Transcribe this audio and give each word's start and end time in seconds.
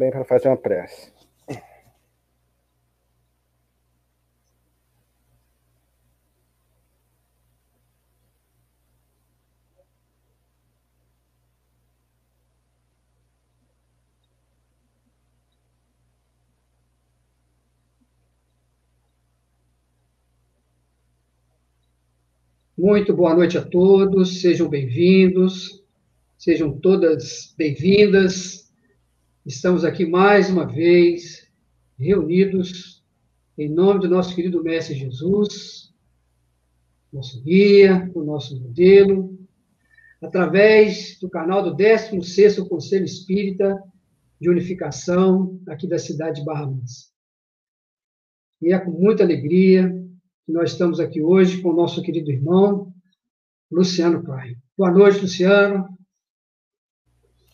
também 0.00 0.10
para 0.10 0.24
fazer 0.24 0.48
uma 0.48 0.56
prece. 0.56 1.12
Muito 22.78 23.14
boa 23.14 23.34
noite 23.34 23.58
a 23.58 23.62
todos, 23.62 24.40
sejam 24.40 24.66
bem-vindos, 24.66 25.84
sejam 26.38 26.72
todas 26.80 27.54
bem-vindas. 27.58 28.69
Estamos 29.44 29.84
aqui 29.84 30.04
mais 30.04 30.50
uma 30.50 30.66
vez 30.66 31.48
reunidos 31.98 33.02
em 33.56 33.68
nome 33.68 34.00
do 34.00 34.08
nosso 34.08 34.34
querido 34.34 34.62
Mestre 34.62 34.94
Jesus, 34.94 35.94
nosso 37.12 37.42
guia, 37.42 38.10
o 38.14 38.22
nosso 38.22 38.60
modelo, 38.60 39.38
através 40.20 41.18
do 41.18 41.28
canal 41.30 41.62
do 41.62 41.74
16º 41.74 42.68
Conselho 42.68 43.04
Espírita 43.04 43.82
de 44.40 44.50
Unificação 44.50 45.58
aqui 45.68 45.86
da 45.86 45.98
cidade 45.98 46.40
de 46.40 46.44
Barra 46.44 46.66
Mansa. 46.66 47.06
E 48.60 48.72
é 48.72 48.78
com 48.78 48.90
muita 48.90 49.22
alegria 49.22 49.90
nós 50.50 50.72
estamos 50.72 50.98
aqui 50.98 51.22
hoje 51.22 51.62
com 51.62 51.70
o 51.70 51.76
nosso 51.76 52.02
querido 52.02 52.30
irmão, 52.30 52.92
Luciano 53.70 54.22
Pai. 54.22 54.56
Boa 54.76 54.90
noite, 54.90 55.20
Luciano. 55.20 55.99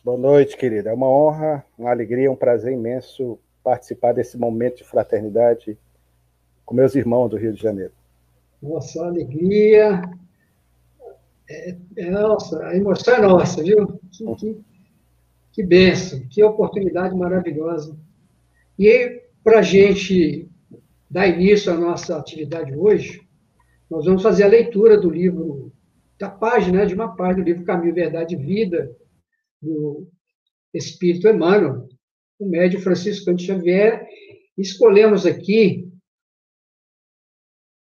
Boa 0.07 0.17
noite, 0.17 0.55
querida. 0.55 0.89
É 0.89 0.93
uma 0.93 1.09
honra, 1.09 1.65
uma 1.77 1.89
alegria, 1.89 2.31
um 2.31 2.35
prazer 2.37 2.71
imenso 2.71 3.37
participar 3.61 4.13
desse 4.13 4.37
momento 4.37 4.77
de 4.77 4.85
fraternidade 4.85 5.77
com 6.65 6.73
meus 6.73 6.95
irmãos 6.95 7.27
do 7.27 7.35
Rio 7.35 7.51
de 7.51 7.61
Janeiro. 7.61 7.91
Nossa, 8.63 9.05
alegria. 9.05 10.01
É, 11.49 11.75
é, 11.97 12.09
nossa, 12.09 12.67
a 12.67 12.77
emoção 12.77 13.15
é 13.15 13.21
nossa, 13.21 13.61
viu? 13.61 13.99
Que, 14.09 14.35
que, 14.35 14.57
que 15.51 15.61
benção, 15.61 16.21
que 16.29 16.41
oportunidade 16.41 17.13
maravilhosa. 17.13 17.93
E 18.79 18.87
aí, 18.87 19.23
para 19.43 19.59
a 19.59 19.61
gente 19.61 20.47
dar 21.11 21.27
início 21.27 21.69
à 21.69 21.75
nossa 21.75 22.17
atividade 22.17 22.73
hoje, 22.73 23.27
nós 23.89 24.05
vamos 24.05 24.23
fazer 24.23 24.45
a 24.45 24.47
leitura 24.47 24.97
do 24.97 25.09
livro, 25.09 25.69
da 26.17 26.29
página, 26.29 26.85
de 26.85 26.95
uma 26.95 27.13
página 27.13 27.43
do 27.43 27.47
livro 27.49 27.65
Caminho, 27.65 27.93
Verdade 27.93 28.35
e 28.35 28.37
Vida, 28.37 28.95
do 29.61 30.07
Espírito 30.73 31.27
Emmanuel, 31.27 31.87
o 32.39 32.45
médio 32.45 32.79
Francisco 32.81 33.25
Cante 33.25 33.45
Xavier. 33.45 34.07
Escolhemos 34.57 35.25
aqui 35.25 35.87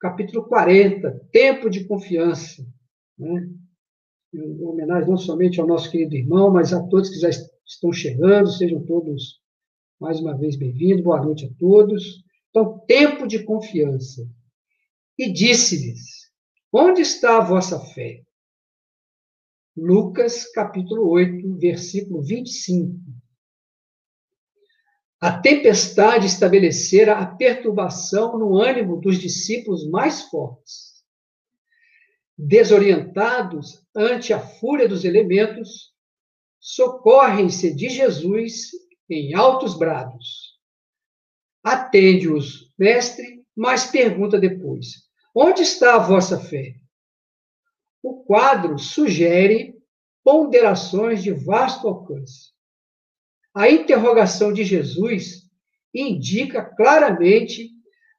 capítulo 0.01 0.45
40, 0.45 1.29
Tempo 1.33 1.71
de 1.71 1.85
Confiança, 1.85 2.63
né? 3.19 3.49
em 4.35 4.63
homenagem 4.65 5.09
não 5.09 5.17
somente 5.17 5.61
ao 5.61 5.67
nosso 5.67 5.91
querido 5.91 6.15
irmão, 6.15 6.51
mas 6.51 6.73
a 6.73 6.83
todos 6.89 7.09
que 7.09 7.21
já 7.21 7.31
estão 7.31 7.93
chegando, 7.93 8.51
sejam 8.51 8.85
todos 8.85 9.41
mais 9.99 10.21
uma 10.21 10.37
vez 10.37 10.57
bem-vindos, 10.57 11.05
boa 11.05 11.23
noite 11.25 11.47
a 11.47 11.59
todos. 11.59 12.25
Então, 12.51 12.81
tempo 12.87 13.27
de 13.27 13.43
confiança. 13.45 14.29
E 15.17 15.33
disse-lhes: 15.33 16.31
Onde 16.73 17.01
está 17.01 17.39
a 17.39 17.45
vossa 17.45 17.81
fé? 17.81 18.23
Lucas, 19.77 20.51
capítulo 20.53 21.09
8, 21.11 21.57
versículo 21.59 22.23
25. 22.23 22.99
A 25.21 25.39
tempestade 25.41 26.27
estabelecera 26.27 27.19
a 27.19 27.27
perturbação 27.27 28.39
no 28.39 28.57
ânimo 28.59 29.01
dos 29.01 29.19
discípulos 29.19 29.89
mais 29.89 30.23
fortes. 30.23 31.03
Desorientados 32.37 33.85
ante 33.97 34.33
a 34.33 34.41
fúria 34.41 34.89
dos 34.89 35.05
elementos, 35.05 35.93
socorrem-se 36.61 37.75
de 37.75 37.89
Jesus 37.89 38.71
em 39.09 39.35
altos 39.35 39.79
brados 39.79 40.55
Atende-os, 41.65 42.71
mestre, 42.79 43.43
mas 43.57 43.87
pergunta 43.87 44.39
depois: 44.39 45.09
onde 45.35 45.63
está 45.63 45.95
a 45.95 45.99
vossa 45.99 46.39
fé? 46.39 46.75
O 48.03 48.23
quadro 48.23 48.79
sugere 48.79 49.74
ponderações 50.25 51.23
de 51.23 51.31
vasto 51.33 51.87
alcance. 51.87 52.53
A 53.55 53.71
interrogação 53.71 54.53
de 54.53 54.65
Jesus 54.65 55.43
indica 55.95 56.65
claramente 56.65 57.71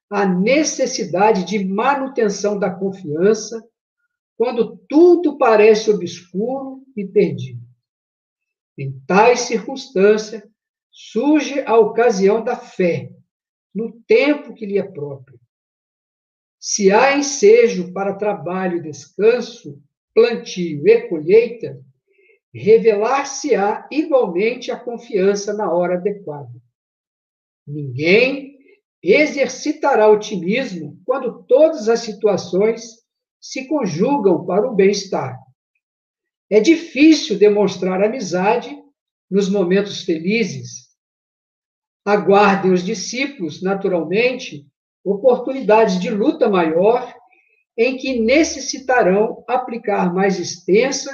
a 0.09 0.25
necessidade 0.25 1.43
de 1.43 1.65
manutenção 1.65 2.57
da 2.57 2.69
confiança 2.69 3.61
quando 4.37 4.77
tudo 4.87 5.37
parece 5.37 5.89
obscuro 5.89 6.85
e 6.95 7.05
perdido. 7.05 7.65
Em 8.77 8.99
tais 9.07 9.41
circunstâncias, 9.41 10.43
surge 10.91 11.61
a 11.61 11.77
ocasião 11.77 12.43
da 12.43 12.55
fé, 12.55 13.11
no 13.73 13.91
tempo 14.07 14.53
que 14.53 14.65
lhe 14.65 14.77
é 14.77 14.83
próprio. 14.83 15.39
Se 16.59 16.91
há 16.91 17.17
ensejo 17.17 17.91
para 17.93 18.15
trabalho 18.15 18.77
e 18.77 18.81
descanso, 18.81 19.81
plantio 20.13 20.87
e 20.87 21.09
colheita, 21.09 21.83
revelar-se-á 22.57 23.85
igualmente 23.91 24.71
a 24.71 24.79
confiança 24.79 25.53
na 25.53 25.71
hora 25.71 25.95
adequada. 25.95 26.49
Ninguém 27.67 28.55
exercitará 29.03 30.09
otimismo 30.09 30.97
quando 31.05 31.43
todas 31.43 31.89
as 31.89 31.99
situações 31.99 33.03
se 33.41 33.67
conjugam 33.67 34.45
para 34.45 34.69
o 34.69 34.73
bem-estar. 34.73 35.37
É 36.49 36.59
difícil 36.59 37.37
demonstrar 37.37 38.01
amizade 38.01 38.75
nos 39.29 39.49
momentos 39.49 40.03
felizes, 40.03 40.85
aguardem 42.05 42.71
os 42.71 42.83
discípulos, 42.83 43.61
naturalmente, 43.61 44.65
oportunidades 45.03 45.99
de 45.99 46.09
luta 46.09 46.49
maior 46.49 47.13
em 47.77 47.97
que 47.97 48.19
necessitarão 48.19 49.43
aplicar 49.47 50.13
mais 50.13 50.39
extensa 50.39 51.11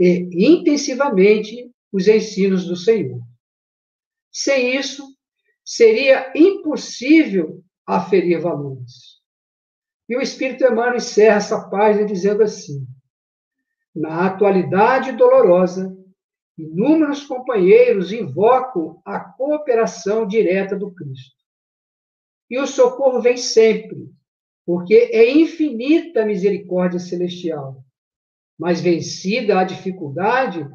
e 0.00 0.46
intensivamente 0.46 1.70
os 1.92 2.08
ensinos 2.08 2.66
do 2.66 2.74
Senhor. 2.74 3.20
Sem 4.32 4.76
isso, 4.76 5.04
seria 5.64 6.32
impossível 6.34 7.62
aferir 7.86 8.40
valores. 8.40 9.20
E 10.08 10.16
o 10.16 10.20
Espírito 10.20 10.64
Emmanuel 10.64 10.96
encerra 10.96 11.36
essa 11.36 11.68
página 11.68 12.06
dizendo 12.06 12.42
assim: 12.42 12.86
na 13.94 14.26
atualidade 14.26 15.12
dolorosa, 15.12 15.94
Inúmeros 16.60 17.24
companheiros 17.24 18.12
invocam 18.12 19.00
a 19.02 19.18
cooperação 19.18 20.26
direta 20.26 20.76
do 20.76 20.92
Cristo. 20.92 21.34
E 22.50 22.58
o 22.58 22.66
socorro 22.66 23.22
vem 23.22 23.38
sempre, 23.38 24.10
porque 24.66 24.94
é 24.94 25.30
infinita 25.32 26.22
a 26.22 26.26
misericórdia 26.26 26.98
celestial. 26.98 27.82
Mas 28.60 28.78
vencida 28.78 29.58
a 29.58 29.64
dificuldade, 29.64 30.68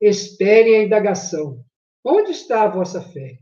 esperem 0.00 0.76
a 0.76 0.84
indagação: 0.84 1.60
onde 2.04 2.30
está 2.30 2.62
a 2.62 2.68
vossa 2.68 3.02
fé? 3.02 3.36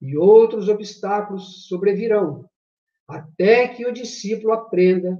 E 0.00 0.16
outros 0.16 0.70
obstáculos 0.70 1.66
sobrevirão, 1.68 2.48
até 3.06 3.68
que 3.68 3.86
o 3.86 3.92
discípulo 3.92 4.54
aprenda 4.54 5.18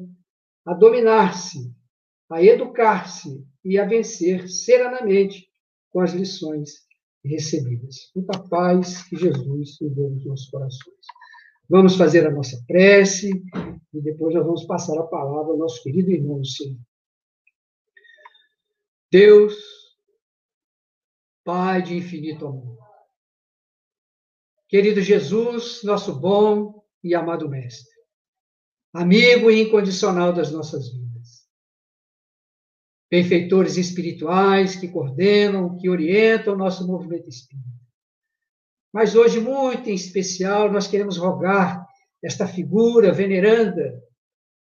a 0.64 0.72
dominar-se, 0.72 1.70
a 2.30 2.42
educar-se 2.42 3.46
e 3.62 3.78
a 3.78 3.84
vencer 3.84 4.48
serenamente 4.48 5.46
com 5.90 6.00
as 6.00 6.14
lições 6.14 6.86
recebidas. 7.22 8.10
Muita 8.16 8.38
paz 8.48 9.06
que 9.08 9.16
Jesus 9.16 9.78
enviou 9.82 10.08
nos 10.08 10.24
nossos 10.24 10.48
corações. 10.48 11.04
Vamos 11.68 11.96
fazer 11.96 12.26
a 12.26 12.30
nossa 12.30 12.62
prece 12.66 13.30
e 13.92 14.00
depois 14.00 14.34
nós 14.34 14.44
vamos 14.44 14.64
passar 14.64 14.98
a 14.98 15.06
palavra 15.06 15.52
ao 15.52 15.58
nosso 15.58 15.82
querido 15.82 16.10
irmão 16.10 16.42
Senhor. 16.42 16.78
Deus, 19.10 19.54
Pai 21.44 21.82
de 21.82 21.96
infinito 21.96 22.46
amor. 22.46 22.78
Querido 24.68 25.02
Jesus, 25.02 25.82
nosso 25.84 26.18
bom 26.18 26.82
e 27.02 27.14
amado 27.14 27.48
Mestre, 27.48 27.92
amigo 28.94 29.50
incondicional 29.50 30.32
das 30.32 30.50
nossas 30.50 30.90
vidas 30.90 31.04
benfeitores 33.14 33.76
espirituais 33.76 34.74
que 34.74 34.88
coordenam, 34.88 35.76
que 35.76 35.88
orientam 35.88 36.54
o 36.54 36.58
nosso 36.58 36.84
movimento 36.84 37.28
espírita. 37.28 37.68
Mas 38.92 39.14
hoje, 39.14 39.38
muito 39.38 39.88
em 39.88 39.94
especial, 39.94 40.72
nós 40.72 40.88
queremos 40.88 41.16
rogar 41.16 41.86
esta 42.20 42.48
figura 42.48 43.12
veneranda, 43.12 44.02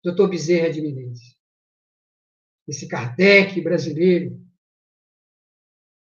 Dr. 0.04 0.28
Bezerra 0.28 0.70
de 0.70 0.80
Menezes, 0.80 1.35
esse 2.66 2.88
Kardec 2.88 3.60
brasileiro, 3.60 4.40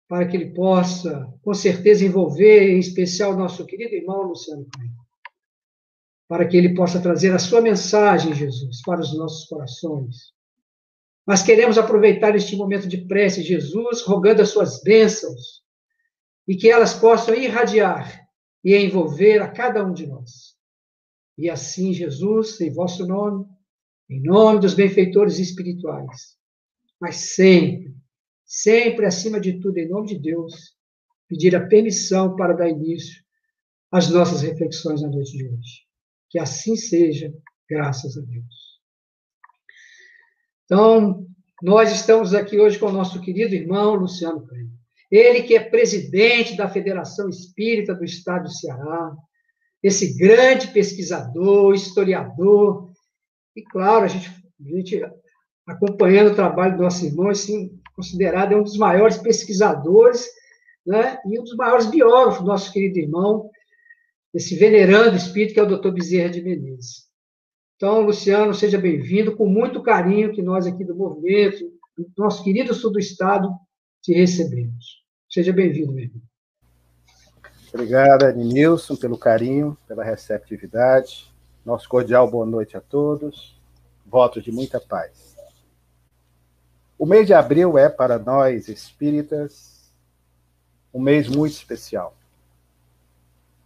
para 0.08 0.26
que 0.28 0.36
ele 0.36 0.52
possa, 0.52 1.32
com 1.42 1.54
certeza, 1.54 2.04
envolver, 2.04 2.70
em 2.70 2.78
especial, 2.78 3.36
nosso 3.36 3.64
querido 3.66 3.94
irmão 3.94 4.22
Luciano 4.22 4.66
Cunha, 4.74 4.92
para 6.28 6.46
que 6.46 6.56
ele 6.56 6.74
possa 6.74 7.00
trazer 7.00 7.32
a 7.32 7.38
sua 7.38 7.60
mensagem, 7.60 8.34
Jesus, 8.34 8.82
para 8.82 9.00
os 9.00 9.16
nossos 9.16 9.46
corações. 9.46 10.32
Mas 11.26 11.42
queremos 11.42 11.78
aproveitar 11.78 12.36
este 12.36 12.54
momento 12.54 12.86
de 12.86 12.98
prece, 12.98 13.42
Jesus, 13.42 14.02
rogando 14.02 14.42
as 14.42 14.50
suas 14.50 14.82
bênçãos 14.82 15.62
e 16.46 16.54
que 16.54 16.70
elas 16.70 16.94
possam 16.94 17.34
irradiar 17.34 18.28
e 18.62 18.76
envolver 18.76 19.40
a 19.40 19.48
cada 19.48 19.84
um 19.84 19.92
de 19.92 20.06
nós. 20.06 20.54
E 21.36 21.50
assim, 21.50 21.92
Jesus, 21.92 22.60
em 22.60 22.72
vosso 22.72 23.06
nome, 23.06 23.46
em 24.08 24.22
nome 24.22 24.60
dos 24.60 24.74
benfeitores 24.74 25.38
espirituais, 25.38 26.36
mas 27.04 27.34
sempre, 27.34 27.94
sempre 28.46 29.04
acima 29.04 29.38
de 29.38 29.60
tudo, 29.60 29.76
em 29.76 29.86
nome 29.86 30.06
de 30.06 30.18
Deus, 30.18 30.74
pedir 31.28 31.54
a 31.54 31.66
permissão 31.66 32.34
para 32.34 32.54
dar 32.54 32.66
início 32.66 33.22
às 33.92 34.08
nossas 34.08 34.40
reflexões 34.40 35.02
na 35.02 35.08
noite 35.08 35.36
de 35.36 35.46
hoje. 35.46 35.82
Que 36.30 36.38
assim 36.38 36.76
seja, 36.76 37.30
graças 37.68 38.16
a 38.16 38.22
Deus. 38.22 38.80
Então, 40.64 41.26
nós 41.62 41.92
estamos 41.92 42.32
aqui 42.32 42.58
hoje 42.58 42.78
com 42.78 42.86
o 42.86 42.92
nosso 42.92 43.20
querido 43.20 43.54
irmão 43.54 43.96
Luciano 43.96 44.46
Canho. 44.46 44.72
Ele 45.10 45.42
que 45.42 45.54
é 45.54 45.60
presidente 45.60 46.56
da 46.56 46.70
Federação 46.70 47.28
Espírita 47.28 47.94
do 47.94 48.02
Estado 48.02 48.44
do 48.44 48.50
Ceará, 48.50 49.14
esse 49.82 50.16
grande 50.16 50.68
pesquisador, 50.68 51.74
historiador, 51.74 52.90
e 53.54 53.62
claro, 53.62 54.06
a 54.06 54.08
gente, 54.08 54.30
a 54.30 54.76
gente 54.78 55.02
acompanhando 55.66 56.32
o 56.32 56.34
trabalho 56.34 56.76
do 56.76 56.82
nosso 56.82 57.04
irmão, 57.04 57.28
assim, 57.28 57.78
considerado 57.94 58.54
um 58.54 58.62
dos 58.62 58.76
maiores 58.76 59.16
pesquisadores 59.16 60.28
né, 60.86 61.18
e 61.26 61.38
um 61.38 61.42
dos 61.42 61.56
maiores 61.56 61.86
biógrafos 61.86 62.40
do 62.40 62.46
nosso 62.46 62.72
querido 62.72 62.98
irmão, 62.98 63.50
esse 64.32 64.56
venerando 64.56 65.16
espírito 65.16 65.54
que 65.54 65.60
é 65.60 65.62
o 65.62 65.68
doutor 65.68 65.92
Bezerra 65.92 66.28
de 66.28 66.42
Menezes. 66.42 67.04
Então, 67.76 68.00
Luciano, 68.00 68.54
seja 68.54 68.78
bem-vindo, 68.78 69.36
com 69.36 69.46
muito 69.46 69.82
carinho 69.82 70.32
que 70.32 70.42
nós 70.42 70.66
aqui 70.66 70.84
do 70.84 70.94
movimento, 70.94 71.72
do 71.96 72.10
nosso 72.16 72.42
querido 72.42 72.74
sul 72.74 72.92
do 72.92 72.98
Estado, 72.98 73.48
te 74.02 74.12
recebemos. 74.12 75.02
Seja 75.30 75.52
bem-vindo, 75.52 75.92
meu 75.92 76.04
irmão. 76.04 76.22
Obrigado, 77.72 78.32
Nilson, 78.36 78.94
pelo 78.94 79.18
carinho, 79.18 79.76
pela 79.88 80.04
receptividade. 80.04 81.32
Nosso 81.64 81.88
cordial 81.88 82.30
boa 82.30 82.46
noite 82.46 82.76
a 82.76 82.80
todos. 82.80 83.60
Votos 84.06 84.44
de 84.44 84.52
muita 84.52 84.80
paz. 84.80 85.33
O 86.98 87.06
mês 87.06 87.26
de 87.26 87.34
abril 87.34 87.76
é, 87.76 87.88
para 87.88 88.18
nós 88.18 88.68
espíritas, 88.68 89.90
um 90.92 91.00
mês 91.00 91.28
muito 91.28 91.52
especial. 91.52 92.14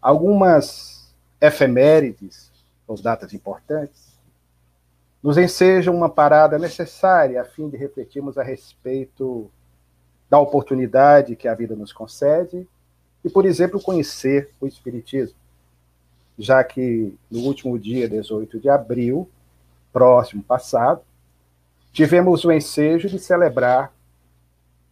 Algumas 0.00 1.14
efemérides, 1.40 2.50
ou 2.86 3.00
datas 3.00 3.34
importantes, 3.34 4.18
nos 5.22 5.36
ensejam 5.36 5.94
uma 5.94 6.08
parada 6.08 6.58
necessária 6.58 7.42
a 7.42 7.44
fim 7.44 7.68
de 7.68 7.76
refletirmos 7.76 8.38
a 8.38 8.42
respeito 8.42 9.50
da 10.30 10.38
oportunidade 10.38 11.36
que 11.36 11.48
a 11.48 11.54
vida 11.54 11.74
nos 11.74 11.92
concede 11.92 12.66
e, 13.24 13.28
por 13.28 13.44
exemplo, 13.44 13.82
conhecer 13.82 14.50
o 14.60 14.66
Espiritismo, 14.66 15.36
já 16.38 16.62
que 16.62 17.14
no 17.30 17.40
último 17.40 17.78
dia 17.78 18.08
18 18.08 18.58
de 18.60 18.70
abril, 18.70 19.28
próximo 19.92 20.42
passado, 20.42 21.02
tivemos 21.92 22.44
o 22.44 22.52
ensejo 22.52 23.08
de 23.08 23.18
celebrar 23.18 23.92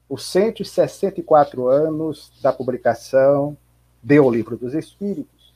os 0.08 0.24
164 0.26 1.68
anos 1.68 2.32
da 2.42 2.52
publicação 2.52 3.56
de 4.02 4.20
O 4.20 4.30
Livro 4.30 4.56
dos 4.56 4.74
Espíritos, 4.74 5.52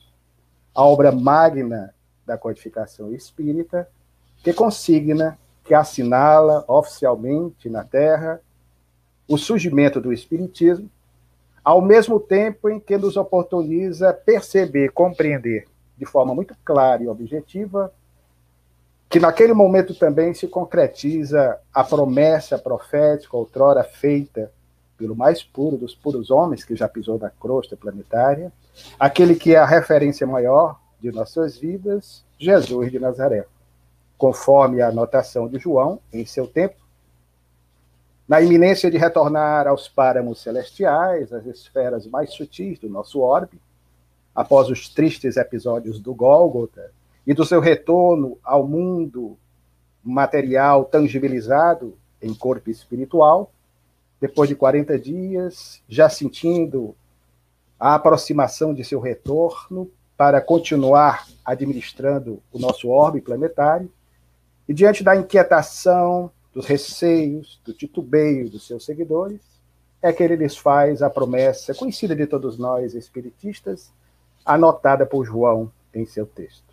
a 0.75 0.83
obra 0.83 1.11
magna 1.11 1.93
da 2.25 2.37
codificação 2.37 3.13
espírita, 3.13 3.87
que 4.43 4.53
consigna, 4.53 5.37
que 5.63 5.73
assinala 5.73 6.65
oficialmente 6.67 7.69
na 7.69 7.83
Terra 7.83 8.41
o 9.27 9.37
surgimento 9.37 10.01
do 10.01 10.11
Espiritismo, 10.11 10.89
ao 11.63 11.81
mesmo 11.81 12.19
tempo 12.19 12.69
em 12.69 12.79
que 12.79 12.97
nos 12.97 13.15
oportuniza 13.15 14.13
perceber, 14.13 14.91
compreender 14.91 15.67
de 15.97 16.05
forma 16.05 16.33
muito 16.33 16.55
clara 16.65 17.03
e 17.03 17.07
objetiva 17.07 17.93
que 19.11 19.19
naquele 19.19 19.53
momento 19.53 19.93
também 19.93 20.33
se 20.33 20.47
concretiza 20.47 21.59
a 21.73 21.83
promessa 21.83 22.57
profética 22.57 23.35
outrora 23.35 23.83
feita 23.83 24.49
pelo 24.97 25.13
mais 25.13 25.43
puro 25.43 25.75
dos 25.75 25.93
puros 25.93 26.31
homens 26.31 26.63
que 26.63 26.77
já 26.77 26.87
pisou 26.87 27.19
na 27.19 27.29
crosta 27.29 27.75
planetária, 27.75 28.53
aquele 28.97 29.35
que 29.35 29.53
é 29.53 29.57
a 29.57 29.65
referência 29.65 30.25
maior 30.25 30.79
de 31.01 31.11
nossas 31.11 31.57
vidas, 31.57 32.23
Jesus 32.39 32.89
de 32.89 32.99
Nazaré. 32.99 33.45
Conforme 34.17 34.81
a 34.81 34.87
anotação 34.87 35.49
de 35.49 35.59
João, 35.59 35.99
em 36.13 36.25
seu 36.25 36.47
tempo, 36.47 36.75
na 38.25 38.39
iminência 38.39 38.89
de 38.89 38.97
retornar 38.97 39.67
aos 39.67 39.89
páramos 39.89 40.41
celestiais, 40.41 41.33
às 41.33 41.45
esferas 41.45 42.07
mais 42.07 42.31
sutis 42.31 42.79
do 42.79 42.87
nosso 42.87 43.19
orbe, 43.19 43.59
após 44.33 44.69
os 44.69 44.87
tristes 44.87 45.35
episódios 45.35 45.99
do 45.99 46.13
Gólgota 46.13 46.93
e 47.25 47.33
do 47.33 47.45
seu 47.45 47.59
retorno 47.59 48.37
ao 48.43 48.67
mundo 48.67 49.37
material 50.03 50.85
tangibilizado 50.85 51.97
em 52.21 52.33
corpo 52.33 52.69
espiritual, 52.69 53.51
depois 54.19 54.49
de 54.49 54.55
40 54.55 54.97
dias, 54.99 55.81
já 55.87 56.09
sentindo 56.09 56.95
a 57.79 57.95
aproximação 57.95 58.73
de 58.73 58.83
seu 58.83 58.99
retorno 58.99 59.89
para 60.15 60.39
continuar 60.39 61.27
administrando 61.43 62.41
o 62.51 62.59
nosso 62.59 62.89
orbe 62.89 63.21
planetário, 63.21 63.91
e 64.67 64.73
diante 64.73 65.03
da 65.03 65.15
inquietação, 65.15 66.31
dos 66.53 66.65
receios, 66.65 67.59
do 67.65 67.73
titubeio 67.73 68.49
dos 68.49 68.67
seus 68.67 68.85
seguidores, 68.85 69.41
é 70.01 70.11
que 70.11 70.21
ele 70.21 70.35
lhes 70.35 70.57
faz 70.57 71.01
a 71.01 71.09
promessa 71.09 71.73
conhecida 71.73 72.15
de 72.15 72.25
todos 72.27 72.57
nós 72.57 72.93
espiritistas, 72.93 73.91
anotada 74.45 75.05
por 75.05 75.25
João 75.25 75.71
em 75.93 76.05
seu 76.05 76.25
texto. 76.25 76.70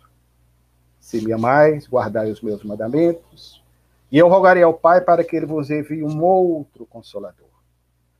Se 1.09 1.19
me 1.25 1.33
amais, 1.33 1.87
guardai 1.87 2.29
os 2.29 2.39
meus 2.39 2.63
mandamentos, 2.63 3.63
e 4.11 4.19
eu 4.19 4.27
rogarei 4.27 4.61
ao 4.61 4.75
Pai 4.75 5.01
para 5.01 5.23
que 5.23 5.35
ele 5.35 5.47
vos 5.47 5.71
envie 5.71 6.03
um 6.03 6.23
outro 6.23 6.85
consolador, 6.85 7.49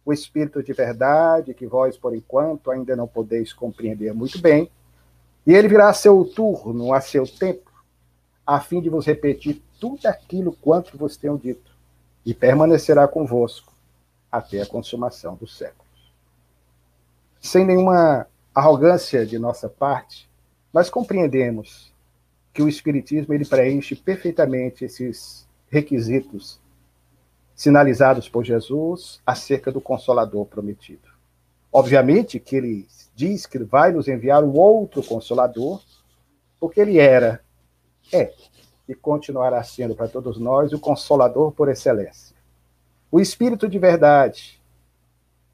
o 0.03 0.11
Espírito 0.11 0.63
de 0.63 0.73
verdade, 0.73 1.53
que 1.53 1.67
vós, 1.67 1.95
por 1.95 2.15
enquanto, 2.15 2.71
ainda 2.71 2.95
não 2.95 3.07
podeis 3.07 3.53
compreender 3.53 4.11
muito 4.11 4.41
bem, 4.41 4.71
e 5.45 5.53
ele 5.53 5.67
virá 5.67 5.89
a 5.89 5.93
seu 5.93 6.25
turno, 6.25 6.91
a 6.91 6.99
seu 6.99 7.27
tempo, 7.27 7.71
a 8.43 8.59
fim 8.59 8.81
de 8.81 8.89
vos 8.89 9.05
repetir 9.05 9.61
tudo 9.79 10.07
aquilo 10.07 10.51
quanto 10.53 10.97
vos 10.97 11.15
tenho 11.15 11.37
dito, 11.37 11.71
e 12.25 12.33
permanecerá 12.33 13.07
convosco 13.07 13.71
até 14.31 14.63
a 14.63 14.65
consumação 14.65 15.35
dos 15.35 15.55
séculos. 15.55 16.11
Sem 17.39 17.67
nenhuma 17.67 18.25
arrogância 18.51 19.27
de 19.27 19.37
nossa 19.37 19.69
parte, 19.69 20.27
nós 20.73 20.89
compreendemos 20.89 21.88
que 22.53 22.61
o 22.61 22.67
Espiritismo 22.67 23.33
ele 23.33 23.45
preenche 23.45 23.95
perfeitamente 23.95 24.85
esses 24.85 25.47
requisitos 25.69 26.59
sinalizados 27.55 28.27
por 28.27 28.43
Jesus 28.43 29.21
acerca 29.25 29.71
do 29.71 29.81
Consolador 29.81 30.45
prometido. 30.45 31.09
Obviamente 31.71 32.39
que 32.39 32.55
ele 32.55 32.87
diz 33.13 33.45
que 33.45 33.59
vai 33.59 33.91
nos 33.91 34.07
enviar 34.07 34.43
um 34.43 34.57
outro 34.57 35.03
Consolador, 35.03 35.81
porque 36.59 36.79
ele 36.79 36.97
era, 36.97 37.43
é 38.11 38.33
e 38.89 38.95
continuará 38.95 39.63
sendo 39.63 39.95
para 39.95 40.07
todos 40.07 40.39
nós 40.39 40.73
o 40.73 40.79
consolador 40.79 41.51
por 41.51 41.69
excelência. 41.69 42.35
O 43.11 43.19
Espírito 43.19 43.69
de 43.69 43.77
Verdade, 43.77 44.59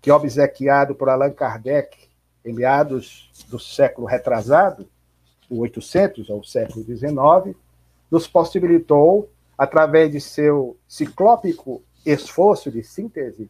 que 0.01 0.09
obsequiado 0.09 0.95
por 0.95 1.09
Allan 1.09 1.31
Kardec 1.31 1.97
em 2.45 2.53
meados 2.53 3.29
do 3.49 3.59
século 3.59 4.07
retrasado, 4.07 4.87
o 5.49 5.59
800 5.59 6.29
ao 6.29 6.43
século 6.43 6.83
19, 6.83 7.55
nos 8.09 8.27
possibilitou, 8.27 9.29
através 9.57 10.11
de 10.11 10.19
seu 10.19 10.77
ciclópico 10.87 11.81
esforço 12.05 12.71
de 12.71 12.83
síntese, 12.83 13.49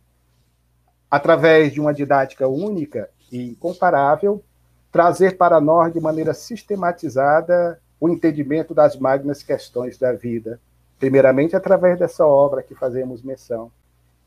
através 1.09 1.73
de 1.73 1.79
uma 1.79 1.93
didática 1.93 2.47
única 2.47 3.09
e 3.31 3.49
incomparável, 3.49 4.43
trazer 4.91 5.37
para 5.37 5.59
nós 5.59 5.91
de 5.93 5.99
maneira 5.99 6.33
sistematizada 6.33 7.79
o 7.99 8.09
entendimento 8.09 8.73
das 8.73 8.97
magnas 8.97 9.43
questões 9.43 9.97
da 9.97 10.13
vida, 10.13 10.59
primeiramente 10.99 11.55
através 11.55 11.99
dessa 11.99 12.25
obra 12.25 12.63
que 12.63 12.75
fazemos 12.75 13.21
menção 13.21 13.71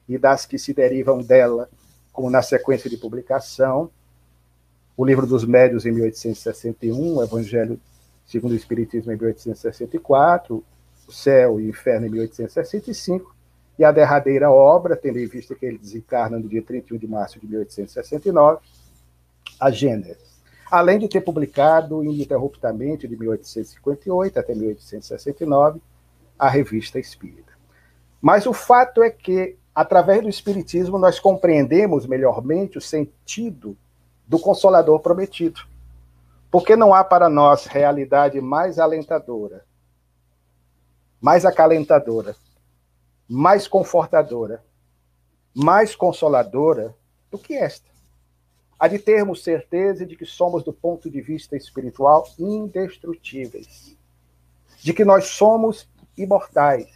e 0.08 0.18
das 0.18 0.46
que 0.46 0.58
se 0.58 0.72
derivam 0.72 1.20
dela, 1.20 1.68
como 2.12 2.30
na 2.30 2.42
sequência 2.42 2.88
de 2.88 2.96
publicação, 2.96 3.90
o 4.98 5.06
Livro 5.06 5.28
dos 5.28 5.44
Médios 5.44 5.86
em 5.86 5.92
1861, 5.92 7.14
o 7.14 7.22
Evangelho 7.22 7.80
segundo 8.26 8.50
o 8.50 8.56
Espiritismo 8.56 9.12
em 9.12 9.16
1864, 9.16 10.64
o 11.06 11.12
Céu 11.12 11.60
e 11.60 11.66
o 11.66 11.68
Inferno 11.70 12.06
em 12.06 12.10
1865, 12.10 13.32
e 13.78 13.84
a 13.84 13.92
derradeira 13.92 14.50
obra, 14.50 14.96
tendo 14.96 15.20
em 15.20 15.26
vista 15.26 15.54
que 15.54 15.64
ele 15.64 15.78
desencarna 15.78 16.36
no 16.36 16.48
dia 16.48 16.62
31 16.62 16.98
de 16.98 17.06
março 17.06 17.38
de 17.38 17.46
1869, 17.46 18.58
a 19.60 19.70
Gênesis. 19.70 20.42
Além 20.68 20.98
de 20.98 21.08
ter 21.08 21.20
publicado 21.20 22.02
ininterruptamente 22.02 23.06
de 23.06 23.16
1858 23.16 24.36
até 24.36 24.52
1869 24.52 25.80
a 26.36 26.48
Revista 26.48 26.98
Espírita. 26.98 27.52
Mas 28.20 28.46
o 28.46 28.52
fato 28.52 29.00
é 29.02 29.10
que, 29.10 29.56
através 29.72 30.22
do 30.22 30.28
Espiritismo, 30.28 30.98
nós 30.98 31.20
compreendemos 31.20 32.04
melhormente 32.04 32.78
o 32.78 32.80
sentido 32.80 33.76
do 34.28 34.38
Consolador 34.38 35.00
prometido. 35.00 35.62
Porque 36.50 36.76
não 36.76 36.92
há 36.92 37.02
para 37.02 37.28
nós 37.28 37.64
realidade 37.64 38.40
mais 38.40 38.78
alentadora, 38.78 39.64
mais 41.20 41.44
acalentadora, 41.44 42.36
mais 43.28 43.66
confortadora, 43.66 44.62
mais 45.54 45.96
consoladora 45.96 46.94
do 47.30 47.38
que 47.38 47.54
esta. 47.54 47.88
A 48.78 48.86
de 48.86 48.98
termos 48.98 49.42
certeza 49.42 50.06
de 50.06 50.16
que 50.16 50.24
somos, 50.24 50.62
do 50.62 50.72
ponto 50.72 51.10
de 51.10 51.20
vista 51.20 51.56
espiritual, 51.56 52.26
indestrutíveis, 52.38 53.96
de 54.80 54.92
que 54.94 55.04
nós 55.04 55.26
somos 55.26 55.88
imortais, 56.16 56.88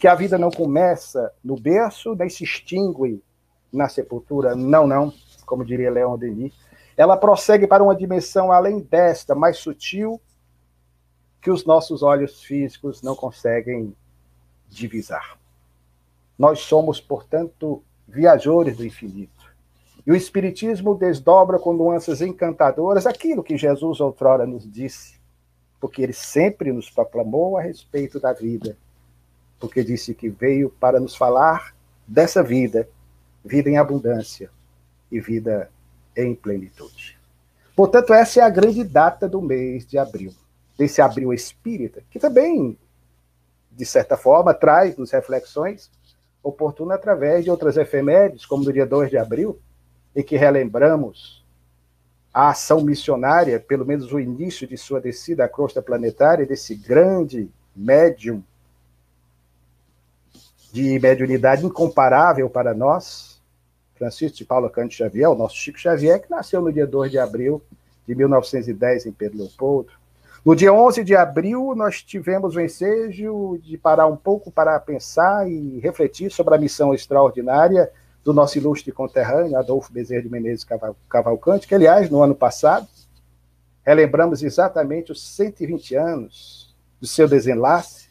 que 0.00 0.08
a 0.08 0.14
vida 0.14 0.38
não 0.38 0.50
começa 0.50 1.32
no 1.44 1.56
berço 1.56 2.14
nem 2.14 2.28
se 2.28 2.42
extingue 2.42 3.22
na 3.72 3.88
sepultura. 3.88 4.56
Não, 4.56 4.86
não 4.86 5.12
como 5.48 5.64
diria 5.64 5.90
Leon 5.90 6.16
Denis, 6.16 6.54
ela 6.96 7.16
prossegue 7.16 7.66
para 7.66 7.82
uma 7.82 7.96
dimensão 7.96 8.52
além 8.52 8.80
desta, 8.80 9.34
mais 9.34 9.56
sutil, 9.56 10.20
que 11.40 11.50
os 11.50 11.64
nossos 11.64 12.02
olhos 12.02 12.42
físicos 12.42 13.02
não 13.02 13.16
conseguem 13.16 13.96
divisar. 14.68 15.38
Nós 16.38 16.60
somos, 16.60 17.00
portanto, 17.00 17.82
viajores 18.06 18.76
do 18.76 18.84
infinito. 18.84 19.48
E 20.06 20.10
o 20.10 20.16
Espiritismo 20.16 20.94
desdobra 20.94 21.58
com 21.58 21.72
nuances 21.72 22.20
encantadoras 22.20 23.06
aquilo 23.06 23.42
que 23.42 23.56
Jesus 23.56 24.00
outrora 24.00 24.46
nos 24.46 24.70
disse, 24.70 25.18
porque 25.80 26.02
ele 26.02 26.12
sempre 26.12 26.72
nos 26.72 26.90
proclamou 26.90 27.56
a 27.56 27.62
respeito 27.62 28.18
da 28.18 28.32
vida, 28.32 28.76
porque 29.60 29.84
disse 29.84 30.14
que 30.14 30.28
veio 30.28 30.70
para 30.80 30.98
nos 30.98 31.14
falar 31.14 31.74
dessa 32.06 32.42
vida, 32.42 32.88
vida 33.44 33.68
em 33.68 33.76
abundância, 33.76 34.50
e 35.10 35.20
vida 35.20 35.70
em 36.16 36.34
plenitude. 36.34 37.18
Portanto, 37.74 38.12
essa 38.12 38.40
é 38.40 38.42
a 38.42 38.50
grande 38.50 38.82
data 38.82 39.28
do 39.28 39.40
mês 39.40 39.86
de 39.86 39.98
abril, 39.98 40.32
desse 40.76 41.00
abril 41.00 41.32
espírita, 41.32 42.02
que 42.10 42.18
também, 42.18 42.76
de 43.70 43.86
certa 43.86 44.16
forma, 44.16 44.52
traz-nos 44.52 45.12
reflexões 45.12 45.90
oportunas 46.42 46.96
através 46.96 47.44
de 47.44 47.50
outras 47.50 47.76
efemérides, 47.76 48.46
como 48.46 48.64
no 48.64 48.72
dia 48.72 48.86
2 48.86 49.10
de 49.10 49.18
abril, 49.18 49.58
em 50.14 50.22
que 50.22 50.36
relembramos 50.36 51.44
a 52.32 52.50
ação 52.50 52.80
missionária, 52.82 53.58
pelo 53.58 53.84
menos 53.84 54.12
o 54.12 54.20
início 54.20 54.66
de 54.66 54.76
sua 54.76 55.00
descida 55.00 55.44
à 55.44 55.48
crosta 55.48 55.82
planetária, 55.82 56.46
desse 56.46 56.74
grande 56.74 57.50
médium 57.74 58.42
de 60.72 60.98
mediunidade 60.98 61.64
incomparável 61.64 62.48
para 62.48 62.74
nós, 62.74 63.27
Francisco 63.98 64.38
de 64.38 64.44
Paulo 64.44 64.70
Cândido 64.70 64.94
Xavier, 64.94 65.28
o 65.28 65.34
nosso 65.34 65.56
Chico 65.56 65.78
Xavier, 65.78 66.22
que 66.22 66.30
nasceu 66.30 66.62
no 66.62 66.72
dia 66.72 66.86
2 66.86 67.10
de 67.10 67.18
abril 67.18 67.60
de 68.06 68.14
1910 68.14 69.06
em 69.06 69.12
Pedro 69.12 69.38
Leopoldo. 69.38 69.90
No 70.44 70.54
dia 70.54 70.72
11 70.72 71.04
de 71.04 71.16
abril, 71.16 71.74
nós 71.76 72.02
tivemos 72.02 72.54
o 72.54 72.60
ensejo 72.60 73.58
de 73.62 73.76
parar 73.76 74.06
um 74.06 74.16
pouco 74.16 74.50
para 74.50 74.78
pensar 74.78 75.50
e 75.50 75.80
refletir 75.80 76.30
sobre 76.30 76.54
a 76.54 76.58
missão 76.58 76.94
extraordinária 76.94 77.90
do 78.24 78.32
nosso 78.32 78.56
ilustre 78.56 78.92
conterrâneo, 78.92 79.58
Adolfo 79.58 79.92
Bezerra 79.92 80.22
de 80.22 80.30
Menezes 80.30 80.66
Cavalcante, 81.08 81.66
que, 81.66 81.74
aliás, 81.74 82.08
no 82.08 82.22
ano 82.22 82.34
passado, 82.34 82.86
relembramos 83.84 84.42
exatamente 84.42 85.12
os 85.12 85.22
120 85.22 85.94
anos 85.96 86.74
do 87.00 87.06
seu 87.06 87.26
desenlace, 87.26 88.08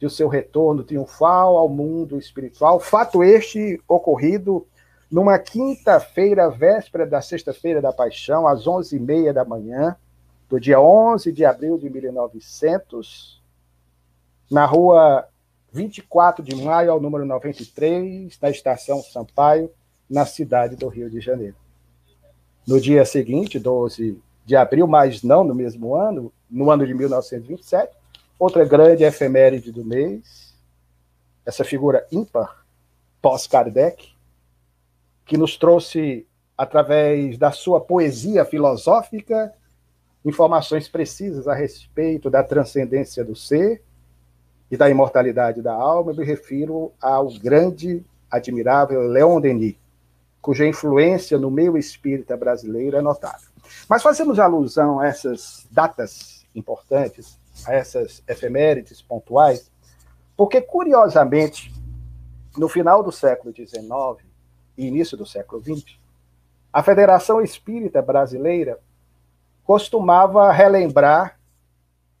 do 0.00 0.10
seu 0.10 0.28
retorno 0.28 0.82
triunfal 0.82 1.56
ao 1.56 1.68
mundo 1.68 2.18
espiritual, 2.18 2.80
fato 2.80 3.22
este 3.24 3.80
ocorrido 3.88 4.66
numa 5.10 5.38
quinta-feira, 5.38 6.50
véspera 6.50 7.06
da 7.06 7.20
Sexta-feira 7.20 7.80
da 7.80 7.92
Paixão, 7.92 8.46
às 8.46 8.64
11h30 8.64 9.32
da 9.32 9.44
manhã, 9.44 9.96
do 10.48 10.60
dia 10.60 10.80
11 10.80 11.32
de 11.32 11.44
abril 11.44 11.78
de 11.78 11.88
1900, 11.88 13.42
na 14.50 14.64
rua 14.64 15.26
24 15.72 16.44
de 16.44 16.54
maio, 16.56 16.92
ao 16.92 17.00
número 17.00 17.24
93, 17.24 18.38
na 18.40 18.50
estação 18.50 19.02
Sampaio, 19.02 19.70
na 20.08 20.24
cidade 20.24 20.76
do 20.76 20.88
Rio 20.88 21.10
de 21.10 21.20
Janeiro. 21.20 21.56
No 22.66 22.80
dia 22.80 23.04
seguinte, 23.04 23.58
12 23.58 24.20
de 24.44 24.56
abril, 24.56 24.86
mas 24.86 25.22
não 25.22 25.44
no 25.44 25.54
mesmo 25.54 25.94
ano, 25.94 26.32
no 26.50 26.70
ano 26.70 26.86
de 26.86 26.94
1927, 26.94 27.92
outra 28.38 28.64
grande 28.64 29.04
efeméride 29.04 29.72
do 29.72 29.84
mês, 29.84 30.54
essa 31.44 31.64
figura 31.64 32.06
ímpar, 32.10 32.64
pós-Kardec, 33.20 34.15
que 35.26 35.36
nos 35.36 35.56
trouxe, 35.56 36.26
através 36.56 37.36
da 37.36 37.50
sua 37.50 37.80
poesia 37.80 38.44
filosófica, 38.44 39.52
informações 40.24 40.88
precisas 40.88 41.46
a 41.46 41.54
respeito 41.54 42.30
da 42.30 42.42
transcendência 42.42 43.24
do 43.24 43.36
ser 43.36 43.82
e 44.70 44.76
da 44.76 44.88
imortalidade 44.88 45.60
da 45.60 45.74
alma. 45.74 46.12
Eu 46.12 46.16
me 46.16 46.24
refiro 46.24 46.92
ao 47.00 47.28
grande, 47.38 48.04
admirável 48.30 49.02
Leon 49.02 49.40
Denis, 49.40 49.76
cuja 50.40 50.66
influência 50.66 51.36
no 51.36 51.50
meio 51.50 51.76
espírita 51.76 52.36
brasileiro 52.36 52.96
é 52.96 53.02
notável. 53.02 53.50
Mas 53.88 54.02
fazemos 54.02 54.38
alusão 54.38 55.00
a 55.00 55.08
essas 55.08 55.66
datas 55.70 56.46
importantes, 56.54 57.38
a 57.66 57.74
essas 57.74 58.22
efemérides 58.28 59.02
pontuais, 59.02 59.70
porque, 60.36 60.60
curiosamente, 60.60 61.74
no 62.56 62.68
final 62.68 63.02
do 63.02 63.10
século 63.10 63.54
XIX, 63.54 64.24
e 64.76 64.86
início 64.86 65.16
do 65.16 65.26
século 65.26 65.62
XX, 65.62 65.98
a 66.72 66.82
Federação 66.82 67.40
Espírita 67.40 68.02
Brasileira 68.02 68.78
costumava 69.64 70.52
relembrar 70.52 71.38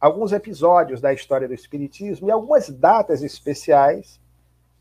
alguns 0.00 0.32
episódios 0.32 1.00
da 1.00 1.12
história 1.12 1.46
do 1.46 1.54
Espiritismo 1.54 2.28
e 2.28 2.30
algumas 2.30 2.68
datas 2.70 3.22
especiais 3.22 4.20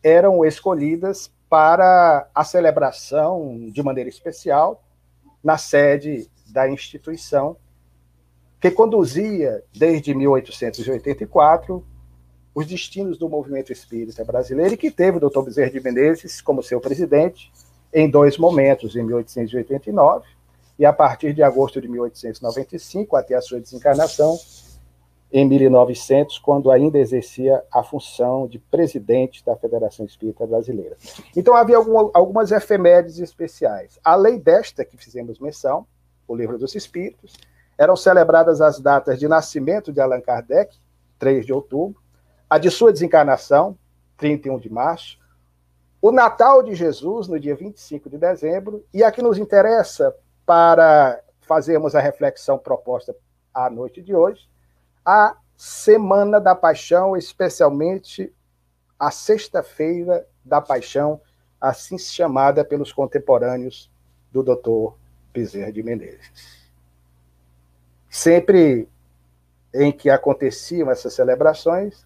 eram 0.04 0.46
escolhidas 0.46 1.32
para 1.50 2.30
a 2.34 2.44
celebração 2.44 3.70
de 3.72 3.84
maneira 3.84 4.10
especial 4.10 4.84
na 5.44 5.58
sede 5.58 6.30
da 6.48 6.70
instituição, 6.70 7.58
que 8.60 8.72
conduzia, 8.72 9.64
desde 9.74 10.14
1884, 10.14 11.86
os 12.54 12.66
destinos 12.66 13.18
do 13.18 13.30
movimento 13.30 13.72
espírita 13.72 14.24
brasileiro 14.24 14.74
e 14.74 14.78
que 14.78 14.90
teve 14.90 15.18
o 15.18 15.30
Dr. 15.30 15.42
Bezerra 15.42 15.72
de 15.72 15.82
Menezes 15.82 16.42
como 16.42 16.64
seu 16.64 16.80
presidente 16.80 17.52
em 17.96 18.10
dois 18.10 18.38
momentos, 18.38 18.94
em 18.98 19.04
1889 19.04 20.28
e 20.78 20.86
a 20.86 20.92
partir 20.92 21.34
de 21.34 21.42
agosto 21.42 21.80
de 21.80 21.88
1895 21.88 23.16
até 23.16 23.36
a 23.36 23.42
sua 23.42 23.62
desencarnação 23.62 24.38
em 25.32 25.48
1900, 25.48 26.38
quando 26.40 26.70
ainda 26.70 27.00
exercia 27.00 27.64
a 27.72 27.82
função 27.82 28.48
de 28.48 28.60
presidente 28.60 29.44
da 29.46 29.56
Federação 29.56 30.06
Espírita 30.06 30.46
Brasileira. 30.46 30.98
Então 31.36 31.56
havia 31.56 31.78
algumas 31.78 32.52
efemérides 32.52 33.20
especiais. 33.20 33.98
Além 34.04 34.40
desta 34.40 34.84
que 34.84 34.98
fizemos 34.98 35.40
menção, 35.40 35.88
o 36.28 36.36
Livro 36.36 36.58
dos 36.58 36.76
Espíritos, 36.76 37.34
eram 37.78 37.96
celebradas 37.96 38.60
as 38.60 38.78
datas 38.78 39.18
de 39.18 39.28
nascimento 39.28 39.94
de 39.94 40.02
Allan 40.02 40.22
Kardec, 40.22 40.76
3 41.18 41.46
de 41.46 41.54
outubro, 41.54 42.02
a 42.50 42.58
de 42.58 42.70
sua 42.70 42.92
desencarnação, 42.92 43.78
31 44.18 44.60
de 44.60 44.70
março, 44.70 45.18
o 46.08 46.12
Natal 46.12 46.62
de 46.62 46.76
Jesus, 46.76 47.28
no 47.28 47.40
dia 47.40 47.56
25 47.56 48.12
de 48.12 48.20
dezembro, 48.20 48.86
e 48.94 49.04
aqui 49.04 49.24
nos 49.24 49.40
interessa 49.40 50.16
para 50.46 51.20
fazermos 51.42 51.96
a 51.96 52.00
reflexão 52.00 52.60
proposta 52.60 53.16
à 53.52 53.72
noite 53.72 54.04
de 54.04 54.14
hoje, 54.14 54.48
a 55.04 55.36
Semana 55.58 56.40
da 56.40 56.54
Paixão, 56.54 57.18
especialmente 57.18 58.32
a 59.00 59.10
Sexta-feira 59.10 60.28
da 60.46 60.62
Paixão, 60.62 61.20
assim 61.60 61.98
chamada 61.98 62.64
pelos 62.64 62.94
contemporâneos 62.94 63.90
do 64.32 64.44
doutor 64.44 64.96
Bezerra 65.34 65.72
de 65.72 65.82
Menezes. 65.82 66.70
Sempre 68.12 68.88
em 69.74 69.92
que 69.92 70.12
aconteciam 70.12 70.92
essas 70.92 71.16
celebrações, 71.16 72.06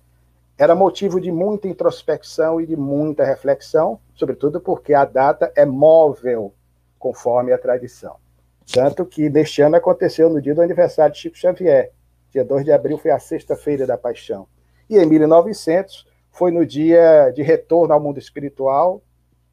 era 0.59 0.75
motivo 0.75 1.21
de 1.21 1.31
muita 1.31 1.69
introspecção 1.69 2.59
e 2.59 2.67
de 2.67 2.75
muita 2.75 3.23
reflexão, 3.23 3.97
sobretudo 4.13 4.59
porque 4.59 4.93
a 4.93 5.05
data 5.05 5.49
é 5.55 5.65
móvel, 5.65 6.53
conforme 6.99 7.53
a 7.53 7.57
tradição. 7.57 8.17
Tanto 8.69 9.05
que 9.05 9.29
neste 9.29 9.61
ano 9.61 9.77
aconteceu 9.77 10.29
no 10.29 10.41
dia 10.41 10.53
do 10.53 10.61
aniversário 10.61 11.13
de 11.13 11.21
Chico 11.21 11.37
Xavier. 11.37 11.93
Dia 12.29 12.43
2 12.43 12.65
de 12.65 12.73
abril 12.73 12.97
foi 12.97 13.09
a 13.09 13.19
sexta-feira 13.19 13.87
da 13.87 13.97
paixão. 13.97 14.49
E 14.89 14.97
em 14.97 15.05
1900 15.05 16.05
foi 16.29 16.51
no 16.51 16.65
dia 16.65 17.31
de 17.31 17.41
retorno 17.41 17.93
ao 17.93 17.99
mundo 18.01 18.19
espiritual 18.19 19.01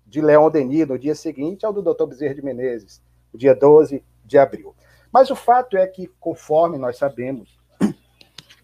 de 0.05 0.21
Leon 0.21 0.51
Denis, 0.51 0.89
no 0.89 0.99
dia 0.99 1.15
seguinte 1.15 1.65
ao 1.65 1.73
do 1.73 1.83
Dr. 1.83 2.07
Bezerra 2.07 2.35
de 2.35 2.43
Menezes, 2.43 3.01
o 3.33 3.39
dia 3.39 3.55
12 3.55 4.03
de 4.25 4.39
abril. 4.39 4.75
Mas 5.13 5.31
o 5.31 5.37
fato 5.37 5.77
é 5.77 5.87
que, 5.87 6.09
conforme 6.19 6.77
nós 6.79 6.99
sabemos, 6.99 7.56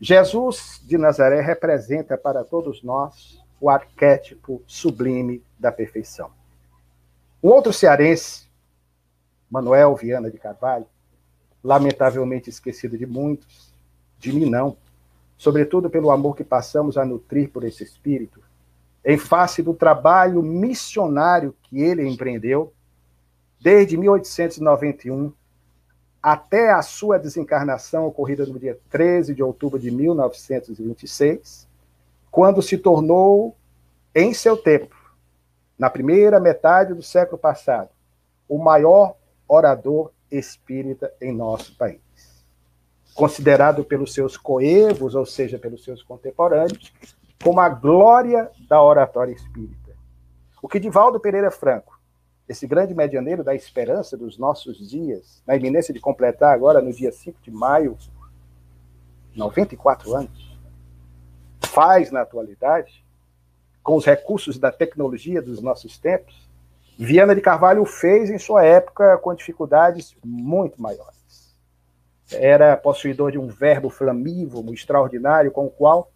Jesus 0.04 0.82
de 0.85 0.99
Nazaré 0.99 1.40
representa 1.40 2.18
para 2.18 2.42
todos 2.42 2.82
nós 2.82 3.40
o 3.61 3.71
arquétipo 3.71 4.61
sublime 4.66 5.40
da 5.56 5.71
perfeição. 5.71 6.32
Um 7.40 7.50
outro 7.50 7.73
cearense, 7.73 8.49
Manuel 9.49 9.94
Viana 9.94 10.28
de 10.28 10.38
Carvalho, 10.38 10.87
lamentavelmente 11.62 12.50
esquecido 12.50 12.99
de 12.99 13.06
muitos, 13.06 13.73
de 14.18 14.32
mim 14.32 14.50
não, 14.50 14.76
sobretudo 15.38 15.88
pelo 15.88 16.11
amor 16.11 16.35
que 16.35 16.42
passamos 16.42 16.99
a 16.99 17.04
nutrir 17.04 17.49
por 17.49 17.62
esse 17.62 17.85
espírito, 17.85 18.42
em 19.04 19.16
face 19.16 19.62
do 19.62 19.73
trabalho 19.73 20.42
missionário 20.42 21.54
que 21.62 21.80
ele 21.80 22.04
empreendeu, 22.04 22.73
desde 23.61 23.97
1891 23.97 25.32
até 26.23 26.71
a 26.71 26.81
sua 26.83 27.19
desencarnação, 27.19 28.07
ocorrida 28.07 28.47
no 28.47 28.59
dia 28.59 28.79
13 28.91 29.35
de 29.35 29.43
outubro 29.43 29.79
de 29.79 29.91
1926, 29.91 31.69
quando 32.31 32.62
se 32.62 32.79
tornou, 32.79 33.57
em 34.14 34.33
seu 34.33 34.57
tempo, 34.57 34.95
na 35.79 35.91
primeira 35.91 36.38
metade 36.38 36.95
do 36.95 37.02
século 37.02 37.38
passado, 37.38 37.88
o 38.49 38.59
maior 38.59 39.17
orador 39.49 40.12
espírita 40.31 41.12
em 41.21 41.33
nosso 41.33 41.76
país. 41.76 42.00
Considerado 43.14 43.85
pelos 43.85 44.14
seus 44.14 44.37
coevos, 44.37 45.14
ou 45.14 45.26
seja, 45.26 45.59
pelos 45.59 45.83
seus 45.83 46.02
contemporâneos, 46.02 46.93
como 47.43 47.61
a 47.61 47.69
glória 47.69 48.50
da 48.69 48.81
oratória 48.81 49.33
espírita. 49.33 49.93
O 50.62 50.69
que 50.69 50.79
Divaldo 50.79 51.19
Pereira 51.19 51.50
Franco, 51.50 51.91
esse 52.49 52.66
grande 52.66 52.94
medianeiro 52.94 53.44
da 53.44 53.54
esperança 53.54 54.16
dos 54.16 54.37
nossos 54.37 54.78
dias, 54.88 55.42
na 55.46 55.56
iminência 55.56 55.94
de 55.94 56.00
completar 56.00 56.52
agora, 56.52 56.80
no 56.80 56.92
dia 56.92 57.12
5 57.12 57.40
de 57.42 57.50
maio, 57.50 57.96
94 59.34 60.14
anos, 60.14 60.58
faz 61.61 62.11
na 62.11 62.22
atualidade, 62.22 63.04
com 63.82 63.96
os 63.96 64.04
recursos 64.04 64.58
da 64.58 64.70
tecnologia 64.70 65.40
dos 65.40 65.61
nossos 65.61 65.99
tempos, 65.99 66.50
Viana 66.99 67.34
de 67.34 67.40
Carvalho 67.40 67.84
fez 67.84 68.30
em 68.30 68.38
sua 68.38 68.64
época 68.64 69.16
com 69.18 69.34
dificuldades 69.34 70.14
muito 70.25 70.80
maiores. 70.80 71.56
Era 72.30 72.76
possuidor 72.76 73.32
de 73.32 73.38
um 73.38 73.49
verbo 73.49 73.88
flamívomo, 73.88 74.72
extraordinário, 74.72 75.50
com 75.50 75.66
o 75.66 75.70
qual 75.70 76.11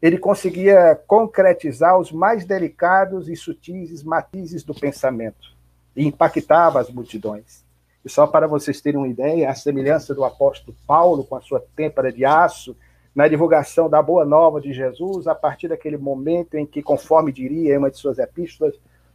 ele 0.00 0.18
conseguia 0.18 0.98
concretizar 1.06 1.98
os 1.98 2.10
mais 2.10 2.44
delicados 2.44 3.28
e 3.28 3.36
sutis 3.36 4.02
matizes 4.02 4.62
do 4.64 4.74
pensamento 4.74 5.55
e 5.96 6.06
impactava 6.06 6.80
as 6.80 6.90
multidões. 6.90 7.64
E 8.04 8.08
só 8.08 8.26
para 8.26 8.46
vocês 8.46 8.80
terem 8.80 9.00
uma 9.00 9.08
ideia, 9.08 9.50
a 9.50 9.54
semelhança 9.54 10.14
do 10.14 10.24
apóstolo 10.24 10.76
Paulo 10.86 11.24
com 11.24 11.34
a 11.34 11.40
sua 11.40 11.64
têmpera 11.74 12.12
de 12.12 12.24
aço 12.24 12.76
na 13.14 13.26
divulgação 13.26 13.88
da 13.88 14.02
boa 14.02 14.26
nova 14.26 14.60
de 14.60 14.72
Jesus, 14.74 15.26
a 15.26 15.34
partir 15.34 15.68
daquele 15.68 15.96
momento 15.96 16.54
em 16.54 16.66
que, 16.66 16.82
conforme 16.82 17.32
diria 17.32 17.74
em 17.74 17.78
uma 17.78 17.90
de 17.90 17.96
suas 17.96 18.18
epístolas, 18.18 18.74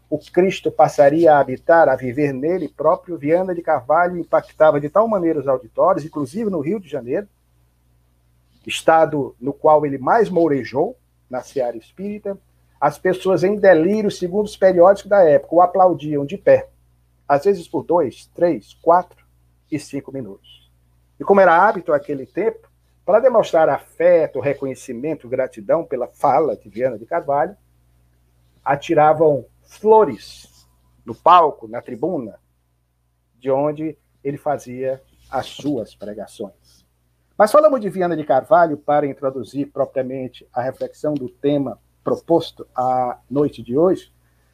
o 0.09 0.17
Cristo 0.17 0.71
passaria 0.71 1.33
a 1.33 1.39
habitar, 1.39 1.87
a 1.87 1.95
viver 1.95 2.33
nele 2.33 2.67
próprio, 2.67 3.17
Viana 3.17 3.55
de 3.55 3.61
Carvalho 3.61 4.17
impactava 4.17 4.81
de 4.81 4.89
tal 4.89 5.07
maneira 5.07 5.39
os 5.39 5.47
auditórios, 5.47 6.03
inclusive 6.03 6.49
no 6.49 6.59
Rio 6.59 6.79
de 6.79 6.89
Janeiro, 6.89 7.27
estado 8.65 9.35
no 9.39 9.53
qual 9.53 9.85
ele 9.85 9.97
mais 9.97 10.29
mourejou, 10.29 10.97
na 11.29 11.41
Seara 11.41 11.77
Espírita, 11.77 12.37
as 12.79 12.97
pessoas 12.97 13.43
em 13.43 13.55
delírio, 13.55 14.09
segundo 14.09 14.47
os 14.47 14.57
periódicos 14.57 15.09
da 15.09 15.23
época, 15.23 15.55
o 15.55 15.61
aplaudiam 15.61 16.25
de 16.25 16.37
pé, 16.37 16.67
às 17.31 17.45
vezes 17.45 17.65
por 17.65 17.83
dois, 17.83 18.25
três, 18.35 18.73
quatro 18.81 19.25
e 19.71 19.79
cinco 19.79 20.11
minutos. 20.11 20.69
E 21.17 21.23
como 21.23 21.39
era 21.39 21.65
hábito 21.65 21.93
aquele 21.93 22.25
tempo, 22.25 22.69
para 23.05 23.21
demonstrar 23.21 23.69
afeto, 23.69 24.41
reconhecimento, 24.41 25.29
gratidão 25.29 25.85
pela 25.85 26.09
fala 26.09 26.57
de 26.57 26.67
Viana 26.67 26.99
de 26.99 27.05
Carvalho, 27.05 27.55
atiravam 28.65 29.45
flores 29.63 30.67
no 31.05 31.15
palco, 31.15 31.69
na 31.69 31.81
tribuna, 31.81 32.37
de 33.39 33.49
onde 33.49 33.97
ele 34.21 34.37
fazia 34.37 35.01
as 35.29 35.45
suas 35.45 35.95
pregações. 35.95 36.85
Mas 37.37 37.49
falamos 37.49 37.79
de 37.79 37.89
Viana 37.89 38.17
de 38.17 38.25
Carvalho 38.25 38.75
para 38.75 39.07
introduzir 39.07 39.71
propriamente 39.71 40.45
a 40.51 40.61
reflexão 40.61 41.13
do 41.13 41.29
tema 41.29 41.79
proposto 42.03 42.67
à 42.75 43.21
noite 43.29 43.63
de 43.63 43.77
hoje, 43.77 44.11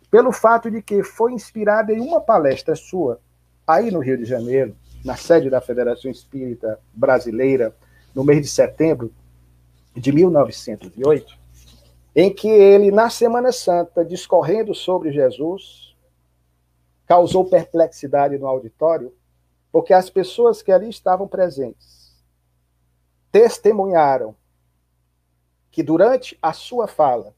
pelo 0.10 0.32
fato 0.32 0.72
de 0.72 0.82
que 0.82 1.04
foi 1.04 1.34
inspirada 1.34 1.94
em 1.94 2.00
uma 2.00 2.22
palestra 2.22 2.76
sua, 2.76 3.20
aí 3.66 3.92
no 3.92 4.00
Rio 4.00 4.18
de 4.18 4.26
Janeiro, 4.26 4.76
na 5.04 5.16
sede 5.16 5.50
da 5.50 5.62
Federação 5.62 6.10
Espírita 6.10 6.80
Brasileira, 6.94 7.76
no 8.16 8.24
mês 8.24 8.42
de 8.42 8.48
setembro 8.48 9.14
de 9.96 10.12
1908, 10.12 11.38
em 12.16 12.34
que 12.34 12.48
ele, 12.48 12.92
na 12.92 13.10
Semana 13.10 13.52
Santa, 13.52 14.04
discorrendo 14.04 14.74
sobre 14.74 15.12
Jesus, 15.12 15.96
causou 17.06 17.46
perplexidade 17.46 18.38
no 18.38 18.48
auditório, 18.48 19.14
porque 19.72 19.94
as 19.94 20.10
pessoas 20.10 20.62
que 20.62 20.72
ali 20.72 20.90
estavam 20.90 21.28
presentes 21.28 22.16
testemunharam 23.32 24.36
que 25.70 25.84
durante 25.84 26.38
a 26.42 26.54
sua 26.54 26.88
fala, 26.88 27.36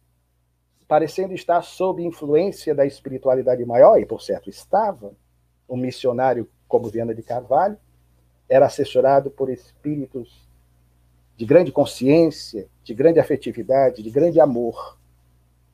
parecendo 0.89 1.36
estar 1.36 1.62
sob 1.62 2.04
influência 2.04 2.73
da 2.73 2.84
espiritualidade 2.84 3.63
maior, 3.63 3.99
e 3.99 4.08
por 4.08 4.23
certo 4.23 4.49
estava, 4.49 5.13
um 5.69 5.78
missionário 5.78 6.49
como 6.67 6.89
Viana 6.89 7.13
de 7.13 7.21
Carvalho, 7.21 7.78
era 8.49 8.65
assessorado 8.65 9.30
por 9.30 9.52
espíritos 9.52 10.49
de 11.38 11.45
grande 11.45 11.71
consciência, 11.71 12.67
de 12.84 12.95
grande 12.95 13.19
afetividade, 13.19 14.02
de 14.02 14.10
grande 14.10 14.41
amor 14.41 14.97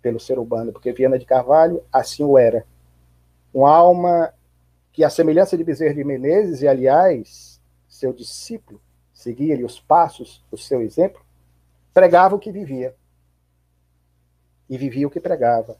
pelo 0.01 0.19
ser 0.19 0.37
humano, 0.37 0.73
porque 0.73 0.91
Viana 0.91 1.17
de 1.17 1.25
Carvalho 1.25 1.81
assim 1.93 2.21
o 2.21 2.37
era. 2.37 2.65
Uma 3.53 3.73
alma 3.73 4.33
que, 4.91 5.01
a 5.01 5.09
semelhança 5.09 5.55
de 5.55 5.63
Bezerra 5.63 5.93
de 5.93 6.03
Menezes, 6.03 6.61
e 6.61 6.67
aliás, 6.67 7.61
seu 7.87 8.11
discípulo, 8.11 8.81
seguia-lhe 9.13 9.63
os 9.63 9.79
passos, 9.79 10.43
o 10.51 10.57
seu 10.57 10.81
exemplo, 10.81 11.21
pregava 11.93 12.35
o 12.35 12.39
que 12.39 12.51
vivia. 12.51 12.93
E 14.69 14.77
vivia 14.77 15.07
o 15.07 15.11
que 15.11 15.19
pregava, 15.19 15.77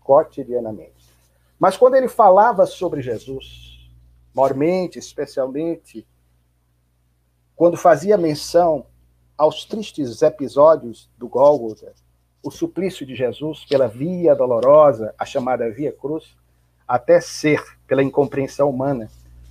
cotidianamente. 0.00 1.10
Mas 1.58 1.76
quando 1.76 1.94
ele 1.94 2.08
falava 2.08 2.66
sobre 2.66 3.02
Jesus, 3.02 3.90
mormente, 4.34 4.98
especialmente, 4.98 6.06
quando 7.54 7.76
fazia 7.76 8.16
menção 8.16 8.86
aos 9.36 9.64
tristes 9.64 10.22
episódios 10.22 11.10
do 11.18 11.28
Gólgota, 11.28 11.92
o 12.42 12.50
suplício 12.50 13.04
de 13.04 13.14
Jesus 13.14 13.64
pela 13.64 13.86
via 13.86 14.34
dolorosa, 14.34 15.14
a 15.18 15.24
chamada 15.24 15.70
via 15.70 15.92
cruz, 15.92 16.36
até 16.88 17.20
ser, 17.20 17.62
pela 17.86 18.02
incompreensão 18.02 18.70
humana, 18.70 19.10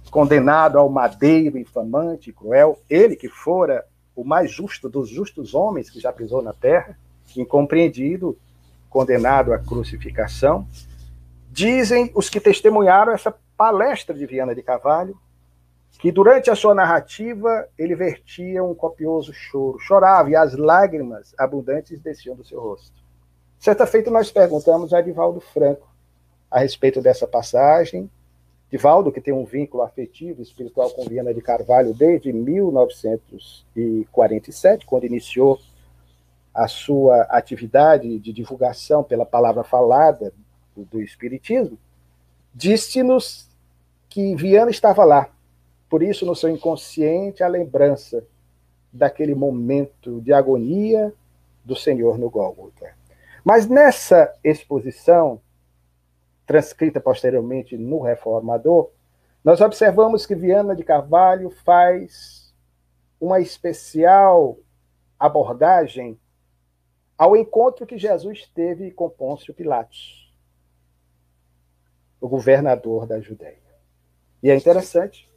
condenado 0.09 0.77
ao 0.77 0.89
madeiro 0.89 1.57
infamante 1.57 2.29
e 2.29 2.33
cruel, 2.33 2.79
ele 2.89 3.15
que 3.15 3.29
fora 3.29 3.85
o 4.15 4.23
mais 4.23 4.51
justo 4.51 4.89
dos 4.89 5.07
justos 5.07 5.53
homens 5.53 5.89
que 5.89 5.99
já 5.99 6.11
pisou 6.11 6.41
na 6.41 6.51
terra, 6.51 6.97
incompreendido, 7.37 8.37
condenado 8.89 9.53
à 9.53 9.59
crucificação. 9.59 10.67
Dizem 11.51 12.11
os 12.13 12.29
que 12.29 12.39
testemunharam 12.39 13.11
essa 13.11 13.35
palestra 13.57 14.15
de 14.15 14.25
Viana 14.25 14.55
de 14.55 14.63
Carvalho, 14.63 15.17
que 15.99 16.11
durante 16.11 16.49
a 16.49 16.55
sua 16.55 16.73
narrativa 16.73 17.67
ele 17.77 17.95
vertia 17.95 18.63
um 18.63 18.73
copioso 18.73 19.33
choro, 19.33 19.77
chorava 19.79 20.29
e 20.29 20.35
as 20.35 20.55
lágrimas 20.55 21.33
abundantes 21.37 21.99
desciam 21.99 22.35
do 22.35 22.45
seu 22.45 22.61
rosto. 22.61 22.93
Certa 23.59 23.85
feita 23.85 24.09
nós 24.09 24.31
perguntamos 24.31 24.93
a 24.93 24.99
Edivaldo 24.99 25.41
Franco 25.41 25.87
a 26.49 26.59
respeito 26.59 27.01
dessa 27.01 27.27
passagem 27.27 28.09
Divaldo, 28.71 29.11
que 29.11 29.19
tem 29.19 29.33
um 29.33 29.45
vínculo 29.45 29.81
afetivo 29.81 30.43
espiritual 30.43 30.91
com 30.91 31.03
Viana 31.05 31.33
de 31.33 31.41
Carvalho 31.41 31.91
desde 31.91 32.31
1947, 32.31 34.85
quando 34.85 35.05
iniciou 35.05 35.59
a 36.53 36.67
sua 36.67 37.21
atividade 37.23 38.19
de 38.19 38.33
divulgação 38.33 39.03
pela 39.03 39.25
palavra 39.25 39.63
falada 39.63 40.33
do, 40.75 40.83
do 40.85 41.01
Espiritismo, 41.01 41.77
disse-nos 42.53 43.49
que 44.09 44.35
Viana 44.35 44.71
estava 44.71 45.03
lá. 45.05 45.29
Por 45.89 46.03
isso, 46.03 46.25
no 46.25 46.35
seu 46.35 46.49
inconsciente, 46.49 47.43
a 47.43 47.47
lembrança 47.47 48.23
daquele 48.91 49.35
momento 49.35 50.19
de 50.21 50.33
agonia 50.33 51.13
do 51.63 51.75
Senhor 51.75 52.17
no 52.17 52.29
Gólgota. 52.29 52.93
Mas 53.43 53.67
nessa 53.67 54.33
exposição, 54.43 55.39
transcrita 56.45 56.99
posteriormente 56.99 57.77
no 57.77 58.01
Reformador, 58.01 58.89
nós 59.43 59.61
observamos 59.61 60.25
que 60.25 60.35
Viana 60.35 60.75
de 60.75 60.83
Carvalho 60.83 61.49
faz 61.63 62.53
uma 63.21 63.39
especial 63.39 64.57
abordagem 65.19 66.19
ao 67.19 67.35
encontro 67.35 67.85
que 67.85 67.97
Jesus 67.97 68.49
teve 68.55 68.91
com 68.91 69.09
Pôncio 69.09 69.53
Pilatos, 69.53 70.33
o 72.21 72.29
governador 72.29 73.05
da 73.05 73.19
Judéia. 73.19 73.59
E 74.41 74.49
é 74.49 74.55
interessante, 74.55 75.29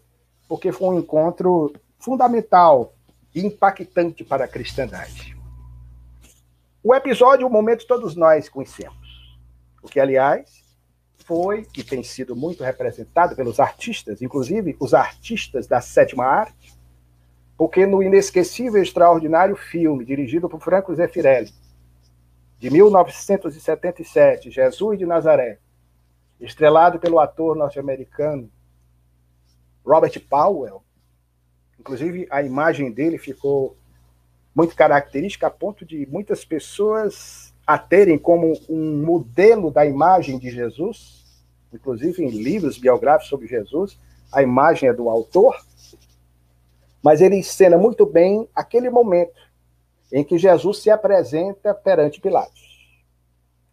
porque 0.48 0.70
foi 0.70 0.94
um 0.94 1.00
encontro 1.00 1.72
fundamental 1.98 2.94
e 3.34 3.44
impactante 3.44 4.22
para 4.22 4.44
a 4.44 4.48
cristandade. 4.48 5.36
O 6.84 6.94
episódio, 6.94 7.48
o 7.48 7.50
momento, 7.50 7.84
todos 7.84 8.14
nós 8.14 8.48
conhecemos. 8.48 9.36
O 9.82 9.88
que, 9.88 9.98
aliás, 9.98 10.62
foi 11.24 11.66
e 11.76 11.82
tem 11.82 12.04
sido 12.04 12.36
muito 12.36 12.62
representado 12.62 13.34
pelos 13.34 13.58
artistas, 13.58 14.22
inclusive 14.22 14.76
os 14.78 14.94
artistas 14.94 15.66
da 15.66 15.80
sétima 15.80 16.26
arte, 16.26 16.72
porque 17.58 17.86
no 17.86 18.04
inesquecível 18.04 18.78
e 18.78 18.84
extraordinário 18.84 19.56
filme 19.56 20.04
dirigido 20.04 20.48
por 20.48 20.60
Franco 20.60 20.94
Zeffirelli, 20.94 21.52
de 22.62 22.70
1977, 22.70 24.48
Jesus 24.48 24.96
de 24.96 25.04
Nazaré, 25.04 25.58
estrelado 26.38 27.00
pelo 27.00 27.18
ator 27.18 27.56
norte-americano 27.56 28.48
Robert 29.84 30.20
Powell, 30.30 30.80
inclusive 31.76 32.28
a 32.30 32.40
imagem 32.40 32.92
dele 32.92 33.18
ficou 33.18 33.76
muito 34.54 34.76
característica 34.76 35.48
a 35.48 35.50
ponto 35.50 35.84
de 35.84 36.06
muitas 36.06 36.44
pessoas 36.44 37.52
a 37.66 37.76
terem 37.76 38.16
como 38.16 38.52
um 38.68 39.04
modelo 39.04 39.68
da 39.68 39.84
imagem 39.84 40.38
de 40.38 40.48
Jesus, 40.48 41.42
inclusive 41.72 42.22
em 42.22 42.30
livros 42.30 42.78
biográficos 42.78 43.28
sobre 43.28 43.48
Jesus, 43.48 43.98
a 44.32 44.40
imagem 44.40 44.88
é 44.88 44.92
do 44.92 45.10
autor, 45.10 45.56
mas 47.02 47.20
ele 47.20 47.34
encena 47.34 47.76
muito 47.76 48.06
bem 48.06 48.48
aquele 48.54 48.88
momento 48.88 49.51
em 50.12 50.22
que 50.22 50.36
Jesus 50.36 50.78
se 50.78 50.90
apresenta 50.90 51.74
perante 51.74 52.20
Pilatos. 52.20 52.62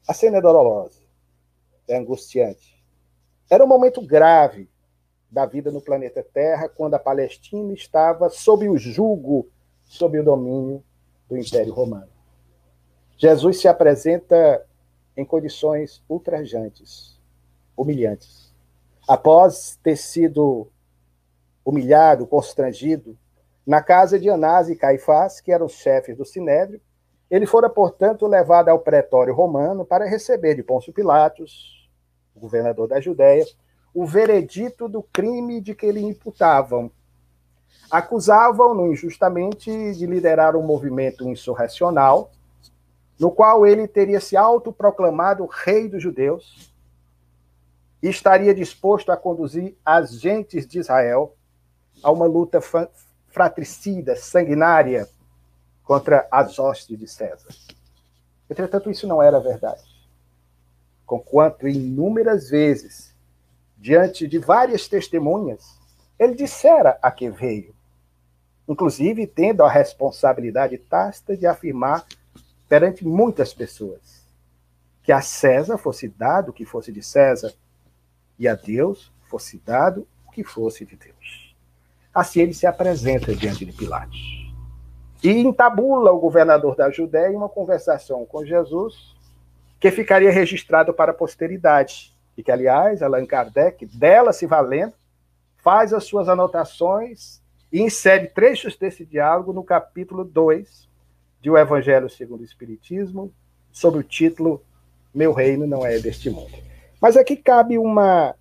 A 0.07 0.13
cena 0.13 0.37
é 0.37 0.41
dolorosa, 0.41 1.01
é 1.87 1.97
angustiante. 1.97 2.81
Era 3.49 3.63
um 3.63 3.67
momento 3.67 4.01
grave 4.01 4.69
da 5.29 5.45
vida 5.45 5.69
no 5.71 5.81
planeta 5.81 6.23
Terra, 6.23 6.69
quando 6.69 6.95
a 6.95 6.99
Palestina 6.99 7.73
estava 7.73 8.29
sob 8.29 8.67
o 8.69 8.77
jugo 8.77 9.47
sob 9.83 10.19
o 10.19 10.23
domínio 10.23 10.83
do 11.27 11.37
Império 11.37 11.73
Romano. 11.73 12.09
Jesus 13.17 13.59
se 13.59 13.67
apresenta 13.67 14.65
em 15.17 15.25
condições 15.25 16.01
ultrajantes, 16.07 17.19
humilhantes. 17.75 18.53
Após 19.07 19.77
ter 19.83 19.97
sido 19.97 20.71
humilhado, 21.65 22.25
constrangido, 22.25 23.17
na 23.69 23.83
casa 23.83 24.19
de 24.19 24.27
Anás 24.27 24.67
e 24.67 24.75
Caifás, 24.75 25.39
que 25.39 25.51
eram 25.51 25.67
os 25.67 25.73
chefes 25.73 26.17
do 26.17 26.25
Sinédrio, 26.25 26.81
ele 27.29 27.45
fora, 27.45 27.69
portanto, 27.69 28.25
levado 28.25 28.69
ao 28.69 28.79
pretório 28.79 29.31
romano 29.31 29.85
para 29.85 30.09
receber 30.09 30.55
de 30.55 30.63
Pôncio 30.63 30.91
Pilatos, 30.91 31.87
governador 32.35 32.87
da 32.87 32.99
Judéia, 32.99 33.45
o 33.93 34.07
veredito 34.07 34.89
do 34.89 35.03
crime 35.03 35.61
de 35.61 35.75
que 35.75 35.91
lhe 35.91 36.03
imputavam, 36.03 36.89
acusavam-no 37.91 38.91
injustamente 38.91 39.93
de 39.93 40.07
liderar 40.07 40.55
um 40.55 40.63
movimento 40.63 41.29
insurrecional, 41.29 42.31
no 43.19 43.29
qual 43.29 43.67
ele 43.67 43.87
teria 43.87 44.19
se 44.19 44.35
autoproclamado 44.35 45.45
rei 45.45 45.87
dos 45.87 46.01
judeus 46.01 46.73
e 48.01 48.09
estaria 48.09 48.55
disposto 48.55 49.11
a 49.11 49.17
conduzir 49.17 49.77
as 49.85 50.19
gentes 50.19 50.65
de 50.65 50.79
Israel 50.79 51.35
a 52.01 52.09
uma 52.09 52.25
luta 52.25 52.59
fratricida, 53.29 54.15
sanguinária, 54.15 55.07
contra 55.83 56.27
as 56.31 56.59
hostes 56.59 56.97
de 56.97 57.07
César. 57.07 57.49
Entretanto, 58.49 58.91
isso 58.91 59.07
não 59.07 59.21
era 59.21 59.39
verdade. 59.39 59.83
Conquanto 61.05 61.67
inúmeras 61.67 62.49
vezes, 62.49 63.15
diante 63.77 64.27
de 64.27 64.37
várias 64.37 64.87
testemunhas, 64.87 65.79
ele 66.17 66.35
dissera 66.35 66.97
a 67.01 67.11
que 67.11 67.29
veio 67.29 67.73
inclusive 68.69 69.25
tendo 69.25 69.63
a 69.63 69.69
responsabilidade 69.69 70.77
tácita 70.77 71.35
de 71.35 71.47
afirmar 71.47 72.05
perante 72.67 73.03
muitas 73.03 73.51
pessoas 73.51 74.23
que 75.01 75.11
a 75.11 75.21
César 75.21 75.75
fosse 75.75 76.07
dado 76.07 76.49
o 76.51 76.53
que 76.53 76.65
fosse 76.65 76.91
de 76.91 77.01
César 77.01 77.51
e 78.37 78.47
a 78.47 78.53
Deus 78.53 79.11
fosse 79.27 79.57
dado 79.57 80.07
o 80.27 80.31
que 80.31 80.43
fosse 80.43 80.85
de 80.85 80.95
Deus. 80.95 81.48
Assim 82.13 82.41
ele 82.41 82.53
se 82.53 82.65
apresenta 82.65 83.35
diante 83.35 83.65
de 83.65 83.71
Pilatos. 83.71 84.19
E 85.23 85.29
entabula 85.29 86.11
o 86.11 86.19
governador 86.19 86.75
da 86.75 86.89
Judéia 86.89 87.37
uma 87.37 87.49
conversação 87.49 88.25
com 88.25 88.45
Jesus 88.45 89.15
que 89.79 89.91
ficaria 89.91 90.31
registrado 90.31 90.93
para 90.93 91.11
a 91.11 91.15
posteridade. 91.15 92.13
E 92.37 92.43
que, 92.43 92.51
aliás, 92.51 93.01
Allan 93.01 93.25
Kardec, 93.25 93.85
dela 93.85 94.31
se 94.31 94.45
valendo, 94.45 94.93
faz 95.57 95.93
as 95.93 96.05
suas 96.05 96.29
anotações 96.29 97.41
e 97.71 97.81
insere 97.81 98.27
trechos 98.27 98.77
desse 98.77 99.05
diálogo 99.05 99.53
no 99.53 99.63
capítulo 99.63 100.23
2 100.23 100.87
de 101.41 101.49
O 101.49 101.57
Evangelho 101.57 102.09
segundo 102.09 102.41
o 102.41 102.45
Espiritismo, 102.45 103.31
sob 103.71 103.97
o 103.97 104.03
título 104.03 104.63
Meu 105.13 105.33
Reino 105.33 105.67
não 105.67 105.85
é 105.85 105.99
deste 105.99 106.29
mundo. 106.29 106.57
Mas 107.01 107.15
aqui 107.15 107.35
cabe 107.35 107.77
uma 107.77 108.35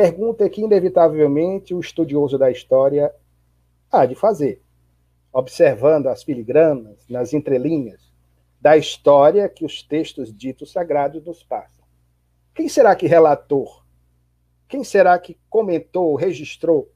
pergunta 0.00 0.48
que, 0.48 0.62
inevitavelmente, 0.62 1.74
o 1.74 1.80
estudioso 1.80 2.38
da 2.38 2.50
história 2.50 3.14
há 3.92 4.06
de 4.06 4.14
fazer, 4.14 4.62
observando 5.30 6.06
as 6.06 6.22
filigranas, 6.22 7.06
nas 7.06 7.34
entrelinhas, 7.34 8.10
da 8.58 8.78
história 8.78 9.46
que 9.46 9.62
os 9.62 9.82
textos 9.82 10.34
ditos 10.34 10.72
sagrados 10.72 11.22
nos 11.22 11.42
passam. 11.42 11.84
Quem 12.54 12.66
será 12.66 12.96
que 12.96 13.06
relatou? 13.06 13.82
Quem 14.66 14.82
será 14.82 15.18
que 15.18 15.38
comentou, 15.50 16.14
registrou 16.14 16.90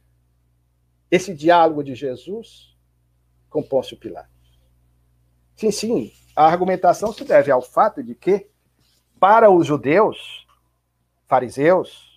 esse 1.10 1.34
diálogo 1.34 1.84
de 1.84 1.94
Jesus 1.94 2.74
com 3.50 3.62
Pôncio 3.62 3.98
Pilatos. 3.98 4.58
Sim, 5.54 5.70
sim, 5.70 6.12
a 6.34 6.46
argumentação 6.46 7.12
se 7.12 7.22
deve 7.22 7.50
ao 7.50 7.60
fato 7.60 8.02
de 8.02 8.14
que, 8.14 8.48
para 9.20 9.50
os 9.50 9.66
judeus, 9.66 10.46
fariseus, 11.26 12.13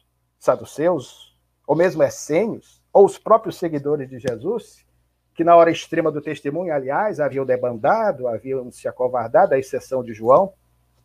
saduceus, 0.48 1.36
ou 1.68 1.76
mesmo 1.76 2.02
essênios, 2.02 2.82
ou 2.94 3.06
os 3.06 3.18
próprios 3.18 3.58
seguidores 3.58 4.10
de 4.10 4.18
Jesus, 4.18 4.86
que 5.36 5.44
na 5.44 5.56
hora 5.56 5.70
extrema 5.70 6.12
do 6.12 6.22
testemunho, 6.22 6.74
aliás, 6.74 7.20
haviam 7.20 7.46
debandado, 7.46 8.28
haviam 8.28 8.72
se 8.72 8.88
acovardado, 8.88 9.54
à 9.54 9.60
exceção 9.60 10.02
de 10.04 10.14
João 10.14 10.54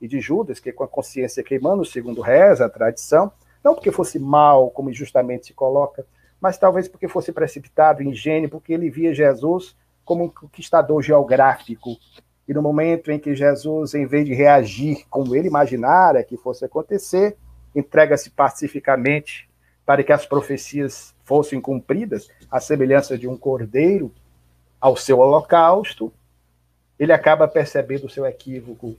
e 0.01 0.07
de 0.07 0.21
Judas, 0.21 0.61
que 0.61 0.73
com 0.73 0.85
a 0.85 0.89
consciência 0.89 1.43
queimando, 1.43 1.85
segundo 1.85 2.23
reza 2.23 2.65
a 2.65 2.71
tradição, 2.71 3.33
não 3.63 3.75
porque 3.75 3.93
fosse 3.93 4.19
mal, 4.19 4.71
como 4.71 4.93
justamente 4.93 5.49
se 5.49 5.53
coloca, 5.53 6.07
mas 6.41 6.57
talvez 6.57 6.89
porque 6.89 7.09
fosse 7.09 7.33
precipitado, 7.33 8.03
ingênuo, 8.03 8.49
porque 8.49 8.73
ele 8.73 8.91
via 8.91 9.13
Jesus 9.13 9.77
como 10.05 10.25
um 10.25 10.29
conquistador 10.29 11.03
geográfico. 11.03 11.91
E 12.49 12.55
no 12.55 12.63
momento 12.63 13.11
em 13.11 13.19
que 13.19 13.35
Jesus, 13.35 13.95
em 13.95 14.07
vez 14.07 14.25
de 14.25 14.35
reagir 14.35 15.05
como 15.11 15.35
ele 15.37 15.49
imaginara 15.49 16.25
que 16.25 16.37
fosse 16.37 16.65
acontecer, 16.65 17.37
entrega-se 17.75 18.31
pacificamente 18.31 19.49
para 19.85 20.03
que 20.03 20.13
as 20.13 20.25
profecias 20.25 21.15
fossem 21.25 21.61
cumpridas, 21.61 22.29
à 22.51 22.61
semelhança 22.61 23.17
de 23.17 23.27
um 23.27 23.37
cordeiro 23.37 24.13
ao 24.81 24.97
seu 24.97 25.19
holocausto, 25.19 26.13
ele 26.99 27.13
acaba 27.13 27.49
percebendo 27.49 28.07
o 28.07 28.11
seu 28.11 28.27
equívoco 28.27 28.97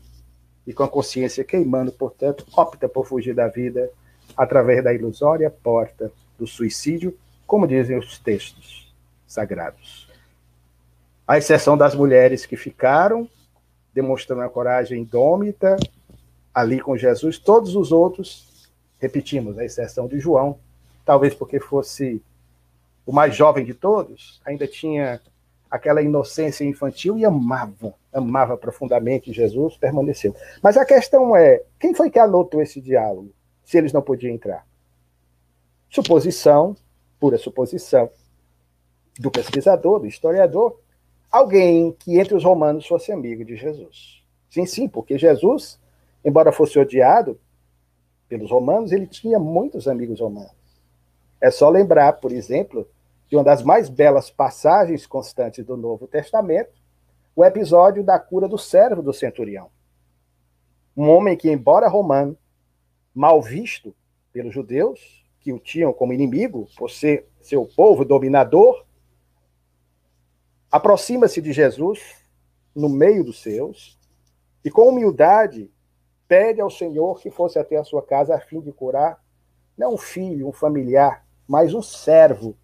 e 0.65 0.73
com 0.73 0.83
a 0.83 0.87
consciência 0.87 1.43
queimando, 1.43 1.91
portanto, 1.91 2.45
opta 2.55 2.87
por 2.87 3.05
fugir 3.05 3.35
da 3.35 3.47
vida 3.47 3.89
através 4.35 4.83
da 4.83 4.93
ilusória 4.93 5.49
porta 5.49 6.11
do 6.37 6.47
suicídio, 6.47 7.17
como 7.45 7.67
dizem 7.67 7.97
os 7.97 8.17
textos 8.17 8.93
sagrados. 9.27 10.09
À 11.27 11.37
exceção 11.37 11.77
das 11.77 11.95
mulheres 11.95 12.45
que 12.45 12.55
ficaram, 12.55 13.29
demonstrando 13.93 14.41
a 14.41 14.49
coragem 14.49 15.01
indômita, 15.01 15.77
ali 16.53 16.79
com 16.79 16.97
Jesus, 16.97 17.37
todos 17.37 17.75
os 17.75 17.91
outros, 17.91 18.52
repetimos, 19.03 19.59
à 19.59 19.65
exceção 19.65 20.07
de 20.07 20.17
João, 20.17 20.57
talvez 21.05 21.35
porque 21.35 21.59
fosse 21.59 22.21
o 23.05 23.11
mais 23.11 23.35
jovem 23.35 23.65
de 23.65 23.73
todos, 23.73 24.41
ainda 24.45 24.65
tinha 24.65 25.19
aquela 25.69 26.01
inocência 26.01 26.63
infantil 26.63 27.17
e 27.17 27.25
amava, 27.25 27.93
amava 28.13 28.55
profundamente 28.55 29.33
Jesus, 29.33 29.75
permaneceu. 29.75 30.33
Mas 30.61 30.77
a 30.77 30.85
questão 30.85 31.35
é, 31.35 31.61
quem 31.79 31.93
foi 31.93 32.09
que 32.09 32.19
anotou 32.19 32.61
esse 32.61 32.79
diálogo, 32.79 33.33
se 33.65 33.77
eles 33.77 33.91
não 33.91 34.01
podiam 34.01 34.33
entrar? 34.33 34.65
Suposição 35.89 36.75
pura 37.23 37.37
suposição 37.37 38.09
do 39.17 39.31
pesquisador, 39.31 40.01
do 40.01 40.07
historiador, 40.07 40.77
alguém 41.31 41.93
que 41.93 42.19
entre 42.19 42.35
os 42.35 42.43
romanos 42.43 42.85
fosse 42.85 43.13
amigo 43.13 43.45
de 43.45 43.55
Jesus. 43.55 44.21
Sim, 44.49 44.65
sim, 44.65 44.89
porque 44.89 45.17
Jesus, 45.17 45.79
embora 46.25 46.51
fosse 46.51 46.77
odiado 46.77 47.39
pelos 48.33 48.49
romanos, 48.49 48.91
ele 48.91 49.05
tinha 49.05 49.37
muitos 49.37 49.87
amigos 49.87 50.19
romanos. 50.19 50.55
É 51.39 51.51
só 51.51 51.69
lembrar, 51.69 52.13
por 52.13 52.31
exemplo, 52.31 52.89
de 53.29 53.35
uma 53.35 53.43
das 53.43 53.61
mais 53.61 53.89
belas 53.89 54.31
passagens 54.31 55.05
constantes 55.05 55.63
do 55.63 55.77
Novo 55.77 56.07
Testamento, 56.07 56.71
o 57.35 57.45
episódio 57.45 58.03
da 58.03 58.17
cura 58.17 58.47
do 58.47 58.57
servo 58.57 59.03
do 59.03 59.13
centurião. 59.13 59.69
Um 60.97 61.07
homem 61.11 61.37
que, 61.37 61.47
embora 61.47 61.87
romano, 61.87 62.35
mal 63.13 63.39
visto 63.39 63.95
pelos 64.31 64.51
judeus, 64.51 65.23
que 65.39 65.53
o 65.53 65.59
tinham 65.59 65.93
como 65.93 66.11
inimigo, 66.11 66.67
por 66.75 66.89
ser 66.89 67.27
seu 67.39 67.67
povo 67.67 68.03
dominador, 68.03 68.83
aproxima-se 70.71 71.39
de 71.39 71.53
Jesus 71.53 71.99
no 72.75 72.89
meio 72.89 73.23
dos 73.23 73.43
seus 73.43 73.95
e, 74.65 74.71
com 74.71 74.89
humildade, 74.89 75.69
pede 76.33 76.59
ao 76.59 76.69
Senhor 76.71 77.21
que 77.21 77.29
fosse 77.29 77.59
até 77.59 77.77
a 77.77 77.83
sua 77.83 78.01
casa 78.01 78.33
a 78.33 78.39
fim 78.39 78.59
de 78.59 78.71
curar 78.71 79.23
não 79.77 79.93
um 79.93 79.97
filho, 79.99 80.47
um 80.47 80.51
familiar, 80.51 81.23
mas 81.47 81.75
um 81.75 81.81
servo 81.81 82.57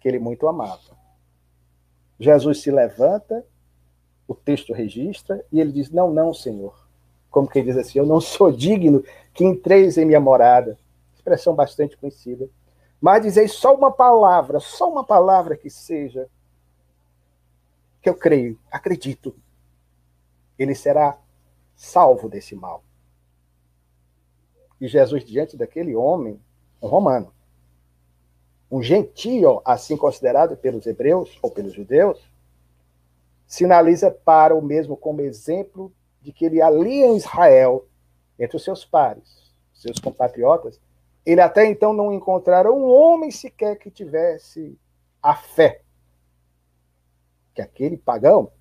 que 0.00 0.08
ele 0.08 0.18
muito 0.18 0.48
amava. 0.48 0.98
Jesus 2.18 2.60
se 2.60 2.68
levanta, 2.72 3.46
o 4.26 4.34
texto 4.34 4.72
registra, 4.72 5.44
e 5.52 5.60
ele 5.60 5.70
diz: 5.70 5.88
Não, 5.92 6.12
não, 6.12 6.34
Senhor. 6.34 6.88
Como 7.30 7.48
quem 7.48 7.64
diz 7.64 7.76
assim: 7.76 8.00
Eu 8.00 8.06
não 8.06 8.20
sou 8.20 8.50
digno 8.50 9.04
que 9.32 9.44
entreis 9.44 9.96
em 9.96 10.04
minha 10.04 10.18
morada. 10.18 10.76
Expressão 11.14 11.54
bastante 11.54 11.96
conhecida. 11.96 12.50
Mas 13.00 13.22
dizei 13.22 13.46
só 13.46 13.72
uma 13.72 13.92
palavra, 13.92 14.58
só 14.58 14.90
uma 14.90 15.04
palavra 15.04 15.56
que 15.56 15.70
seja, 15.70 16.28
que 18.02 18.08
eu 18.08 18.16
creio, 18.16 18.58
acredito. 18.68 19.32
Ele 20.58 20.74
será 20.74 21.16
salvo 21.78 22.28
desse 22.28 22.56
mal. 22.56 22.82
E 24.80 24.88
Jesus, 24.88 25.24
diante 25.24 25.56
daquele 25.56 25.94
homem, 25.94 26.38
um 26.82 26.88
romano, 26.88 27.32
um 28.70 28.82
gentio, 28.82 29.62
assim 29.64 29.96
considerado 29.96 30.56
pelos 30.56 30.86
hebreus 30.86 31.38
ou 31.40 31.50
pelos 31.50 31.72
judeus, 31.72 32.20
sinaliza 33.46 34.10
para 34.10 34.54
o 34.54 34.60
mesmo 34.60 34.96
como 34.96 35.22
exemplo 35.22 35.90
de 36.20 36.32
que 36.32 36.44
ele 36.44 36.60
ali 36.60 37.02
em 37.02 37.16
Israel, 37.16 37.86
entre 38.38 38.56
os 38.56 38.64
seus 38.64 38.84
pares, 38.84 39.54
seus 39.72 39.98
compatriotas, 39.98 40.78
ele 41.24 41.40
até 41.40 41.64
então 41.64 41.92
não 41.92 42.12
encontrara 42.12 42.70
um 42.70 42.84
homem 42.90 43.30
sequer 43.30 43.78
que 43.78 43.90
tivesse 43.90 44.78
a 45.22 45.34
fé 45.34 45.82
que 47.54 47.62
aquele 47.62 47.96
pagão, 47.96 48.52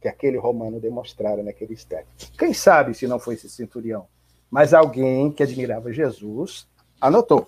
que 0.00 0.08
aquele 0.08 0.38
romano 0.38 0.80
demonstrara 0.80 1.42
naquele 1.42 1.74
instante. 1.74 2.32
Quem 2.38 2.54
sabe 2.54 2.94
se 2.94 3.06
não 3.06 3.18
foi 3.18 3.34
esse 3.34 3.50
centurião, 3.50 4.06
mas 4.50 4.72
alguém 4.72 5.30
que 5.30 5.42
admirava 5.42 5.92
Jesus 5.92 6.66
anotou. 7.00 7.46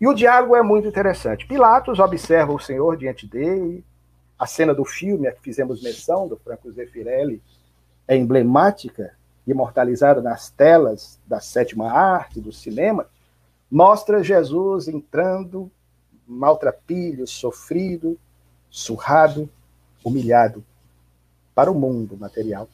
E 0.00 0.06
o 0.06 0.14
diálogo 0.14 0.54
é 0.54 0.62
muito 0.62 0.86
interessante. 0.86 1.46
Pilatos 1.46 1.98
observa 1.98 2.52
o 2.52 2.58
Senhor 2.60 2.96
diante 2.96 3.26
dele. 3.26 3.84
A 4.38 4.46
cena 4.46 4.72
do 4.72 4.84
filme 4.84 5.26
a 5.26 5.32
que 5.32 5.42
fizemos 5.42 5.82
menção, 5.82 6.28
do 6.28 6.36
Franco 6.36 6.70
Zeffirelli, 6.70 7.42
é 8.06 8.16
emblemática, 8.16 9.12
imortalizada 9.44 10.22
nas 10.22 10.50
telas 10.50 11.18
da 11.26 11.40
sétima 11.40 11.90
arte, 11.90 12.40
do 12.40 12.52
cinema. 12.52 13.06
Mostra 13.68 14.22
Jesus 14.22 14.86
entrando, 14.86 15.68
maltrapilho, 16.24 17.26
sofrido, 17.26 18.16
surrado, 18.70 19.50
humilhado 20.04 20.64
para 21.58 21.72
o 21.72 21.74
mundo 21.74 22.16
material. 22.16 22.68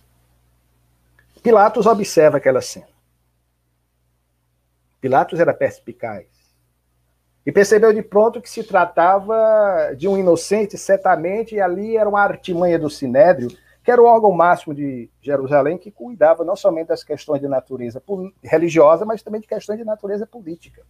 Pilatos 1.42 1.86
observa 1.86 2.36
aquela 2.36 2.60
cena. 2.60 2.86
Pilatos 5.00 5.40
era 5.40 5.54
perspicaz 5.54 6.26
e 7.46 7.50
percebeu 7.50 7.94
de 7.94 8.02
pronto 8.02 8.42
que 8.42 8.50
se 8.50 8.62
tratava 8.62 9.94
de 9.96 10.06
um 10.06 10.18
inocente, 10.18 10.76
certamente, 10.76 11.54
e 11.54 11.62
ali 11.62 11.96
era 11.96 12.06
uma 12.06 12.20
artimanha 12.20 12.78
do 12.78 12.90
Sinédrio, 12.90 13.48
que 13.82 13.90
era 13.90 14.02
o 14.02 14.04
órgão 14.04 14.32
máximo 14.32 14.74
de 14.74 15.08
Jerusalém, 15.22 15.78
que 15.78 15.90
cuidava 15.90 16.44
não 16.44 16.54
somente 16.54 16.88
das 16.88 17.02
questões 17.02 17.40
de 17.40 17.48
natureza 17.48 18.02
religiosa, 18.42 19.06
mas 19.06 19.22
também 19.22 19.40
de 19.40 19.46
questões 19.46 19.78
de 19.78 19.84
natureza 19.86 20.26
política. 20.26 20.82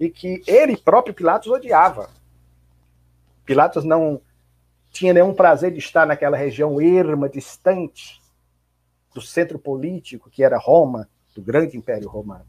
E 0.00 0.08
que 0.08 0.42
ele 0.46 0.74
próprio, 0.74 1.12
Pilatos, 1.12 1.52
odiava. 1.52 2.08
Pilatos 3.44 3.84
não 3.84 4.22
tinha 4.90 5.12
nenhum 5.12 5.32
prazer 5.32 5.72
de 5.72 5.78
estar 5.78 6.06
naquela 6.06 6.36
região 6.36 6.80
erma, 6.80 7.28
distante 7.28 8.20
do 9.14 9.20
centro 9.20 9.58
político, 9.58 10.30
que 10.30 10.42
era 10.42 10.58
Roma, 10.58 11.08
do 11.34 11.42
grande 11.42 11.76
Império 11.76 12.08
Romano 12.08 12.46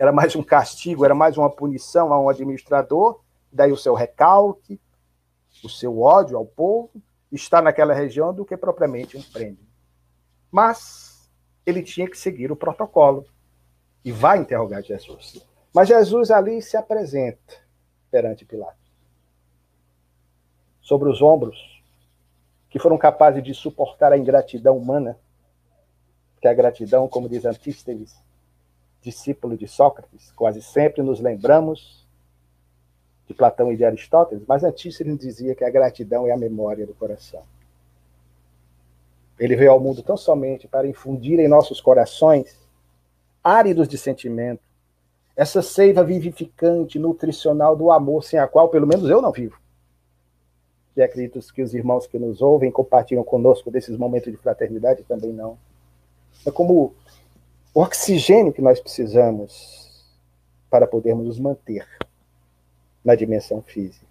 era 0.00 0.12
mais 0.12 0.34
um 0.34 0.42
castigo, 0.42 1.04
era 1.04 1.14
mais 1.14 1.36
uma 1.36 1.50
punição 1.50 2.10
a 2.10 2.18
um 2.18 2.30
administrador, 2.30 3.20
daí 3.52 3.70
o 3.70 3.76
seu 3.76 3.92
recalque, 3.92 4.80
o 5.62 5.68
seu 5.68 6.00
ódio 6.00 6.38
ao 6.38 6.46
povo, 6.46 6.90
está 7.30 7.60
naquela 7.60 7.92
região 7.92 8.32
do 8.32 8.42
que 8.42 8.56
propriamente 8.56 9.18
um 9.18 9.22
prêmio. 9.22 9.58
Mas 10.50 11.30
ele 11.66 11.82
tinha 11.82 12.08
que 12.08 12.16
seguir 12.16 12.50
o 12.50 12.56
protocolo 12.56 13.26
e 14.02 14.10
vai 14.10 14.38
interrogar 14.38 14.82
Jesus. 14.82 15.46
Mas 15.70 15.88
Jesus 15.88 16.30
ali 16.30 16.62
se 16.62 16.78
apresenta 16.78 17.56
perante 18.10 18.46
Pilatos. 18.46 18.80
Sobre 20.80 21.10
os 21.10 21.20
ombros 21.20 21.79
que 22.70 22.78
foram 22.78 22.96
capazes 22.96 23.42
de 23.42 23.52
suportar 23.52 24.12
a 24.12 24.18
ingratidão 24.18 24.78
humana, 24.78 25.18
que 26.40 26.46
a 26.46 26.54
gratidão, 26.54 27.08
como 27.08 27.28
diz 27.28 27.44
Antístenes, 27.44 28.16
discípulo 29.02 29.56
de 29.56 29.66
Sócrates, 29.66 30.30
quase 30.32 30.62
sempre 30.62 31.02
nos 31.02 31.20
lembramos 31.20 32.06
de 33.26 33.34
Platão 33.34 33.72
e 33.72 33.76
de 33.76 33.84
Aristóteles, 33.84 34.44
mas 34.46 34.62
Antístenes 34.62 35.18
dizia 35.18 35.54
que 35.54 35.64
a 35.64 35.70
gratidão 35.70 36.26
é 36.26 36.32
a 36.32 36.36
memória 36.36 36.86
do 36.86 36.94
coração. 36.94 37.42
Ele 39.38 39.56
veio 39.56 39.72
ao 39.72 39.80
mundo 39.80 40.02
tão 40.02 40.16
somente 40.16 40.68
para 40.68 40.86
infundir 40.86 41.40
em 41.40 41.48
nossos 41.48 41.80
corações, 41.80 42.58
áridos 43.42 43.88
de 43.88 43.96
sentimento, 43.96 44.62
essa 45.34 45.62
seiva 45.62 46.04
vivificante, 46.04 46.98
nutricional 46.98 47.74
do 47.74 47.90
amor, 47.90 48.22
sem 48.22 48.38
a 48.38 48.46
qual, 48.46 48.68
pelo 48.68 48.86
menos, 48.86 49.08
eu 49.08 49.22
não 49.22 49.32
vivo. 49.32 49.58
E 50.96 51.02
acredito 51.02 51.40
que 51.52 51.62
os 51.62 51.74
irmãos 51.74 52.06
que 52.06 52.18
nos 52.18 52.42
ouvem 52.42 52.70
compartilham 52.70 53.22
conosco 53.22 53.70
desses 53.70 53.96
momentos 53.96 54.30
de 54.30 54.38
fraternidade 54.38 55.04
também 55.04 55.32
não. 55.32 55.56
É 56.46 56.50
como 56.50 56.94
o 57.72 57.80
oxigênio 57.80 58.52
que 58.52 58.62
nós 58.62 58.80
precisamos 58.80 60.04
para 60.68 60.86
podermos 60.86 61.26
nos 61.26 61.38
manter 61.38 61.86
na 63.04 63.14
dimensão 63.14 63.62
física. 63.62 64.06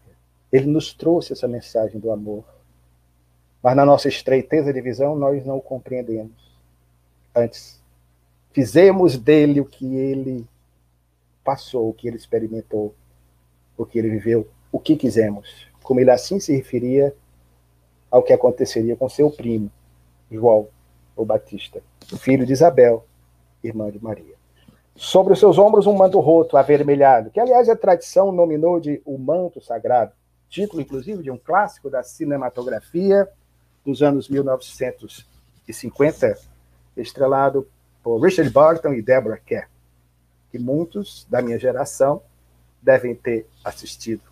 Ele 0.51 0.65
nos 0.65 0.93
trouxe 0.93 1.33
essa 1.33 1.47
mensagem 1.47 1.99
do 1.99 2.11
amor. 2.11 2.43
Mas 3.61 3.75
na 3.75 3.85
nossa 3.85 4.07
estreiteza 4.07 4.73
de 4.73 4.81
visão, 4.81 5.15
nós 5.15 5.45
não 5.45 5.57
o 5.57 5.61
compreendemos. 5.61 6.57
Antes, 7.35 7.79
fizemos 8.51 9.17
dele 9.17 9.61
o 9.61 9.65
que 9.65 9.95
ele 9.95 10.47
passou, 11.43 11.89
o 11.89 11.93
que 11.93 12.07
ele 12.07 12.17
experimentou, 12.17 12.95
o 13.77 13.85
que 13.85 13.99
ele 13.99 14.09
viveu, 14.09 14.47
o 14.71 14.79
que 14.79 14.95
quisemos. 14.95 15.68
Como 15.89 15.99
ele 15.99 16.11
assim 16.11 16.39
se 16.39 16.55
referia 16.55 17.15
ao 18.11 18.21
que 18.21 18.31
aconteceria 18.31 18.95
com 18.95 19.09
seu 19.09 19.31
primo, 19.31 19.71
João, 20.29 20.67
o 21.15 21.25
Batista, 21.25 21.81
filho 22.19 22.45
de 22.45 22.53
Isabel, 22.53 23.07
irmã 23.63 23.89
de 23.89 23.99
Maria. 23.99 24.35
Sobre 24.95 25.33
os 25.33 25.39
seus 25.39 25.57
ombros, 25.57 25.87
um 25.87 25.97
manto 25.97 26.19
roto, 26.19 26.57
avermelhado, 26.57 27.31
que, 27.31 27.39
aliás, 27.39 27.67
a 27.69 27.75
tradição 27.75 28.31
nominou 28.31 28.79
de 28.79 29.01
o 29.03 29.17
manto 29.17 29.59
sagrado, 29.59 30.11
título, 30.47 30.79
inclusive, 30.79 31.23
de 31.23 31.31
um 31.31 31.39
clássico 31.39 31.89
da 31.89 32.03
cinematografia 32.03 33.27
dos 33.83 34.03
anos 34.03 34.29
1950, 34.29 36.37
estrelado 36.97 37.67
por 38.03 38.21
Richard 38.21 38.51
Burton 38.51 38.93
e 38.93 39.01
Deborah 39.01 39.41
Kerr, 39.43 39.67
que 40.51 40.59
muitos 40.59 41.25
da 41.27 41.41
minha 41.41 41.57
geração 41.57 42.21
devem 42.79 43.15
ter 43.15 43.47
assistido. 43.65 44.28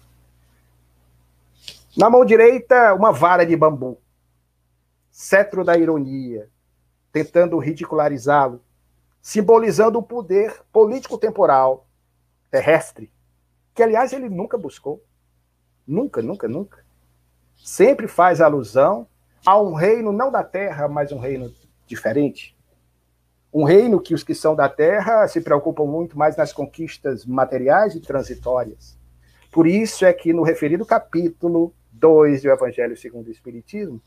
Na 1.97 2.11
mão 2.11 2.23
direita, 2.23 2.93
uma 2.93 3.11
vara 3.11 3.43
de 3.43 3.55
bambu, 3.55 3.99
cetro 5.09 5.63
da 5.63 5.75
ironia, 5.75 6.47
tentando 7.11 7.57
ridicularizá-lo, 7.57 8.61
simbolizando 9.19 9.97
o 9.97 10.03
poder 10.03 10.61
político 10.71 11.17
temporal 11.17 11.87
terrestre, 12.51 13.11
que 13.73 13.81
aliás 13.81 14.13
ele 14.13 14.29
nunca 14.29 14.59
buscou. 14.59 15.03
Nunca, 15.87 16.21
nunca, 16.21 16.47
nunca. 16.47 16.85
Sempre 17.55 18.07
faz 18.07 18.41
alusão 18.41 19.07
a 19.43 19.59
um 19.59 19.73
reino 19.73 20.11
não 20.11 20.31
da 20.31 20.43
terra, 20.43 20.87
mas 20.87 21.11
um 21.11 21.17
reino 21.17 21.51
diferente. 21.87 22.55
Um 23.51 23.63
reino 23.63 23.99
que 23.99 24.13
os 24.13 24.23
que 24.23 24.35
são 24.35 24.55
da 24.55 24.69
terra 24.69 25.27
se 25.27 25.41
preocupam 25.41 25.85
muito 25.85 26.15
mais 26.15 26.37
nas 26.37 26.53
conquistas 26.53 27.25
materiais 27.25 27.95
e 27.95 27.99
transitórias. 27.99 28.95
Por 29.51 29.65
isso 29.65 30.05
é 30.05 30.13
que 30.13 30.31
no 30.31 30.43
referido 30.43 30.85
capítulo 30.85 31.73
2 31.99 32.41
do 32.43 32.49
Evangelho 32.49 32.95
segundo 32.95 33.27
o 33.27 33.31
Espiritismo, 33.31 34.01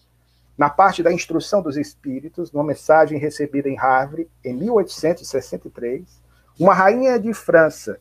na 0.56 0.68
parte 0.68 1.02
da 1.02 1.12
instrução 1.12 1.62
dos 1.62 1.76
espíritos, 1.76 2.52
numa 2.52 2.64
mensagem 2.64 3.18
recebida 3.18 3.68
em 3.68 3.78
Havre, 3.78 4.28
em 4.44 4.54
1863, 4.54 6.20
uma 6.58 6.74
rainha 6.74 7.18
de 7.18 7.32
França 7.32 7.98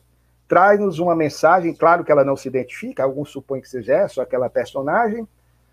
traz-nos 0.50 0.98
uma 0.98 1.14
mensagem, 1.14 1.72
claro 1.72 2.02
que 2.02 2.10
ela 2.10 2.24
não 2.24 2.36
se 2.36 2.48
identifica, 2.48 3.04
alguns 3.04 3.30
supõem 3.30 3.60
que 3.60 3.68
seja 3.68 3.94
essa, 3.94 4.20
aquela 4.20 4.50
personagem, 4.50 5.26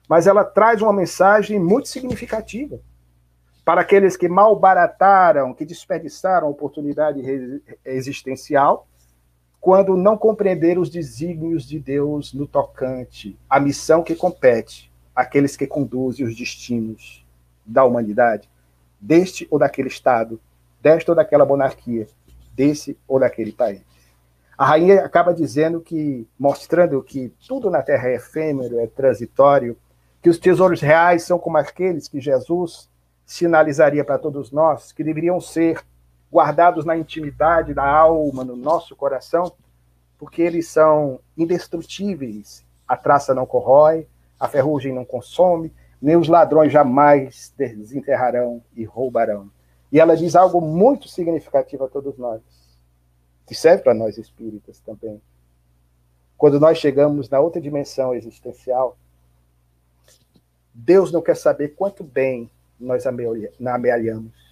mas 0.07 0.27
ela 0.27 0.45
traz 0.45 0.83
uma 0.83 0.93
mensagem 0.93 1.59
muito 1.59 1.87
significativa. 1.87 2.79
para 3.65 3.81
aqueles 3.81 4.15
que 4.15 4.29
malbarataram, 4.29 5.53
que 5.53 5.65
desperdiçaram 5.65 6.47
a 6.47 6.49
oportunidade 6.49 7.21
existencial, 7.83 8.87
quando 9.67 9.97
não 9.97 10.17
compreenderam 10.17 10.81
os 10.81 10.89
desígnios 10.89 11.67
de 11.67 11.77
Deus 11.77 12.33
no 12.33 12.47
tocante 12.47 13.37
à 13.49 13.59
missão 13.59 14.01
que 14.01 14.15
compete 14.15 14.89
àqueles 15.13 15.57
que 15.57 15.67
conduzem 15.67 16.25
os 16.25 16.37
destinos 16.37 17.27
da 17.65 17.83
humanidade, 17.83 18.49
deste 18.97 19.45
ou 19.51 19.59
daquele 19.59 19.89
Estado, 19.89 20.39
desta 20.81 21.11
ou 21.11 21.17
daquela 21.17 21.45
monarquia, 21.45 22.07
desse 22.55 22.97
ou 23.05 23.19
daquele 23.19 23.51
país. 23.51 23.81
A 24.57 24.67
rainha 24.67 25.03
acaba 25.03 25.33
dizendo 25.33 25.81
que, 25.81 26.25
mostrando 26.39 27.03
que 27.03 27.33
tudo 27.45 27.69
na 27.69 27.81
terra 27.81 28.07
é 28.07 28.15
efêmero, 28.15 28.79
é 28.79 28.87
transitório, 28.87 29.75
que 30.21 30.29
os 30.29 30.39
tesouros 30.39 30.79
reais 30.79 31.23
são 31.23 31.37
como 31.37 31.57
aqueles 31.57 32.07
que 32.07 32.21
Jesus 32.21 32.89
sinalizaria 33.25 34.05
para 34.05 34.17
todos 34.17 34.49
nós, 34.49 34.93
que 34.93 35.03
deveriam 35.03 35.41
ser 35.41 35.83
guardados 36.31 36.85
na 36.85 36.97
intimidade 36.97 37.73
da 37.73 37.85
alma, 37.85 38.43
no 38.43 38.55
nosso 38.55 38.95
coração, 38.95 39.51
porque 40.17 40.41
eles 40.41 40.67
são 40.67 41.19
indestrutíveis. 41.37 42.65
A 42.87 42.97
traça 42.97 43.33
não 43.33 43.45
corrói, 43.45 44.07
a 44.39 44.47
ferrugem 44.47 44.93
não 44.93 45.05
consome, 45.05 45.73
nem 46.01 46.15
os 46.15 46.27
ladrões 46.27 46.71
jamais 46.71 47.53
desenterrarão 47.57 48.61
e 48.75 48.83
roubarão. 48.83 49.49
E 49.91 49.99
ela 49.99 50.15
diz 50.15 50.35
algo 50.35 50.61
muito 50.61 51.07
significativo 51.07 51.85
a 51.85 51.87
todos 51.87 52.17
nós, 52.17 52.41
que 53.45 53.55
serve 53.55 53.83
para 53.83 53.93
nós 53.93 54.17
espíritas 54.17 54.79
também. 54.79 55.21
Quando 56.37 56.59
nós 56.59 56.77
chegamos 56.77 57.29
na 57.29 57.39
outra 57.39 57.59
dimensão 57.59 58.13
existencial, 58.13 58.97
Deus 60.73 61.11
não 61.11 61.21
quer 61.21 61.35
saber 61.35 61.69
quanto 61.69 62.03
bem 62.03 62.51
nós 62.79 63.05
amealhamos. 63.07 64.46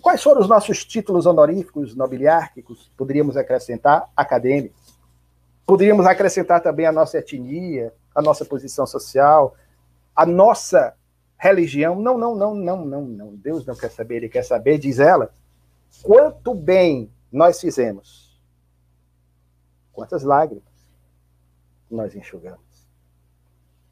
Quais 0.00 0.22
foram 0.22 0.40
os 0.40 0.48
nossos 0.48 0.84
títulos 0.84 1.26
honoríficos, 1.26 1.94
nobiliárquicos? 1.94 2.90
Poderíamos 2.96 3.36
acrescentar 3.36 4.08
acadêmicos. 4.16 4.96
Poderíamos 5.66 6.06
acrescentar 6.06 6.62
também 6.62 6.86
a 6.86 6.92
nossa 6.92 7.18
etnia, 7.18 7.92
a 8.14 8.22
nossa 8.22 8.44
posição 8.44 8.86
social, 8.86 9.54
a 10.14 10.24
nossa 10.24 10.94
religião. 11.36 11.94
Não, 12.00 12.16
não, 12.16 12.34
não, 12.34 12.54
não, 12.54 12.84
não, 12.84 13.02
não. 13.04 13.34
Deus 13.34 13.66
não 13.66 13.74
quer 13.74 13.90
saber, 13.90 14.16
ele 14.16 14.28
quer 14.28 14.44
saber, 14.44 14.78
diz 14.78 14.98
ela, 14.98 15.32
quanto 16.02 16.54
bem 16.54 17.12
nós 17.30 17.60
fizemos. 17.60 18.40
Quantas 19.92 20.22
lágrimas 20.22 20.62
nós 21.90 22.14
enxugamos. 22.14 22.88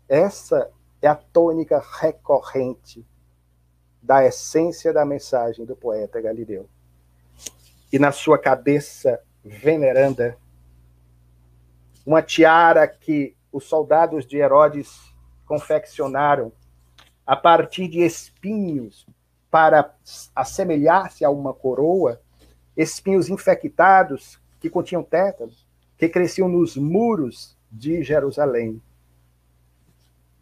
Essa 0.09 0.71
é 1.03 1.09
a 1.09 1.15
tônica 1.15 1.83
recorrente 2.01 3.05
da 4.07 4.25
essência 4.25 4.93
da 4.93 5.05
mensagem 5.05 5.65
do 5.67 5.75
poeta 5.75 6.21
Galileu. 6.21 6.69
E 7.93 7.99
na 7.99 8.13
sua 8.13 8.39
cabeça 8.39 9.21
veneranda, 9.45 10.39
uma 12.07 12.23
tiara 12.23 12.87
que 12.87 13.35
os 13.53 13.65
soldados 13.65 14.25
de 14.25 14.37
Herodes 14.37 15.13
confeccionaram 15.45 16.53
a 17.27 17.35
partir 17.35 17.89
de 17.89 18.01
espinhos 18.01 19.05
para 19.51 19.93
assemelhar-se 20.35 21.25
a 21.25 21.31
uma 21.31 21.53
coroa, 21.53 22.21
espinhos 22.77 23.29
infectados 23.29 24.41
que 24.61 24.71
continham 24.71 25.03
tétanos, 25.03 25.67
que 25.99 26.09
cresciam 26.09 26.49
nos 26.49 26.77
muros 26.77 27.57
de 27.73 28.05
Jerusalém. 28.05 28.81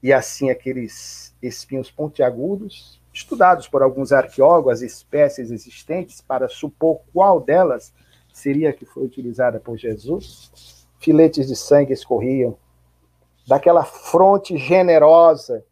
E 0.03 0.13
assim 0.13 0.51
aqueles 0.51 1.35
espinhos 1.41 1.91
pontiagudos 1.91 3.03
estudados 3.15 3.69
por 3.69 3.81
alguns 3.81 4.13
arqueólogos 4.13 4.73
as 4.73 4.83
espécies 4.83 5.53
existentes 5.53 6.21
para 6.21 6.49
supor 6.49 7.01
qual 7.13 7.41
delas 7.41 7.95
seria 8.33 8.71
a 8.71 8.73
que 8.73 8.85
foi 8.85 9.05
utilizada 9.05 9.61
por 9.61 9.79
Jesus. 9.79 10.85
Filetes 10.99 11.47
de 11.47 11.55
sangue 11.55 11.93
escorriam 11.93 12.59
daquela 13.47 13.85
fronte 13.85 14.59
generosa 14.59 15.65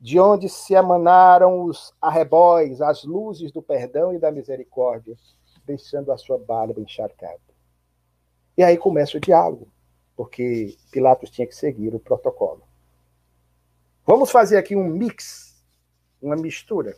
de 0.00 0.20
onde 0.20 0.48
se 0.48 0.74
emanaram 0.74 1.64
os 1.64 1.92
arrebóis, 2.00 2.80
as 2.80 3.02
luzes 3.02 3.50
do 3.50 3.60
perdão 3.60 4.14
e 4.14 4.18
da 4.18 4.30
misericórdia, 4.30 5.16
deixando 5.64 6.12
a 6.12 6.18
sua 6.18 6.38
barba 6.38 6.80
encharcada. 6.80 7.40
E 8.56 8.62
aí 8.62 8.76
começa 8.76 9.16
o 9.16 9.20
diálogo, 9.20 9.66
porque 10.16 10.76
Pilatos 10.92 11.30
tinha 11.30 11.46
que 11.46 11.56
seguir 11.56 11.94
o 11.94 12.00
protocolo. 12.00 12.62
Vamos 14.04 14.30
fazer 14.30 14.58
aqui 14.58 14.76
um 14.76 14.84
mix 14.84 15.51
uma 16.22 16.36
mistura 16.36 16.96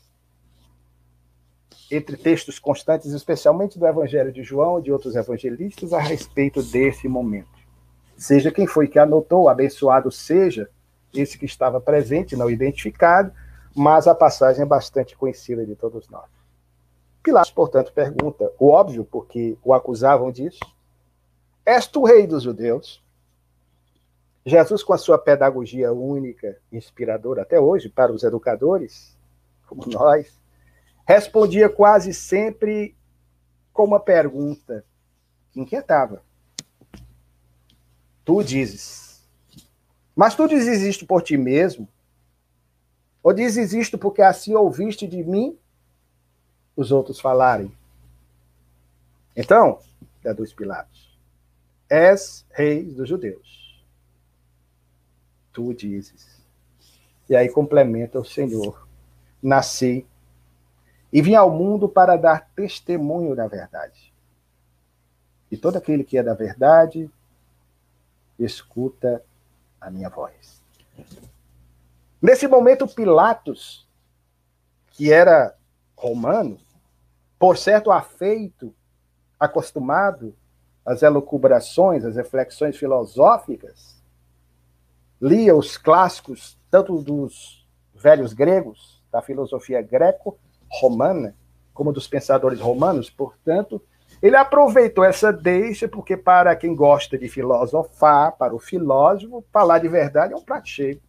entre 1.91 2.17
textos 2.17 2.59
constantes, 2.59 3.13
especialmente 3.13 3.79
do 3.79 3.87
Evangelho 3.87 4.33
de 4.33 4.43
João 4.43 4.79
e 4.79 4.83
de 4.83 4.93
outros 4.93 5.17
evangelistas, 5.17 5.93
a 5.93 6.01
respeito 6.01 6.63
desse 6.63 7.09
momento. 7.09 7.49
Seja 8.17 8.53
quem 8.53 8.67
foi 8.67 8.87
que 8.87 8.99
anotou, 8.99 9.49
abençoado 9.49 10.11
seja 10.11 10.69
esse 11.13 11.39
que 11.39 11.47
estava 11.47 11.81
presente, 11.81 12.37
não 12.37 12.51
identificado, 12.51 13.33
mas 13.75 14.07
a 14.07 14.15
passagem 14.15 14.63
é 14.63 14.67
bastante 14.67 15.17
conhecida 15.17 15.65
de 15.65 15.75
todos 15.75 16.09
nós. 16.09 16.29
Pilatos, 17.23 17.51
portanto, 17.51 17.93
pergunta, 17.93 18.53
o 18.59 18.69
óbvio, 18.69 19.05
porque 19.05 19.57
o 19.65 19.73
acusavam 19.73 20.31
disso: 20.31 20.61
És 21.65 21.87
tu 21.87 22.05
rei 22.05 22.27
dos 22.27 22.43
judeus? 22.43 23.03
Jesus, 24.47 24.83
com 24.83 24.93
a 24.93 24.99
sua 24.99 25.17
pedagogia 25.17 25.91
única, 25.93 26.59
inspiradora 26.71 27.43
até 27.43 27.59
hoje 27.59 27.89
para 27.89 28.13
os 28.13 28.23
educadores, 28.23 29.14
como 29.75 29.93
nós, 29.93 30.39
respondia 31.07 31.69
quase 31.69 32.15
sempre 32.15 32.97
com 33.73 33.85
uma 33.85 34.01
pergunta 34.01 34.85
que 35.53 35.61
inquietava. 35.61 36.23
Tu 38.25 38.43
dizes. 38.43 39.23
Mas 40.17 40.35
tu 40.35 40.49
dizes 40.49 40.83
isto 40.83 41.07
por 41.07 41.23
ti 41.23 41.37
mesmo? 41.37 41.89
Ou 43.23 43.33
dizes 43.33 43.73
isto 43.73 43.99
porque 43.99 44.23
assim 44.23 44.55
ouviste 44.55 45.07
de 45.07 45.23
mim 45.23 45.59
os 46.77 46.93
outros 46.93 47.21
falarem? 47.21 47.73
Então, 49.37 49.81
dos 50.33 50.53
Pilatos, 50.53 51.19
és 51.89 52.47
rei 52.51 52.85
dos 52.85 53.09
judeus. 53.09 53.85
Tu 55.53 55.75
dizes. 55.75 56.43
E 57.29 57.35
aí 57.35 57.49
complementa 57.49 58.19
o 58.19 58.25
Senhor 58.25 58.84
nasci 59.45 60.07
e 61.13 61.21
vim 61.21 61.35
ao 61.35 61.51
mundo 61.51 61.89
para 61.89 62.17
dar 62.17 62.49
testemunho 62.57 63.37
da 63.37 63.47
verdade. 63.47 64.13
E 65.51 65.57
todo 65.57 65.77
aquele 65.77 66.03
que 66.03 66.17
é 66.17 66.23
da 66.23 66.35
verdade 66.35 67.11
escuta 68.39 69.23
a 69.81 69.91
minha 69.91 70.09
voz. 70.09 70.61
Nesse 72.21 72.49
momento, 72.49 72.89
Pilatos, 72.89 73.87
que 74.89 75.13
era 75.13 75.55
romano, 75.95 76.59
por 77.39 77.59
certo 77.59 77.93
afeito, 77.93 78.75
acostumado 79.39 80.35
às 80.85 81.03
elucubrações, 81.03 82.05
às 82.05 82.17
reflexões 82.17 82.77
filosóficas, 82.77 84.03
lia 85.21 85.55
os 85.55 85.77
clássicos, 85.77 86.59
tanto 86.71 87.01
dos 87.01 87.69
velhos 87.95 88.33
gregos, 88.33 88.94
da 89.15 89.23
filosofia 89.23 89.81
greco-romana, 89.81 91.37
como 91.73 91.93
dos 91.93 92.09
pensadores 92.09 92.59
romanos, 92.59 93.09
portanto, 93.09 93.81
ele 94.21 94.35
aproveitou 94.35 95.05
essa 95.05 95.33
deixa, 95.33 95.87
porque 95.87 96.17
para 96.17 96.57
quem 96.57 96.75
gosta 96.75 97.17
de 97.17 97.29
filosofar, 97.29 98.37
para 98.37 98.53
o 98.53 98.59
filósofo, 98.59 99.45
falar 99.53 99.79
de 99.79 99.87
verdade 99.87 100.33
é 100.33 100.37
um 100.37 100.43
prato 100.43 100.69
cheio. 100.69 101.01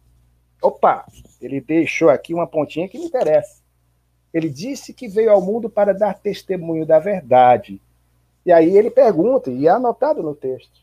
Opa, 0.62 1.04
ele 1.40 1.60
deixou 1.60 2.08
aqui 2.08 2.32
uma 2.32 2.46
pontinha 2.46 2.88
que 2.88 2.96
me 2.96 3.06
interessa. 3.06 3.60
Ele 4.32 4.48
disse 4.48 4.94
que 4.94 5.08
veio 5.08 5.32
ao 5.32 5.42
mundo 5.42 5.68
para 5.68 5.92
dar 5.92 6.14
testemunho 6.14 6.86
da 6.86 7.00
verdade. 7.00 7.82
E 8.44 8.52
aí 8.52 8.76
ele 8.76 8.88
pergunta, 8.88 9.50
e 9.50 9.66
é 9.66 9.70
anotado 9.70 10.22
no 10.22 10.34
texto. 10.34 10.80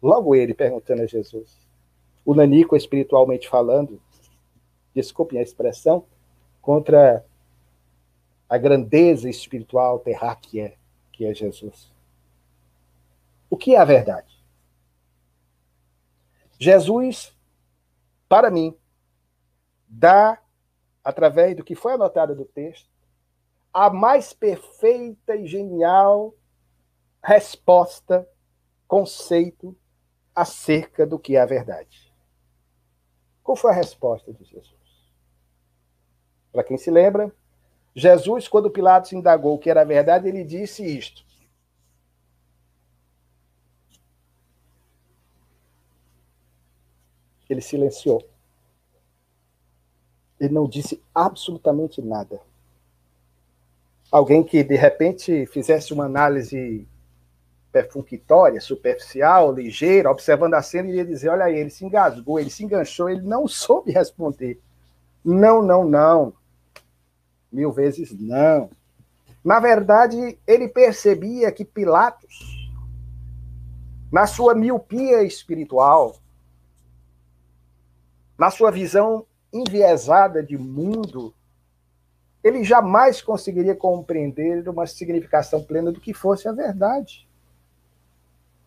Logo 0.00 0.32
ele 0.32 0.54
perguntando 0.54 1.02
a 1.02 1.06
Jesus. 1.06 1.58
O 2.24 2.36
Nanico, 2.36 2.76
espiritualmente 2.76 3.48
falando, 3.48 4.00
desculpem 4.94 5.40
a 5.40 5.42
expressão, 5.42 6.04
contra 6.66 7.24
a 8.48 8.58
grandeza 8.58 9.30
espiritual 9.30 10.00
terráquea 10.00 10.76
que 11.12 11.24
é 11.24 11.32
Jesus. 11.32 11.92
O 13.48 13.56
que 13.56 13.76
é 13.76 13.78
a 13.78 13.84
verdade? 13.84 14.44
Jesus, 16.58 17.32
para 18.28 18.50
mim, 18.50 18.76
dá, 19.86 20.42
através 21.04 21.54
do 21.54 21.62
que 21.62 21.76
foi 21.76 21.92
anotado 21.92 22.34
do 22.34 22.44
texto, 22.44 22.90
a 23.72 23.88
mais 23.88 24.32
perfeita 24.32 25.36
e 25.36 25.46
genial 25.46 26.34
resposta, 27.22 28.28
conceito 28.88 29.76
acerca 30.34 31.06
do 31.06 31.16
que 31.16 31.36
é 31.36 31.40
a 31.40 31.46
verdade. 31.46 32.12
Qual 33.44 33.54
foi 33.54 33.70
a 33.70 33.74
resposta 33.74 34.32
de 34.32 34.42
Jesus? 34.42 34.75
Para 36.56 36.64
quem 36.64 36.78
se 36.78 36.90
lembra, 36.90 37.30
Jesus, 37.94 38.48
quando 38.48 38.70
Pilatos 38.70 39.12
indagou 39.12 39.54
o 39.54 39.58
que 39.58 39.68
era 39.68 39.84
verdade, 39.84 40.26
ele 40.26 40.42
disse 40.42 40.82
isto. 40.82 41.22
Ele 47.46 47.60
silenciou. 47.60 48.26
Ele 50.40 50.54
não 50.54 50.66
disse 50.66 51.02
absolutamente 51.14 52.00
nada. 52.00 52.40
Alguém 54.10 54.42
que, 54.42 54.64
de 54.64 54.76
repente, 54.76 55.44
fizesse 55.44 55.92
uma 55.92 56.06
análise 56.06 56.88
perfunctória, 57.70 58.62
superficial, 58.62 59.52
ligeira, 59.52 60.10
observando 60.10 60.54
a 60.54 60.62
cena, 60.62 60.88
iria 60.88 61.04
dizer: 61.04 61.28
olha 61.28 61.44
aí, 61.44 61.58
ele 61.58 61.68
se 61.68 61.84
engasgou, 61.84 62.40
ele 62.40 62.48
se 62.48 62.64
enganchou, 62.64 63.10
ele 63.10 63.20
não 63.20 63.44
soube 63.46 63.92
responder. 63.92 64.58
Não, 65.22 65.60
não, 65.60 65.84
não. 65.84 66.45
Mil 67.56 67.72
vezes 67.72 68.12
não. 68.20 68.68
Na 69.42 69.58
verdade, 69.58 70.38
ele 70.46 70.68
percebia 70.68 71.50
que 71.50 71.64
Pilatos, 71.64 72.70
na 74.12 74.26
sua 74.26 74.54
miopia 74.54 75.22
espiritual, 75.22 76.18
na 78.36 78.50
sua 78.50 78.70
visão 78.70 79.24
enviesada 79.50 80.42
de 80.42 80.58
mundo, 80.58 81.32
ele 82.44 82.62
jamais 82.62 83.22
conseguiria 83.22 83.74
compreender 83.74 84.68
uma 84.68 84.86
significação 84.86 85.64
plena 85.64 85.90
do 85.90 85.98
que 85.98 86.12
fosse 86.12 86.46
a 86.46 86.52
verdade. 86.52 87.26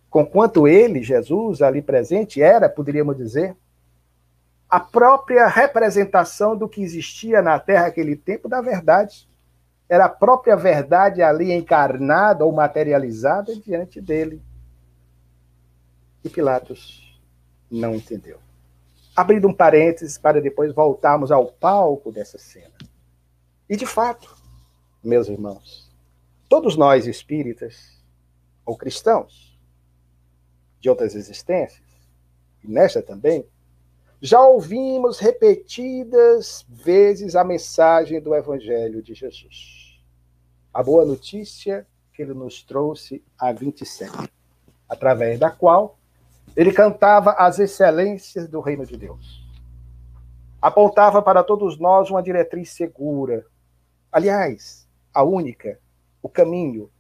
Conquanto 0.10 0.68
ele, 0.68 1.04
Jesus, 1.04 1.62
ali 1.62 1.80
presente, 1.80 2.42
era, 2.42 2.68
poderíamos 2.68 3.16
dizer, 3.16 3.56
a 4.70 4.80
própria 4.80 5.48
representação 5.48 6.56
do 6.56 6.70
que 6.70 6.82
existia 6.82 7.42
na 7.42 7.60
Terra 7.60 7.86
naquele 7.86 8.16
tempo 8.16 8.48
da 8.48 8.62
verdade. 8.62 9.28
Era 9.90 10.06
a 10.06 10.10
própria 10.10 10.56
verdade 10.56 11.24
ali 11.24 11.52
encarnada 11.52 12.46
ou 12.46 12.52
materializada 12.52 13.56
diante 13.56 14.00
dele. 14.00 14.40
E 16.24 16.30
Pilatos 16.30 17.20
não 17.72 17.96
entendeu. 17.96 18.38
Abrindo 19.16 19.48
um 19.48 19.54
parênteses 19.54 20.20
para 20.20 20.40
depois 20.40 20.72
voltarmos 20.72 21.32
ao 21.32 21.48
palco 21.48 22.12
dessa 22.12 22.38
cena. 22.38 22.76
E 23.68 23.76
de 23.76 23.88
fato, 23.88 24.36
meus 25.04 25.28
irmãos, 25.28 25.92
todos 26.48 26.76
nós 26.76 27.08
espíritas 27.08 28.00
ou 28.64 28.78
cristãos, 28.78 29.58
de 30.80 30.90
outras 30.90 31.16
existências, 31.16 31.84
e 32.64 32.68
nesta 32.68 33.02
também, 33.02 33.46
já 34.22 34.42
ouvimos 34.42 35.20
repetidas 35.20 36.66
vezes 36.68 37.36
a 37.36 37.44
mensagem 37.44 38.20
do 38.20 38.36
Evangelho 38.36 39.02
de 39.02 39.14
Jesus. 39.14 40.02
A 40.74 40.84
boa 40.84 41.06
notícia 41.06 41.88
que 42.14 42.22
ele 42.22 42.34
nos 42.34 42.62
trouxe 42.62 43.24
há 43.38 43.54
27, 43.54 44.30
através 44.90 45.40
da 45.40 45.50
qual 45.50 45.98
ele 46.56 46.74
cantava 46.74 47.32
as 47.32 47.60
excelências 47.60 48.50
do 48.50 48.60
reino 48.60 48.86
de 48.86 48.98
Deus. 48.98 49.42
Apontava 50.62 51.22
para 51.22 51.44
todos 51.44 51.80
nós 51.80 52.10
uma 52.10 52.22
diretriz 52.22 52.72
segura. 52.72 53.46
Aliás, 54.12 54.86
a 55.14 55.24
única, 55.24 55.80
o 56.22 56.28
caminho 56.28 56.92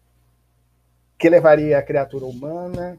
que 1.17 1.29
levaria 1.29 1.77
a 1.77 1.83
criatura 1.83 2.25
humana 2.25 2.97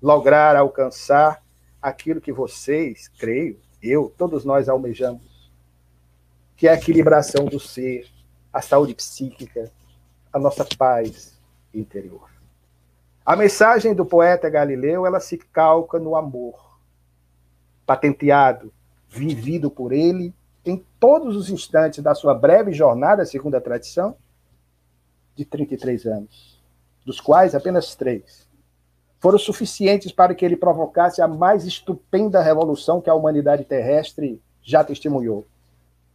lograr 0.00 0.56
alcançar 0.56 1.42
aquilo 1.80 2.20
que 2.20 2.32
vocês, 2.32 3.08
creio, 3.08 3.58
eu, 3.82 4.12
todos 4.16 4.44
nós 4.44 4.68
almejamos, 4.68 5.50
que 6.56 6.66
é 6.66 6.72
a 6.72 6.74
equilibração 6.74 7.46
do 7.46 7.60
ser, 7.60 8.08
a 8.52 8.60
saúde 8.60 8.94
psíquica, 8.94 9.70
a 10.32 10.38
nossa 10.38 10.66
paz 10.76 11.38
interior. 11.72 12.28
A 13.24 13.36
mensagem 13.36 13.94
do 13.94 14.04
poeta 14.04 14.48
Galileu, 14.48 15.06
ela 15.06 15.20
se 15.20 15.38
calca 15.38 15.98
no 15.98 16.16
amor, 16.16 16.78
patenteado, 17.86 18.72
vivido 19.08 19.70
por 19.70 19.92
ele 19.92 20.34
em 20.64 20.84
todos 20.98 21.36
os 21.36 21.48
instantes 21.48 22.02
da 22.02 22.14
sua 22.14 22.34
breve 22.34 22.72
jornada, 22.72 23.24
segundo 23.24 23.54
a 23.54 23.60
tradição, 23.60 24.16
de 25.36 25.44
33 25.44 26.06
anos, 26.06 26.60
dos 27.06 27.20
quais 27.20 27.54
apenas 27.54 27.94
três 27.94 28.47
foram 29.20 29.38
suficientes 29.38 30.12
para 30.12 30.34
que 30.34 30.44
ele 30.44 30.56
provocasse 30.56 31.20
a 31.20 31.26
mais 31.26 31.64
estupenda 31.64 32.40
revolução 32.40 33.00
que 33.00 33.10
a 33.10 33.14
humanidade 33.14 33.64
terrestre 33.64 34.40
já 34.62 34.84
testemunhou. 34.84 35.44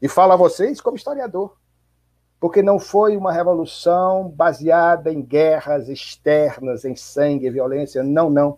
E 0.02 0.08
falo 0.08 0.34
a 0.34 0.38
vocês 0.38 0.80
como 0.80 0.98
historiador, 0.98 1.56
porque 2.40 2.62
não 2.62 2.80
foi 2.80 3.16
uma 3.18 3.32
revolução 3.32 4.30
baseada 4.30 5.12
em 5.12 5.22
guerras 5.22 5.90
externas, 5.90 6.86
em 6.86 6.96
sangue 6.96 7.50
violência, 7.50 8.04
não, 8.04 8.30
não. 8.30 8.58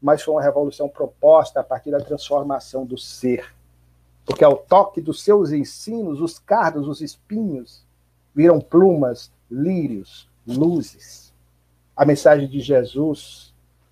Mas 0.00 0.22
foi 0.22 0.34
uma 0.34 0.42
revolução 0.42 0.88
proposta 0.88 1.60
a 1.60 1.64
partir 1.64 1.90
da 1.90 2.00
transformação 2.00 2.86
do 2.86 2.96
ser. 2.96 3.54
Porque 4.24 4.44
ao 4.44 4.56
toque 4.56 5.00
dos 5.00 5.22
seus 5.22 5.52
ensinos, 5.52 6.20
os 6.20 6.38
cardos, 6.38 6.86
os 6.86 7.00
espinhos, 7.00 7.82
viram 8.34 8.60
plumas, 8.60 9.32
lírios, 9.50 10.28
luzes. 10.46 11.32
A 11.96 12.04
mensagem 12.04 12.46
de 12.46 12.60
Jesus 12.60 13.47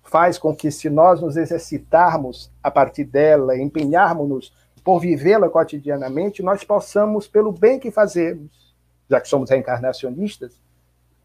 faz 0.09 0.37
com 0.37 0.55
que, 0.55 0.71
se 0.71 0.89
nós 0.89 1.21
nos 1.21 1.35
exercitarmos 1.35 2.49
a 2.63 2.71
partir 2.71 3.03
dela, 3.03 3.57
empenharmos-nos 3.57 4.53
por 4.83 4.99
vivê-la 4.99 5.49
cotidianamente, 5.49 6.41
nós 6.41 6.63
possamos, 6.63 7.27
pelo 7.27 7.51
bem 7.51 7.77
que 7.77 7.91
fazemos, 7.91 8.73
já 9.09 9.19
que 9.19 9.27
somos 9.27 9.49
reencarnacionistas, 9.49 10.61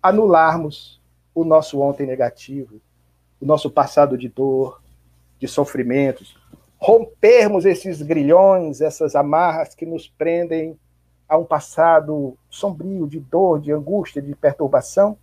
anularmos 0.02 1.00
o 1.32 1.44
nosso 1.44 1.80
ontem 1.80 2.06
negativo, 2.06 2.80
o 3.40 3.46
nosso 3.46 3.70
passado 3.70 4.18
de 4.18 4.28
dor, 4.28 4.82
de 5.38 5.46
sofrimentos, 5.46 6.36
rompermos 6.76 7.64
esses 7.64 8.02
grilhões, 8.02 8.80
essas 8.80 9.14
amarras 9.14 9.74
que 9.74 9.86
nos 9.86 10.08
prendem 10.08 10.76
a 11.28 11.38
um 11.38 11.44
passado 11.44 12.36
sombrio 12.50 13.06
de 13.06 13.20
dor, 13.20 13.60
de 13.60 13.72
angústia, 13.72 14.20
de 14.20 14.34
perturbação, 14.34 15.16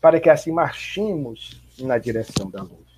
para 0.00 0.20
que 0.20 0.30
assim 0.30 0.52
marchemos 0.52 1.60
na 1.80 1.98
direção 1.98 2.48
da 2.48 2.62
luz. 2.62 2.91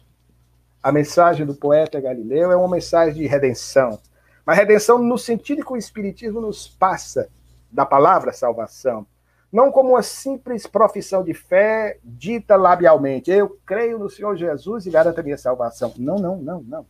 A 0.84 0.92
mensagem 0.92 1.46
do 1.46 1.54
poeta 1.54 1.98
Galileu 1.98 2.52
é 2.52 2.56
uma 2.56 2.68
mensagem 2.68 3.14
de 3.14 3.26
redenção. 3.26 3.98
Mas 4.44 4.58
redenção 4.58 4.98
no 4.98 5.16
sentido 5.16 5.64
que 5.64 5.72
o 5.72 5.78
Espiritismo 5.78 6.42
nos 6.42 6.68
passa 6.68 7.30
da 7.72 7.86
palavra 7.86 8.34
salvação. 8.34 9.06
Não 9.50 9.72
como 9.72 9.92
uma 9.92 10.02
simples 10.02 10.66
profissão 10.66 11.24
de 11.24 11.32
fé 11.32 11.98
dita 12.04 12.54
labialmente. 12.54 13.30
Eu 13.30 13.58
creio 13.64 13.98
no 13.98 14.10
Senhor 14.10 14.36
Jesus 14.36 14.84
e 14.84 14.90
garanto 14.90 15.18
a 15.18 15.22
minha 15.22 15.38
salvação. 15.38 15.90
Não, 15.96 16.16
não, 16.16 16.36
não, 16.36 16.60
não. 16.60 16.86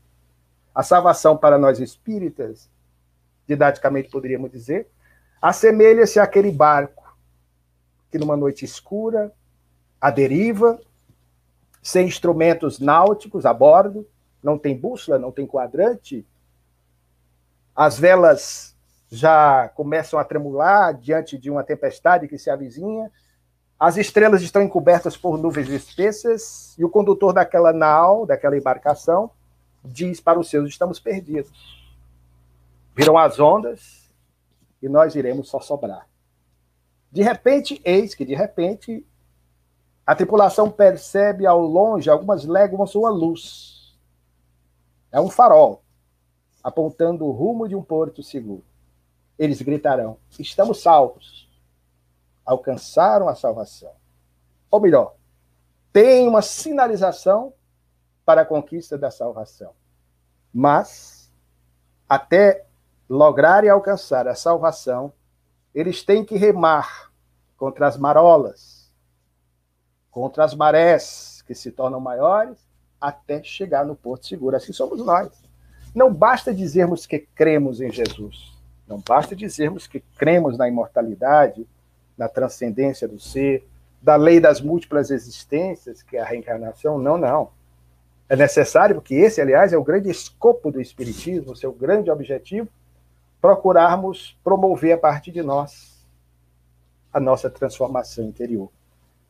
A 0.75 0.83
salvação 0.83 1.37
para 1.37 1.57
nós 1.57 1.79
espíritas, 1.79 2.69
didaticamente 3.47 4.11
poderíamos 4.11 4.51
dizer, 4.51 4.89
assemelha-se 5.41 6.19
àquele 6.19 6.51
barco 6.51 7.17
que 8.11 8.19
numa 8.19 8.37
noite 8.37 8.65
escura, 8.65 9.33
à 10.01 10.11
deriva, 10.11 10.81
sem 11.85 12.07
instrumentos 12.07 12.79
náuticos 12.79 13.45
a 13.45 13.53
bordo, 13.53 14.09
não 14.43 14.59
tem 14.59 14.75
bússola, 14.75 15.19
não 15.19 15.31
tem 15.31 15.47
quadrante. 15.47 16.27
As 17.77 17.99
velas 17.99 18.75
já 19.11 19.69
começam 19.69 20.19
a 20.19 20.25
tremular 20.25 20.95
diante 20.95 21.37
de 21.37 21.51
uma 21.51 21.63
tempestade 21.63 22.27
que 22.27 22.39
se 22.39 22.49
avizinha. 22.49 23.13
As 23.79 23.99
estrelas 23.99 24.41
estão 24.41 24.63
encobertas 24.63 25.15
por 25.15 25.37
nuvens 25.37 25.69
espessas 25.69 26.75
e 26.79 26.85
o 26.87 26.89
condutor 26.89 27.35
daquela 27.35 27.71
nau, 27.71 28.25
daquela 28.25 28.57
embarcação, 28.57 29.31
diz 29.85 30.23
para 30.23 30.41
os 30.41 30.49
seus: 30.49 30.71
estamos 30.71 30.99
perdidos. 30.99 31.85
Viram 32.97 33.19
as 33.19 33.39
ondas 33.39 34.11
e 34.81 34.89
nós 34.89 35.15
iremos 35.15 35.51
só 35.51 35.61
sobrar. 35.61 36.09
De 37.13 37.23
repente, 37.23 37.79
eis 37.85 38.15
que 38.15 38.25
de 38.25 38.35
repente 38.35 39.05
a 40.07 40.15
tripulação 40.15 40.71
percebe 40.71 41.47
ao 41.47 41.61
longe 41.61 42.11
algumas 42.11 42.45
léguas 42.45 42.95
uma 42.95 43.11
luz. 43.11 43.97
É 45.11 45.21
um 45.21 45.31
farol, 45.31 45.83
apontando 46.63 47.25
o 47.25 47.31
rumo 47.31 47.69
de 47.69 47.75
um 47.75 47.83
porto 47.83 48.23
seguro. 48.23 48.65
Eles 49.39 49.63
gritarão: 49.63 50.19
Estamos 50.39 50.83
salvos. 50.83 51.49
Alcançaram 52.45 53.29
a 53.29 53.35
salvação. 53.35 53.93
Ou 54.71 54.81
melhor, 54.81 55.15
tem 55.93 56.29
uma 56.29 56.43
sinalização 56.43 57.55
para 58.25 58.43
a 58.43 58.47
conquista 58.47 58.99
da 58.99 59.11
salvação. 59.11 59.73
Mas, 60.53 61.33
até 62.09 62.67
lograrem 63.09 63.71
alcançar 63.71 64.27
a 64.27 64.35
salvação, 64.35 65.13
eles 65.75 66.03
têm 66.03 66.25
que 66.25 66.37
remar 66.37 67.11
contra 67.57 67.87
as 67.87 67.97
marolas, 67.97 68.74
contra 70.15 70.45
as 70.45 70.55
marés 70.55 71.43
que 71.45 71.57
se 71.57 71.73
tornam 71.73 71.99
maiores 71.99 72.57
até 73.01 73.43
chegar 73.43 73.85
no 73.85 73.97
porto 73.97 74.29
seguro. 74.29 74.55
Assim 74.55 74.73
somos 74.73 75.05
nós. 75.05 75.29
Não 75.93 76.15
basta 76.15 76.55
dizermos 76.55 77.05
que 77.05 77.19
cremos 77.19 77.81
em 77.81 77.91
Jesus. 77.91 78.57
Não 78.87 79.03
basta 79.07 79.35
dizermos 79.35 79.89
que 79.89 79.99
cremos 80.17 80.57
na 80.57 80.69
imortalidade, 80.69 81.67
na 82.17 82.29
transcendência 82.29 83.09
do 83.09 83.19
ser, 83.19 83.67
da 84.01 84.15
lei 84.15 84.39
das 84.39 84.61
múltiplas 84.61 85.11
existências, 85.11 86.01
que 86.01 86.17
é 86.17 86.21
a 86.21 86.25
reencarnação. 86.25 86.97
Não, 86.97 87.19
não. 87.19 87.51
É 88.29 88.37
necessário, 88.37 88.95
porque 88.95 89.17
esse, 89.17 89.41
aliás, 89.41 89.73
é 89.73 89.77
o 89.77 89.83
grande 89.83 90.11
escopo 90.11 90.71
do 90.71 90.81
Espiritismo, 90.81 91.57
seu 91.57 91.73
grande 91.73 92.09
objetivo, 92.09 92.69
procurarmos 93.41 94.39
promover 94.45 94.93
a 94.93 94.99
partir 94.99 95.33
de 95.33 95.43
nós 95.43 96.07
a 97.13 97.19
nossa 97.19 97.51
transformação 97.51 98.25
interior. 98.25 98.71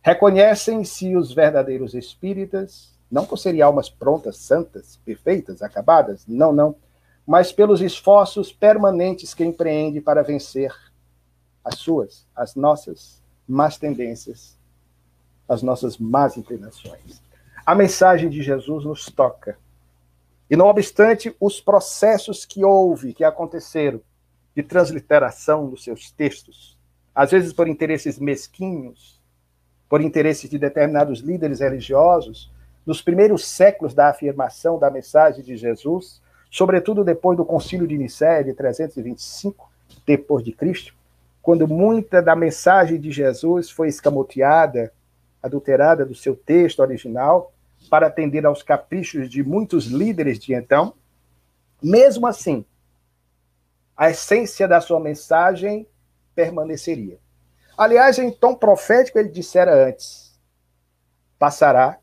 Reconhecem-se 0.05 1.17
os 1.17 1.33
verdadeiros 1.33 1.95
espíritas, 1.95 2.93
não 3.11 3.25
por 3.25 3.39
serem 3.39 3.63
almas 3.63 3.89
prontas, 3.89 4.37
santas, 4.37 5.01
perfeitas, 5.03 5.63
acabadas, 5.63 6.27
não, 6.29 6.53
não, 6.53 6.77
mas 7.27 7.51
pelos 7.51 7.81
esforços 7.81 8.53
permanentes 8.53 9.33
que 9.33 9.43
empreende 9.43 10.03
para 10.03 10.23
vencer 10.23 10.71
as 11.65 11.77
suas, 11.77 12.27
as 12.37 12.55
nossas 12.55 13.23
más 13.49 13.79
tendências, 13.79 14.59
as 15.49 15.63
nossas 15.63 15.97
más 15.97 16.37
inclinações. 16.37 17.23
A 17.65 17.75
mensagem 17.75 18.29
de 18.29 18.43
Jesus 18.43 18.85
nos 18.85 19.07
toca. 19.07 19.57
E 20.51 20.55
não 20.55 20.67
obstante 20.67 21.35
os 21.41 21.63
processos 21.63 22.45
que 22.45 22.63
houve, 22.63 23.15
que 23.15 23.25
aconteceram, 23.25 24.03
de 24.55 24.63
transliteração 24.63 25.71
dos 25.71 25.83
seus 25.83 26.11
textos, 26.11 26.79
às 27.15 27.31
vezes 27.31 27.55
por 27.55 27.67
interesses 27.67 28.19
mesquinhos, 28.19 29.24
por 29.95 30.01
interesses 30.01 30.51
de 30.51 30.59
determinados 30.59 31.21
líderes 31.21 31.61
religiosos, 31.61 32.51
nos 32.85 33.01
primeiros 33.01 33.47
séculos 33.47 33.95
da 33.95 34.09
afirmação 34.09 34.77
da 34.77 34.91
mensagem 34.91 35.45
de 35.45 35.57
Jesus, 35.57 36.21
sobretudo 36.51 37.05
depois 37.05 37.37
do 37.37 37.45
Concílio 37.45 37.87
de 37.87 37.97
Nicéia 37.97 38.43
de 38.43 38.53
325 38.55 39.71
depois 40.05 40.45
de 40.45 40.51
Cristo, 40.51 40.93
quando 41.41 41.69
muita 41.69 42.21
da 42.21 42.35
mensagem 42.35 42.99
de 42.99 43.13
Jesus 43.13 43.71
foi 43.71 43.87
escamoteada, 43.87 44.93
adulterada 45.41 46.05
do 46.05 46.13
seu 46.13 46.35
texto 46.35 46.81
original, 46.81 47.53
para 47.89 48.09
atender 48.09 48.45
aos 48.45 48.65
caprichos 48.65 49.31
de 49.31 49.45
muitos 49.45 49.87
líderes 49.87 50.41
de 50.41 50.55
então, 50.55 50.93
mesmo 51.81 52.27
assim, 52.27 52.65
a 53.97 54.11
essência 54.11 54.67
da 54.67 54.81
sua 54.81 54.99
mensagem 54.99 55.87
permaneceria. 56.35 57.17
Aliás, 57.77 58.19
em 58.19 58.31
tom 58.31 58.55
profético, 58.55 59.19
ele 59.19 59.29
dissera 59.29 59.89
antes: 59.89 60.39
passará 61.39 61.99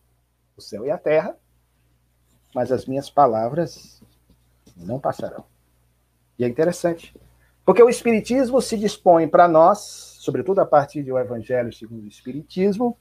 o 0.58 0.62
céu 0.62 0.86
e 0.86 0.92
a 0.92 0.98
terra, 0.98 1.36
mas 2.54 2.72
as 2.72 2.86
minhas 2.86 3.10
palavras 3.10 4.02
não 4.76 5.00
passarão. 5.00 5.46
E 6.38 6.44
é 6.44 6.48
interessante, 6.48 7.16
porque 7.66 7.82
o 7.82 7.90
Espiritismo 7.90 8.62
se 8.62 8.78
dispõe 8.78 9.28
para 9.28 9.48
nós, 9.48 9.80
sobretudo 10.20 10.60
a 10.60 10.66
partir 10.66 11.04
do 11.04 11.18
Evangelho 11.18 11.72
segundo 11.72 12.04
o 12.04 12.08
Espiritismo, 12.08 12.98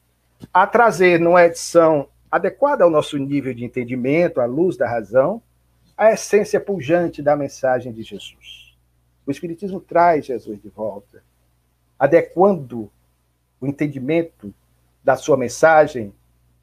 a 0.52 0.66
trazer 0.66 1.18
numa 1.18 1.44
edição 1.44 2.08
adequada 2.30 2.84
ao 2.84 2.90
nosso 2.90 3.18
nível 3.18 3.52
de 3.52 3.64
entendimento, 3.64 4.40
à 4.40 4.44
luz 4.44 4.76
da 4.76 4.88
razão, 4.88 5.42
a 5.96 6.12
essência 6.12 6.60
pujante 6.60 7.20
da 7.20 7.36
mensagem 7.36 7.92
de 7.92 8.02
Jesus. 8.02 8.76
O 9.26 9.30
Espiritismo 9.30 9.80
traz 9.80 10.26
Jesus 10.26 10.60
de 10.60 10.68
volta, 10.68 11.22
adequando 12.01 12.90
o 13.61 13.66
entendimento 13.66 14.55
da 15.05 15.16
sua 15.16 15.36
mensagem 15.36 16.14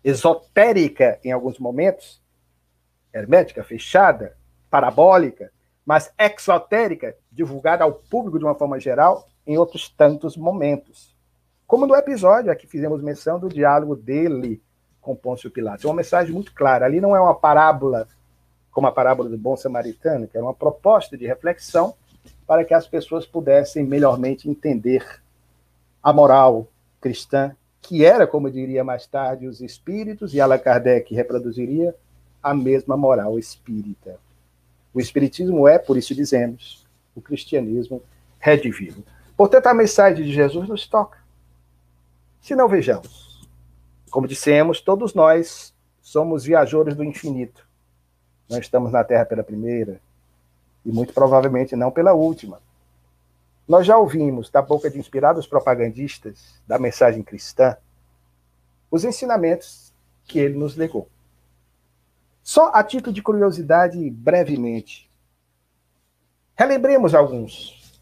esotérica 0.04 1.20
em 1.24 1.32
alguns 1.32 1.60
momentos, 1.60 2.20
hermética, 3.14 3.64
fechada, 3.64 4.36
parabólica, 4.68 5.52
mas 5.86 6.12
exotérica, 6.18 7.16
divulgada 7.32 7.84
ao 7.84 7.94
público 7.94 8.40
de 8.40 8.46
uma 8.46 8.56
forma 8.56 8.80
geral 8.80 9.28
em 9.46 9.60
outros 9.60 9.88
tantos 9.88 10.36
momentos. 10.36 11.16
Como 11.68 11.86
no 11.86 11.96
episódio 11.96 12.52
a 12.52 12.56
que 12.56 12.66
fizemos 12.66 13.04
menção 13.04 13.40
do 13.40 13.48
diálogo 13.48 13.96
dele 13.96 14.60
com 15.00 15.16
Pôncio 15.16 15.52
Pilatos. 15.52 15.86
É 15.86 15.88
uma 15.88 15.96
mensagem 15.96 16.34
muito 16.34 16.54
clara. 16.54 16.86
Ali 16.86 17.00
não 17.00 17.16
é 17.16 17.22
uma 17.22 17.36
parábola, 17.36 18.08
como 18.72 18.88
a 18.88 18.92
parábola 18.92 19.30
do 19.30 19.38
bom 19.38 19.56
samaritano, 19.56 20.28
que 20.28 20.36
era 20.36 20.46
uma 20.46 20.54
proposta 20.54 21.16
de 21.16 21.28
reflexão 21.28 21.94
para 22.46 22.66
que 22.66 22.74
as 22.74 22.88
pessoas 22.88 23.26
pudessem 23.26 23.86
melhormente 23.86 24.50
entender 24.50 25.22
a 26.02 26.14
moral 26.14 26.68
cristã, 27.00 27.56
que 27.82 28.04
era, 28.04 28.28
como 28.28 28.52
diria 28.52 28.84
mais 28.84 29.08
tarde, 29.08 29.48
os 29.48 29.62
espíritos, 29.62 30.34
e 30.34 30.42
Allan 30.42 30.58
Kardec 30.58 31.14
reproduziria 31.14 31.96
a 32.42 32.54
mesma 32.54 32.98
moral 32.98 33.38
espírita. 33.38 34.20
O 34.94 35.00
espiritismo 35.00 35.68
é, 35.68 35.78
por 35.78 35.98
isso 35.98 36.16
dizemos, 36.16 36.86
o 37.16 37.22
cristianismo 37.22 38.02
redivivo. 38.40 39.04
Portanto, 39.36 39.68
a 39.68 39.74
mensagem 39.74 40.26
de 40.26 40.34
Jesus 40.34 40.68
nos 40.68 40.88
toca. 40.88 41.20
Se 42.42 42.56
não 42.56 42.68
vejamos, 42.68 43.48
como 44.10 44.28
dissemos, 44.28 44.82
todos 44.82 45.14
nós 45.14 45.74
somos 46.02 46.46
viajores 46.46 46.96
do 46.96 47.04
infinito. 47.04 47.68
Nós 48.50 48.60
estamos 48.60 48.92
na 48.92 49.04
Terra 49.04 49.26
pela 49.26 49.44
primeira 49.44 50.00
e 50.86 50.92
muito 50.92 51.14
provavelmente 51.14 51.76
não 51.76 51.92
pela 51.92 52.14
última. 52.14 52.62
Nós 53.68 53.86
já 53.86 53.98
ouvimos 53.98 54.50
da 54.50 54.62
boca 54.62 54.90
de 54.90 54.98
inspirados 54.98 55.46
propagandistas 55.46 56.62
da 56.66 56.80
mensagem 56.80 57.22
cristã 57.22 57.76
os 58.90 59.04
ensinamentos 59.04 59.94
que 60.24 60.40
ele 60.40 60.58
nos 60.58 60.76
legou. 60.76 61.10
Só 62.42 62.72
a 62.74 62.82
título 62.84 63.14
de 63.14 63.22
curiosidade, 63.22 64.10
brevemente, 64.10 65.12
relembremos 66.56 67.14
alguns. 67.14 68.02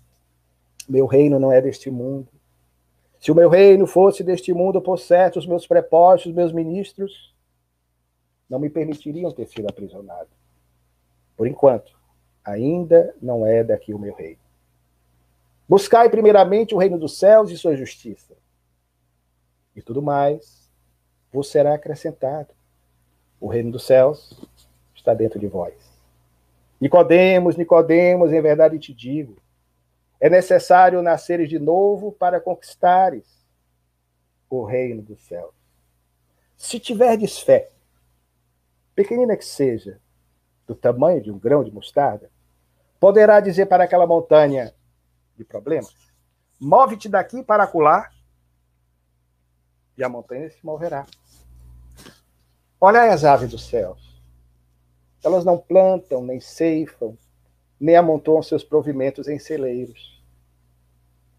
Meu 0.88 1.08
reino 1.08 1.40
não 1.40 1.52
é 1.52 1.60
deste 1.60 1.90
mundo. 1.90 2.28
Se 3.20 3.32
o 3.32 3.36
meu 3.36 3.50
reino 3.50 3.88
fosse 3.88 4.24
deste 4.24 4.54
mundo, 4.54 4.80
por 4.80 5.00
certo, 5.00 5.40
os 5.40 5.48
meus 5.48 5.66
prepostos, 5.66 6.30
os 6.30 6.36
meus 6.36 6.52
ministros, 6.52 7.34
não 8.48 8.60
me 8.60 8.70
permitiriam 8.70 9.32
ter 9.32 9.48
sido 9.48 9.68
aprisionado. 9.68 10.30
Por 11.36 11.48
enquanto, 11.48 11.98
ainda 12.44 13.16
não 13.20 13.48
é 13.48 13.64
daqui 13.64 13.96
o 13.96 14.00
meu 14.00 14.14
reino. 14.14 14.45
Buscai 15.68 16.10
primeiramente 16.10 16.76
o 16.76 16.78
reino 16.78 16.98
dos 16.98 17.18
céus 17.18 17.50
e 17.50 17.58
sua 17.58 17.76
justiça. 17.76 18.36
E 19.76 19.82
tudo 19.82 20.02
mais 20.02 20.72
vos 21.32 21.50
será 21.50 21.74
acrescentado. 21.74 22.54
O 23.40 23.48
reino 23.48 23.72
dos 23.72 23.86
céus 23.86 24.40
está 24.96 25.14
dentro 25.14 25.40
de 25.40 25.48
vós. 25.48 25.74
Nicodemos, 26.80 27.56
Nicodemos, 27.56 28.32
em 28.32 28.42
verdade 28.42 28.80
te 28.80 28.94
digo, 28.94 29.38
é 30.20 30.30
necessário 30.30 31.02
nasceres 31.02 31.50
de 31.50 31.60
novo 31.60 32.12
para 32.12 32.40
conquistares 32.40 33.46
o 34.50 34.64
reino 34.64 35.02
dos 35.02 35.22
céus. 35.26 35.54
Se 36.56 36.80
tiverdes 36.80 37.40
fé, 37.40 37.72
pequenina 38.96 39.36
que 39.36 39.46
seja, 39.46 40.00
do 40.66 40.74
tamanho 40.74 41.22
de 41.22 41.32
um 41.32 41.38
grão 41.38 41.64
de 41.64 41.72
mostarda, 41.72 42.32
poderá 43.00 43.40
dizer 43.40 43.66
para 43.66 43.84
aquela 43.84 44.08
montanha 44.08 44.74
de 45.38 45.44
problemas: 45.44 45.94
move-te 46.60 47.10
daqui 47.10 47.44
para 47.44 47.64
acolá, 47.64 48.10
e 49.98 50.04
a 50.04 50.10
montanha 50.10 50.50
se 50.50 50.64
moverá. 50.64 51.06
Olhai 52.80 53.10
as 53.10 53.24
aves 53.24 53.50
dos 53.50 53.66
céus. 53.66 54.22
Elas 55.24 55.44
não 55.44 55.58
plantam, 55.58 56.24
nem 56.24 56.40
ceifam, 56.40 57.18
nem 57.80 57.96
amontoam 57.96 58.44
seus 58.44 58.64
provimentos 58.64 59.28
em 59.28 59.40
celeiros. 59.40 60.22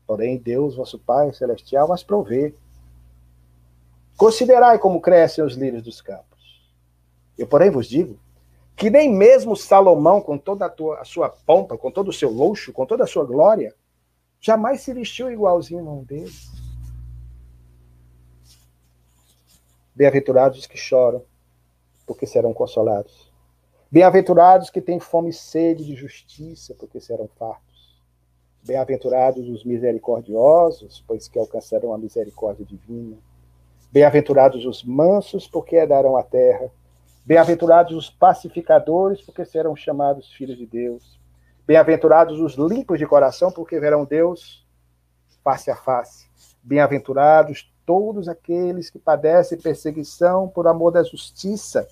Porém, 0.07 0.39
Deus, 0.39 0.77
vosso 0.77 0.99
Pai 0.99 1.33
celestial, 1.33 1.93
as 1.93 2.03
provê. 2.03 2.55
Considerai 4.17 4.79
como 4.79 5.01
crescem 5.01 5.45
os 5.45 5.55
lírios 5.55 5.83
dos 5.83 6.01
campos. 6.01 6.71
Eu, 7.37 7.47
porém, 7.47 7.71
vos 7.71 7.87
digo 7.87 8.19
que 8.77 8.91
nem 8.91 9.11
mesmo 9.11 9.57
Salomão, 9.57 10.21
com 10.21 10.37
toda 10.37 10.67
a, 10.67 10.69
tua, 10.69 11.01
a 11.01 11.05
sua 11.05 11.31
pompa, 11.31 11.79
com 11.79 11.91
todo 11.91 12.09
o 12.09 12.13
seu 12.13 12.31
luxo, 12.31 12.73
com 12.73 12.85
toda 12.85 13.05
a 13.05 13.07
sua 13.07 13.25
glória, 13.25 13.75
jamais 14.41 14.81
se 14.81 14.93
vestiu 14.93 15.31
igualzinho 15.31 15.89
a 15.89 15.93
um 15.93 16.05
deles. 16.05 16.51
Bem-aventurados 19.95 20.59
os 20.59 20.67
que 20.67 20.77
choram, 20.77 21.23
porque 22.07 22.27
serão 22.27 22.53
consolados. 22.53 23.33
Bem-aventurados 23.91 24.69
que 24.69 24.81
têm 24.81 25.01
fome 25.01 25.31
e 25.31 25.33
sede 25.33 25.85
de 25.85 25.95
justiça, 25.95 26.75
porque 26.75 27.01
serão 27.01 27.29
fartos. 27.39 27.97
Bem-aventurados 28.63 29.49
os 29.49 29.65
misericordiosos, 29.65 31.03
pois 31.07 31.29
que 31.29 31.39
alcançarão 31.39 31.95
a 31.95 31.99
misericórdia 31.99 32.67
divina. 32.67 33.17
Bem-aventurados 33.93 34.67
os 34.67 34.83
mansos, 34.83 35.47
porque 35.47 35.77
herdarão 35.77 36.17
a 36.17 36.23
terra. 36.23 36.71
Bem-aventurados 37.25 37.97
os 37.97 38.11
pacificadores, 38.11 39.23
porque 39.23 39.45
serão 39.45 39.75
chamados 39.75 40.33
filhos 40.33 40.59
de 40.59 40.67
Deus. 40.67 41.19
Bem-aventurados 41.67 42.41
os 42.41 42.55
limpos 42.55 42.99
de 42.99 43.07
coração, 43.07 43.51
porque 43.51 43.81
verão 43.81 44.05
Deus 44.05 44.65
face 45.43 45.71
a 45.71 45.75
face. 45.75 46.27
Bem-aventurados 46.63 47.73
todos 47.85 48.29
aqueles 48.29 48.89
que 48.89 48.99
padecem 48.99 49.59
perseguição 49.59 50.49
por 50.49 50.69
amor 50.69 50.93
da 50.93 51.03
justiça, 51.03 51.89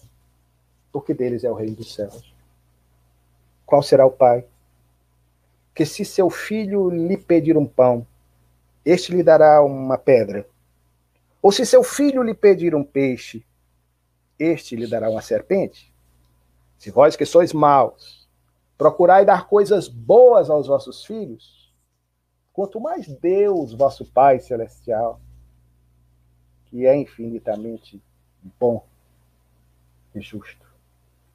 porque 0.92 1.12
deles 1.12 1.42
é 1.42 1.50
o 1.50 1.54
reino 1.54 1.74
dos 1.76 1.92
céus. 1.92 2.32
Qual 3.66 3.82
será 3.82 4.06
o 4.06 4.10
pai? 4.10 4.46
Que 5.74 5.84
se 5.84 6.04
seu 6.04 6.30
filho 6.30 6.88
lhe 6.88 7.16
pedir 7.16 7.56
um 7.56 7.66
pão, 7.66 8.06
este 8.84 9.12
lhe 9.12 9.22
dará 9.24 9.60
uma 9.60 9.98
pedra. 9.98 10.46
Ou 11.42 11.50
se 11.50 11.66
seu 11.66 11.82
filho 11.82 12.22
lhe 12.22 12.34
pedir 12.34 12.76
um 12.76 12.84
peixe, 12.84 13.44
este 14.38 14.76
lhe 14.76 14.86
dará 14.86 15.10
uma 15.10 15.20
serpente. 15.22 15.92
Se 16.78 16.90
vós 16.90 17.16
que 17.16 17.24
sois 17.24 17.52
maus, 17.52 18.23
procurai 18.84 19.24
dar 19.24 19.48
coisas 19.48 19.88
boas 19.88 20.50
aos 20.50 20.66
vossos 20.66 21.06
filhos, 21.06 21.72
quanto 22.52 22.78
mais 22.78 23.08
Deus, 23.08 23.72
vosso 23.72 24.04
Pai 24.04 24.40
celestial, 24.40 25.18
que 26.66 26.84
é 26.84 26.94
infinitamente 26.94 28.02
bom 28.60 28.84
e 30.14 30.20
justo, 30.20 30.66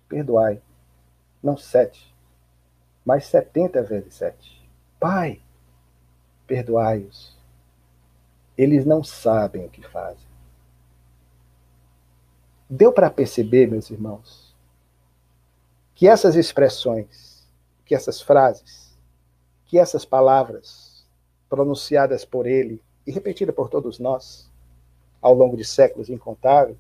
perdoai, 0.08 0.62
não 1.42 1.58
sete, 1.58 2.16
mas 3.04 3.26
setenta 3.26 3.82
vezes 3.82 4.14
sete. 4.14 4.70
Pai, 5.00 5.42
perdoai-os. 6.46 7.36
Eles 8.56 8.86
não 8.86 9.04
sabem 9.04 9.66
o 9.66 9.70
que 9.72 9.82
fazem. 9.82 10.30
Deu 12.70 12.94
para 12.94 13.10
perceber, 13.10 13.66
meus 13.66 13.90
irmãos, 13.90 14.56
que 15.96 16.08
essas 16.08 16.36
expressões, 16.36 17.29
que 17.90 17.96
essas 17.96 18.22
frases, 18.22 18.96
que 19.66 19.80
essas 19.80 20.06
palavras 20.06 21.08
pronunciadas 21.50 22.24
por 22.24 22.46
ele 22.46 22.80
e 23.06 23.12
repetidas 23.12 23.56
por 23.56 23.68
todos 23.68 23.98
nós 23.98 24.48
ao 25.20 25.34
longo 25.34 25.58
de 25.58 25.66
séculos 25.66 26.08
incontáveis, 26.08 26.78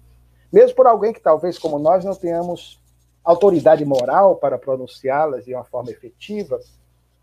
mesmo 0.54 0.76
por 0.76 0.86
alguém 0.86 1.12
que 1.12 1.20
talvez 1.20 1.58
como 1.58 1.80
nós 1.80 2.06
não 2.06 2.14
tenhamos 2.14 2.80
autoridade 3.24 3.84
moral 3.84 4.36
para 4.36 4.60
pronunciá-las 4.60 5.46
de 5.46 5.56
uma 5.56 5.64
forma 5.64 5.90
efetiva, 5.90 6.60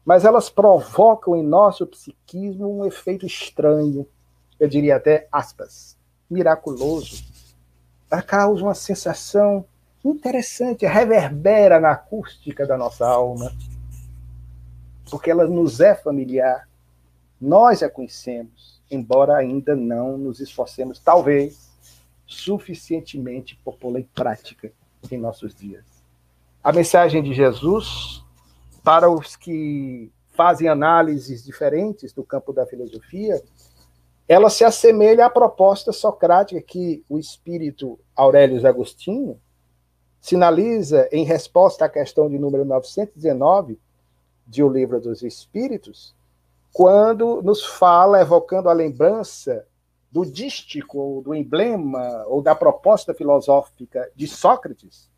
mas 0.05 0.25
elas 0.25 0.51
provocam 0.51 1.37
em 1.37 1.45
nosso 1.45 1.87
psiquismo 1.87 2.81
um 2.81 2.85
efeito 2.85 3.25
estranho, 3.25 4.05
eu 4.59 4.69
diria 4.69 4.97
até 4.97 5.29
aspas, 5.31 5.97
miraculoso. 6.29 7.25
Ela 8.11 8.21
causa 8.21 8.65
uma 8.65 8.75
sensação 8.75 9.65
interessante, 10.05 10.85
reverbera 10.87 11.79
na 11.79 11.93
acústica 11.93 12.67
da 12.67 12.77
nossa 12.77 13.07
alma, 13.07 13.53
porque 15.11 15.31
ela 15.31 15.47
nos 15.47 15.81
é 15.81 15.95
familiar, 15.95 16.69
nós 17.41 17.83
a 17.83 17.91
conhecemos, 17.91 18.81
embora 18.91 19.37
ainda 19.37 19.77
não 19.77 20.17
nos 20.17 20.41
esforcemos, 20.41 20.99
talvez, 20.99 21.71
suficientemente 22.27 23.59
por 23.65 23.77
pô-la 23.77 24.01
em 24.01 24.09
prática 24.15 24.73
em 25.11 25.19
nossos 25.19 25.55
dias. 25.55 25.85
A 26.63 26.73
mensagem 26.73 27.23
de 27.23 27.33
Jesus 27.33 28.25
para 28.87 29.11
os 29.11 29.35
que 29.35 30.13
fazem 30.31 30.69
análises 30.69 31.43
diferentes 31.45 32.13
do 32.13 32.23
campo 32.23 32.53
da 32.53 32.65
filosofia, 32.65 33.43
ela 34.29 34.49
se 34.49 34.65
assemelha 34.65 35.27
à 35.27 35.31
proposta 35.31 35.91
socrática 35.91 36.63
que 36.63 37.05
o 37.09 37.19
espírito 37.19 37.99
Aurélio 38.15 38.65
Agostinho 38.65 39.41
sinaliza 40.21 41.09
em 41.11 41.25
resposta 41.25 41.85
à 41.85 41.89
questão 41.89 42.31
de 42.31 42.39
número 42.39 42.65
919 42.65 43.77
de 44.47 44.63
O 44.63 44.69
Livro 44.69 45.01
dos 45.01 45.23
Espíritos, 45.23 46.15
quando 46.73 47.43
nos 47.43 47.65
fala, 47.65 48.21
evocando 48.21 48.69
a 48.69 48.73
lembrança 48.73 49.67
do 50.11 50.25
dístico, 50.25 50.99
ou 50.99 51.23
do 51.23 51.35
emblema, 51.35 52.25
ou 52.27 52.41
da 52.41 52.55
proposta 52.55 53.13
filosófica 53.13 54.11
de 54.15 54.27
Sócrates, 54.27 55.11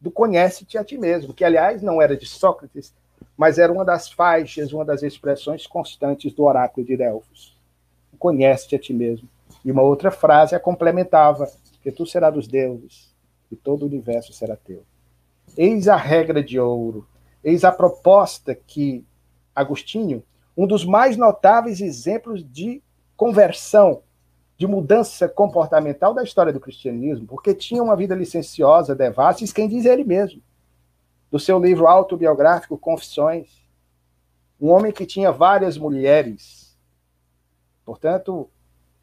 do 0.00 0.10
conhece-te 0.10 0.78
a 0.78 0.84
ti 0.84 0.96
mesmo, 0.96 1.34
que, 1.34 1.44
aliás, 1.44 1.82
não 1.82 2.00
era 2.00 2.16
de 2.16 2.26
Sócrates, 2.26 2.94
mas 3.36 3.58
era 3.58 3.72
uma 3.72 3.84
das 3.84 4.10
faixas, 4.10 4.72
uma 4.72 4.84
das 4.84 5.02
expressões 5.02 5.66
constantes 5.66 6.32
do 6.32 6.44
oráculo 6.44 6.86
de 6.86 6.96
Delfos. 6.96 7.58
Conhece-te 8.18 8.76
a 8.76 8.78
ti 8.78 8.92
mesmo. 8.92 9.28
E 9.64 9.70
uma 9.70 9.82
outra 9.82 10.10
frase 10.10 10.54
a 10.54 10.60
complementava, 10.60 11.50
que 11.82 11.90
tu 11.90 12.06
serás 12.06 12.32
dos 12.32 12.46
deuses, 12.46 13.14
e 13.50 13.56
todo 13.56 13.82
o 13.82 13.86
universo 13.86 14.32
será 14.32 14.56
teu. 14.56 14.82
Eis 15.56 15.88
a 15.88 15.96
regra 15.96 16.42
de 16.42 16.58
ouro, 16.58 17.06
eis 17.42 17.64
a 17.64 17.72
proposta 17.72 18.54
que 18.54 19.04
Agostinho, 19.54 20.22
um 20.56 20.66
dos 20.66 20.84
mais 20.84 21.16
notáveis 21.16 21.80
exemplos 21.80 22.44
de 22.44 22.82
conversão, 23.16 24.02
de 24.56 24.66
mudança 24.66 25.28
comportamental 25.28 26.12
da 26.12 26.22
história 26.22 26.52
do 26.52 26.60
cristianismo, 26.60 27.26
porque 27.26 27.54
tinha 27.54 27.82
uma 27.82 27.96
vida 27.96 28.14
licenciosa, 28.14 28.94
devassa, 28.94 29.44
e 29.44 29.52
quem 29.52 29.68
diz 29.68 29.86
é 29.86 29.92
ele 29.92 30.04
mesmo 30.04 30.42
do 31.30 31.38
seu 31.38 31.58
livro 31.58 31.86
autobiográfico 31.86 32.76
Confissões. 32.76 33.48
Um 34.60 34.68
homem 34.68 34.92
que 34.92 35.06
tinha 35.06 35.30
várias 35.30 35.78
mulheres. 35.78 36.76
Portanto, 37.84 38.50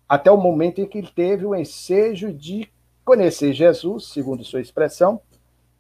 até 0.08 0.30
o 0.30 0.38
momento 0.38 0.82
em 0.82 0.86
que 0.86 0.98
ele 0.98 1.12
teve 1.14 1.46
o 1.46 1.56
ensejo 1.56 2.32
de 2.32 2.70
conhecer 3.04 3.54
Jesus, 3.54 4.08
segundo 4.08 4.44
sua 4.44 4.62
expressão, 4.62 5.22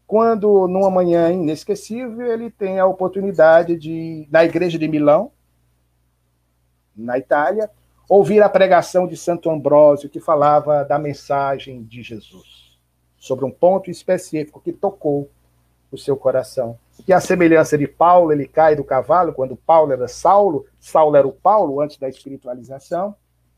quando, 0.08 0.70
numa 0.70 0.89
manhã 0.89 1.34
inesquecível, 1.34 2.32
ele 2.32 2.49
tem 2.49 2.80
a 2.80 2.86
oportunidade 2.86 3.76
de, 3.76 4.26
na 4.32 4.45
igreja 4.45 4.80
de 4.80 4.88
Milão, 4.88 5.32
na 6.95 7.18
Itália, 7.18 7.70
ouvir 8.08 8.41
a 8.41 8.47
pregação 8.47 9.05
de 9.05 9.18
Santo 9.18 9.49
Ambrósio, 9.49 10.10
que 10.10 10.22
falava 10.22 10.86
da 10.86 10.97
mensagem 10.97 11.84
de 11.84 12.01
Jesus, 12.01 12.80
sobre 13.18 13.43
um 13.43 13.51
ponto 13.51 13.91
específico 13.91 14.62
que 14.62 14.72
tocou 14.72 15.30
o 15.91 15.97
seu 15.97 16.16
coração. 16.16 16.80
E 17.05 17.12
a 17.12 17.20
semelhança 17.20 17.78
de 17.78 17.88
Paulo, 17.88 18.32
ele 18.32 18.47
cai 18.47 18.78
do 18.78 18.86
cavalo 18.86 19.34
quando 19.34 19.58
Paulo 19.58 19.91
era 19.91 20.08
Saulo, 20.08 20.66
Saulo 20.80 21.18
era 21.18 21.28
o 21.28 21.34
Paulo 21.34 21.82
antes 21.82 21.97
da 21.97 22.08
espiritualização, 22.08 23.14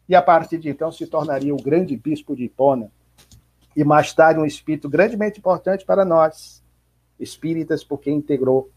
e 0.08 0.16
a 0.16 0.22
partir 0.22 0.58
de 0.58 0.68
então 0.68 0.92
se 0.92 1.06
tornaria 1.06 1.54
o 1.54 1.62
grande 1.62 1.96
bispo 1.96 2.36
de 2.36 2.46
Hipona. 2.46 2.92
E 3.80 3.84
mais 3.86 4.12
tarde 4.12 4.42
um 4.42 4.46
espírito 4.46 4.90
grandemente 4.90 5.40
importante 5.40 5.86
para 5.86 6.04
nós, 6.04 6.62
espíritas, 7.18 7.82
porque 7.82 8.12
integrou 8.12 8.70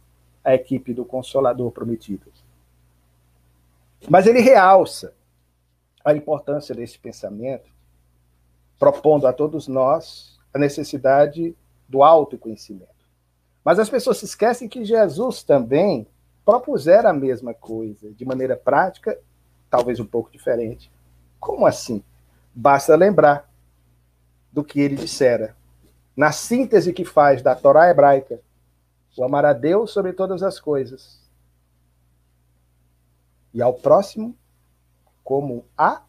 a 0.45 0.55
equipe 0.55 0.95
do 0.95 1.05
Consolador 1.05 1.73
Prometido. 1.73 2.31
Mas 4.09 4.29
ele 4.29 4.39
realça 4.39 5.13
a 6.05 6.15
importância 6.15 6.73
desse 6.73 7.01
pensamento, 7.01 7.69
propondo 8.79 9.27
a 9.27 9.33
todos 9.33 9.67
nós 9.67 10.39
a 10.55 10.59
necessidade 10.61 11.53
do 11.89 12.05
autoconhecimento. 12.05 13.11
Mas 13.65 13.81
as 13.81 13.91
pessoas 13.91 14.19
se 14.19 14.27
esquecem 14.27 14.69
que 14.69 14.85
Jesus 14.85 15.43
também 15.43 16.07
propusera 16.45 17.11
a 17.11 17.13
mesma 17.13 17.53
coisa, 17.53 18.09
de 18.13 18.25
maneira 18.25 18.57
prática, 18.57 19.19
talvez 19.69 19.99
um 19.99 20.07
pouco 20.07 20.31
diferente. 20.31 20.93
Como 21.41 21.67
assim? 21.67 22.05
Basta 22.55 22.95
lembrar 22.95 23.52
do 24.53 24.63
que 24.63 24.81
ele 24.81 24.97
dissera. 24.97 25.57
Na 26.17 26.31
síntese 26.31 26.93
que 26.93 27.05
faz 27.05 27.43
da 27.43 27.55
Torá 27.55 27.89
hebraica, 27.89 28.41
o 29.17 29.25
amar 29.25 29.45
a 29.45 29.53
Deus 29.53 29.91
sobre 29.91 30.13
todas 30.13 30.43
as 30.43 30.59
coisas 30.59 31.21
e 33.53 33.61
ao 33.61 33.75
próximo 33.75 34.37
como 35.23 35.65
a 35.77 36.03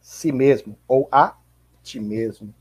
si 0.00 0.32
mesmo 0.32 0.76
ou 0.88 1.08
a 1.10 1.36
ti 1.82 2.00
mesmo. 2.00 2.52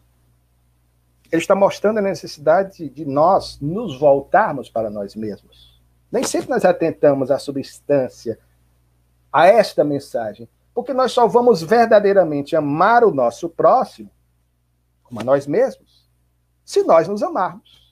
Ele 1.32 1.42
está 1.42 1.56
mostrando 1.56 2.00
a 2.00 2.02
necessidade 2.02 2.90
de 2.90 3.06
nós 3.06 3.60
nos 3.60 4.00
voltarmos 4.00 4.70
para 4.70 4.90
nós 4.90 5.16
mesmos. 5.16 5.80
Nem 6.12 6.24
sempre 6.24 6.50
nós 6.50 6.66
atentamos 6.66 7.30
à 7.30 7.38
substância, 7.38 8.40
a 9.32 9.46
esta 9.46 9.84
mensagem, 9.84 10.50
porque 10.74 10.94
nós 10.94 11.12
só 11.12 11.28
vamos 11.28 11.62
verdadeiramente 11.62 12.56
amar 12.56 13.04
o 13.04 13.14
nosso 13.14 13.48
próximo, 13.48 14.10
como 15.10 15.20
a 15.20 15.24
nós 15.24 15.48
mesmos, 15.48 16.08
se 16.64 16.84
nós 16.84 17.08
nos 17.08 17.24
amarmos. 17.24 17.90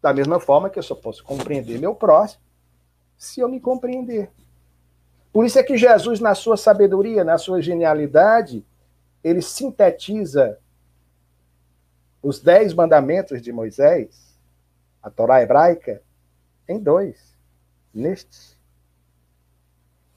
Da 0.00 0.14
mesma 0.14 0.40
forma 0.40 0.70
que 0.70 0.78
eu 0.78 0.82
só 0.82 0.94
posso 0.94 1.22
compreender 1.22 1.78
meu 1.78 1.94
próximo 1.94 2.42
se 3.18 3.38
eu 3.40 3.48
me 3.50 3.60
compreender. 3.60 4.30
Por 5.30 5.44
isso 5.44 5.58
é 5.58 5.62
que 5.62 5.76
Jesus, 5.76 6.20
na 6.20 6.34
sua 6.34 6.56
sabedoria, 6.56 7.22
na 7.22 7.36
sua 7.36 7.60
genialidade, 7.60 8.64
ele 9.22 9.42
sintetiza 9.42 10.58
os 12.22 12.40
dez 12.40 12.72
mandamentos 12.72 13.42
de 13.42 13.52
Moisés, 13.52 14.34
a 15.02 15.10
Torá 15.10 15.42
hebraica, 15.42 16.02
em 16.66 16.78
dois, 16.78 17.36
nestes. 17.92 18.58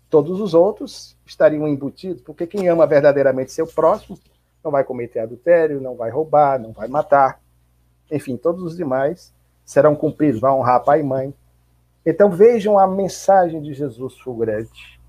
Todos 0.10 0.40
os 0.40 0.54
outros 0.54 1.18
estariam 1.26 1.68
embutidos, 1.68 2.22
porque 2.22 2.48
quem 2.48 2.70
ama 2.70 2.88
verdadeiramente 2.88 3.52
seu 3.52 3.68
próximo 3.68 4.18
não 4.64 4.72
vai 4.72 4.84
cometer 4.84 5.20
adultério, 5.20 5.82
não 5.82 5.96
vai 5.96 6.10
roubar, 6.10 6.60
não 6.60 6.72
vai 6.72 6.88
matar. 6.88 7.42
Enfim, 8.12 8.38
todos 8.38 8.64
os 8.64 8.78
demais 8.78 9.34
serão 9.66 9.96
cumpridos, 9.96 10.40
vai 10.40 10.52
honrar 10.52 10.84
pai 10.84 11.02
e 11.02 11.04
mãe. 11.04 11.34
Então 12.06 12.30
vejam 12.30 12.78
a 12.78 12.88
mensagem 12.88 13.62
de 13.62 13.74
Jesus 13.74 14.18
fulgurante. 14.20 15.00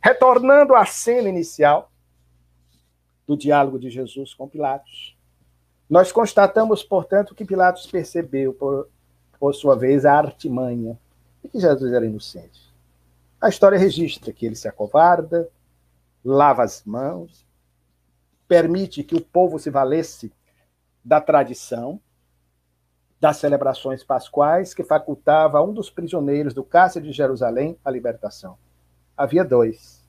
Retornando 0.00 0.74
à 0.74 0.84
cena 0.84 1.28
inicial 1.28 1.90
do 3.26 3.36
diálogo 3.36 3.78
de 3.78 3.90
Jesus 3.90 4.32
com 4.32 4.48
Pilatos. 4.48 5.16
Nós 5.88 6.12
constatamos, 6.12 6.82
portanto, 6.82 7.34
que 7.34 7.44
Pilatos 7.44 7.86
percebeu, 7.86 8.52
por, 8.52 8.88
por 9.38 9.54
sua 9.54 9.76
vez, 9.76 10.04
a 10.04 10.14
artimanha 10.14 10.98
e 11.42 11.48
que 11.48 11.60
Jesus 11.60 11.92
era 11.92 12.06
inocente. 12.06 12.68
A 13.40 13.48
história 13.48 13.78
registra 13.78 14.32
que 14.32 14.44
ele 14.44 14.56
se 14.56 14.66
acovarda, 14.66 15.48
lava 16.24 16.62
as 16.62 16.82
mãos, 16.84 17.46
permite 18.48 19.04
que 19.04 19.14
o 19.14 19.20
povo 19.20 19.58
se 19.58 19.70
valesse 19.70 20.32
da 21.04 21.20
tradição, 21.20 22.00
das 23.20 23.36
celebrações 23.36 24.02
pascuais 24.02 24.72
que 24.72 24.82
facultava 24.82 25.58
a 25.58 25.62
um 25.62 25.72
dos 25.72 25.90
prisioneiros 25.90 26.54
do 26.54 26.64
cárcere 26.64 27.06
de 27.06 27.12
Jerusalém 27.12 27.78
a 27.84 27.90
libertação. 27.90 28.56
Havia 29.16 29.44
dois. 29.44 30.02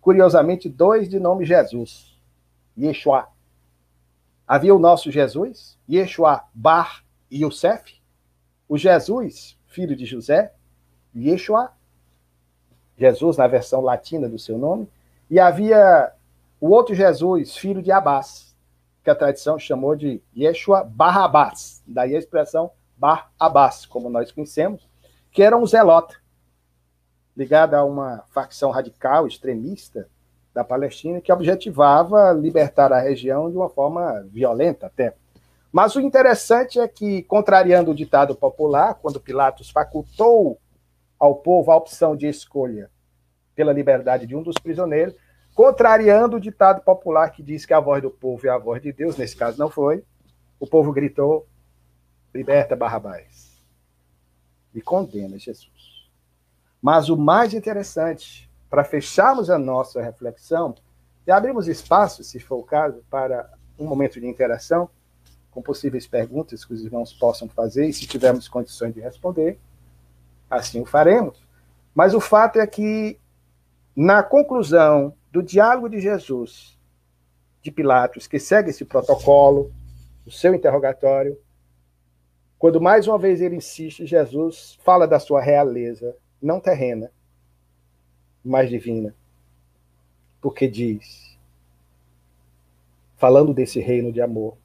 Curiosamente, 0.00 0.68
dois 0.68 1.08
de 1.08 1.20
nome 1.20 1.44
Jesus, 1.44 2.18
Yeshua. 2.76 3.28
Havia 4.46 4.74
o 4.74 4.78
nosso 4.78 5.10
Jesus, 5.10 5.78
Yeshua 5.88 6.44
Bar 6.52 7.04
Yosef, 7.32 8.02
o 8.68 8.76
Jesus, 8.76 9.58
filho 9.66 9.96
de 9.96 10.04
José, 10.04 10.52
Yeshua, 11.14 11.72
Jesus 12.96 13.36
na 13.36 13.46
versão 13.46 13.80
latina 13.80 14.28
do 14.28 14.38
seu 14.38 14.58
nome, 14.58 14.88
e 15.30 15.40
havia 15.40 16.12
o 16.64 16.70
outro 16.70 16.94
Jesus, 16.94 17.58
filho 17.58 17.82
de 17.82 17.92
Abás, 17.92 18.56
que 19.02 19.10
a 19.10 19.14
tradição 19.14 19.58
chamou 19.58 19.94
de 19.94 20.22
Yeshua 20.34 20.82
Barrabás, 20.82 21.82
daí 21.86 22.16
a 22.16 22.18
expressão 22.18 22.70
Bar 22.96 23.30
Abbas, 23.38 23.84
como 23.84 24.08
nós 24.08 24.32
conhecemos, 24.32 24.88
que 25.30 25.42
era 25.42 25.58
um 25.58 25.66
zelota, 25.66 26.16
ligado 27.36 27.74
a 27.74 27.84
uma 27.84 28.24
facção 28.32 28.70
radical, 28.70 29.26
extremista 29.26 30.08
da 30.54 30.64
Palestina, 30.64 31.20
que 31.20 31.30
objetivava 31.30 32.32
libertar 32.32 32.94
a 32.94 33.00
região 33.00 33.50
de 33.50 33.58
uma 33.58 33.68
forma 33.68 34.26
violenta 34.30 34.86
até. 34.86 35.14
Mas 35.70 35.94
o 35.96 36.00
interessante 36.00 36.80
é 36.80 36.88
que, 36.88 37.24
contrariando 37.24 37.90
o 37.90 37.94
ditado 37.94 38.34
popular, 38.34 38.94
quando 38.94 39.20
Pilatos 39.20 39.68
facultou 39.68 40.58
ao 41.20 41.34
povo 41.34 41.70
a 41.70 41.76
opção 41.76 42.16
de 42.16 42.26
escolha 42.26 42.90
pela 43.54 43.70
liberdade 43.70 44.26
de 44.26 44.34
um 44.34 44.42
dos 44.42 44.56
prisioneiros, 44.56 45.14
contrariando 45.54 46.36
o 46.36 46.40
ditado 46.40 46.82
popular 46.82 47.30
que 47.30 47.42
diz 47.42 47.64
que 47.64 47.72
a 47.72 47.80
voz 47.80 48.02
do 48.02 48.10
povo 48.10 48.46
é 48.46 48.50
a 48.50 48.58
voz 48.58 48.82
de 48.82 48.92
Deus, 48.92 49.16
nesse 49.16 49.36
caso 49.36 49.58
não 49.58 49.70
foi, 49.70 50.04
o 50.58 50.66
povo 50.66 50.92
gritou: 50.92 51.46
liberta 52.34 52.74
Barrabás 52.74 53.54
e 54.74 54.80
condena 54.80 55.38
Jesus. 55.38 56.08
Mas 56.82 57.08
o 57.08 57.16
mais 57.16 57.54
interessante, 57.54 58.50
para 58.68 58.84
fecharmos 58.84 59.48
a 59.48 59.58
nossa 59.58 60.02
reflexão 60.02 60.74
e 61.26 61.30
abrirmos 61.30 61.68
espaço, 61.68 62.24
se 62.24 62.38
for 62.40 62.56
o 62.56 62.64
caso, 62.64 63.02
para 63.08 63.50
um 63.78 63.86
momento 63.86 64.20
de 64.20 64.26
interação, 64.26 64.90
com 65.50 65.62
possíveis 65.62 66.06
perguntas 66.06 66.64
que 66.64 66.74
os 66.74 66.84
irmãos 66.84 67.12
possam 67.12 67.48
fazer, 67.48 67.86
e 67.86 67.92
se 67.92 68.06
tivermos 68.06 68.48
condições 68.48 68.92
de 68.92 69.00
responder, 69.00 69.58
assim 70.50 70.80
o 70.80 70.84
faremos. 70.84 71.40
Mas 71.94 72.12
o 72.12 72.20
fato 72.20 72.58
é 72.58 72.66
que, 72.66 73.18
na 73.96 74.22
conclusão 74.22 75.14
do 75.34 75.42
diálogo 75.42 75.88
de 75.88 75.98
Jesus, 75.98 76.78
de 77.60 77.72
Pilatos, 77.72 78.28
que 78.28 78.38
segue 78.38 78.70
esse 78.70 78.84
protocolo, 78.84 79.74
o 80.24 80.30
seu 80.30 80.54
interrogatório, 80.54 81.36
quando 82.56 82.80
mais 82.80 83.08
uma 83.08 83.18
vez 83.18 83.40
ele 83.40 83.56
insiste, 83.56 84.06
Jesus 84.06 84.78
fala 84.84 85.08
da 85.08 85.18
sua 85.18 85.42
realeza, 85.42 86.16
não 86.40 86.60
terrena, 86.60 87.10
mas 88.44 88.70
divina. 88.70 89.12
Porque 90.40 90.68
diz, 90.68 91.36
falando 93.16 93.52
desse 93.52 93.80
reino 93.80 94.12
de 94.12 94.20
amor, 94.20 94.56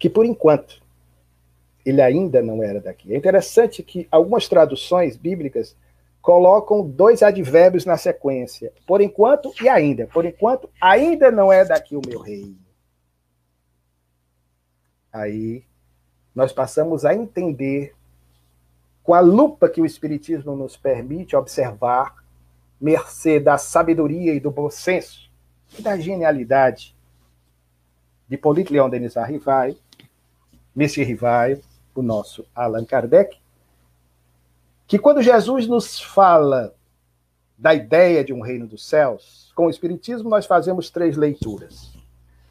que 0.00 0.10
por 0.10 0.26
enquanto 0.26 0.82
ele 1.86 2.02
ainda 2.02 2.42
não 2.42 2.60
era 2.60 2.80
daqui. 2.80 3.14
É 3.14 3.16
interessante 3.16 3.84
que 3.84 4.08
algumas 4.10 4.48
traduções 4.48 5.16
bíblicas 5.16 5.76
colocam 6.28 6.86
dois 6.86 7.22
advérbios 7.22 7.86
na 7.86 7.96
sequência. 7.96 8.70
Por 8.86 9.00
enquanto 9.00 9.50
e 9.62 9.66
ainda. 9.66 10.06
Por 10.08 10.26
enquanto, 10.26 10.68
ainda 10.78 11.30
não 11.30 11.50
é 11.50 11.64
daqui 11.64 11.96
o 11.96 12.02
meu 12.06 12.20
reino. 12.20 12.58
Aí 15.10 15.64
nós 16.34 16.52
passamos 16.52 17.06
a 17.06 17.14
entender, 17.14 17.94
com 19.02 19.14
a 19.14 19.20
lupa 19.20 19.70
que 19.70 19.80
o 19.80 19.86
Espiritismo 19.86 20.54
nos 20.54 20.76
permite 20.76 21.34
observar, 21.34 22.22
mercê 22.78 23.40
da 23.40 23.56
sabedoria 23.56 24.34
e 24.34 24.38
do 24.38 24.50
bom 24.50 24.68
senso, 24.68 25.30
e 25.78 25.80
da 25.80 25.96
genialidade 25.96 26.94
de 28.28 28.36
Polite 28.36 28.70
Leon 28.70 28.90
Denis 28.90 29.16
Arrivai, 29.16 29.78
Monsieur 30.76 31.08
Rivaio, 31.08 31.62
o 31.94 32.02
nosso 32.02 32.44
Allan 32.54 32.84
Kardec, 32.84 33.40
que 34.88 34.98
quando 34.98 35.20
Jesus 35.20 35.68
nos 35.68 36.00
fala 36.00 36.74
da 37.58 37.74
ideia 37.74 38.24
de 38.24 38.32
um 38.32 38.40
reino 38.40 38.66
dos 38.66 38.88
céus, 38.88 39.52
com 39.54 39.66
o 39.66 39.70
Espiritismo 39.70 40.30
nós 40.30 40.46
fazemos 40.46 40.88
três 40.88 41.14
leituras. 41.14 41.92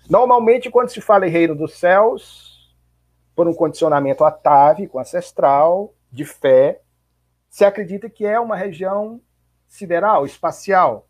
Normalmente, 0.07 0.69
quando 0.69 0.89
se 0.89 1.01
fala 1.01 1.27
em 1.27 1.31
reino 1.31 1.55
dos 1.55 1.73
céus, 1.73 2.75
por 3.35 3.47
um 3.47 3.53
condicionamento 3.53 4.23
atávico, 4.23 4.99
ancestral, 4.99 5.95
de 6.11 6.25
fé, 6.25 6.81
se 7.49 7.65
acredita 7.65 8.07
que 8.07 8.23
é 8.23 8.39
uma 8.39 8.55
região 8.55 9.19
sideral, 9.67 10.23
espacial, 10.23 11.07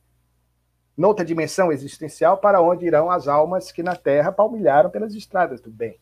noutra 0.95 1.25
dimensão 1.25 1.73
existencial, 1.73 2.37
para 2.37 2.61
onde 2.61 2.85
irão 2.85 3.11
as 3.11 3.27
almas 3.27 3.69
que 3.69 3.83
na 3.83 3.97
Terra 3.97 4.31
palmilharam 4.31 4.89
pelas 4.89 5.13
estradas 5.13 5.59
do 5.59 5.69
bem. 5.69 5.99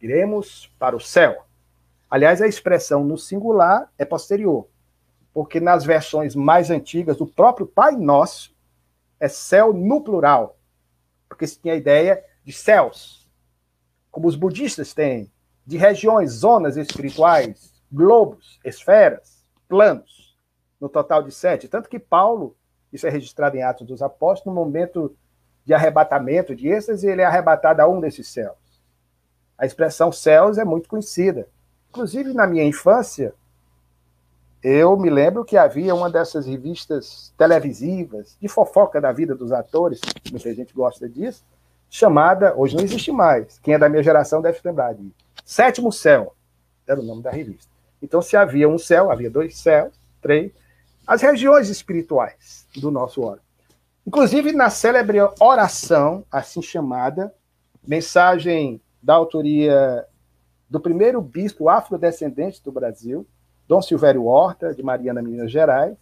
Iremos 0.00 0.68
para 0.80 0.96
o 0.96 1.00
céu. 1.00 1.43
Aliás, 2.14 2.40
a 2.40 2.46
expressão 2.46 3.02
no 3.02 3.18
singular 3.18 3.92
é 3.98 4.04
posterior, 4.04 4.68
porque 5.32 5.58
nas 5.58 5.84
versões 5.84 6.36
mais 6.36 6.70
antigas 6.70 7.16
do 7.16 7.26
próprio 7.26 7.66
Pai 7.66 7.96
Nosso 7.96 8.54
é 9.18 9.26
céu 9.26 9.72
no 9.72 10.00
plural, 10.00 10.56
porque 11.28 11.44
se 11.44 11.58
tinha 11.58 11.74
a 11.74 11.76
ideia 11.76 12.24
de 12.44 12.52
céus, 12.52 13.28
como 14.12 14.28
os 14.28 14.36
budistas 14.36 14.94
têm, 14.94 15.28
de 15.66 15.76
regiões, 15.76 16.30
zonas 16.30 16.76
espirituais, 16.76 17.82
globos, 17.90 18.60
esferas, 18.64 19.42
planos, 19.66 20.38
no 20.80 20.88
total 20.88 21.20
de 21.20 21.32
sete. 21.32 21.66
Tanto 21.66 21.88
que 21.88 21.98
Paulo, 21.98 22.56
isso 22.92 23.08
é 23.08 23.10
registrado 23.10 23.56
em 23.56 23.64
Atos 23.64 23.88
dos 23.88 24.02
Apóstolos, 24.02 24.54
no 24.54 24.64
momento 24.64 25.16
de 25.64 25.74
arrebatamento, 25.74 26.54
de 26.54 26.68
êxtase, 26.68 27.08
ele 27.08 27.22
é 27.22 27.24
arrebatado 27.24 27.82
a 27.82 27.88
um 27.88 27.98
desses 27.98 28.28
céus. 28.28 28.56
A 29.58 29.66
expressão 29.66 30.12
céus 30.12 30.58
é 30.58 30.64
muito 30.64 30.88
conhecida. 30.88 31.52
Inclusive, 31.94 32.34
na 32.34 32.44
minha 32.44 32.64
infância, 32.64 33.32
eu 34.60 34.96
me 34.96 35.08
lembro 35.08 35.44
que 35.44 35.56
havia 35.56 35.94
uma 35.94 36.10
dessas 36.10 36.44
revistas 36.44 37.32
televisivas 37.38 38.36
de 38.42 38.48
fofoca 38.48 39.00
da 39.00 39.12
vida 39.12 39.32
dos 39.32 39.52
atores, 39.52 40.00
muita 40.28 40.52
gente 40.52 40.74
gosta 40.74 41.08
disso, 41.08 41.44
chamada, 41.88 42.52
hoje 42.56 42.74
não 42.74 42.82
existe 42.82 43.12
mais, 43.12 43.60
quem 43.60 43.74
é 43.74 43.78
da 43.78 43.88
minha 43.88 44.02
geração 44.02 44.42
deve 44.42 44.58
lembrar 44.64 44.92
de 44.92 45.08
Sétimo 45.44 45.92
Céu, 45.92 46.34
era 46.84 46.98
o 46.98 47.04
nome 47.04 47.22
da 47.22 47.30
revista. 47.30 47.70
Então, 48.02 48.20
se 48.20 48.36
havia 48.36 48.68
um 48.68 48.76
céu, 48.76 49.08
havia 49.08 49.30
dois 49.30 49.56
céus, 49.56 49.94
três, 50.20 50.50
as 51.06 51.22
regiões 51.22 51.68
espirituais 51.68 52.66
do 52.74 52.90
nosso 52.90 53.22
órgão. 53.22 53.44
Inclusive, 54.04 54.50
na 54.50 54.68
célebre 54.68 55.18
oração, 55.38 56.24
assim 56.28 56.60
chamada, 56.60 57.32
mensagem 57.86 58.80
da 59.00 59.14
autoria 59.14 60.04
do 60.74 60.80
primeiro 60.80 61.22
bispo 61.22 61.68
afrodescendente 61.68 62.60
do 62.60 62.72
Brasil, 62.72 63.24
Dom 63.68 63.80
Silvério 63.80 64.24
Horta, 64.24 64.74
de 64.74 64.82
Mariana, 64.82 65.22
Minas 65.22 65.48
Gerais, 65.48 65.96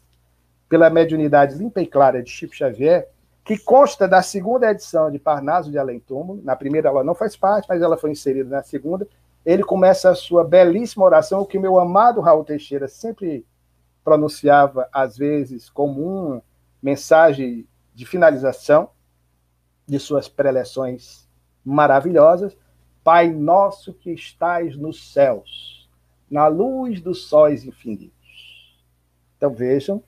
pela 0.66 0.88
mediunidade 0.88 1.58
limpa 1.58 1.82
e 1.82 1.86
clara 1.86 2.22
de 2.22 2.30
Chico 2.30 2.56
Xavier, 2.56 3.06
que 3.44 3.58
consta 3.58 4.08
da 4.08 4.22
segunda 4.22 4.70
edição 4.70 5.10
de 5.10 5.18
Parnaso 5.18 5.70
de 5.70 5.76
Além 5.76 6.00
Túmulo. 6.00 6.40
Na 6.42 6.56
primeira 6.56 6.88
ela 6.88 7.04
não 7.04 7.14
faz 7.14 7.36
parte, 7.36 7.66
mas 7.68 7.82
ela 7.82 7.98
foi 7.98 8.12
inserida 8.12 8.48
na 8.48 8.62
segunda. 8.62 9.06
Ele 9.44 9.62
começa 9.62 10.08
a 10.08 10.14
sua 10.14 10.42
belíssima 10.42 11.04
oração, 11.04 11.44
que 11.44 11.58
meu 11.58 11.78
amado 11.78 12.22
Raul 12.22 12.42
Teixeira 12.42 12.88
sempre 12.88 13.44
pronunciava, 14.02 14.88
às 14.90 15.18
vezes, 15.18 15.68
como 15.68 16.00
uma 16.00 16.42
mensagem 16.82 17.68
de 17.94 18.06
finalização 18.06 18.88
de 19.86 19.98
suas 19.98 20.30
preleções 20.30 21.28
maravilhosas. 21.62 22.56
Pai 23.05 23.30
nosso 23.30 23.92
que 23.92 24.12
estais 24.12 24.76
nos 24.76 25.12
céus, 25.12 25.88
na 26.30 26.46
luz 26.46 27.00
dos 27.00 27.28
sóis 27.28 27.64
infinitos. 27.64 28.80
Então 29.36 29.53
vejam 29.53 30.03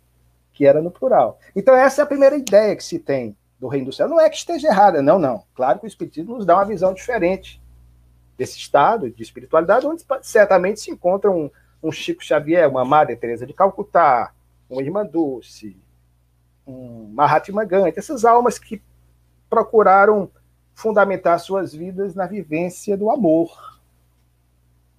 que 0.52 0.64
era 0.64 0.80
no 0.80 0.90
plural. 0.90 1.38
Então 1.54 1.74
essa 1.74 2.02
é 2.02 2.04
a 2.04 2.06
primeira 2.06 2.36
ideia 2.36 2.76
que 2.76 2.84
se 2.84 2.98
tem 2.98 3.36
do 3.58 3.66
reino 3.66 3.86
do 3.86 3.92
céu. 3.92 4.08
Não 4.08 4.20
é 4.20 4.30
que 4.30 4.36
esteja 4.36 4.68
errada, 4.68 5.02
não, 5.02 5.18
não. 5.18 5.42
Claro 5.54 5.80
que 5.80 5.86
o 5.86 5.88
Espiritismo 5.88 6.36
nos 6.36 6.46
dá 6.46 6.54
uma 6.54 6.64
visão 6.64 6.94
diferente 6.94 7.60
desse 8.36 8.58
estado 8.58 9.10
de 9.10 9.22
espiritualidade, 9.22 9.86
onde 9.86 10.04
certamente 10.22 10.80
se 10.80 10.90
encontra 10.90 11.30
um, 11.30 11.50
um 11.82 11.90
Chico 11.90 12.22
Xavier, 12.22 12.68
uma 12.68 12.84
Madre 12.84 13.16
Teresa 13.16 13.46
de 13.46 13.52
Calcutá, 13.52 14.32
uma 14.68 14.82
Irmã 14.82 15.04
Dulce, 15.04 15.76
um 16.66 17.08
Mahatma 17.12 17.64
Gandhi, 17.64 17.92
essas 17.96 18.24
almas 18.24 18.58
que 18.58 18.82
procuraram 19.48 20.30
fundamentar 20.74 21.38
suas 21.38 21.72
vidas 21.72 22.14
na 22.14 22.26
vivência 22.26 22.96
do 22.96 23.10
amor, 23.10 23.80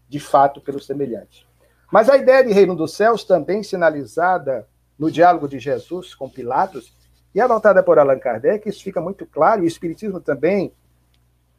de 0.07 0.19
fato, 0.19 0.61
pelo 0.61 0.79
semelhante. 0.79 1.47
Mas 1.91 2.09
a 2.09 2.17
ideia 2.17 2.43
de 2.43 2.53
reino 2.53 2.75
dos 2.75 2.93
céus, 2.93 3.23
também 3.23 3.61
sinalizada 3.61 4.67
no 4.97 5.11
diálogo 5.11 5.47
de 5.47 5.59
Jesus 5.59 6.15
com 6.15 6.29
Pilatos, 6.29 6.93
e 7.33 7.41
anotada 7.41 7.83
por 7.83 7.99
Allan 7.99 8.17
Kardec, 8.17 8.69
isso 8.69 8.81
fica 8.81 9.01
muito 9.01 9.25
claro, 9.25 9.61
e 9.61 9.65
o 9.65 9.67
Espiritismo 9.67 10.21
também 10.21 10.71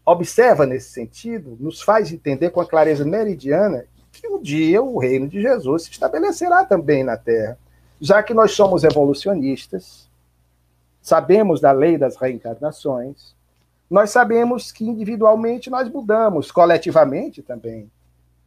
observa 0.07 0.65
nesse 0.65 0.91
sentido, 0.91 1.57
nos 1.61 1.83
faz 1.83 2.11
entender 2.11 2.51
com 2.51 2.61
a 2.61 2.67
clareza 2.67 3.05
meridiana 3.05 3.85
que 4.11 4.27
um 4.27 4.41
dia 4.41 4.83
o 4.83 4.99
reino 4.99 5.29
de 5.29 5.43
Jesus 5.43 5.83
se 5.83 5.91
estabelecerá 5.91 6.65
também 6.65 7.05
na 7.05 7.19
Terra. 7.19 7.59
Já 8.01 8.23
que 8.23 8.33
nós 8.33 8.53
somos 8.53 8.85
evolucionistas, 8.85 10.09
sabemos 11.03 11.61
da 11.61 11.73
lei 11.73 11.99
das 11.99 12.17
reencarnações, 12.17 13.36
nós 13.89 14.11
sabemos 14.11 14.73
que 14.73 14.85
individualmente 14.85 15.71
nós 15.71 15.89
mudamos, 15.89 16.51
coletivamente 16.51 17.43
também. 17.43 17.91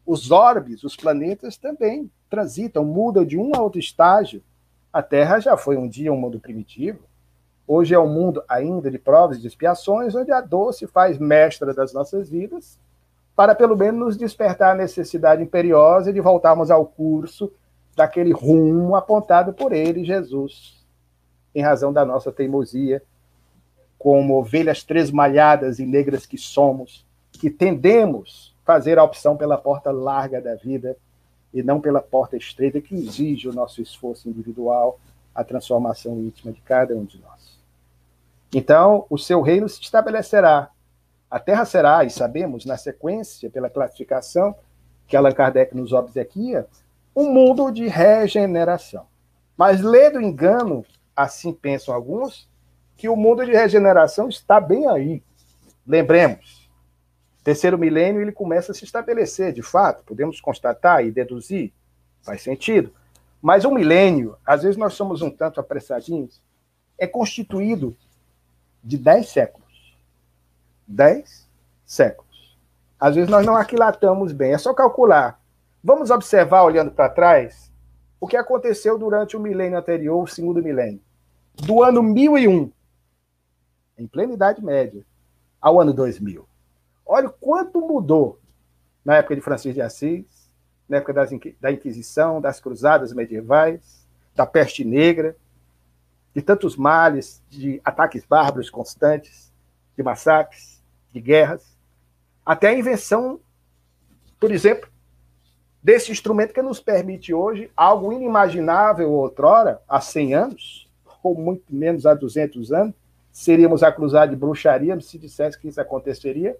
Os 0.05 0.31
orbes, 0.31 0.83
os 0.83 0.95
planetas 0.95 1.55
também 1.55 2.11
transitam, 2.29 2.83
mudam 2.83 3.23
de 3.23 3.37
um 3.37 3.55
a 3.55 3.61
outro 3.61 3.79
estágio. 3.79 4.41
A 4.91 5.01
Terra 5.01 5.39
já 5.39 5.55
foi 5.55 5.77
um 5.77 5.87
dia 5.87 6.11
um 6.11 6.17
mundo 6.17 6.39
primitivo. 6.39 6.99
Hoje 7.67 7.93
é 7.93 7.99
um 7.99 8.11
mundo 8.11 8.43
ainda 8.49 8.89
de 8.89 8.97
provas 8.97 9.37
e 9.37 9.41
de 9.41 9.47
expiações, 9.47 10.15
onde 10.15 10.31
a 10.31 10.41
dor 10.41 10.73
se 10.73 10.87
faz 10.87 11.17
mestra 11.19 11.73
das 11.73 11.93
nossas 11.93 12.27
vidas, 12.27 12.79
para 13.35 13.53
pelo 13.53 13.77
menos 13.77 13.99
nos 13.99 14.17
despertar 14.17 14.71
a 14.71 14.77
necessidade 14.77 15.43
imperiosa 15.43 16.11
de 16.11 16.19
voltarmos 16.19 16.71
ao 16.71 16.85
curso 16.85 17.51
daquele 17.95 18.31
rumo 18.31 18.95
apontado 18.95 19.53
por 19.53 19.71
ele, 19.71 20.03
Jesus, 20.03 20.83
em 21.53 21.61
razão 21.61 21.93
da 21.93 22.03
nossa 22.03 22.31
teimosia, 22.31 23.03
como 23.99 24.39
ovelhas 24.39 24.81
tresmalhadas 24.81 25.77
e 25.77 25.85
negras 25.85 26.25
que 26.25 26.37
somos, 26.37 27.05
que 27.33 27.49
tendemos 27.49 28.55
fazer 28.65 28.97
a 28.97 29.03
opção 29.03 29.35
pela 29.35 29.57
porta 29.57 29.91
larga 29.91 30.41
da 30.41 30.55
vida 30.55 30.95
e 31.53 31.61
não 31.61 31.81
pela 31.81 32.01
porta 32.01 32.37
estreita 32.37 32.79
que 32.79 32.95
exige 32.95 33.49
o 33.49 33.53
nosso 33.53 33.81
esforço 33.81 34.29
individual, 34.29 34.99
a 35.35 35.43
transformação 35.43 36.17
íntima 36.19 36.53
de 36.53 36.61
cada 36.61 36.95
um 36.95 37.03
de 37.03 37.19
nós. 37.19 37.59
Então, 38.53 39.05
o 39.09 39.17
seu 39.17 39.41
reino 39.41 39.67
se 39.67 39.81
estabelecerá. 39.81 40.69
A 41.29 41.39
terra 41.39 41.65
será, 41.65 42.03
e 42.03 42.09
sabemos, 42.09 42.65
na 42.65 42.77
sequência, 42.77 43.49
pela 43.49 43.69
classificação 43.69 44.55
que 45.07 45.17
Allan 45.17 45.31
Kardec 45.31 45.75
nos 45.75 45.91
obsequia, 45.91 46.67
um 47.15 47.31
mundo 47.31 47.71
de 47.71 47.87
regeneração. 47.87 49.05
Mas 49.57 49.81
lê 49.81 50.09
do 50.09 50.21
engano, 50.21 50.85
assim 51.15 51.51
pensam 51.51 51.93
alguns, 51.93 52.47
que 52.99 53.07
o 53.07 53.15
mundo 53.15 53.45
de 53.45 53.53
regeneração 53.53 54.27
está 54.27 54.59
bem 54.59 54.85
aí. 54.85 55.23
Lembremos, 55.87 56.69
terceiro 57.41 57.77
milênio 57.77 58.21
ele 58.21 58.33
começa 58.33 58.73
a 58.73 58.75
se 58.75 58.83
estabelecer, 58.83 59.53
de 59.53 59.61
fato, 59.61 60.03
podemos 60.03 60.41
constatar 60.41 61.05
e 61.05 61.09
deduzir, 61.09 61.71
faz 62.21 62.41
sentido. 62.41 62.93
Mas 63.41 63.63
um 63.63 63.73
milênio, 63.73 64.35
às 64.45 64.63
vezes 64.63 64.75
nós 64.75 64.95
somos 64.95 65.21
um 65.21 65.31
tanto 65.31 65.61
apressadinhos, 65.61 66.43
é 66.97 67.07
constituído 67.07 67.95
de 68.83 68.97
dez 68.97 69.29
séculos. 69.29 69.97
Dez 70.85 71.47
séculos. 71.85 72.57
Às 72.99 73.15
vezes 73.15 73.29
nós 73.29 73.45
não 73.45 73.55
aquilatamos 73.55 74.33
bem, 74.33 74.51
é 74.51 74.57
só 74.57 74.73
calcular. 74.73 75.39
Vamos 75.81 76.11
observar, 76.11 76.65
olhando 76.65 76.91
para 76.91 77.07
trás, 77.07 77.71
o 78.19 78.27
que 78.27 78.35
aconteceu 78.35 78.99
durante 78.99 79.37
o 79.37 79.39
milênio 79.39 79.79
anterior, 79.79 80.21
o 80.21 80.27
segundo 80.27 80.61
milênio. 80.61 80.99
Do 81.55 81.81
ano 81.81 82.03
1001 82.03 82.69
em 83.99 84.07
plena 84.07 84.33
Idade 84.33 84.63
Média, 84.63 85.03
ao 85.61 85.79
ano 85.79 85.93
2000. 85.93 86.47
Olha 87.05 87.27
o 87.27 87.31
quanto 87.31 87.81
mudou 87.81 88.39
na 89.03 89.17
época 89.17 89.35
de 89.35 89.41
Francisco 89.41 89.73
de 89.73 89.81
Assis, 89.81 90.49
na 90.87 90.97
época 90.97 91.13
das, 91.13 91.29
da 91.59 91.71
Inquisição, 91.71 92.39
das 92.39 92.59
cruzadas 92.59 93.13
medievais, 93.13 94.07
da 94.35 94.45
peste 94.45 94.85
negra, 94.85 95.35
de 96.33 96.41
tantos 96.41 96.75
males, 96.75 97.43
de 97.49 97.81
ataques 97.83 98.23
bárbaros 98.25 98.69
constantes, 98.69 99.51
de 99.97 100.03
massacres, 100.03 100.81
de 101.11 101.19
guerras, 101.19 101.77
até 102.45 102.69
a 102.69 102.73
invenção, 102.73 103.39
por 104.39 104.51
exemplo, 104.51 104.89
desse 105.83 106.11
instrumento 106.11 106.53
que 106.53 106.61
nos 106.61 106.79
permite 106.79 107.33
hoje 107.33 107.71
algo 107.75 108.13
inimaginável 108.13 109.11
outrora, 109.11 109.81
há 109.87 109.99
100 109.99 110.33
anos, 110.33 110.89
ou 111.21 111.35
muito 111.35 111.63
menos 111.73 112.05
há 112.05 112.13
200 112.13 112.71
anos, 112.71 112.95
seríamos 113.39 113.83
acusados 113.83 114.35
de 114.35 114.35
bruxaria 114.35 114.99
se 114.99 115.17
dissesse 115.17 115.57
que 115.57 115.69
isso 115.69 115.79
aconteceria. 115.79 116.57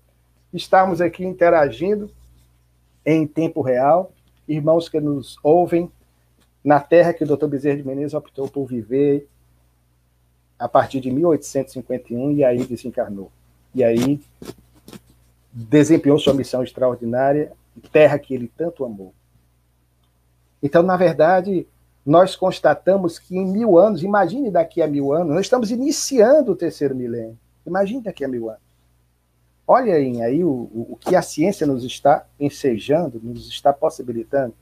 Estamos 0.54 1.02
aqui 1.02 1.26
interagindo 1.26 2.10
em 3.06 3.28
tempo 3.28 3.62
real, 3.62 4.14
irmãos 4.48 4.88
que 4.88 4.98
nos 5.02 5.38
ouvem 5.44 5.92
na 6.64 6.80
terra 6.80 7.12
que 7.12 7.26
o 7.26 7.28
Dr. 7.28 7.48
Bezerra 7.48 7.76
de 7.76 7.84
Menezes 7.84 8.14
optou 8.14 8.48
por 8.48 8.66
viver 8.66 9.28
a 10.58 10.70
partir 10.70 11.02
de 11.02 11.12
1851 11.12 12.32
e 12.32 12.46
aí 12.46 12.66
desencarnou. 12.66 13.30
E 13.76 13.84
aí 13.84 14.22
desempenhou 15.52 16.18
sua 16.18 16.34
missão 16.34 16.64
extraordinária, 16.64 17.52
terra 17.92 18.18
que 18.18 18.34
ele 18.34 18.50
tanto 18.56 18.86
amou. 18.86 19.14
Então, 20.64 20.82
na 20.82 20.96
verdade, 20.96 21.68
nós 22.10 22.36
constatamos 22.36 23.20
que 23.20 23.38
em 23.38 23.46
mil 23.46 23.78
anos, 23.78 24.02
imagine 24.02 24.50
daqui 24.50 24.82
a 24.82 24.88
mil 24.88 25.14
anos, 25.14 25.32
nós 25.32 25.42
estamos 25.42 25.70
iniciando 25.70 26.54
o 26.54 26.56
terceiro 26.56 26.96
milênio. 26.96 27.38
Imagine 27.64 28.02
daqui 28.02 28.26
a 28.26 28.28
mil 28.28 28.50
anos. 28.50 28.64
Olha 29.68 29.94
aí, 29.94 30.44
o, 30.44 30.50
o, 30.74 30.98
que 31.00 31.16
a 31.16 31.22
ciência 31.22 31.68
nos 31.68 31.84
está 31.84 32.26
ensejando, 32.40 33.20
nos 33.22 33.48
está 33.48 33.72
possibilitando. 33.72 34.56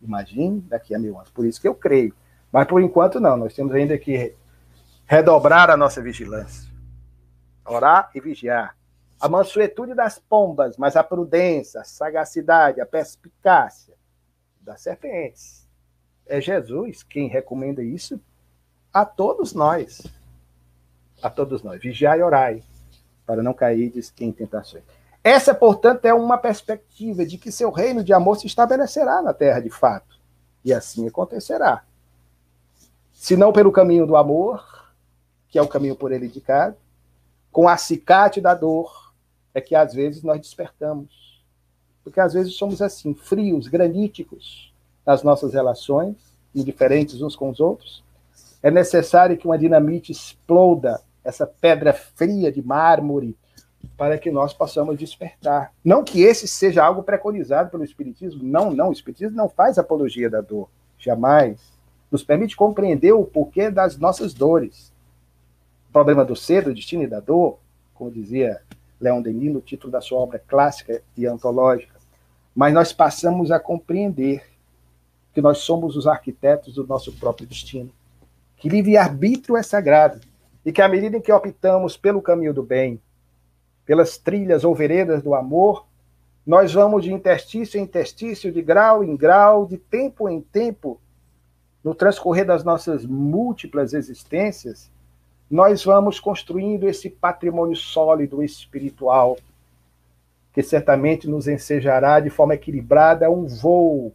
Imagine 0.00 0.60
daqui 0.60 0.94
a 0.94 0.98
mil 1.00 1.16
anos. 1.16 1.30
Por 1.30 1.44
isso 1.44 1.60
que 1.60 1.66
eu 1.66 1.74
creio. 1.74 2.14
Mas 2.52 2.68
por 2.68 2.80
enquanto 2.80 3.18
não, 3.18 3.36
nós 3.36 3.52
temos 3.52 3.74
ainda 3.74 3.98
que 3.98 4.32
redobrar 5.04 5.70
a 5.70 5.76
nossa 5.76 6.00
vigilância. 6.00 6.70
Orar 7.66 8.08
e 8.14 8.20
vigiar. 8.20 8.76
A 9.20 9.28
mansuetude 9.28 9.96
das 9.96 10.20
pombas, 10.20 10.76
mas 10.76 10.94
a 10.94 11.02
prudência, 11.02 11.80
a 11.80 11.84
sagacidade, 11.84 12.80
a 12.80 12.86
perspicácia 12.86 13.94
das 14.60 14.80
serpentes 14.80 15.63
é 16.26 16.40
Jesus 16.40 17.02
quem 17.02 17.28
recomenda 17.28 17.82
isso 17.82 18.20
a 18.92 19.04
todos 19.04 19.52
nós. 19.52 20.02
A 21.22 21.30
todos 21.30 21.62
nós. 21.62 21.80
Vigiai 21.80 22.20
e 22.20 22.22
orai, 22.22 22.62
para 23.26 23.42
não 23.42 23.52
cair 23.52 23.92
em 24.20 24.32
tentações. 24.32 24.84
Essa, 25.22 25.54
portanto, 25.54 26.04
é 26.04 26.12
uma 26.12 26.36
perspectiva 26.36 27.24
de 27.24 27.38
que 27.38 27.50
seu 27.50 27.70
reino 27.70 28.04
de 28.04 28.12
amor 28.12 28.36
se 28.36 28.46
estabelecerá 28.46 29.22
na 29.22 29.32
terra 29.32 29.60
de 29.60 29.70
fato. 29.70 30.18
E 30.62 30.72
assim 30.72 31.08
acontecerá. 31.08 31.82
Se 33.12 33.36
não 33.36 33.52
pelo 33.52 33.72
caminho 33.72 34.06
do 34.06 34.16
amor, 34.16 34.92
que 35.48 35.58
é 35.58 35.62
o 35.62 35.68
caminho 35.68 35.96
por 35.96 36.12
ele 36.12 36.26
indicado, 36.26 36.76
com 37.50 37.68
a 37.68 37.72
acicate 37.72 38.40
da 38.40 38.54
dor, 38.54 39.14
é 39.54 39.60
que 39.60 39.74
às 39.74 39.94
vezes 39.94 40.22
nós 40.22 40.40
despertamos. 40.40 41.42
Porque 42.02 42.20
às 42.20 42.34
vezes 42.34 42.54
somos 42.56 42.82
assim, 42.82 43.14
frios, 43.14 43.66
graníticos, 43.66 44.73
nas 45.06 45.22
nossas 45.22 45.52
relações, 45.52 46.16
indiferentes 46.54 47.20
uns 47.20 47.36
com 47.36 47.50
os 47.50 47.60
outros. 47.60 48.02
É 48.62 48.70
necessário 48.70 49.36
que 49.36 49.46
uma 49.46 49.58
dinamite 49.58 50.10
exploda 50.10 51.00
essa 51.22 51.46
pedra 51.46 51.92
fria 51.92 52.50
de 52.50 52.62
mármore 52.62 53.36
para 53.96 54.18
que 54.18 54.30
nós 54.30 54.52
possamos 54.52 54.98
despertar. 54.98 55.72
Não 55.84 56.02
que 56.02 56.22
esse 56.22 56.48
seja 56.48 56.82
algo 56.82 57.02
preconizado 57.02 57.70
pelo 57.70 57.84
Espiritismo, 57.84 58.42
não, 58.42 58.70
não. 58.70 58.88
O 58.88 58.92
Espiritismo 58.92 59.36
não 59.36 59.48
faz 59.48 59.78
apologia 59.78 60.30
da 60.30 60.40
dor, 60.40 60.68
jamais. 60.98 61.60
Nos 62.10 62.24
permite 62.24 62.56
compreender 62.56 63.12
o 63.12 63.24
porquê 63.24 63.70
das 63.70 63.98
nossas 63.98 64.32
dores. 64.32 64.92
O 65.88 65.92
problema 65.92 66.24
do 66.24 66.34
ser, 66.34 66.64
do 66.64 66.74
destino 66.74 67.02
e 67.02 67.06
da 67.06 67.20
dor, 67.20 67.58
como 67.94 68.10
dizia 68.10 68.60
Leon 69.00 69.20
Denis 69.20 69.52
no 69.52 69.60
título 69.60 69.92
da 69.92 70.00
sua 70.00 70.18
obra 70.18 70.38
clássica 70.38 71.02
e 71.16 71.26
antológica. 71.26 71.94
Mas 72.54 72.72
nós 72.72 72.92
passamos 72.92 73.50
a 73.50 73.58
compreender 73.58 74.53
que 75.34 75.42
nós 75.42 75.58
somos 75.58 75.96
os 75.96 76.06
arquitetos 76.06 76.74
do 76.74 76.86
nosso 76.86 77.12
próprio 77.12 77.46
destino. 77.46 77.90
Que 78.56 78.68
livre-arbítrio 78.68 79.56
é 79.56 79.62
sagrado 79.62 80.20
e 80.64 80.72
que, 80.72 80.80
à 80.80 80.88
medida 80.88 81.16
em 81.16 81.20
que 81.20 81.32
optamos 81.32 81.96
pelo 81.96 82.22
caminho 82.22 82.54
do 82.54 82.62
bem, 82.62 83.00
pelas 83.84 84.16
trilhas 84.16 84.64
ou 84.64 84.74
veredas 84.74 85.22
do 85.22 85.34
amor, 85.34 85.86
nós 86.46 86.72
vamos 86.72 87.02
de 87.02 87.12
interstício 87.12 87.78
em 87.78 87.82
interstício, 87.82 88.52
de 88.52 88.62
grau 88.62 89.02
em 89.02 89.16
grau, 89.16 89.66
de 89.66 89.76
tempo 89.76 90.28
em 90.28 90.40
tempo, 90.40 91.00
no 91.82 91.94
transcorrer 91.94 92.46
das 92.46 92.62
nossas 92.62 93.04
múltiplas 93.04 93.92
existências, 93.92 94.90
nós 95.50 95.84
vamos 95.84 96.18
construindo 96.18 96.88
esse 96.88 97.10
patrimônio 97.10 97.76
sólido 97.76 98.42
espiritual, 98.42 99.36
que 100.52 100.62
certamente 100.62 101.28
nos 101.28 101.48
ensejará 101.48 102.20
de 102.20 102.30
forma 102.30 102.54
equilibrada 102.54 103.30
um 103.30 103.46
voo 103.46 104.14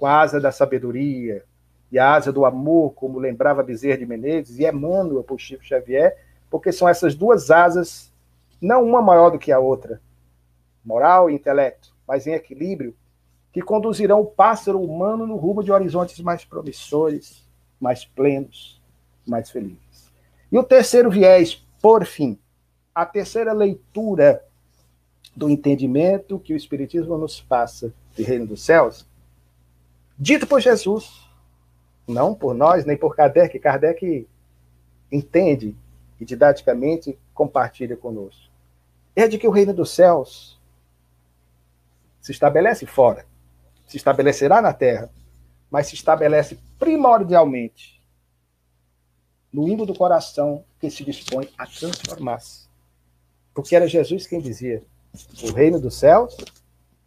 com 0.00 0.06
a 0.06 0.18
asa 0.18 0.40
da 0.40 0.50
sabedoria 0.50 1.44
e 1.92 1.98
a 1.98 2.14
asa 2.14 2.32
do 2.32 2.46
amor, 2.46 2.94
como 2.94 3.18
lembrava 3.18 3.62
Bezerra 3.62 3.98
de 3.98 4.06
Menezes 4.06 4.58
e 4.58 4.64
Emmanuel 4.64 5.22
por 5.22 5.38
Chico 5.38 5.62
Xavier, 5.62 6.16
porque 6.48 6.72
são 6.72 6.88
essas 6.88 7.14
duas 7.14 7.50
asas, 7.50 8.10
não 8.62 8.82
uma 8.82 9.02
maior 9.02 9.28
do 9.28 9.38
que 9.38 9.52
a 9.52 9.58
outra, 9.58 10.00
moral 10.82 11.28
e 11.28 11.34
intelecto, 11.34 11.94
mas 12.08 12.26
em 12.26 12.32
equilíbrio, 12.32 12.96
que 13.52 13.60
conduzirão 13.60 14.22
o 14.22 14.26
pássaro 14.26 14.80
humano 14.80 15.26
no 15.26 15.36
rumo 15.36 15.62
de 15.62 15.70
horizontes 15.70 16.18
mais 16.20 16.46
promissores, 16.46 17.46
mais 17.78 18.06
plenos, 18.06 18.80
mais 19.26 19.50
felizes. 19.50 20.10
E 20.50 20.56
o 20.56 20.64
terceiro 20.64 21.10
viés, 21.10 21.62
por 21.82 22.06
fim, 22.06 22.38
a 22.94 23.04
terceira 23.04 23.52
leitura 23.52 24.42
do 25.36 25.50
entendimento 25.50 26.38
que 26.38 26.54
o 26.54 26.56
Espiritismo 26.56 27.18
nos 27.18 27.38
passa 27.40 27.92
de 28.16 28.22
reino 28.22 28.46
dos 28.46 28.62
céus, 28.62 29.09
dito 30.20 30.46
por 30.46 30.60
Jesus, 30.60 31.26
não 32.06 32.34
por 32.34 32.54
nós, 32.54 32.84
nem 32.84 32.96
por 32.96 33.16
Kardec. 33.16 33.58
Kardec 33.58 34.28
entende 35.10 35.74
e 36.20 36.24
didaticamente 36.24 37.18
compartilha 37.32 37.96
conosco. 37.96 38.50
É 39.16 39.26
de 39.26 39.38
que 39.38 39.48
o 39.48 39.50
reino 39.50 39.72
dos 39.72 39.90
céus 39.90 40.60
se 42.20 42.32
estabelece 42.32 42.84
fora, 42.84 43.26
se 43.86 43.96
estabelecerá 43.96 44.60
na 44.60 44.74
terra, 44.74 45.10
mas 45.70 45.86
se 45.86 45.94
estabelece 45.94 46.58
primordialmente 46.78 48.00
no 49.52 49.66
ímbo 49.66 49.86
do 49.86 49.94
coração 49.94 50.64
que 50.78 50.90
se 50.90 51.02
dispõe 51.02 51.48
a 51.56 51.66
transformar-se. 51.66 52.68
Porque 53.54 53.74
era 53.74 53.88
Jesus 53.88 54.26
quem 54.26 54.40
dizia: 54.40 54.82
o 55.42 55.52
reino 55.52 55.80
dos 55.80 55.96
céus, 55.96 56.36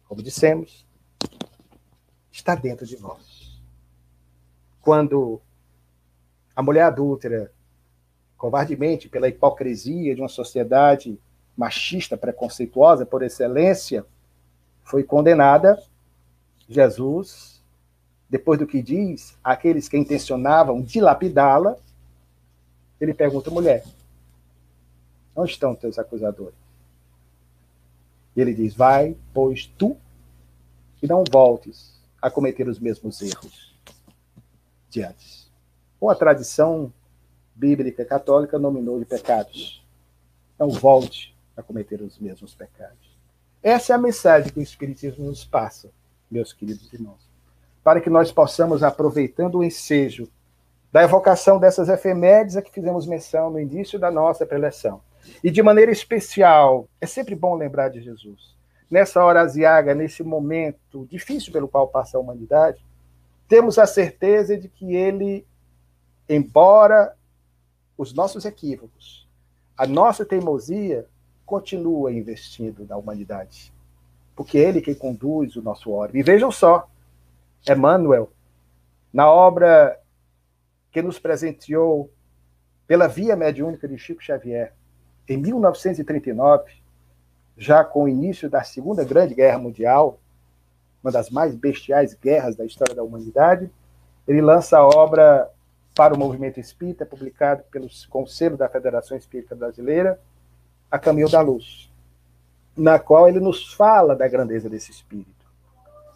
como 0.06 0.22
dissemos, 0.22 0.84
está 2.34 2.56
dentro 2.56 2.84
de 2.84 2.96
vós. 2.96 3.62
Quando 4.82 5.40
a 6.54 6.62
mulher 6.62 6.82
adúltera, 6.82 7.52
covardemente, 8.36 9.08
pela 9.08 9.28
hipocrisia 9.28 10.14
de 10.14 10.20
uma 10.20 10.28
sociedade 10.28 11.18
machista, 11.56 12.16
preconceituosa 12.16 13.06
por 13.06 13.22
excelência, 13.22 14.04
foi 14.82 15.04
condenada, 15.04 15.80
Jesus, 16.68 17.62
depois 18.28 18.58
do 18.58 18.66
que 18.66 18.82
diz, 18.82 19.38
aqueles 19.42 19.88
que 19.88 19.96
intencionavam 19.96 20.82
dilapidá-la, 20.82 21.76
ele 23.00 23.14
pergunta, 23.14 23.50
mulher, 23.50 23.84
onde 25.36 25.52
estão 25.52 25.74
teus 25.74 25.98
acusadores? 26.00 26.58
E 28.36 28.40
ele 28.40 28.52
diz, 28.52 28.74
vai, 28.74 29.16
pois 29.32 29.66
tu, 29.78 29.96
e 31.00 31.06
não 31.06 31.22
voltes 31.30 31.93
a 32.24 32.30
cometer 32.30 32.66
os 32.66 32.80
mesmos 32.80 33.20
erros 33.20 33.76
de 34.88 35.02
antes. 35.02 35.52
Ou 36.00 36.08
a 36.08 36.14
tradição 36.14 36.90
bíblica 37.54 38.02
católica 38.02 38.58
nominou 38.58 38.98
de 38.98 39.04
pecados. 39.04 39.86
Não 40.58 40.70
volte 40.70 41.36
a 41.54 41.62
cometer 41.62 42.00
os 42.00 42.18
mesmos 42.18 42.54
pecados. 42.54 43.14
Essa 43.62 43.92
é 43.92 43.96
a 43.96 43.98
mensagem 43.98 44.50
que 44.50 44.58
o 44.58 44.62
Espiritismo 44.62 45.26
nos 45.26 45.44
passa, 45.44 45.90
meus 46.30 46.54
queridos 46.54 46.90
irmãos, 46.94 47.30
para 47.82 48.00
que 48.00 48.08
nós 48.08 48.32
possamos, 48.32 48.82
aproveitando 48.82 49.58
o 49.58 49.64
ensejo 49.64 50.26
da 50.90 51.02
evocação 51.02 51.58
dessas 51.58 51.90
efemérides 51.90 52.56
a 52.56 52.62
que 52.62 52.72
fizemos 52.72 53.04
menção 53.04 53.50
no 53.50 53.60
início 53.60 53.98
da 53.98 54.10
nossa 54.10 54.46
preleção, 54.46 55.02
e 55.42 55.50
de 55.50 55.62
maneira 55.62 55.92
especial, 55.92 56.88
é 57.02 57.06
sempre 57.06 57.34
bom 57.34 57.54
lembrar 57.54 57.90
de 57.90 58.00
Jesus. 58.00 58.53
Nessa 58.94 59.24
hora 59.24 59.40
aziaga, 59.40 59.92
nesse 59.92 60.22
momento 60.22 61.04
difícil 61.06 61.52
pelo 61.52 61.66
qual 61.66 61.88
passa 61.88 62.16
a 62.16 62.20
humanidade, 62.20 62.86
temos 63.48 63.76
a 63.76 63.88
certeza 63.88 64.56
de 64.56 64.68
que 64.68 64.94
ele, 64.94 65.44
embora 66.28 67.12
os 67.98 68.14
nossos 68.14 68.44
equívocos, 68.44 69.28
a 69.76 69.84
nossa 69.84 70.24
teimosia, 70.24 71.08
continua 71.44 72.12
investindo 72.12 72.86
na 72.88 72.96
humanidade. 72.96 73.72
Porque 74.36 74.58
é 74.58 74.68
ele 74.68 74.80
quem 74.80 74.94
conduz 74.94 75.56
o 75.56 75.62
nosso 75.62 75.90
orbe. 75.90 76.20
E 76.20 76.22
vejam 76.22 76.52
só, 76.52 76.88
Emmanuel, 77.68 78.30
na 79.12 79.28
obra 79.28 80.00
que 80.92 81.02
nos 81.02 81.18
presenteou 81.18 82.12
pela 82.86 83.08
via 83.08 83.34
mediúnica 83.34 83.88
de 83.88 83.98
Chico 83.98 84.22
Xavier, 84.22 84.72
em 85.28 85.36
1939, 85.36 86.83
já 87.56 87.84
com 87.84 88.04
o 88.04 88.08
início 88.08 88.50
da 88.50 88.62
Segunda 88.62 89.04
Grande 89.04 89.34
Guerra 89.34 89.58
Mundial, 89.58 90.18
uma 91.02 91.12
das 91.12 91.30
mais 91.30 91.54
bestiais 91.54 92.14
guerras 92.14 92.56
da 92.56 92.64
história 92.64 92.94
da 92.94 93.02
humanidade, 93.02 93.70
ele 94.26 94.40
lança 94.40 94.78
a 94.78 94.86
obra 94.86 95.50
para 95.94 96.14
o 96.14 96.18
movimento 96.18 96.58
espírita, 96.58 97.06
publicado 97.06 97.62
pelo 97.70 97.88
Conselho 98.08 98.56
da 98.56 98.68
Federação 98.68 99.16
Espírita 99.16 99.54
Brasileira, 99.54 100.18
a 100.90 100.98
Caminho 100.98 101.28
da 101.28 101.40
Luz, 101.40 101.92
na 102.76 102.98
qual 102.98 103.28
ele 103.28 103.38
nos 103.38 103.72
fala 103.72 104.16
da 104.16 104.26
grandeza 104.26 104.68
desse 104.68 104.90
espírito, 104.90 105.46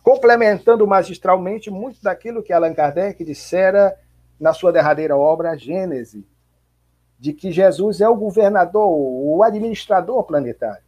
complementando 0.02 0.86
magistralmente 0.86 1.70
muito 1.70 2.02
daquilo 2.02 2.42
que 2.42 2.52
Allan 2.52 2.74
Kardec 2.74 3.24
dissera 3.24 3.96
na 4.40 4.52
sua 4.52 4.72
derradeira 4.72 5.16
obra, 5.16 5.56
Gênese, 5.56 6.26
de 7.18 7.32
que 7.32 7.52
Jesus 7.52 8.00
é 8.00 8.08
o 8.08 8.16
governador, 8.16 8.88
o 8.88 9.42
administrador 9.42 10.22
planetário. 10.24 10.87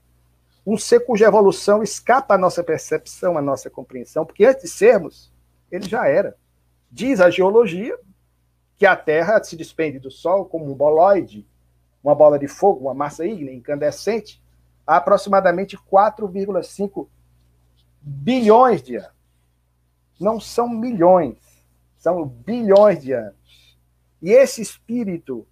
Um 0.66 0.76
ser 0.76 1.00
cuja 1.00 1.26
evolução 1.26 1.82
escapa 1.82 2.34
à 2.34 2.38
nossa 2.38 2.62
percepção, 2.62 3.38
à 3.38 3.42
nossa 3.42 3.70
compreensão, 3.70 4.26
porque 4.26 4.44
antes 4.44 4.62
de 4.62 4.68
sermos, 4.68 5.32
ele 5.70 5.88
já 5.88 6.06
era. 6.06 6.36
Diz 6.90 7.20
a 7.20 7.30
geologia 7.30 7.98
que 8.76 8.86
a 8.86 8.96
Terra 8.96 9.42
se 9.42 9.56
despende 9.56 9.98
do 9.98 10.10
Sol 10.10 10.44
como 10.44 10.70
um 10.70 10.74
boloide, 10.74 11.46
uma 12.02 12.14
bola 12.14 12.38
de 12.38 12.48
fogo, 12.48 12.86
uma 12.86 12.94
massa 12.94 13.26
ígnea 13.26 13.54
incandescente, 13.54 14.42
há 14.86 14.96
aproximadamente 14.96 15.76
4,5 15.76 17.06
bilhões 18.00 18.82
de 18.82 18.96
anos. 18.96 19.20
Não 20.18 20.40
são 20.40 20.68
milhões, 20.68 21.38
são 21.98 22.26
bilhões 22.26 23.02
de 23.02 23.12
anos. 23.12 23.78
E 24.20 24.30
esse 24.30 24.60
espírito, 24.60 25.46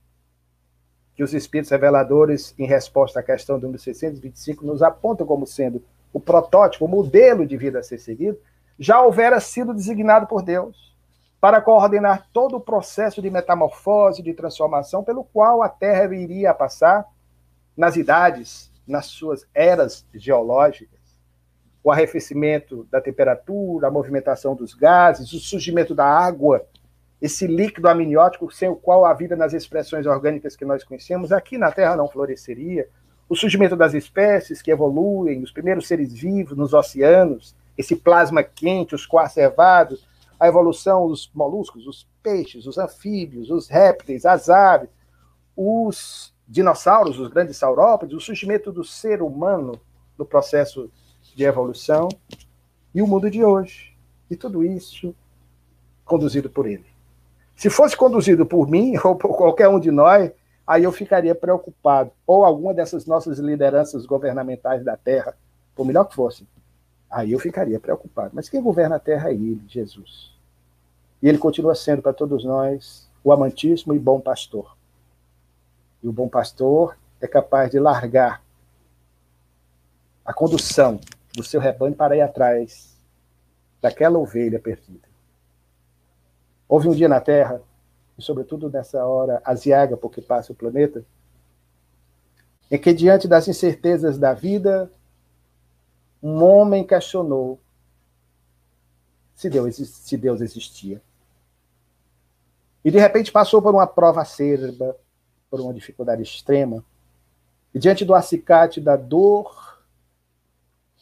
que 1.18 1.24
os 1.24 1.34
espíritos 1.34 1.72
reveladores, 1.72 2.54
em 2.56 2.64
resposta 2.64 3.18
à 3.18 3.22
questão 3.24 3.58
do 3.58 3.62
número 3.62 3.82
625, 3.82 4.64
nos 4.64 4.84
apontam 4.84 5.26
como 5.26 5.48
sendo 5.48 5.82
o 6.12 6.20
protótipo, 6.20 6.84
o 6.84 6.88
modelo 6.88 7.44
de 7.44 7.56
vida 7.56 7.80
a 7.80 7.82
ser 7.82 7.98
seguido, 7.98 8.38
já 8.78 9.02
houvera 9.02 9.40
sido 9.40 9.74
designado 9.74 10.28
por 10.28 10.42
Deus 10.42 10.96
para 11.40 11.60
coordenar 11.60 12.28
todo 12.32 12.56
o 12.56 12.60
processo 12.60 13.20
de 13.20 13.30
metamorfose, 13.30 14.22
de 14.22 14.32
transformação 14.32 15.02
pelo 15.02 15.24
qual 15.24 15.60
a 15.60 15.68
Terra 15.68 16.14
iria 16.14 16.54
passar 16.54 17.04
nas 17.76 17.96
idades, 17.96 18.70
nas 18.86 19.06
suas 19.06 19.44
eras 19.52 20.06
geológicas. 20.14 21.00
O 21.82 21.90
arrefecimento 21.90 22.86
da 22.92 23.00
temperatura, 23.00 23.88
a 23.88 23.90
movimentação 23.90 24.54
dos 24.54 24.72
gases, 24.72 25.32
o 25.32 25.40
surgimento 25.40 25.96
da 25.96 26.06
água, 26.06 26.64
esse 27.20 27.46
líquido 27.46 27.88
amniótico 27.88 28.50
sem 28.50 28.68
o 28.68 28.76
qual 28.76 29.04
a 29.04 29.12
vida 29.12 29.34
nas 29.34 29.52
expressões 29.52 30.06
orgânicas 30.06 30.54
que 30.54 30.64
nós 30.64 30.84
conhecemos 30.84 31.32
aqui 31.32 31.58
na 31.58 31.72
Terra 31.72 31.96
não 31.96 32.08
floresceria, 32.08 32.88
o 33.28 33.36
surgimento 33.36 33.76
das 33.76 33.92
espécies 33.92 34.62
que 34.62 34.70
evoluem, 34.70 35.42
os 35.42 35.52
primeiros 35.52 35.86
seres 35.86 36.12
vivos 36.12 36.56
nos 36.56 36.72
oceanos, 36.72 37.54
esse 37.76 37.94
plasma 37.94 38.42
quente, 38.42 38.94
os 38.94 39.04
coacervados, 39.04 40.06
a 40.40 40.46
evolução 40.46 41.08
dos 41.08 41.30
moluscos, 41.34 41.86
os 41.86 42.08
peixes, 42.22 42.66
os 42.66 42.78
anfíbios, 42.78 43.50
os 43.50 43.68
répteis, 43.68 44.24
as 44.24 44.48
aves, 44.48 44.88
os 45.56 46.32
dinossauros, 46.46 47.18
os 47.18 47.28
grandes 47.28 47.56
saurópodes, 47.56 48.16
o 48.16 48.20
surgimento 48.20 48.72
do 48.72 48.84
ser 48.84 49.20
humano 49.20 49.78
no 50.16 50.24
processo 50.24 50.90
de 51.34 51.44
evolução 51.44 52.08
e 52.94 53.02
o 53.02 53.06
mundo 53.06 53.30
de 53.30 53.44
hoje. 53.44 53.96
E 54.30 54.36
tudo 54.36 54.64
isso 54.64 55.14
conduzido 56.04 56.48
por 56.48 56.66
ele. 56.66 56.97
Se 57.58 57.68
fosse 57.68 57.94
conduzido 57.94 58.46
por 58.46 58.66
mim 58.66 58.94
ou 59.04 59.14
por 59.14 59.36
qualquer 59.36 59.68
um 59.68 59.78
de 59.78 59.90
nós, 59.90 60.32
aí 60.66 60.84
eu 60.84 60.92
ficaria 60.92 61.34
preocupado. 61.34 62.10
Ou 62.26 62.42
alguma 62.42 62.72
dessas 62.72 63.04
nossas 63.04 63.38
lideranças 63.38 64.06
governamentais 64.06 64.82
da 64.82 64.96
Terra, 64.96 65.36
por 65.74 65.84
melhor 65.84 66.04
que 66.04 66.14
fosse, 66.14 66.46
Aí 67.10 67.32
eu 67.32 67.38
ficaria 67.38 67.80
preocupado. 67.80 68.30
Mas 68.34 68.48
quem 68.48 68.60
governa 68.60 68.96
a 68.96 69.00
terra 69.00 69.30
é 69.30 69.34
Ele, 69.34 69.62
Jesus. 69.66 70.36
E 71.22 71.28
Ele 71.28 71.38
continua 71.38 71.74
sendo 71.74 72.02
para 72.02 72.12
todos 72.12 72.44
nós 72.44 73.08
o 73.24 73.32
amantíssimo 73.32 73.94
e 73.94 73.98
bom 73.98 74.20
pastor. 74.20 74.76
E 76.02 76.08
o 76.08 76.12
bom 76.12 76.28
pastor 76.28 76.96
é 77.20 77.26
capaz 77.26 77.70
de 77.70 77.78
largar 77.78 78.42
a 80.24 80.32
condução 80.34 81.00
do 81.34 81.42
seu 81.42 81.60
rebanho 81.60 81.94
para 81.94 82.16
ir 82.16 82.20
atrás 82.20 82.96
daquela 83.80 84.18
ovelha 84.18 84.60
perdida. 84.60 85.07
Houve 86.68 86.88
um 86.88 86.94
dia 86.94 87.08
na 87.08 87.20
Terra, 87.20 87.62
e 88.18 88.22
sobretudo 88.22 88.68
nessa 88.68 89.06
hora 89.06 89.40
aziaga 89.44 89.96
porque 89.96 90.20
passa 90.20 90.52
o 90.52 90.56
planeta, 90.56 91.04
em 92.70 92.78
que 92.78 92.92
diante 92.92 93.26
das 93.26 93.48
incertezas 93.48 94.18
da 94.18 94.34
vida, 94.34 94.90
um 96.22 96.42
homem 96.44 96.86
questionou 96.86 97.58
se 99.34 99.48
Deus, 99.48 99.76
se 99.76 100.16
Deus 100.16 100.40
existia. 100.40 101.00
E 102.84 102.90
de 102.90 102.98
repente 102.98 103.32
passou 103.32 103.62
por 103.62 103.74
uma 103.74 103.86
prova 103.86 104.20
acerba, 104.20 104.96
por 105.48 105.60
uma 105.60 105.72
dificuldade 105.72 106.22
extrema. 106.22 106.84
E 107.72 107.78
diante 107.78 108.04
do 108.04 108.14
acicate 108.14 108.80
da 108.80 108.96
dor, 108.96 109.80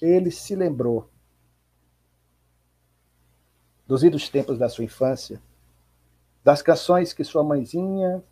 ele 0.00 0.30
se 0.30 0.54
lembrou 0.54 1.08
dos 3.86 4.02
idos 4.02 4.28
tempos 4.28 4.58
da 4.58 4.68
sua 4.68 4.84
infância, 4.84 5.40
das 6.46 6.62
canções 6.62 7.12
que 7.12 7.24
sua 7.24 7.42
mãezinha, 7.42 8.22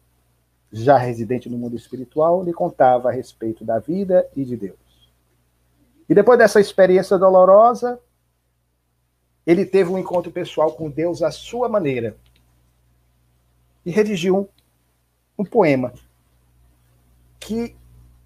já 0.71 0.97
residente 0.97 1.51
no 1.51 1.59
mundo 1.59 1.75
espiritual, 1.75 2.45
lhe 2.45 2.53
contava 2.53 3.09
a 3.09 3.13
respeito 3.13 3.65
da 3.65 3.81
vida 3.81 4.25
e 4.37 4.45
de 4.45 4.57
Deus. 4.57 5.11
E 6.09 6.15
depois 6.15 6.39
dessa 6.39 6.61
experiência 6.61 7.19
dolorosa, 7.19 7.99
ele 9.45 9.67
teve 9.67 9.91
um 9.91 9.99
encontro 9.99 10.31
pessoal 10.31 10.71
com 10.75 10.89
Deus 10.89 11.25
à 11.25 11.33
sua 11.33 11.69
maneira 11.69 12.17
e 13.85 13.91
redigiu 13.91 14.37
um, 15.37 15.43
um 15.43 15.45
poema 15.45 15.93
que 17.41 17.75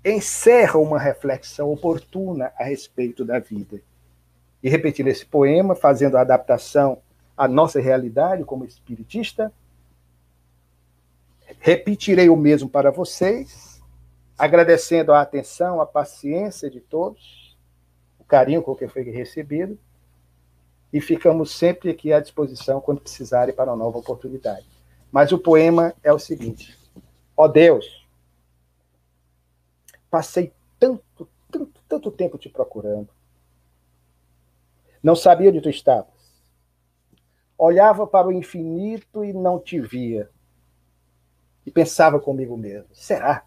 encerra 0.04 0.78
uma 0.78 0.98
reflexão 0.98 1.72
oportuna 1.72 2.52
a 2.58 2.64
respeito 2.64 3.24
da 3.24 3.38
vida. 3.38 3.80
E 4.62 4.68
repetindo 4.68 5.08
esse 5.08 5.24
poema, 5.24 5.74
fazendo 5.74 6.18
a 6.18 6.20
adaptação 6.20 6.98
à 7.34 7.48
nossa 7.48 7.80
realidade 7.80 8.44
como 8.44 8.66
espiritista, 8.66 9.50
repetirei 11.58 12.28
o 12.28 12.36
mesmo 12.36 12.68
para 12.68 12.90
vocês, 12.90 13.82
agradecendo 14.38 15.12
a 15.12 15.20
atenção, 15.20 15.80
a 15.80 15.86
paciência 15.86 16.70
de 16.70 16.80
todos, 16.80 17.56
o 18.18 18.24
carinho 18.24 18.62
com 18.62 18.74
que 18.74 18.88
foi 18.88 19.02
recebido, 19.02 19.78
e 20.92 21.00
ficamos 21.00 21.50
sempre 21.50 21.90
aqui 21.90 22.12
à 22.12 22.20
disposição 22.20 22.80
quando 22.80 23.00
precisarem 23.00 23.54
para 23.54 23.70
uma 23.70 23.76
nova 23.84 23.98
oportunidade. 23.98 24.66
Mas 25.10 25.32
o 25.32 25.38
poema 25.38 25.94
é 26.02 26.12
o 26.12 26.18
seguinte: 26.18 26.78
Ó 27.36 27.44
oh 27.44 27.48
Deus, 27.48 28.06
passei 30.10 30.52
tanto, 30.78 31.28
tanto, 31.50 31.82
tanto 31.88 32.10
tempo 32.10 32.38
te 32.38 32.48
procurando. 32.48 33.08
Não 35.02 35.14
sabia 35.14 35.50
onde 35.50 35.60
tu 35.60 35.68
estavas. 35.68 36.14
Olhava 37.56 38.06
para 38.06 38.28
o 38.28 38.32
infinito 38.32 39.24
e 39.24 39.32
não 39.32 39.58
te 39.58 39.80
via. 39.80 40.30
E 41.68 41.70
pensava 41.70 42.18
comigo 42.18 42.56
mesmo: 42.56 42.88
será? 42.94 43.44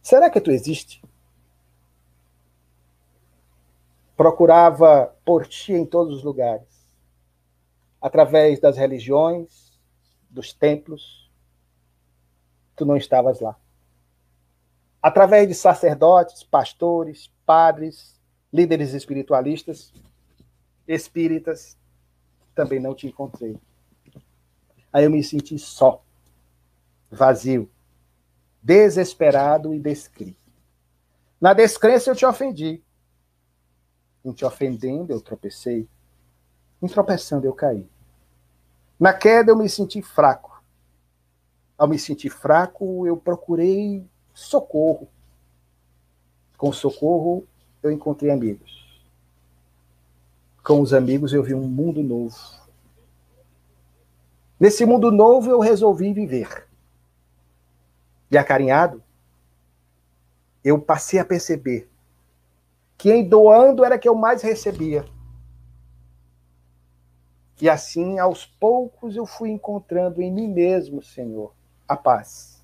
Será 0.00 0.30
que 0.30 0.40
tu 0.40 0.50
existe? 0.50 1.02
Procurava 4.16 5.14
por 5.26 5.46
ti 5.46 5.74
em 5.74 5.84
todos 5.84 6.16
os 6.16 6.24
lugares, 6.24 6.88
através 8.00 8.58
das 8.58 8.78
religiões, 8.78 9.78
dos 10.30 10.54
templos. 10.54 11.30
Tu 12.74 12.86
não 12.86 12.96
estavas 12.96 13.40
lá 13.40 13.54
através 15.02 15.46
de 15.46 15.54
sacerdotes, 15.54 16.42
pastores, 16.42 17.30
padres, 17.46 18.18
líderes 18.52 18.94
espiritualistas, 18.94 19.92
espíritas, 20.86 21.76
também 22.54 22.80
não 22.80 22.94
te 22.94 23.06
encontrei. 23.06 23.56
Aí 24.92 25.04
eu 25.04 25.10
me 25.10 25.22
senti 25.22 25.58
só, 25.58 26.02
vazio, 27.10 27.70
desesperado 28.62 29.72
e 29.74 29.80
descrito. 29.80 30.44
Na 31.40 31.52
descrença 31.52 32.10
eu 32.10 32.16
te 32.16 32.26
ofendi. 32.26 32.82
Em 34.24 34.32
te 34.32 34.44
ofendendo 34.44 35.12
eu 35.12 35.20
tropecei. 35.20 35.88
Em 36.82 36.86
tropeçando 36.86 37.46
eu 37.46 37.52
caí. 37.52 37.88
Na 38.98 39.12
queda 39.12 39.52
eu 39.52 39.56
me 39.56 39.68
senti 39.68 40.02
fraco. 40.02 40.62
Ao 41.76 41.86
me 41.86 41.98
sentir 41.98 42.30
fraco, 42.30 43.06
eu 43.06 43.16
procurei 43.16 44.04
socorro. 44.34 45.08
Com 46.56 46.72
socorro, 46.72 47.46
eu 47.80 47.92
encontrei 47.92 48.32
amigos. 48.32 49.00
Com 50.64 50.80
os 50.80 50.92
amigos, 50.92 51.32
eu 51.32 51.42
vi 51.42 51.54
um 51.54 51.68
mundo 51.68 52.02
novo. 52.02 52.36
Nesse 54.58 54.84
mundo 54.84 55.12
novo, 55.12 55.48
eu 55.48 55.60
resolvi 55.60 56.12
viver. 56.12 56.67
E 58.30 58.36
acarinhado, 58.36 59.02
eu 60.62 60.80
passei 60.80 61.18
a 61.18 61.24
perceber 61.24 61.88
que 62.96 63.12
em 63.12 63.26
doando 63.26 63.84
era 63.84 63.98
que 63.98 64.08
eu 64.08 64.14
mais 64.14 64.42
recebia. 64.42 65.04
E 67.60 67.68
assim, 67.68 68.18
aos 68.18 68.44
poucos, 68.44 69.16
eu 69.16 69.26
fui 69.26 69.50
encontrando 69.50 70.20
em 70.20 70.32
mim 70.32 70.48
mesmo, 70.48 71.02
Senhor, 71.02 71.54
a 71.86 71.96
paz 71.96 72.58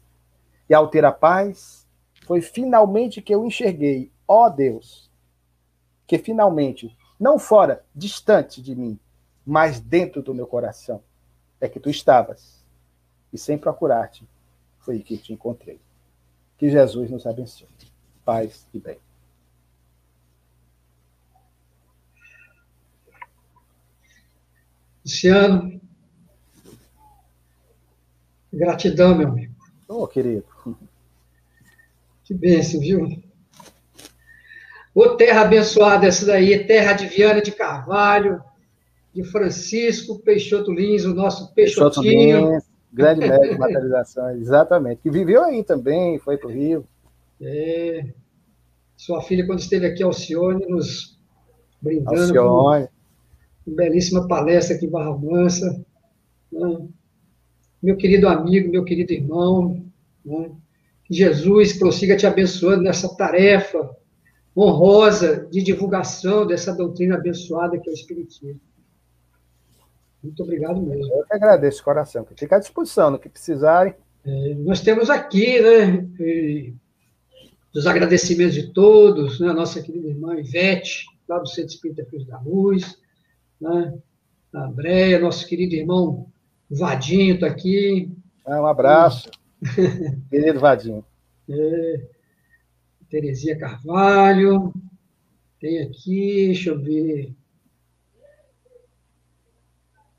e 0.68 0.74
ao 0.74 0.88
ter 0.88 1.04
a 1.04 1.12
paz, 1.12 1.86
foi 2.26 2.40
finalmente 2.40 3.20
que 3.20 3.34
eu 3.34 3.44
enxerguei, 3.44 4.10
ó 4.26 4.48
Deus, 4.48 5.10
que 6.06 6.18
finalmente, 6.18 6.96
não 7.18 7.38
fora, 7.38 7.84
distante 7.94 8.62
de 8.62 8.74
mim, 8.74 8.98
mas 9.44 9.80
dentro 9.80 10.22
do 10.22 10.34
meu 10.34 10.46
coração, 10.46 11.02
é 11.60 11.68
que 11.68 11.80
tu 11.80 11.90
estavas. 11.90 12.64
E 13.32 13.38
sem 13.38 13.58
procurar-te, 13.58 14.26
foi 14.84 15.00
que 15.00 15.16
te 15.16 15.32
encontrei. 15.32 15.80
Que 16.58 16.70
Jesus 16.70 17.10
nos 17.10 17.26
abençoe. 17.26 17.68
Paz 18.24 18.66
e 18.72 18.78
bem. 18.78 18.98
Luciano, 25.04 25.80
gratidão, 28.50 29.14
meu 29.14 29.28
amigo. 29.28 29.54
Ô, 29.86 30.04
oh, 30.04 30.08
querido. 30.08 30.44
Que 32.24 32.32
bênção, 32.32 32.80
viu? 32.80 33.22
Ô 34.94 35.10
terra 35.16 35.42
abençoada 35.42 36.06
essa 36.06 36.24
daí, 36.24 36.66
terra 36.66 36.94
de 36.94 37.06
Viana 37.06 37.42
de 37.42 37.52
Carvalho, 37.52 38.42
de 39.12 39.24
Francisco 39.24 40.20
Peixoto 40.20 40.72
Lins, 40.72 41.04
o 41.04 41.12
nosso 41.12 41.52
Peixotinho. 41.52 42.52
Lins, 42.52 42.63
grande 42.94 43.20
médico 43.28 43.54
de 43.54 43.58
materialização, 43.58 44.30
exatamente. 44.30 45.02
Que 45.02 45.10
viveu 45.10 45.42
aí 45.42 45.62
também, 45.62 46.18
foi 46.18 46.38
para 46.38 46.48
o 46.48 46.52
Rio. 46.52 46.86
É. 47.40 48.06
Sua 48.96 49.20
filha, 49.20 49.44
quando 49.46 49.58
esteve 49.58 49.86
aqui, 49.86 50.02
Alcione, 50.02 50.64
nos 50.66 51.18
brindando 51.82 52.38
Alcione. 52.38 52.88
com 53.66 53.70
uma 53.70 53.76
belíssima 53.76 54.28
palestra 54.28 54.76
aqui 54.76 54.86
em 54.86 54.90
Barra 54.90 55.16
Mansa. 55.18 55.84
Né? 56.50 56.88
Meu 57.82 57.96
querido 57.96 58.28
amigo, 58.28 58.70
meu 58.70 58.84
querido 58.84 59.12
irmão, 59.12 59.84
né? 60.24 60.50
Que 61.04 61.12
Jesus 61.12 61.74
prossiga 61.74 62.16
te 62.16 62.26
abençoando 62.26 62.82
nessa 62.82 63.14
tarefa 63.14 63.94
honrosa 64.56 65.46
de 65.50 65.62
divulgação 65.62 66.46
dessa 66.46 66.72
doutrina 66.72 67.16
abençoada 67.16 67.78
que 67.78 67.88
é 67.88 67.92
o 67.92 67.94
Espiritismo. 67.94 68.58
Muito 70.24 70.42
obrigado 70.42 70.80
mesmo. 70.80 71.12
Eu 71.12 71.24
que 71.24 71.34
agradeço, 71.34 71.84
coração. 71.84 72.26
Fica 72.36 72.56
à 72.56 72.58
disposição 72.58 73.10
no 73.10 73.18
que 73.18 73.28
precisarem. 73.28 73.94
É, 74.24 74.54
nós 74.54 74.80
temos 74.80 75.10
aqui, 75.10 75.60
né, 75.60 76.06
os 77.74 77.86
agradecimentos 77.86 78.54
de 78.54 78.72
todos, 78.72 79.38
né, 79.38 79.48
a 79.50 79.54
nossa 79.54 79.82
querida 79.82 80.08
irmã 80.08 80.34
Ivete, 80.36 81.06
lá 81.28 81.38
do 81.38 81.46
Centro 81.46 81.74
Espírita 81.74 82.04
Cruz 82.06 82.26
da 82.26 82.40
Luz, 82.40 82.98
né, 83.60 83.94
a 84.54 84.64
Andréia, 84.64 85.18
nosso 85.18 85.46
querido 85.46 85.74
irmão 85.74 86.26
Vadinho 86.70 87.34
está 87.34 87.46
aqui. 87.46 88.10
Ah, 88.46 88.62
um 88.62 88.66
abraço. 88.66 89.30
Querido 90.30 90.60
Vadinho. 90.60 91.04
É, 91.48 92.00
Terezinha 93.10 93.58
Carvalho. 93.58 94.72
Tem 95.60 95.80
aqui, 95.80 96.46
deixa 96.46 96.70
eu 96.70 96.80
ver. 96.80 97.34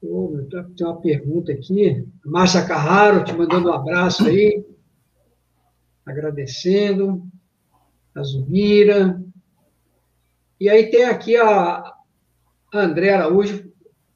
Oh, 0.09 0.37
tem 0.75 0.85
uma 0.85 1.01
pergunta 1.01 1.51
aqui. 1.51 2.07
Márcia 2.23 2.65
Carraro, 2.65 3.23
te 3.23 3.33
mandando 3.33 3.69
um 3.69 3.73
abraço 3.73 4.27
aí. 4.27 4.65
Agradecendo. 6.05 7.23
A 8.13 8.23
Zumira. 8.23 9.21
E 10.59 10.69
aí 10.69 10.89
tem 10.89 11.03
aqui 11.05 11.35
a 11.35 11.93
André 12.73 13.13
Araújo. 13.13 13.69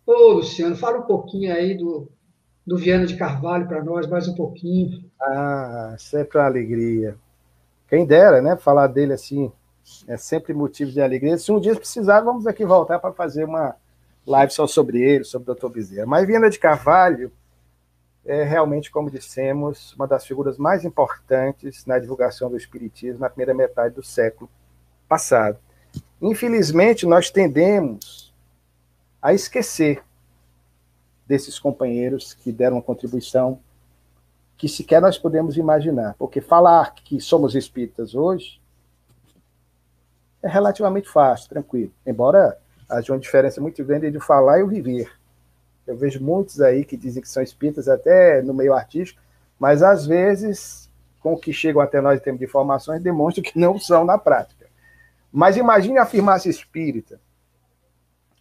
Ô, 0.06 0.34
Luciano, 0.34 0.76
fala 0.76 1.00
um 1.00 1.06
pouquinho 1.06 1.54
aí 1.54 1.78
do, 1.78 2.10
do 2.66 2.78
Viana 2.78 3.06
de 3.06 3.18
Carvalho 3.18 3.68
para 3.68 3.84
nós, 3.84 4.08
mais 4.08 4.28
um 4.28 4.36
pouquinho. 4.36 5.04
Ah, 5.22 5.96
sempre 6.00 6.38
uma 6.38 6.46
alegria. 6.46 7.18
Quem 7.88 8.06
dera, 8.06 8.42
né? 8.42 8.56
Falar 8.56 8.88
dele 8.88 9.14
assim 9.14 9.52
é 10.08 10.18
sempre 10.18 10.54
motivo 10.54 10.92
de 10.92 11.02
alegria. 11.02 11.38
Se 11.38 11.52
um 11.52 11.60
dia 11.60 11.76
precisar, 11.76 12.22
vamos 12.22 12.48
aqui 12.48 12.66
voltar 12.66 13.00
para 13.00 13.12
fazer 13.12 13.44
uma 13.44 13.76
live 14.26 14.52
só 14.52 14.68
sobre 14.68 15.02
ele, 15.02 15.24
sobre 15.24 15.52
o 15.52 15.56
Dr. 15.56 15.70
Bezerra. 15.70 16.06
Mas 16.06 16.28
Viana 16.28 16.50
de 16.50 16.60
Carvalho 16.60 17.32
é 18.26 18.44
realmente, 18.44 18.92
como 18.92 19.10
dissemos, 19.10 19.94
uma 19.94 20.08
das 20.08 20.26
figuras 20.26 20.58
mais 20.58 20.86
importantes 20.86 21.86
na 21.86 21.98
divulgação 21.98 22.50
do 22.50 22.58
Espiritismo 22.58 23.20
na 23.20 23.30
primeira 23.30 23.54
metade 23.54 23.96
do 23.96 24.04
século 24.04 24.50
passado. 25.08 25.58
Infelizmente, 26.22 27.06
nós 27.06 27.32
tendemos 27.32 28.34
a 29.22 29.34
esquecer 29.34 30.04
desses 31.26 31.60
companheiros 31.60 32.34
que 32.34 32.52
deram 32.52 32.82
contribuição 32.82 33.60
que 34.58 34.68
sequer 34.68 35.02
nós 35.02 35.18
podemos 35.18 35.58
imaginar. 35.58 36.16
Porque 36.16 36.42
falar 36.42 36.94
que 36.94 37.22
somos 37.22 37.56
espíritas 37.56 38.14
hoje 38.14 38.60
é 40.44 40.48
relativamente 40.48 41.08
fácil, 41.08 41.50
tranquilo. 41.50 41.92
Embora 42.06 42.60
haja 42.90 43.14
uma 43.14 43.20
diferença 43.20 43.62
muito 43.62 43.84
grande 43.86 44.08
entre 44.08 44.20
falar 44.20 44.60
e 44.60 44.64
o 44.64 44.68
viver. 44.68 45.12
Eu 45.86 45.96
vejo 45.96 46.24
muitos 46.24 46.60
aí 46.62 46.84
que 46.84 46.98
dizem 46.98 47.22
que 47.22 47.30
são 47.30 47.42
espíritas 47.42 47.88
até 47.88 48.42
no 48.42 48.54
meio 48.54 48.74
artístico, 48.74 49.22
mas 49.60 49.84
às 49.84 50.06
vezes, 50.06 50.90
com 51.20 51.34
o 51.34 51.38
que 51.38 51.54
chegam 51.54 51.82
até 51.82 52.02
nós 52.02 52.20
em 52.20 52.24
termos 52.24 52.40
de 52.40 52.46
informações, 52.46 53.02
demonstram 53.02 53.44
que 53.44 53.58
não 53.58 53.80
são 53.80 54.06
na 54.06 54.18
prática. 54.18 54.68
Mas 55.32 55.58
imagine 55.58 55.98
afirmar-se 55.98 56.50
espírita 56.50 57.20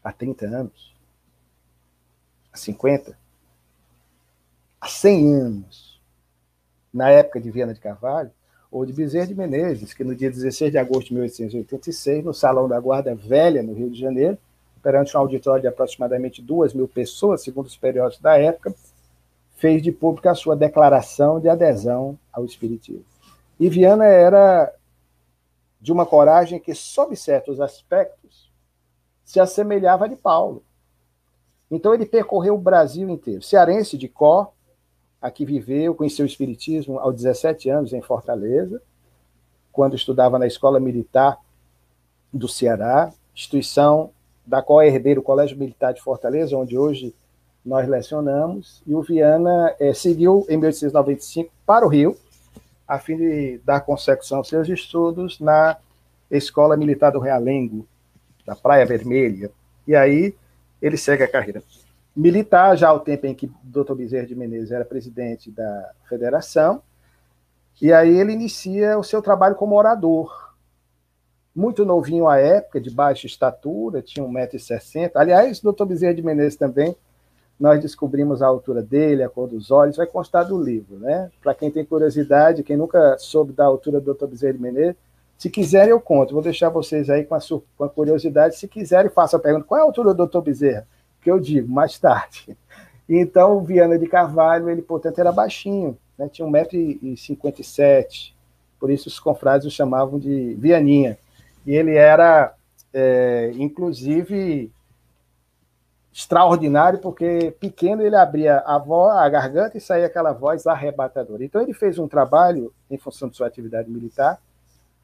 há 0.02 0.12
30 0.12 0.46
anos, 0.46 0.94
há 2.52 2.56
50, 2.56 3.18
há 4.80 4.88
100 4.88 5.34
anos, 5.34 6.02
na 6.92 7.10
época 7.10 7.40
de 7.40 7.50
Viana 7.50 7.74
de 7.74 7.80
Carvalho, 7.80 8.30
ou 8.70 8.84
de 8.84 8.92
Bezerra 8.92 9.26
de 9.26 9.34
Menezes, 9.34 9.94
que 9.94 10.04
no 10.04 10.14
dia 10.14 10.30
16 10.30 10.70
de 10.70 10.78
agosto 10.78 11.08
de 11.08 11.14
1886, 11.14 12.24
no 12.24 12.34
Salão 12.34 12.68
da 12.68 12.78
Guarda 12.78 13.14
Velha, 13.14 13.62
no 13.62 13.72
Rio 13.72 13.90
de 13.90 13.98
Janeiro, 13.98 14.36
perante 14.82 15.16
um 15.16 15.20
auditório 15.20 15.62
de 15.62 15.68
aproximadamente 15.68 16.42
duas 16.42 16.72
mil 16.74 16.86
pessoas, 16.86 17.42
segundo 17.42 17.66
os 17.66 17.76
periódicos 17.76 18.22
da 18.22 18.36
época, 18.38 18.74
fez 19.56 19.82
de 19.82 19.90
pública 19.90 20.30
a 20.30 20.34
sua 20.34 20.54
declaração 20.54 21.40
de 21.40 21.48
adesão 21.48 22.18
ao 22.32 22.44
Espiritismo. 22.44 23.04
E 23.58 23.68
Viana 23.68 24.04
era 24.04 24.72
de 25.80 25.92
uma 25.92 26.06
coragem 26.06 26.60
que, 26.60 26.74
sob 26.74 27.16
certos 27.16 27.60
aspectos, 27.60 28.50
se 29.24 29.40
assemelhava 29.40 30.04
a 30.04 30.08
de 30.08 30.16
Paulo. 30.16 30.62
Então 31.70 31.92
ele 31.92 32.06
percorreu 32.06 32.54
o 32.54 32.60
Brasil 32.60 33.08
inteiro. 33.10 33.42
Cearense 33.42 33.98
de 33.98 34.08
Có, 34.08 34.52
aqui 35.20 35.44
viveu, 35.44 35.94
conheceu 35.94 36.24
o 36.24 36.28
Espiritismo 36.28 36.98
aos 36.98 37.14
17 37.16 37.68
anos 37.68 37.92
em 37.92 38.00
Fortaleza, 38.00 38.80
quando 39.72 39.96
estudava 39.96 40.38
na 40.38 40.46
Escola 40.46 40.80
Militar 40.80 41.38
do 42.32 42.48
Ceará, 42.48 43.12
instituição 43.34 44.10
da 44.46 44.62
qual 44.62 44.80
é 44.80 44.88
herdeiro 44.88 45.20
o 45.20 45.24
Colégio 45.24 45.58
Militar 45.58 45.92
de 45.92 46.00
Fortaleza, 46.00 46.56
onde 46.56 46.76
hoje 46.76 47.14
nós 47.64 47.86
lecionamos, 47.86 48.82
e 48.86 48.94
o 48.94 49.02
Viana 49.02 49.74
é, 49.78 49.92
seguiu 49.92 50.46
em 50.48 50.56
1895 50.56 51.50
para 51.66 51.84
o 51.84 51.88
Rio, 51.88 52.16
a 52.86 52.98
fim 52.98 53.16
de 53.16 53.60
dar 53.64 53.80
consecução 53.82 54.38
aos 54.38 54.48
seus 54.48 54.68
estudos 54.68 55.38
na 55.38 55.76
Escola 56.30 56.76
Militar 56.76 57.12
do 57.12 57.18
Realengo, 57.18 57.86
da 58.46 58.56
Praia 58.56 58.86
Vermelha, 58.86 59.50
e 59.86 59.94
aí 59.94 60.34
ele 60.80 60.96
segue 60.96 61.22
a 61.22 61.28
carreira 61.28 61.62
militar, 62.18 62.76
já 62.76 62.88
ao 62.88 62.98
tempo 62.98 63.26
em 63.26 63.34
que 63.34 63.48
Dr. 63.62 63.94
Bezerra 63.94 64.26
de 64.26 64.34
Menezes 64.34 64.72
era 64.72 64.84
presidente 64.84 65.52
da 65.52 65.92
federação, 66.08 66.82
e 67.80 67.92
aí 67.92 68.18
ele 68.18 68.32
inicia 68.32 68.98
o 68.98 69.04
seu 69.04 69.22
trabalho 69.22 69.54
como 69.54 69.76
orador. 69.76 70.52
Muito 71.54 71.84
novinho 71.84 72.26
à 72.26 72.36
época, 72.36 72.80
de 72.80 72.90
baixa 72.90 73.28
estatura, 73.28 74.02
tinha 74.02 74.26
1,60m. 74.26 75.12
Aliás, 75.14 75.60
Dr. 75.60 75.84
Bezerra 75.84 76.14
de 76.14 76.22
Menezes 76.22 76.56
também, 76.56 76.96
nós 77.58 77.80
descobrimos 77.80 78.42
a 78.42 78.48
altura 78.48 78.82
dele, 78.82 79.22
a 79.22 79.28
cor 79.28 79.48
dos 79.48 79.70
olhos, 79.70 79.96
vai 79.96 80.06
constar 80.06 80.44
do 80.44 80.60
livro, 80.60 80.98
né? 80.98 81.30
Para 81.40 81.54
quem 81.54 81.70
tem 81.70 81.84
curiosidade, 81.84 82.64
quem 82.64 82.76
nunca 82.76 83.16
soube 83.18 83.52
da 83.52 83.64
altura 83.64 84.00
do 84.00 84.12
Dr. 84.12 84.26
Bezerra 84.26 84.54
de 84.54 84.60
Menezes, 84.60 84.96
se 85.36 85.48
quiserem 85.48 85.90
eu 85.90 86.00
conto, 86.00 86.34
vou 86.34 86.42
deixar 86.42 86.68
vocês 86.68 87.08
aí 87.08 87.24
com 87.24 87.36
a, 87.36 87.38
com 87.76 87.84
a 87.84 87.88
curiosidade, 87.88 88.56
se 88.56 88.66
quiserem 88.66 89.08
faça 89.08 89.36
a 89.36 89.40
pergunta, 89.40 89.66
qual 89.66 89.78
é 89.78 89.82
a 89.82 89.86
altura 89.86 90.12
do 90.12 90.26
Dr. 90.26 90.40
Bezerra? 90.40 90.84
Que 91.20 91.30
eu 91.30 91.38
digo, 91.38 91.68
mais 91.70 91.98
tarde. 91.98 92.56
Então, 93.08 93.56
o 93.56 93.62
Viana 93.62 93.98
de 93.98 94.06
Carvalho, 94.06 94.68
ele, 94.68 94.82
portanto, 94.82 95.18
era 95.18 95.32
baixinho, 95.32 95.96
né? 96.18 96.28
tinha 96.28 96.46
1,57m, 96.46 98.32
por 98.78 98.90
isso 98.90 99.08
os 99.08 99.18
confrades 99.18 99.66
o 99.66 99.70
chamavam 99.70 100.18
de 100.18 100.54
Vianinha. 100.54 101.18
E 101.66 101.74
ele 101.74 101.94
era, 101.94 102.54
é, 102.92 103.50
inclusive, 103.54 104.70
extraordinário, 106.12 106.98
porque 106.98 107.54
pequeno 107.58 108.02
ele 108.02 108.16
abria 108.16 108.58
a, 108.58 108.76
voz, 108.76 109.16
a 109.16 109.28
garganta 109.28 109.78
e 109.78 109.80
saía 109.80 110.06
aquela 110.06 110.32
voz 110.32 110.66
arrebatadora. 110.66 111.44
Então, 111.44 111.62
ele 111.62 111.72
fez 111.72 111.98
um 111.98 112.08
trabalho, 112.08 112.72
em 112.90 112.98
função 112.98 113.28
de 113.28 113.36
sua 113.36 113.46
atividade 113.46 113.90
militar, 113.90 114.38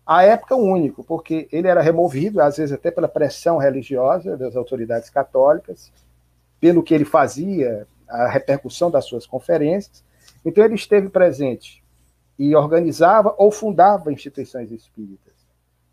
à 0.07 0.23
época 0.23 0.55
único, 0.55 1.03
porque 1.03 1.49
ele 1.51 1.69
era 1.69 1.81
removido, 1.81 2.41
às 2.41 2.57
vezes 2.57 2.73
até 2.73 2.91
pela 2.91 3.09
pressão 3.09 3.57
religiosa 3.57 4.37
das 4.37 4.55
autoridades 4.55 5.09
católicas, 5.09 5.91
pelo 6.61 6.83
que 6.83 6.95
ele 6.95 7.05
fazia, 7.05 7.87
a 8.09 8.29
repercussão 8.29 8.91
das 8.91 9.07
suas 9.07 9.27
conferências. 9.27 10.05
Então, 10.45 10.65
ele 10.65 10.75
esteve 10.75 11.09
presente 11.09 11.83
e 12.39 12.55
organizava 12.55 13.35
ou 13.39 13.51
fundava 13.51 14.13
instituições 14.13 14.71
espíritas. 14.71 15.33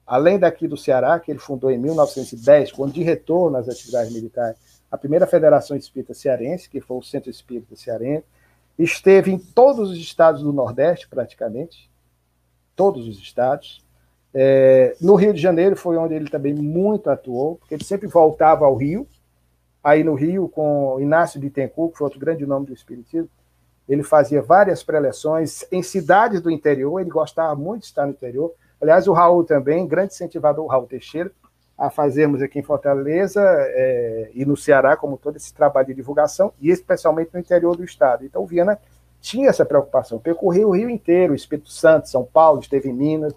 Além 0.06 0.38
daqui 0.38 0.68
do 0.68 0.76
Ceará, 0.76 1.20
que 1.20 1.32
ele 1.32 1.40
fundou 1.40 1.72
em 1.72 1.78
1910, 1.78 2.72
quando 2.74 2.94
de 2.94 3.04
retorno 3.04 3.58
às 3.58 3.70
atividades 3.70 4.14
militares, 4.14 4.58
a 4.92 4.98
primeira 4.98 5.26
Federação 5.26 5.78
Espírita 5.78 6.14
Cearense, 6.14 6.70
que 6.70 6.82
foi 6.82 6.98
o 6.98 7.02
Centro 7.02 7.30
Espírita 7.30 7.76
Cearense, 7.78 8.26
esteve 8.78 9.32
em 9.32 9.38
todos 9.38 9.90
os 9.90 9.98
estados 9.98 10.44
do 10.44 10.52
Nordeste, 10.52 11.08
praticamente, 11.08 11.90
todos 12.76 13.08
os 13.08 13.18
estados. 13.20 13.82
É, 14.34 14.96
no 15.02 15.16
Rio 15.16 15.34
de 15.34 15.42
Janeiro 15.42 15.76
foi 15.76 15.98
onde 15.98 16.14
ele 16.14 16.30
também 16.30 16.54
muito 16.54 17.10
atuou, 17.10 17.58
porque 17.58 17.76
ele 17.76 17.84
sempre 17.84 18.08
voltava 18.08 18.66
ao 18.66 18.76
Rio, 18.76 19.08
aí 19.84 20.04
no 20.04 20.14
Rio 20.14 20.48
com 20.48 20.98
Inácio 21.00 21.40
de 21.40 21.48
Bittencourt, 21.48 21.92
que 21.92 21.98
foi 21.98 22.06
outro 22.06 22.20
grande 22.20 22.46
nome 22.46 22.66
do 22.66 22.74
Espiritismo. 22.74 23.30
Ele 23.90 24.04
fazia 24.04 24.42
várias 24.42 24.84
preleções 24.84 25.66
em 25.72 25.84
cidades 25.84 26.40
do 26.40 26.50
interior, 26.50 27.00
ele 27.00 27.10
gostava 27.10 27.56
muito 27.56 27.82
de 27.82 27.88
estar 27.88 28.06
no 28.06 28.12
interior. 28.12 28.54
Aliás, 28.82 29.08
o 29.08 29.14
Raul 29.14 29.44
também, 29.44 29.86
grande 29.86 30.14
incentivador, 30.14 30.64
o 30.64 30.68
Raul 30.68 30.88
Teixeira, 30.88 31.32
a 31.78 31.90
fazermos 31.90 32.42
aqui 32.42 32.60
em 32.60 32.64
Fortaleza 32.64 33.42
é, 33.42 34.30
e 34.34 34.46
no 34.46 34.56
Ceará, 34.56 34.96
como 34.96 35.18
todo 35.18 35.36
esse 35.36 35.54
trabalho 35.54 35.88
de 35.88 35.96
divulgação, 35.96 36.54
e 36.62 36.70
especialmente 36.70 37.32
no 37.34 37.40
interior 37.40 37.76
do 37.76 37.84
estado. 37.84 38.24
Então, 38.24 38.44
o 38.44 38.46
Viana 38.46 38.80
tinha 39.20 39.50
essa 39.50 39.66
preocupação, 39.66 40.20
percorreu 40.20 40.70
o 40.70 40.76
Rio 40.76 40.90
inteiro, 40.90 41.36
Espírito 41.36 41.72
Santo, 41.72 42.08
São 42.08 42.24
Paulo, 42.24 42.60
esteve 42.60 42.90
em 42.90 42.94
Minas, 42.94 43.34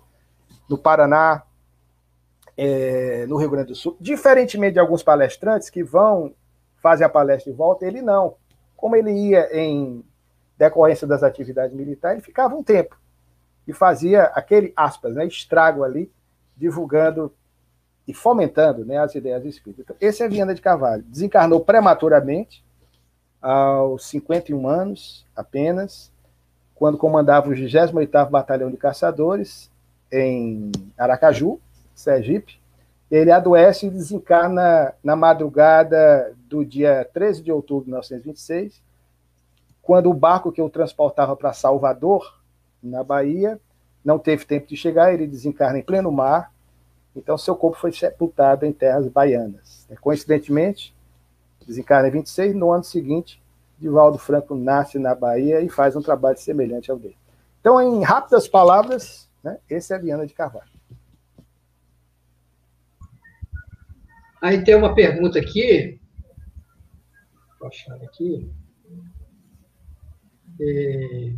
no 0.69 0.79
Paraná, 0.79 1.43
é, 2.57 3.27
no 3.27 3.37
Rio 3.37 3.51
Grande 3.51 3.69
do 3.69 3.75
Sul. 3.75 3.97
Diferentemente 4.01 4.75
de 4.75 4.79
alguns 4.79 5.03
palestrantes 5.03 5.71
que 5.71 5.83
vão, 5.83 6.35
fazem 6.83 7.07
a 7.07 7.11
palestra 7.11 7.51
e 7.51 7.55
voltam, 7.55 7.89
ele 7.89 8.03
não. 8.03 8.37
Como 8.77 8.97
ele 8.97 9.11
ia 9.11 9.49
em 9.57 10.05
decorrência 10.57 11.07
das 11.07 11.23
atividades 11.23 11.75
militares, 11.75 12.19
ele 12.19 12.27
ficava 12.27 12.55
um 12.55 12.63
tempo 12.63 12.99
e 13.67 13.73
fazia 13.73 14.25
aquele, 14.25 14.73
aspas, 14.77 15.15
né, 15.15 15.27
estrago 15.27 15.83
ali, 15.83 16.13
divulgando 16.57 17.33
e 18.07 18.13
fomentando 18.13 18.85
né, 18.85 18.99
as 18.99 19.15
ideias 19.15 19.45
espíritas. 19.45 19.85
Então, 19.85 19.97
esse 20.01 20.23
é 20.23 20.29
Viana 20.29 20.55
de 20.55 20.61
Carvalho. 20.61 21.03
Desencarnou 21.05 21.61
prematuramente, 21.61 22.63
aos 23.41 24.07
51 24.07 24.67
anos 24.67 25.27
apenas, 25.37 26.11
quando 26.75 26.97
comandava 26.97 27.49
o 27.49 27.53
28º 27.53 28.31
Batalhão 28.31 28.71
de 28.71 28.77
Caçadores, 28.77 29.71
em 30.15 30.71
Aracaju, 30.97 31.61
Sergipe. 31.95 32.61
Ele 33.11 33.31
adoece 33.31 33.87
e 33.87 33.91
desencarna 33.91 34.95
na 35.03 35.15
madrugada 35.15 36.35
do 36.49 36.65
dia 36.65 37.09
13 37.13 37.43
de 37.43 37.53
outubro 37.53 37.85
de 37.85 37.91
1926, 37.91 38.83
quando 39.83 40.09
o 40.09 40.15
barco 40.15 40.51
que 40.51 40.63
o 40.63 40.71
transportava 40.71 41.37
para 41.37 41.53
Salvador, 41.53 42.41
na 42.83 43.05
Bahia, 43.05 43.61
não 44.05 44.19
teve 44.19 44.45
tempo 44.45 44.67
de 44.67 44.77
chegar, 44.77 45.13
ele 45.13 45.27
desencarna 45.27 45.79
em 45.79 45.83
pleno 45.83 46.11
mar, 46.11 46.53
então 47.15 47.39
seu 47.39 47.55
corpo 47.55 47.79
foi 47.79 47.93
sepultado 47.93 48.67
em 48.67 48.73
terras 48.73 49.07
baianas. 49.09 49.87
Coincidentemente, 50.01 50.95
desencarna 51.67 52.09
em 52.09 52.13
26, 52.13 52.55
no 52.55 52.73
ano 52.73 52.85
seguinte, 52.85 53.43
Divaldo 53.79 54.19
Franco 54.19 54.55
nasce 54.55 54.99
na 54.99 55.15
Bahia 55.15 55.61
e 55.61 55.69
faz 55.69 55.97
um 55.97 56.03
trabalho 56.03 56.39
semelhante 56.39 56.91
ao 56.91 56.99
dele. 56.99 57.17
Então, 57.61 57.81
em 57.81 58.03
rápidas 58.03 58.47
palavras, 58.47 59.29
né, 59.45 59.59
esse 59.69 59.93
é 59.93 59.99
Viana 59.99 60.27
de 60.27 60.33
Carvalho. 60.33 60.73
Aí 64.43 64.65
tem 64.65 64.75
uma 64.75 64.95
pergunta 64.95 65.39
aqui. 65.39 66.01
Vou 67.59 67.69
achar 67.69 67.95
aqui. 67.97 68.51
É... 70.61 71.35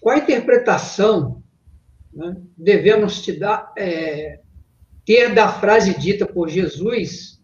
Qual 0.00 0.14
a 0.16 0.18
interpretação 0.18 1.42
né, 2.12 2.36
devemos 2.56 3.22
te 3.22 3.38
dar, 3.38 3.72
é, 3.76 4.43
ter 5.04 5.34
da 5.34 5.52
frase 5.52 5.98
dita 5.98 6.26
por 6.26 6.48
Jesus, 6.48 7.40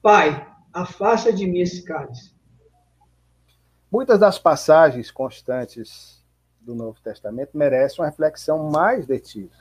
Pai, 0.00 0.46
afasta 0.72 1.32
de 1.32 1.46
mim 1.46 1.60
esse 1.60 1.82
cálice? 1.82 2.34
Muitas 3.90 4.18
das 4.18 4.38
passagens 4.38 5.10
constantes 5.10 6.22
do 6.60 6.74
Novo 6.74 6.98
Testamento 7.02 7.56
merecem 7.56 8.00
uma 8.00 8.10
reflexão 8.10 8.70
mais 8.70 9.06
detida. 9.06 9.54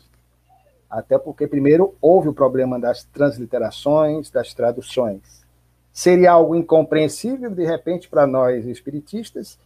Até 0.89 1.17
porque, 1.17 1.47
primeiro, 1.47 1.95
houve 2.01 2.29
o 2.29 2.33
problema 2.33 2.79
das 2.79 3.03
transliterações, 3.03 4.29
das 4.29 4.53
traduções. 4.53 5.43
Seria 5.91 6.31
algo 6.31 6.55
incompreensível, 6.55 7.51
de 7.51 7.65
repente, 7.65 8.09
para 8.09 8.25
nós 8.25 8.65
espiritistas, 8.65 9.59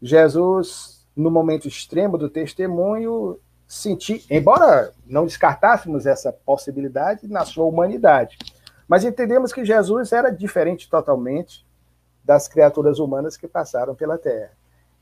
Jesus 0.00 1.04
no 1.16 1.30
momento 1.30 1.68
extremo 1.68 2.18
do 2.18 2.28
testemunho, 2.28 3.38
sentir, 3.74 4.24
embora 4.30 4.92
não 5.04 5.26
descartássemos 5.26 6.06
essa 6.06 6.32
possibilidade 6.32 7.26
na 7.26 7.44
sua 7.44 7.64
humanidade, 7.64 8.38
mas 8.86 9.04
entendemos 9.04 9.52
que 9.52 9.64
Jesus 9.64 10.12
era 10.12 10.30
diferente 10.30 10.88
totalmente 10.88 11.66
das 12.22 12.46
criaturas 12.46 12.98
humanas 12.98 13.36
que 13.36 13.48
passaram 13.48 13.94
pela 13.94 14.16
Terra. 14.16 14.52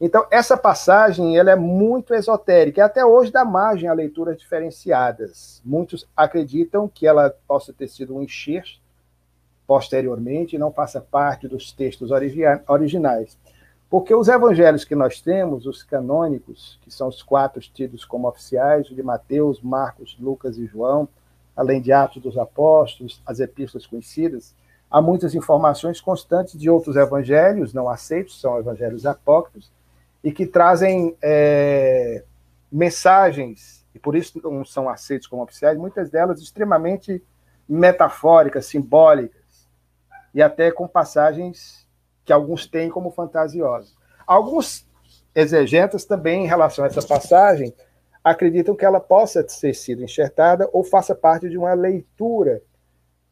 Então, 0.00 0.26
essa 0.30 0.56
passagem 0.56 1.36
ela 1.36 1.50
é 1.50 1.56
muito 1.56 2.14
esotérica 2.14 2.80
e 2.80 2.82
até 2.82 3.04
hoje 3.04 3.30
dá 3.30 3.44
margem 3.44 3.88
a 3.88 3.92
leituras 3.92 4.38
diferenciadas. 4.38 5.60
Muitos 5.64 6.08
acreditam 6.16 6.88
que 6.88 7.06
ela 7.06 7.30
possa 7.46 7.72
ter 7.72 7.88
sido 7.88 8.16
um 8.16 8.22
enxerto 8.22 8.80
posteriormente 9.66 10.56
e 10.56 10.58
não 10.58 10.72
faça 10.72 11.00
parte 11.00 11.46
dos 11.46 11.72
textos 11.72 12.10
originais. 12.10 13.38
Porque 13.92 14.14
os 14.14 14.26
evangelhos 14.26 14.86
que 14.86 14.94
nós 14.94 15.20
temos, 15.20 15.66
os 15.66 15.82
canônicos, 15.82 16.80
que 16.80 16.90
são 16.90 17.08
os 17.08 17.22
quatro 17.22 17.60
tidos 17.60 18.06
como 18.06 18.26
oficiais, 18.26 18.90
o 18.90 18.94
de 18.94 19.02
Mateus, 19.02 19.60
Marcos, 19.60 20.16
Lucas 20.18 20.56
e 20.56 20.64
João, 20.64 21.06
além 21.54 21.78
de 21.78 21.92
Atos 21.92 22.22
dos 22.22 22.38
Apóstolos, 22.38 23.20
as 23.26 23.38
epístolas 23.38 23.86
conhecidas, 23.86 24.54
há 24.90 25.02
muitas 25.02 25.34
informações 25.34 26.00
constantes 26.00 26.58
de 26.58 26.70
outros 26.70 26.96
evangelhos 26.96 27.74
não 27.74 27.86
aceitos, 27.86 28.40
são 28.40 28.58
evangelhos 28.58 29.04
apócrifos, 29.04 29.70
e 30.24 30.32
que 30.32 30.46
trazem 30.46 31.14
é, 31.20 32.24
mensagens, 32.72 33.84
e 33.94 33.98
por 33.98 34.16
isso 34.16 34.40
não 34.42 34.64
são 34.64 34.88
aceitos 34.88 35.26
como 35.26 35.42
oficiais, 35.42 35.76
muitas 35.76 36.08
delas 36.08 36.40
extremamente 36.40 37.22
metafóricas, 37.68 38.64
simbólicas, 38.64 39.68
e 40.32 40.40
até 40.40 40.70
com 40.70 40.88
passagens 40.88 41.81
que 42.24 42.32
alguns 42.32 42.66
têm 42.66 42.88
como 42.88 43.10
fantasiosa. 43.10 43.92
Alguns 44.26 44.86
exegetas 45.34 46.04
também, 46.04 46.44
em 46.44 46.46
relação 46.46 46.84
a 46.84 46.88
essa 46.88 47.02
passagem, 47.02 47.74
acreditam 48.22 48.76
que 48.76 48.84
ela 48.84 49.00
possa 49.00 49.42
ter 49.42 49.74
sido 49.74 50.02
enxertada 50.02 50.68
ou 50.72 50.84
faça 50.84 51.14
parte 51.14 51.48
de 51.48 51.58
uma 51.58 51.72
leitura 51.74 52.62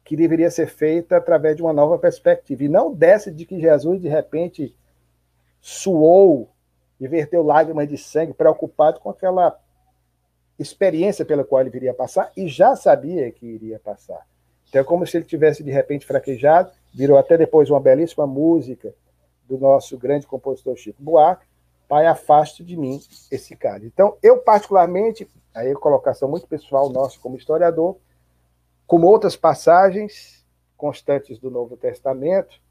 que 0.03 0.15
deveria 0.15 0.49
ser 0.49 0.67
feita 0.67 1.17
através 1.17 1.55
de 1.55 1.61
uma 1.61 1.71
nova 1.71 1.97
perspectiva. 1.97 2.63
E 2.63 2.69
não 2.69 2.93
dessa 2.93 3.31
de 3.31 3.45
que 3.45 3.59
Jesus, 3.59 4.01
de 4.01 4.09
repente, 4.09 4.75
suou 5.61 6.49
e 6.99 7.07
verteu 7.07 7.43
lágrimas 7.43 7.87
de 7.87 7.97
sangue, 7.97 8.33
preocupado 8.33 8.99
com 8.99 9.09
aquela 9.09 9.57
experiência 10.59 11.23
pela 11.23 11.43
qual 11.43 11.61
ele 11.61 11.69
viria 11.69 11.93
passar 11.93 12.31
e 12.35 12.47
já 12.47 12.75
sabia 12.75 13.31
que 13.31 13.45
iria 13.45 13.79
passar. 13.79 14.27
Então 14.67 14.81
é 14.81 14.83
como 14.83 15.05
se 15.07 15.17
ele 15.17 15.25
tivesse, 15.25 15.63
de 15.63 15.71
repente, 15.71 16.05
fraquejado 16.05 16.71
virou 16.93 17.17
até 17.17 17.37
depois 17.37 17.69
uma 17.69 17.79
belíssima 17.79 18.27
música 18.27 18.93
do 19.47 19.57
nosso 19.57 19.97
grande 19.97 20.27
compositor 20.27 20.75
Chico 20.75 21.01
Buarque, 21.01 21.45
Pai, 21.87 22.07
afaste 22.07 22.63
de 22.63 22.77
mim 22.77 23.01
esse 23.29 23.53
cara. 23.53 23.85
Então, 23.85 24.15
eu 24.23 24.37
particularmente, 24.37 25.29
aí 25.53 25.71
a 25.71 25.75
colocação 25.75 26.29
muito 26.29 26.47
pessoal 26.47 26.89
nossa 26.89 27.19
como 27.19 27.35
historiador, 27.35 27.97
como 28.87 29.07
outras 29.07 29.35
passagens 29.35 30.45
constantes 30.77 31.37
do 31.37 31.51
Novo 31.51 31.75
Testamento, 31.75 32.61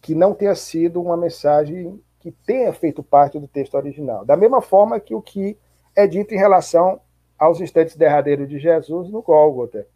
que 0.00 0.14
não 0.14 0.32
tenha 0.32 0.54
sido 0.54 1.02
uma 1.02 1.16
mensagem 1.16 2.02
que 2.18 2.32
tenha 2.32 2.72
feito 2.72 3.02
parte 3.02 3.38
do 3.38 3.46
texto 3.46 3.74
original. 3.74 4.24
Da 4.24 4.36
mesma 4.36 4.62
forma 4.62 4.98
que 4.98 5.14
o 5.14 5.20
que 5.20 5.58
é 5.94 6.06
dito 6.06 6.32
em 6.32 6.38
relação 6.38 7.00
aos 7.38 7.60
instantes 7.60 7.94
derradeiros 7.94 8.48
de 8.48 8.58
Jesus 8.58 9.10
no 9.10 9.20
Gólgota, 9.20 9.86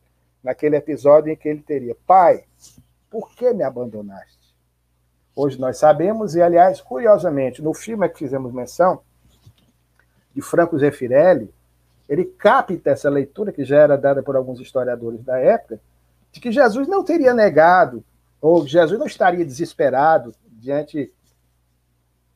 naquele 0.42 0.76
episódio 0.76 1.32
em 1.32 1.36
que 1.36 1.48
ele 1.48 1.62
teria, 1.62 1.96
Pai, 2.06 2.44
por 3.10 3.30
que 3.34 3.52
me 3.52 3.62
abandonaste? 3.62 4.54
Hoje 5.34 5.60
nós 5.60 5.78
sabemos, 5.78 6.34
e 6.34 6.42
aliás, 6.42 6.80
curiosamente, 6.80 7.62
no 7.62 7.72
filme 7.72 8.08
que 8.08 8.18
fizemos 8.18 8.52
menção, 8.52 9.00
de 10.34 10.42
Franco 10.42 10.78
Zeffirelli, 10.78 11.52
ele 12.08 12.24
capta 12.24 12.90
essa 12.90 13.10
leitura 13.10 13.52
que 13.52 13.64
já 13.64 13.78
era 13.78 13.96
dada 13.96 14.22
por 14.22 14.36
alguns 14.36 14.60
historiadores 14.60 15.22
da 15.22 15.38
época, 15.38 15.80
de 16.32 16.40
que 16.40 16.50
Jesus 16.50 16.86
não 16.88 17.04
teria 17.04 17.34
negado, 17.34 18.04
ou 18.40 18.66
Jesus 18.66 18.98
não 18.98 19.06
estaria 19.06 19.44
desesperado 19.44 20.34
diante 20.52 21.12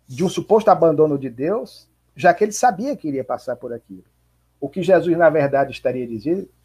de 0.06 0.24
um 0.24 0.28
suposto 0.28 0.70
abandono 0.70 1.18
de 1.18 1.30
Deus, 1.30 1.88
já 2.14 2.34
que 2.34 2.44
ele 2.44 2.52
sabia 2.52 2.96
que 2.96 3.08
iria 3.08 3.24
passar 3.24 3.56
por 3.56 3.72
aquilo. 3.72 4.04
O 4.60 4.68
que 4.68 4.82
Jesus, 4.82 5.16
na 5.16 5.30
verdade, 5.30 5.72
estaria 5.72 6.06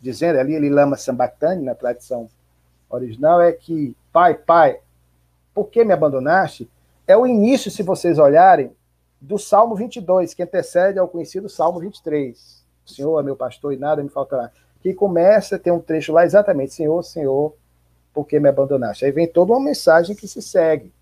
dizendo, 0.01 0.39
ali 0.39 0.53
ele 0.53 0.69
lama 0.69 0.97
Sambatani, 0.97 1.63
na 1.63 1.73
tradição 1.73 2.29
original 2.89 3.41
é 3.41 3.51
que, 3.51 3.95
pai, 4.11 4.33
pai, 4.33 4.79
por 5.53 5.69
que 5.69 5.83
me 5.83 5.93
abandonaste? 5.93 6.69
É 7.07 7.15
o 7.15 7.25
início, 7.25 7.71
se 7.71 7.83
vocês 7.83 8.19
olharem, 8.19 8.71
do 9.19 9.37
Salmo 9.37 9.75
22, 9.75 10.33
que 10.33 10.43
antecede 10.43 10.99
ao 10.99 11.07
conhecido 11.07 11.49
Salmo 11.49 11.79
23. 11.79 12.65
O 12.85 12.89
Senhor 12.89 13.19
é 13.19 13.23
meu 13.23 13.35
pastor 13.35 13.73
e 13.73 13.77
nada 13.77 14.03
me 14.03 14.09
faltará. 14.09 14.51
Que 14.81 14.93
começa, 14.93 15.57
tem 15.57 15.73
um 15.73 15.79
trecho 15.79 16.13
lá 16.13 16.23
exatamente, 16.23 16.73
Senhor, 16.73 17.03
Senhor, 17.03 17.55
por 18.13 18.25
que 18.25 18.39
me 18.39 18.49
abandonaste? 18.49 19.05
Aí 19.05 19.11
vem 19.11 19.27
toda 19.27 19.51
uma 19.51 19.59
mensagem 19.59 20.15
que 20.15 20.27
se 20.27 20.41
segue, 20.41 20.93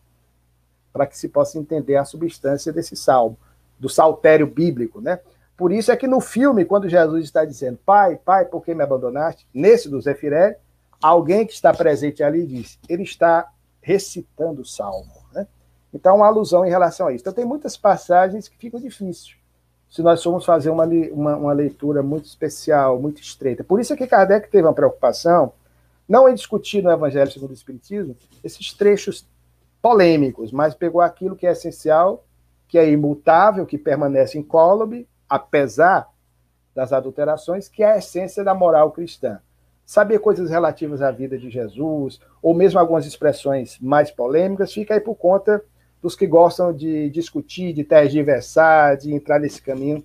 para 0.93 1.05
que 1.05 1.17
se 1.17 1.27
possa 1.27 1.59
entender 1.59 1.97
a 1.97 2.05
substância 2.05 2.71
desse 2.71 2.95
salmo, 2.95 3.37
do 3.77 3.89
saltério 3.89 4.47
bíblico, 4.47 5.01
né? 5.01 5.19
Por 5.57 5.71
isso 5.71 5.91
é 5.91 5.95
que 5.95 6.07
no 6.07 6.19
filme, 6.19 6.65
quando 6.65 6.89
Jesus 6.89 7.25
está 7.25 7.45
dizendo, 7.45 7.79
pai, 7.85 8.17
pai, 8.17 8.45
por 8.45 8.63
que 8.63 8.73
me 8.73 8.83
abandonaste? 8.83 9.47
Nesse 9.53 9.89
do 9.89 10.01
Zefirelli, 10.01 10.55
alguém 11.01 11.45
que 11.45 11.53
está 11.53 11.73
presente 11.73 12.23
ali 12.23 12.45
diz, 12.45 12.79
ele 12.87 13.03
está 13.03 13.51
recitando 13.81 14.61
o 14.61 14.65
salmo. 14.65 15.11
Né? 15.33 15.47
Então, 15.93 16.17
uma 16.17 16.27
alusão 16.27 16.65
em 16.65 16.69
relação 16.69 17.07
a 17.07 17.13
isso. 17.13 17.23
Então, 17.23 17.33
tem 17.33 17.45
muitas 17.45 17.77
passagens 17.77 18.47
que 18.47 18.57
ficam 18.57 18.79
difíceis 18.79 19.37
se 19.95 20.01
nós 20.01 20.21
formos 20.21 20.43
fazer 20.43 20.69
uma, 20.69 20.85
uma, 20.85 21.37
uma, 21.37 21.53
leitura 21.53 22.03
muito 22.03 22.25
especial, 22.25 22.99
muito 22.99 23.21
estreita. 23.21 23.63
Por 23.63 23.79
isso 23.79 23.93
é 23.93 23.95
que 23.95 24.05
Kardec 24.05 24.49
teve 24.49 24.67
uma 24.67 24.73
preocupação, 24.73 25.53
não 26.05 26.27
em 26.27 26.35
discutir 26.35 26.83
no 26.83 26.91
Evangelho 26.91 27.31
segundo 27.31 27.51
o 27.51 27.53
Espiritismo 27.53 28.13
esses 28.43 28.73
trechos 28.73 29.25
polêmicos, 29.81 30.51
mas 30.51 30.75
pegou 30.75 30.99
aquilo 30.99 31.35
que 31.35 31.47
é 31.47 31.51
essencial, 31.51 32.25
que 32.67 32.77
é 32.77 32.89
imutável, 32.89 33.65
que 33.65 33.77
permanece 33.77 34.37
incólume, 34.37 35.07
apesar 35.29 36.09
das 36.73 36.91
adulterações, 36.91 37.69
que 37.69 37.81
é 37.81 37.93
a 37.93 37.97
essência 37.97 38.43
da 38.43 38.53
moral 38.53 38.91
cristã 38.91 39.39
saber 39.85 40.19
coisas 40.19 40.49
relativas 40.49 41.01
à 41.01 41.11
vida 41.11 41.37
de 41.37 41.49
Jesus, 41.49 42.19
ou 42.41 42.53
mesmo 42.53 42.79
algumas 42.79 43.05
expressões 43.05 43.77
mais 43.79 44.09
polêmicas, 44.09 44.73
fica 44.73 44.93
aí 44.95 44.99
por 44.99 45.15
conta 45.15 45.63
dos 46.01 46.15
que 46.15 46.25
gostam 46.25 46.73
de 46.73 47.09
discutir, 47.09 47.73
de 47.73 47.83
tergiversar, 47.83 48.97
de 48.97 49.13
entrar 49.13 49.39
nesse 49.39 49.61
caminho, 49.61 50.03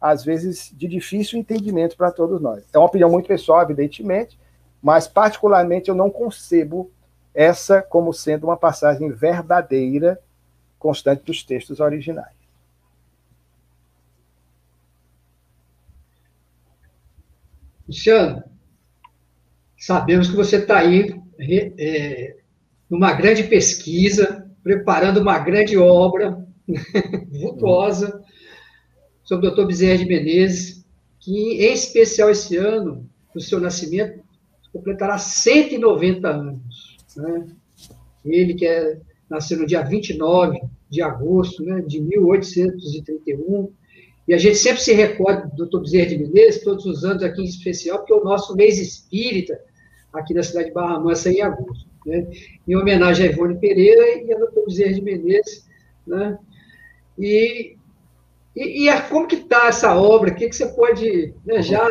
às 0.00 0.24
vezes 0.24 0.72
de 0.74 0.86
difícil 0.88 1.38
entendimento 1.38 1.96
para 1.96 2.10
todos 2.10 2.40
nós. 2.40 2.64
É 2.72 2.78
uma 2.78 2.86
opinião 2.86 3.10
muito 3.10 3.26
pessoal, 3.26 3.62
evidentemente, 3.62 4.38
mas 4.82 5.06
particularmente 5.06 5.88
eu 5.88 5.94
não 5.94 6.10
concebo 6.10 6.90
essa 7.34 7.80
como 7.80 8.12
sendo 8.12 8.44
uma 8.44 8.56
passagem 8.56 9.10
verdadeira, 9.10 10.20
constante 10.78 11.24
dos 11.24 11.42
textos 11.44 11.78
originais. 11.78 12.40
Luciano, 17.86 18.44
Sabemos 19.80 20.28
que 20.28 20.36
você 20.36 20.56
está 20.56 20.78
aí 20.78 21.18
é, 21.78 22.36
numa 22.88 23.14
grande 23.14 23.44
pesquisa, 23.44 24.46
preparando 24.62 25.20
uma 25.20 25.38
grande 25.38 25.78
obra 25.78 26.46
vultuosa 27.32 28.22
sobre 29.24 29.48
o 29.48 29.50
Dr. 29.50 29.64
Bezerra 29.64 29.96
de 29.96 30.04
Menezes, 30.04 30.84
que, 31.18 31.64
em 31.64 31.72
especial 31.72 32.28
esse 32.28 32.58
ano, 32.58 33.08
no 33.34 33.40
seu 33.40 33.58
nascimento, 33.58 34.22
completará 34.70 35.16
190 35.16 36.28
anos. 36.28 36.98
Né? 37.16 37.46
Ele 38.22 38.52
que 38.52 38.66
é, 38.66 39.00
nasceu 39.30 39.58
no 39.58 39.66
dia 39.66 39.80
29 39.80 40.60
de 40.90 41.00
agosto 41.00 41.64
né, 41.64 41.80
de 41.80 42.02
1831, 42.02 43.72
e 44.28 44.34
a 44.34 44.38
gente 44.38 44.56
sempre 44.56 44.82
se 44.82 44.92
recorda 44.92 45.50
do 45.56 45.66
Dr. 45.66 45.80
Bezerra 45.80 46.10
de 46.10 46.18
Menezes, 46.18 46.62
todos 46.62 46.84
os 46.84 47.02
anos 47.02 47.22
aqui 47.22 47.40
em 47.40 47.46
especial, 47.46 48.00
porque 48.00 48.12
é 48.12 48.16
o 48.16 48.22
nosso 48.22 48.54
mês 48.54 48.78
espírita 48.78 49.69
aqui 50.12 50.34
da 50.34 50.42
cidade 50.42 50.68
de 50.68 50.74
Barra 50.74 50.98
Mansa 50.98 51.30
em 51.30 51.40
agosto. 51.40 51.88
Né? 52.06 52.26
Em 52.66 52.76
homenagem 52.76 53.28
a 53.28 53.32
Ivone 53.32 53.58
Pereira 53.58 54.22
e 54.22 54.32
a 54.32 54.38
doutor 54.38 54.64
Bezerra 54.66 54.94
de 54.94 55.02
Menezes. 55.02 55.68
Né? 56.06 56.38
E, 57.18 57.76
e, 58.56 58.88
e 58.88 59.02
como 59.08 59.26
que 59.26 59.36
está 59.36 59.68
essa 59.68 59.94
obra? 59.94 60.30
O 60.30 60.34
que, 60.34 60.48
que 60.48 60.56
você 60.56 60.66
pode 60.68 61.34
né, 61.44 61.62
já 61.62 61.86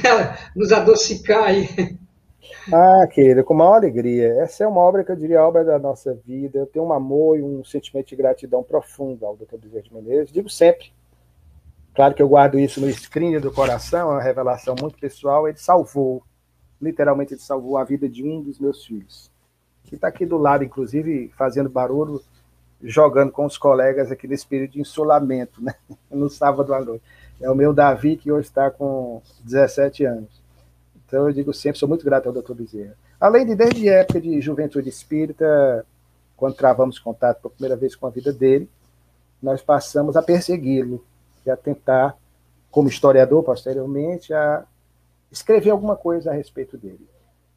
nos 0.56 0.72
adocicar 0.72 1.44
aí? 1.44 1.68
Ah, 2.72 3.06
querida, 3.06 3.42
com 3.42 3.54
maior 3.54 3.74
alegria. 3.74 4.34
Essa 4.40 4.64
é 4.64 4.66
uma 4.66 4.80
obra 4.80 5.02
que 5.02 5.10
eu 5.10 5.16
diria 5.16 5.40
a 5.40 5.48
obra 5.48 5.64
da 5.64 5.78
nossa 5.78 6.14
vida. 6.14 6.58
Eu 6.58 6.66
tenho 6.66 6.84
um 6.84 6.92
amor 6.92 7.38
e 7.38 7.42
um 7.42 7.64
sentimento 7.64 8.08
de 8.08 8.16
gratidão 8.16 8.62
profundo 8.62 9.24
ao 9.24 9.36
doutor 9.36 9.58
Bezerra 9.58 9.82
de 9.82 9.94
Menezes. 9.94 10.32
Digo 10.32 10.48
sempre. 10.48 10.92
Claro 11.94 12.14
que 12.14 12.22
eu 12.22 12.28
guardo 12.28 12.58
isso 12.58 12.80
no 12.80 12.90
screen 12.90 13.38
do 13.38 13.52
coração, 13.52 14.10
é 14.10 14.14
uma 14.14 14.22
revelação 14.22 14.74
muito 14.80 14.98
pessoal. 14.98 15.46
Ele 15.46 15.58
salvou 15.58 16.22
literalmente 16.82 17.34
ele 17.34 17.40
salvou 17.40 17.78
a 17.78 17.84
vida 17.84 18.08
de 18.08 18.24
um 18.24 18.42
dos 18.42 18.58
meus 18.58 18.84
filhos, 18.84 19.30
que 19.84 19.94
está 19.94 20.08
aqui 20.08 20.26
do 20.26 20.36
lado, 20.36 20.64
inclusive, 20.64 21.30
fazendo 21.36 21.70
barulho, 21.70 22.20
jogando 22.82 23.30
com 23.30 23.46
os 23.46 23.56
colegas 23.56 24.10
aqui 24.10 24.26
nesse 24.26 24.46
período 24.46 24.72
de 24.72 24.80
insulamento, 24.80 25.62
né? 25.62 25.74
no 26.10 26.28
sábado 26.28 26.74
à 26.74 26.84
noite. 26.84 27.04
É 27.40 27.48
o 27.48 27.54
meu 27.54 27.72
Davi, 27.72 28.16
que 28.16 28.32
hoje 28.32 28.48
está 28.48 28.70
com 28.70 29.22
17 29.44 30.04
anos. 30.04 30.42
Então, 31.06 31.28
eu 31.28 31.32
digo 31.32 31.54
sempre, 31.54 31.78
sou 31.78 31.88
muito 31.88 32.04
grato 32.04 32.26
ao 32.26 32.32
doutor 32.32 32.56
Bezerra. 32.56 32.96
Além 33.20 33.46
de, 33.46 33.54
desde 33.54 33.88
a 33.88 33.98
época 33.98 34.20
de 34.20 34.40
juventude 34.40 34.88
espírita, 34.88 35.86
quando 36.36 36.56
travamos 36.56 36.98
contato 36.98 37.42
pela 37.42 37.54
primeira 37.54 37.76
vez 37.76 37.94
com 37.94 38.06
a 38.06 38.10
vida 38.10 38.32
dele, 38.32 38.68
nós 39.40 39.62
passamos 39.62 40.16
a 40.16 40.22
persegui-lo 40.22 41.04
e 41.46 41.50
a 41.50 41.56
tentar, 41.56 42.16
como 42.70 42.88
historiador 42.88 43.44
posteriormente, 43.44 44.32
a 44.32 44.64
escrever 45.32 45.70
alguma 45.70 45.96
coisa 45.96 46.30
a 46.30 46.34
respeito 46.34 46.76
dele. 46.76 47.08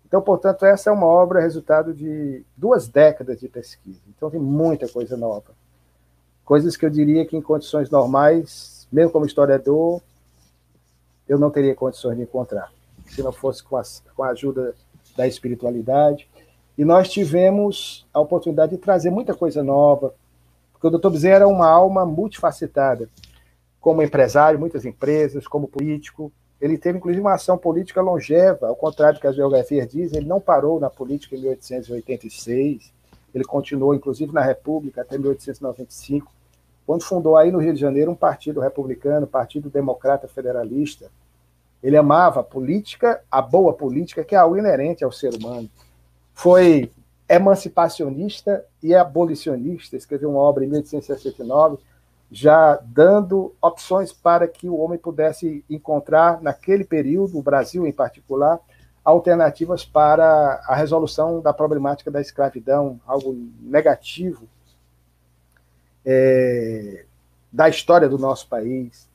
Então, 0.07 0.21
portanto, 0.21 0.65
essa 0.65 0.89
é 0.89 0.93
uma 0.93 1.05
obra 1.05 1.41
resultado 1.41 1.93
de 1.93 2.43
duas 2.55 2.87
décadas 2.87 3.39
de 3.39 3.49
pesquisa. 3.49 3.99
Então, 4.07 4.31
tem 4.31 4.39
muita 4.39 4.87
coisa 4.87 5.17
nova. 5.17 5.53
Coisas 6.45 6.77
que 6.77 6.85
eu 6.85 6.89
diria 6.89 7.25
que, 7.25 7.35
em 7.35 7.41
condições 7.41 7.89
normais, 7.89 8.87
mesmo 8.91 9.11
como 9.11 9.25
historiador, 9.25 10.01
eu 11.27 11.37
não 11.37 11.49
teria 11.49 11.75
condições 11.75 12.15
de 12.15 12.23
encontrar, 12.23 12.71
se 13.07 13.21
não 13.21 13.31
fosse 13.31 13.63
com 13.63 13.75
a, 13.75 13.83
com 14.15 14.23
a 14.23 14.29
ajuda 14.29 14.73
da 15.17 15.27
espiritualidade. 15.27 16.29
E 16.77 16.85
nós 16.85 17.09
tivemos 17.09 18.07
a 18.13 18.19
oportunidade 18.19 18.73
de 18.73 18.77
trazer 18.77 19.09
muita 19.09 19.33
coisa 19.33 19.63
nova, 19.63 20.13
porque 20.71 20.87
o 20.87 20.97
Dr. 20.97 21.09
Bezerra 21.09 21.35
era 21.35 21.47
uma 21.47 21.67
alma 21.67 22.05
multifacetada, 22.05 23.09
como 23.81 24.01
empresário, 24.01 24.59
muitas 24.59 24.85
empresas, 24.85 25.47
como 25.47 25.67
político, 25.67 26.31
ele 26.59 26.77
teve, 26.77 26.97
inclusive, 26.97 27.21
uma 27.21 27.33
ação 27.33 27.57
política 27.57 28.01
longeva, 28.01 28.67
ao 28.67 28.75
contrário 28.75 29.17
do 29.17 29.21
que 29.21 29.27
as 29.27 29.35
biografias 29.35 29.87
dizem, 29.87 30.19
ele 30.19 30.27
não 30.27 30.39
parou 30.39 30.79
na 30.79 30.89
política 30.89 31.35
em 31.35 31.39
1886, 31.39 32.93
ele 33.33 33.43
continuou, 33.43 33.93
inclusive, 33.93 34.31
na 34.31 34.41
República 34.41 35.01
até 35.01 35.17
1895, 35.17 36.31
quando 36.85 37.03
fundou 37.03 37.35
aí 37.35 37.51
no 37.51 37.59
Rio 37.59 37.73
de 37.73 37.79
Janeiro 37.79 38.11
um 38.11 38.15
partido 38.15 38.61
republicano, 38.61 39.27
Partido 39.27 39.69
Democrata 39.69 40.27
Federalista. 40.27 41.09
Ele 41.83 41.97
amava 41.97 42.39
a 42.39 42.43
política, 42.43 43.21
a 43.29 43.41
boa 43.41 43.73
política, 43.73 44.23
que 44.23 44.35
é 44.35 44.37
algo 44.37 44.57
inerente 44.57 45.03
ao 45.03 45.11
ser 45.11 45.33
humano. 45.33 45.69
Foi 46.33 46.91
emancipacionista 47.27 48.63
e 48.81 48.93
abolicionista, 48.93 49.97
escreveu 49.97 50.29
uma 50.29 50.39
obra 50.39 50.63
em 50.63 50.67
1869, 50.67 51.79
já 52.35 52.77
dando 52.83 53.55
opções 53.61 54.11
para 54.11 54.45
que 54.45 54.67
o 54.67 54.75
homem 54.75 54.99
pudesse 54.99 55.63
encontrar, 55.69 56.41
naquele 56.41 56.83
período, 56.83 57.37
o 57.37 57.41
Brasil 57.41 57.87
em 57.87 57.93
particular, 57.93 58.59
alternativas 59.05 59.85
para 59.85 60.61
a 60.67 60.75
resolução 60.75 61.39
da 61.39 61.53
problemática 61.53 62.11
da 62.11 62.19
escravidão, 62.19 62.99
algo 63.07 63.33
negativo 63.61 64.49
é, 66.05 67.05
da 67.49 67.69
história 67.69 68.09
do 68.09 68.17
nosso 68.17 68.49
país. 68.49 69.07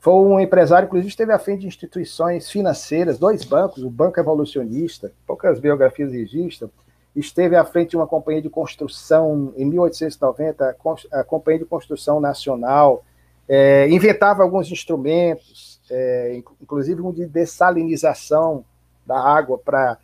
Foi 0.00 0.14
um 0.14 0.40
empresário, 0.40 0.86
inclusive, 0.86 1.10
esteve 1.10 1.32
à 1.32 1.38
frente 1.38 1.60
de 1.60 1.66
instituições 1.66 2.50
financeiras, 2.50 3.18
dois 3.18 3.44
bancos, 3.44 3.82
o 3.82 3.90
Banco 3.90 4.18
Evolucionista, 4.18 5.12
poucas 5.26 5.60
biografias 5.60 6.12
registram, 6.12 6.70
esteve 7.14 7.56
à 7.56 7.64
frente 7.64 7.90
de 7.90 7.96
uma 7.96 8.06
companhia 8.06 8.42
de 8.42 8.50
construção 8.50 9.52
em 9.56 9.64
1890, 9.64 10.76
a 11.12 11.24
Companhia 11.24 11.60
de 11.60 11.64
Construção 11.64 12.20
Nacional, 12.20 13.04
é, 13.48 13.88
inventava 13.88 14.42
alguns 14.42 14.70
instrumentos, 14.70 15.80
é, 15.90 16.42
inclusive 16.60 17.00
um 17.00 17.12
de 17.12 17.26
dessalinização 17.26 18.64
da 19.06 19.20
água 19.20 19.58
para 19.58 19.98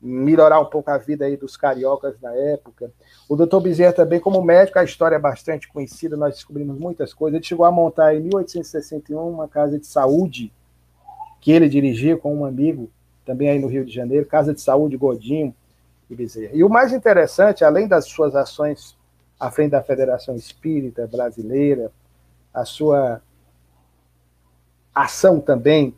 melhorar 0.00 0.60
um 0.60 0.64
pouco 0.64 0.90
a 0.90 0.98
vida 0.98 1.24
aí 1.24 1.36
dos 1.36 1.56
cariocas 1.56 2.14
na 2.20 2.32
época. 2.34 2.90
O 3.28 3.36
doutor 3.36 3.60
Bezerra 3.60 3.92
também, 3.92 4.20
como 4.20 4.40
médico, 4.42 4.78
a 4.78 4.84
história 4.84 5.16
é 5.16 5.18
bastante 5.18 5.68
conhecida, 5.68 6.16
nós 6.16 6.34
descobrimos 6.34 6.78
muitas 6.78 7.12
coisas. 7.12 7.36
Ele 7.36 7.44
chegou 7.44 7.66
a 7.66 7.72
montar 7.72 8.14
em 8.14 8.20
1861 8.20 9.28
uma 9.28 9.48
casa 9.48 9.78
de 9.78 9.86
saúde 9.86 10.52
que 11.40 11.52
ele 11.52 11.68
dirigia 11.68 12.16
com 12.16 12.34
um 12.34 12.44
amigo, 12.44 12.90
também 13.24 13.50
aí 13.50 13.58
no 13.58 13.68
Rio 13.68 13.84
de 13.84 13.92
Janeiro, 13.92 14.24
Casa 14.26 14.54
de 14.54 14.60
Saúde 14.60 14.96
Godinho, 14.96 15.54
e 16.10 16.14
Bezerra. 16.14 16.52
E 16.54 16.64
o 16.64 16.68
mais 16.68 16.92
interessante, 16.92 17.64
além 17.64 17.86
das 17.86 18.06
suas 18.06 18.34
ações 18.34 18.96
à 19.38 19.50
frente 19.50 19.70
da 19.70 19.82
Federação 19.82 20.34
Espírita 20.34 21.06
Brasileira, 21.06 21.92
a 22.52 22.64
sua 22.64 23.20
ação 24.94 25.40
também 25.40 25.94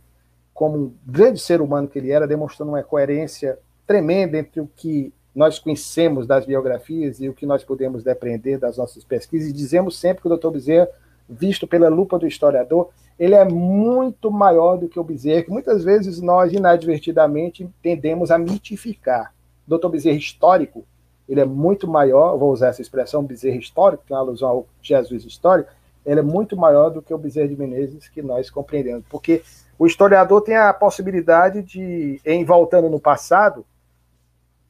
como 0.52 0.76
um 0.76 0.94
grande 1.06 1.38
ser 1.38 1.62
humano 1.62 1.88
que 1.88 1.98
ele 1.98 2.10
era, 2.10 2.26
demonstrando 2.26 2.72
uma 2.72 2.82
coerência 2.82 3.58
tremenda 3.86 4.36
entre 4.36 4.60
o 4.60 4.68
que 4.76 5.12
nós 5.34 5.58
conhecemos 5.58 6.26
das 6.26 6.44
biografias 6.44 7.20
e 7.20 7.28
o 7.28 7.32
que 7.32 7.46
nós 7.46 7.64
podemos 7.64 8.02
depreender 8.02 8.58
das 8.58 8.76
nossas 8.76 9.02
pesquisas, 9.02 9.48
e 9.48 9.52
dizemos 9.52 9.98
sempre 9.98 10.22
que 10.22 10.28
o 10.28 10.36
Dr. 10.36 10.50
Bezerra, 10.50 10.88
visto 11.28 11.66
pela 11.66 11.88
lupa 11.88 12.18
do 12.18 12.26
historiador, 12.26 12.90
ele 13.18 13.34
é 13.34 13.44
muito 13.44 14.30
maior 14.30 14.76
do 14.76 14.88
que 14.88 14.98
o 14.98 15.04
Bezerra, 15.04 15.44
que 15.44 15.50
muitas 15.50 15.82
vezes 15.84 16.20
nós, 16.20 16.52
inadvertidamente, 16.52 17.68
tendemos 17.82 18.30
a 18.30 18.38
mitificar. 18.38 19.32
Dr. 19.78 19.88
Bezerra 19.88 20.16
histórico, 20.16 20.84
ele 21.28 21.40
é 21.40 21.44
muito 21.44 21.86
maior, 21.86 22.36
vou 22.36 22.52
usar 22.52 22.68
essa 22.68 22.82
expressão, 22.82 23.24
Bezerra 23.24 23.56
histórico, 23.56 24.02
que 24.04 24.12
é 24.12 24.16
uma 24.16 24.22
alusão 24.22 24.48
ao 24.48 24.66
Jesus 24.82 25.24
histórico, 25.24 25.70
ele 26.04 26.18
é 26.18 26.22
muito 26.22 26.56
maior 26.56 26.90
do 26.90 27.00
que 27.00 27.14
o 27.14 27.18
Bezerra 27.18 27.48
de 27.48 27.56
Menezes 27.56 28.08
que 28.08 28.20
nós 28.20 28.50
compreendemos, 28.50 29.04
porque 29.08 29.42
o 29.78 29.86
historiador 29.86 30.40
tem 30.42 30.56
a 30.56 30.72
possibilidade 30.72 31.62
de, 31.62 32.20
em 32.24 32.44
voltando 32.44 32.90
no 32.90 32.98
passado, 32.98 33.64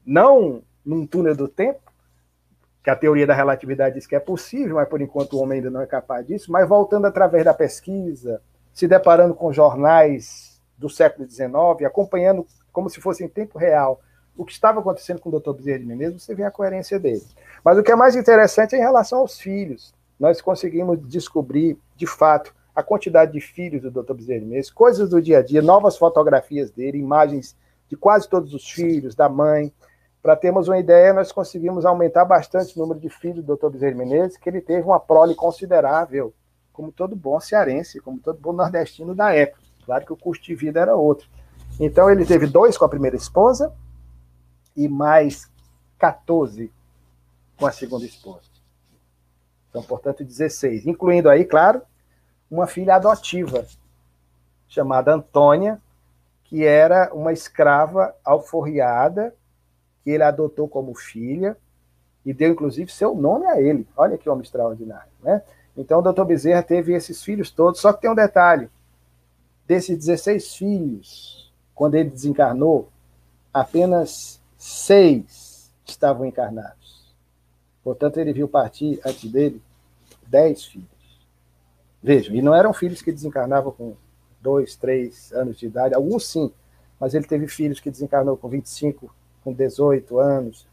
não 0.04 0.62
num 0.84 1.06
túnel 1.06 1.34
do 1.34 1.48
tempo, 1.48 1.80
que 2.82 2.90
a 2.90 2.96
teoria 2.96 3.26
da 3.26 3.34
relatividade 3.34 3.94
diz 3.94 4.06
que 4.06 4.16
é 4.16 4.20
possível, 4.20 4.76
mas 4.76 4.88
por 4.88 5.00
enquanto 5.00 5.34
o 5.34 5.40
homem 5.40 5.58
ainda 5.58 5.70
não 5.70 5.80
é 5.80 5.86
capaz 5.86 6.26
disso, 6.26 6.50
mas 6.50 6.68
voltando 6.68 7.06
através 7.06 7.44
da 7.44 7.54
pesquisa, 7.54 8.40
se 8.72 8.88
deparando 8.88 9.34
com 9.34 9.52
jornais 9.52 10.60
do 10.76 10.88
século 10.88 11.28
XIX, 11.28 11.50
acompanhando 11.86 12.46
como 12.72 12.88
se 12.88 13.00
fosse 13.00 13.24
em 13.24 13.28
tempo 13.28 13.58
real 13.58 14.00
o 14.40 14.44
que 14.46 14.52
estava 14.52 14.80
acontecendo 14.80 15.20
com 15.20 15.28
o 15.28 15.38
Dr. 15.38 15.52
Bezerra 15.52 15.80
de 15.80 15.84
Menezes, 15.84 16.22
você 16.22 16.34
vê 16.34 16.44
a 16.44 16.50
coerência 16.50 16.98
dele. 16.98 17.22
Mas 17.62 17.76
o 17.76 17.82
que 17.82 17.92
é 17.92 17.94
mais 17.94 18.16
interessante 18.16 18.74
é 18.74 18.78
em 18.78 18.80
relação 18.80 19.18
aos 19.18 19.38
filhos. 19.38 19.92
Nós 20.18 20.40
conseguimos 20.40 20.98
descobrir, 21.06 21.78
de 21.94 22.06
fato, 22.06 22.54
a 22.74 22.82
quantidade 22.82 23.32
de 23.32 23.40
filhos 23.42 23.82
do 23.82 23.90
Dr. 23.90 24.14
Bezerra 24.14 24.40
de 24.40 24.46
Menezes, 24.46 24.70
coisas 24.70 25.10
do 25.10 25.20
dia 25.20 25.40
a 25.40 25.42
dia, 25.42 25.60
novas 25.60 25.98
fotografias 25.98 26.70
dele, 26.70 26.96
imagens 26.96 27.54
de 27.86 27.96
quase 27.96 28.30
todos 28.30 28.54
os 28.54 28.66
filhos, 28.70 29.14
da 29.14 29.28
mãe. 29.28 29.70
Para 30.22 30.34
termos 30.34 30.68
uma 30.68 30.78
ideia, 30.78 31.12
nós 31.12 31.30
conseguimos 31.30 31.84
aumentar 31.84 32.24
bastante 32.24 32.74
o 32.78 32.80
número 32.80 32.98
de 32.98 33.10
filhos 33.10 33.44
do 33.44 33.56
Dr. 33.58 33.68
Bezerra 33.68 33.92
de 33.92 33.98
Menezes, 33.98 34.38
que 34.38 34.48
ele 34.48 34.62
teve 34.62 34.86
uma 34.86 34.98
prole 34.98 35.34
considerável, 35.34 36.32
como 36.72 36.90
todo 36.90 37.14
bom 37.14 37.38
cearense, 37.40 38.00
como 38.00 38.18
todo 38.18 38.40
bom 38.40 38.54
nordestino 38.54 39.14
da 39.14 39.34
época. 39.34 39.60
Claro 39.84 40.06
que 40.06 40.14
o 40.14 40.16
custo 40.16 40.46
de 40.46 40.54
vida 40.54 40.80
era 40.80 40.96
outro. 40.96 41.28
Então, 41.78 42.10
ele 42.10 42.24
teve 42.24 42.46
dois 42.46 42.78
com 42.78 42.86
a 42.86 42.88
primeira 42.88 43.16
esposa, 43.16 43.70
e 44.76 44.88
mais 44.88 45.50
14 45.98 46.72
com 47.56 47.66
a 47.66 47.72
segunda 47.72 48.04
esposa. 48.04 48.48
Então, 49.68 49.82
portanto, 49.82 50.24
16, 50.24 50.86
incluindo 50.86 51.28
aí, 51.28 51.44
claro, 51.44 51.82
uma 52.50 52.66
filha 52.66 52.96
adotiva 52.96 53.66
chamada 54.68 55.14
Antônia, 55.14 55.80
que 56.44 56.64
era 56.64 57.12
uma 57.14 57.32
escrava 57.32 58.14
alforriada, 58.24 59.34
que 60.02 60.10
ele 60.10 60.24
adotou 60.24 60.68
como 60.68 60.94
filha 60.94 61.56
e 62.24 62.32
deu 62.32 62.52
inclusive 62.52 62.90
seu 62.90 63.14
nome 63.14 63.46
a 63.46 63.60
ele. 63.60 63.86
Olha 63.96 64.18
que 64.18 64.28
homem 64.28 64.42
extraordinário, 64.42 65.10
né? 65.22 65.42
Então, 65.76 66.00
o 66.00 66.02
doutor 66.02 66.24
Bezerra 66.24 66.62
teve 66.62 66.92
esses 66.92 67.22
filhos 67.22 67.50
todos, 67.50 67.80
só 67.80 67.92
que 67.92 68.00
tem 68.00 68.10
um 68.10 68.14
detalhe: 68.14 68.68
desses 69.66 69.96
16 69.96 70.56
filhos, 70.56 71.52
quando 71.74 71.94
ele 71.94 72.10
desencarnou, 72.10 72.88
apenas 73.54 74.39
seis 74.60 75.72
estavam 75.86 76.26
encarnados. 76.26 77.14
Portanto, 77.82 78.18
ele 78.18 78.30
viu 78.30 78.46
partir 78.46 79.00
antes 79.06 79.30
dele 79.30 79.62
dez 80.26 80.66
filhos. 80.66 80.86
Vejam, 82.02 82.34
e 82.34 82.42
não 82.42 82.54
eram 82.54 82.74
filhos 82.74 83.00
que 83.00 83.10
desencarnavam 83.10 83.72
com 83.72 83.96
dois, 84.40 84.76
três 84.76 85.32
anos 85.32 85.58
de 85.58 85.66
idade, 85.66 85.94
alguns 85.94 86.26
sim, 86.26 86.52
mas 86.98 87.14
ele 87.14 87.26
teve 87.26 87.48
filhos 87.48 87.80
que 87.80 87.90
desencarnou 87.90 88.36
com 88.36 88.48
25, 88.50 89.14
com 89.42 89.52
18 89.52 90.18
anos, 90.18 90.66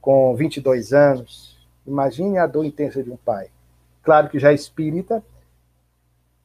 com 0.00 0.34
22 0.36 0.92
anos. 0.92 1.58
Imagine 1.84 2.38
a 2.38 2.46
dor 2.46 2.64
intensa 2.64 3.02
de 3.02 3.10
um 3.10 3.16
pai. 3.16 3.50
Claro 4.04 4.28
que 4.28 4.38
já 4.38 4.52
é 4.52 4.54
espírita, 4.54 5.22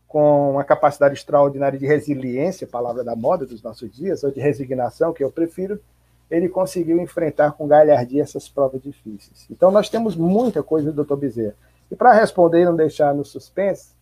com 0.08 0.52
uma 0.52 0.64
capacidade 0.64 1.14
extraordinária 1.14 1.78
de 1.78 1.86
resiliência, 1.86 2.66
palavra 2.66 3.04
da 3.04 3.16
moda 3.16 3.46
dos 3.46 3.62
nossos 3.62 3.92
dias, 3.92 4.24
ou 4.24 4.32
de 4.32 4.40
resignação, 4.40 5.14
que 5.14 5.24
eu 5.24 5.32
prefiro, 5.32 5.80
ele 6.30 6.50
conseguiu 6.50 7.00
enfrentar 7.00 7.54
com 7.54 7.68
galhardia 7.68 8.22
essas 8.22 8.50
provas 8.50 8.82
difíceis. 8.82 9.48
Então, 9.50 9.72
nós 9.72 9.90
temos 9.90 10.16
muita 10.16 10.62
coisa 10.62 10.92
do 10.92 11.04
Dr. 11.04 11.16
Bezerra. 11.16 11.56
E 11.90 11.96
para 11.96 12.12
responder 12.12 12.62
e 12.62 12.66
não 12.66 12.76
deixar 12.76 13.14
no 13.14 13.24
suspense, 13.24 13.96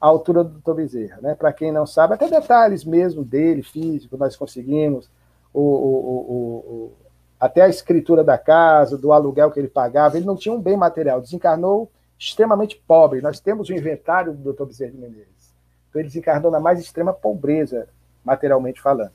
a 0.00 0.06
altura 0.06 0.44
do 0.44 0.58
Dr. 0.60 0.74
Bezerra. 0.74 1.18
Né? 1.20 1.34
Para 1.34 1.52
quem 1.52 1.70
não 1.70 1.86
sabe, 1.86 2.14
até 2.14 2.28
detalhes 2.28 2.84
mesmo 2.84 3.24
dele, 3.24 3.62
físico, 3.62 4.16
nós 4.16 4.36
conseguimos, 4.36 5.10
o, 5.52 5.60
o, 5.60 6.16
o, 6.18 6.92
até 7.38 7.62
a 7.62 7.68
escritura 7.68 8.24
da 8.24 8.38
casa, 8.38 8.96
do 8.96 9.12
aluguel 9.12 9.50
que 9.50 9.60
ele 9.60 9.68
pagava, 9.68 10.16
ele 10.16 10.26
não 10.26 10.36
tinha 10.36 10.54
um 10.54 10.60
bem 10.60 10.76
material, 10.76 11.20
desencarnou 11.20 11.90
extremamente 12.18 12.82
pobre. 12.86 13.20
Nós 13.20 13.40
temos 13.40 13.68
o 13.68 13.74
inventário 13.74 14.32
do 14.32 14.52
Dr. 14.52 14.64
Bezerra 14.64 14.92
de 14.92 14.98
Menezes. 14.98 15.54
Então, 15.88 16.00
ele 16.00 16.08
desencarnou 16.08 16.50
na 16.50 16.60
mais 16.60 16.80
extrema 16.80 17.12
pobreza, 17.12 17.88
materialmente 18.24 18.80
falando. 18.80 19.12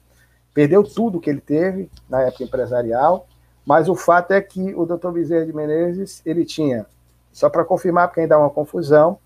Perdeu 0.53 0.83
tudo 0.83 1.19
que 1.19 1.29
ele 1.29 1.41
teve 1.41 1.89
na 2.07 2.21
época 2.21 2.43
empresarial, 2.43 3.27
mas 3.65 3.89
o 3.89 3.95
fato 3.95 4.31
é 4.31 4.41
que 4.41 4.73
o 4.75 4.85
Dr. 4.85 5.11
Bezerra 5.11 5.45
de 5.45 5.53
Menezes, 5.53 6.21
ele 6.25 6.45
tinha, 6.45 6.85
só 7.31 7.49
para 7.49 7.65
confirmar, 7.65 8.07
porque 8.07 8.21
ainda 8.21 8.35
há 8.35 8.39
uma 8.39 8.49
confusão, 8.49 9.17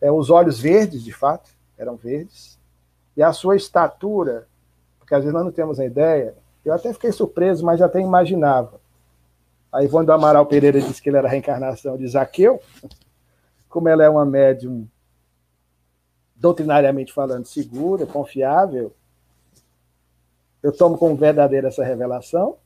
é, 0.00 0.10
os 0.10 0.30
olhos 0.30 0.58
verdes, 0.58 1.04
de 1.04 1.12
fato, 1.12 1.50
eram 1.78 1.94
verdes, 1.96 2.58
e 3.16 3.22
a 3.22 3.32
sua 3.32 3.54
estatura, 3.54 4.48
porque 4.98 5.14
às 5.14 5.20
vezes 5.20 5.34
nós 5.34 5.44
não 5.44 5.52
temos 5.52 5.78
a 5.78 5.84
ideia, 5.84 6.34
eu 6.64 6.72
até 6.72 6.92
fiquei 6.92 7.12
surpreso, 7.12 7.64
mas 7.64 7.82
até 7.82 8.00
imaginava. 8.00 8.80
A 9.70 9.82
Ivone 9.82 10.06
do 10.06 10.12
Amaral 10.12 10.46
Pereira 10.46 10.80
disse 10.80 11.00
que 11.00 11.08
ele 11.08 11.16
era 11.16 11.28
a 11.28 11.30
reencarnação 11.30 11.96
de 11.96 12.06
Zaqueu, 12.08 12.60
como 13.68 13.88
ela 13.88 14.04
é 14.04 14.08
uma 14.08 14.24
médium 14.24 14.86
doutrinariamente 16.34 17.12
falando 17.12 17.46
segura, 17.46 18.04
confiável, 18.04 18.92
eu 20.62 20.72
tomo 20.72 20.96
como 20.96 21.16
verdadeira 21.16 21.68
essa 21.68 21.84
revelação, 21.84 22.56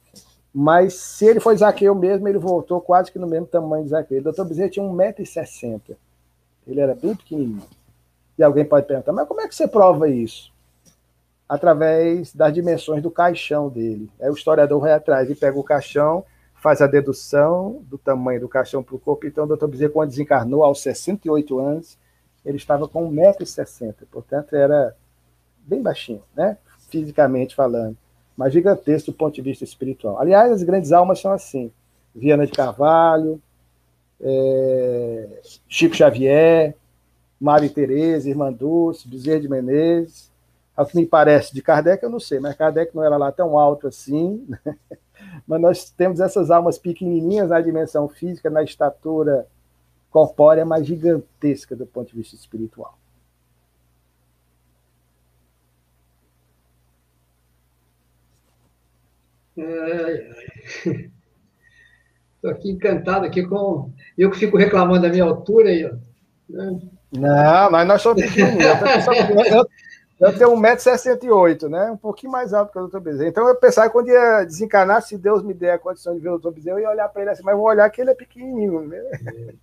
mas 0.52 0.94
se 0.94 1.26
ele 1.26 1.40
foi 1.40 1.56
Zaqueu 1.56 1.94
mesmo, 1.94 2.26
ele 2.28 2.38
voltou 2.38 2.80
quase 2.80 3.12
que 3.12 3.18
no 3.18 3.26
mesmo 3.26 3.46
tamanho 3.46 3.84
de 3.84 3.90
Zaqueu. 3.90 4.20
O 4.20 4.24
doutor 4.24 4.46
Bezerra 4.46 4.70
tinha 4.70 4.86
1,60m. 4.86 5.96
Ele 6.66 6.80
era 6.80 6.94
bem 6.94 7.14
pequenininho. 7.14 7.62
E 8.38 8.42
alguém 8.42 8.64
pode 8.64 8.86
perguntar, 8.86 9.12
mas 9.12 9.28
como 9.28 9.40
é 9.40 9.48
que 9.48 9.54
você 9.54 9.68
prova 9.68 10.08
isso? 10.08 10.52
Através 11.48 12.34
das 12.34 12.52
dimensões 12.52 13.02
do 13.02 13.10
caixão 13.10 13.68
dele. 13.68 14.10
Aí 14.20 14.28
o 14.28 14.34
historiador 14.34 14.80
vai 14.80 14.92
atrás 14.92 15.30
e 15.30 15.34
pega 15.34 15.58
o 15.58 15.62
caixão, 15.62 16.24
faz 16.54 16.80
a 16.80 16.86
dedução 16.86 17.82
do 17.82 17.96
tamanho 17.96 18.40
do 18.40 18.48
caixão 18.48 18.82
para 18.82 18.96
o 18.96 18.98
corpo. 18.98 19.26
Então, 19.26 19.44
o 19.44 19.46
doutor 19.46 19.68
Bezerra, 19.68 19.92
quando 19.92 20.10
desencarnou 20.10 20.64
aos 20.64 20.82
68 20.82 21.58
anos, 21.58 21.98
ele 22.44 22.56
estava 22.56 22.88
com 22.88 23.10
1,60m. 23.10 23.94
Portanto, 24.10 24.56
era 24.56 24.96
bem 25.58 25.82
baixinho, 25.82 26.22
né? 26.34 26.56
Fisicamente 26.88 27.54
falando, 27.54 27.96
mas 28.36 28.52
gigantesco 28.52 29.10
do 29.10 29.16
ponto 29.16 29.34
de 29.34 29.42
vista 29.42 29.64
espiritual. 29.64 30.18
Aliás, 30.18 30.52
as 30.52 30.62
grandes 30.62 30.92
almas 30.92 31.20
são 31.20 31.32
assim. 31.32 31.70
Viana 32.14 32.46
de 32.46 32.52
Carvalho, 32.52 33.40
é, 34.20 35.40
Chico 35.68 35.94
Xavier, 35.94 36.74
Mário 37.40 37.70
Tereza, 37.70 38.28
Irmã 38.28 38.52
Dulce, 38.52 39.08
Bezerra 39.08 39.40
de 39.40 39.48
Menezes. 39.48 40.30
Me 40.94 41.06
parece 41.06 41.54
de 41.54 41.62
Kardec, 41.62 42.02
eu 42.02 42.10
não 42.10 42.20
sei, 42.20 42.38
mas 42.38 42.54
Kardec 42.54 42.94
não 42.94 43.02
era 43.02 43.16
lá 43.16 43.32
tão 43.32 43.58
alto 43.58 43.86
assim. 43.86 44.44
Né? 44.46 44.58
Mas 45.46 45.60
nós 45.60 45.90
temos 45.90 46.20
essas 46.20 46.50
almas 46.50 46.78
pequenininhas 46.78 47.48
na 47.48 47.60
dimensão 47.60 48.06
física, 48.06 48.50
na 48.50 48.62
estatura 48.62 49.46
corpórea, 50.10 50.64
mas 50.64 50.86
gigantesca 50.86 51.74
do 51.74 51.86
ponto 51.86 52.10
de 52.10 52.16
vista 52.16 52.34
espiritual. 52.34 52.98
Estou 62.36 62.50
aqui 62.50 62.70
encantado 62.70 63.24
aqui 63.24 63.42
com. 63.42 63.90
Eu 64.16 64.30
que 64.30 64.38
fico 64.38 64.56
reclamando 64.56 65.02
da 65.02 65.08
minha 65.08 65.24
altura 65.24 65.70
aí, 65.70 65.86
ó. 65.86 65.92
Não, 67.12 67.70
mas 67.70 67.88
nós 67.88 68.02
somos 68.02 68.22
pequenininhos. 68.22 68.76
Eu, 69.50 69.66
eu 70.18 70.38
tenho 70.38 70.50
1,68m, 70.50 71.68
né? 71.68 71.90
Um 71.90 71.96
pouquinho 71.96 72.32
mais 72.32 72.52
alto 72.52 72.72
que 72.72 72.78
o 72.78 72.82
doutor 72.82 73.00
Bezerra. 73.00 73.28
Então 73.28 73.48
eu 73.48 73.54
pensava 73.56 73.88
que 73.88 73.92
quando 73.92 74.08
ia 74.08 74.44
desencarnar, 74.44 75.02
se 75.02 75.16
Deus 75.16 75.42
me 75.42 75.54
der 75.54 75.72
a 75.72 75.78
condição 75.78 76.14
de 76.14 76.20
ver 76.20 76.28
o 76.28 76.38
doutor 76.38 76.52
Bezerra, 76.52 76.78
eu 76.78 76.82
ia 76.82 76.90
olhar 76.90 77.08
para 77.08 77.22
ele 77.22 77.30
assim, 77.30 77.42
mas 77.42 77.56
vou 77.56 77.66
olhar 77.66 77.88
que 77.90 78.00
ele 78.00 78.10
é 78.10 78.14
pequenininho, 78.14 78.80
né? 78.82 78.98
É. 78.98 79.54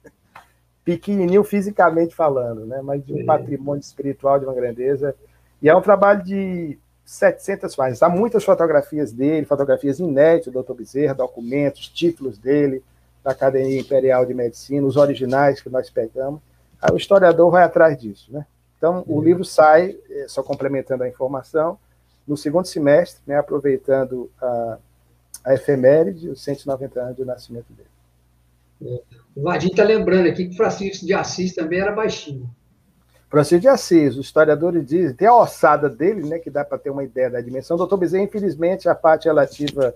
Pequenininho 0.84 1.44
fisicamente 1.44 2.14
falando, 2.14 2.66
né? 2.66 2.82
Mas 2.84 3.06
de 3.06 3.14
um 3.14 3.22
é. 3.22 3.24
patrimônio 3.24 3.82
espiritual 3.82 4.38
de 4.38 4.46
uma 4.46 4.54
grandeza. 4.54 5.16
E 5.62 5.70
é 5.70 5.76
um 5.76 5.82
trabalho 5.82 6.24
de 6.24 6.78
700 7.06 7.76
páginas. 7.76 8.04
Há 8.04 8.10
muitas 8.10 8.44
fotografias 8.44 9.12
dele, 9.12 9.46
fotografias 9.46 10.00
inéditas 10.00 10.54
do 10.54 10.64
Dr. 10.64 10.74
Bezerra, 10.74 11.14
documentos, 11.14 11.88
títulos 11.88 12.38
dele, 12.38 12.84
da 13.24 13.32
Academia 13.32 13.80
Imperial 13.80 14.26
de 14.26 14.34
Medicina, 14.34 14.86
os 14.86 14.98
originais 14.98 15.62
que 15.62 15.70
nós 15.70 15.90
pegamos. 15.90 16.42
Aí 16.82 16.92
o 16.92 16.98
historiador 16.98 17.52
vai 17.52 17.64
atrás 17.64 17.98
disso, 17.98 18.32
né? 18.32 18.46
Então, 18.78 19.04
o 19.08 19.22
livro 19.22 19.46
sai, 19.46 19.98
é, 20.10 20.26
só 20.28 20.44
complementando 20.44 21.04
a 21.04 21.08
informação, 21.08 21.80
no 22.28 22.36
segundo 22.36 22.66
semestre, 22.66 23.22
né, 23.26 23.38
aproveitando 23.38 24.30
a, 24.42 24.78
a 25.46 25.54
efeméride, 25.54 26.30
os 26.30 26.44
190 26.44 27.00
anos 27.00 27.16
do 27.16 27.26
nascimento 27.26 27.68
dele. 27.72 29.02
O 29.36 29.44
Vadim 29.44 29.68
está 29.68 29.84
lembrando 29.84 30.28
aqui 30.28 30.50
que 30.50 30.58
Francisco 30.58 31.06
de 31.06 31.14
Assis 31.14 31.54
também 31.54 31.80
era 31.80 31.94
baixinho. 31.94 32.50
Francisco 33.34 33.62
de 33.62 33.68
Assis, 33.68 34.16
os 34.16 34.28
historiadores 34.28 34.86
dizem, 34.86 35.16
tem 35.16 35.28
a 35.28 35.36
ossada 35.36 35.90
dele, 35.90 36.22
né, 36.22 36.38
que 36.38 36.52
dá 36.52 36.64
para 36.64 36.78
ter 36.78 36.92
uma 36.92 37.04
ideia 37.04 37.32
da 37.32 37.42
dimensão. 37.42 37.76
Doutor 37.76 37.98
Bezerra, 37.98 38.24
infelizmente, 38.24 38.88
a 38.88 38.94
parte 38.94 39.26
relativa 39.26 39.92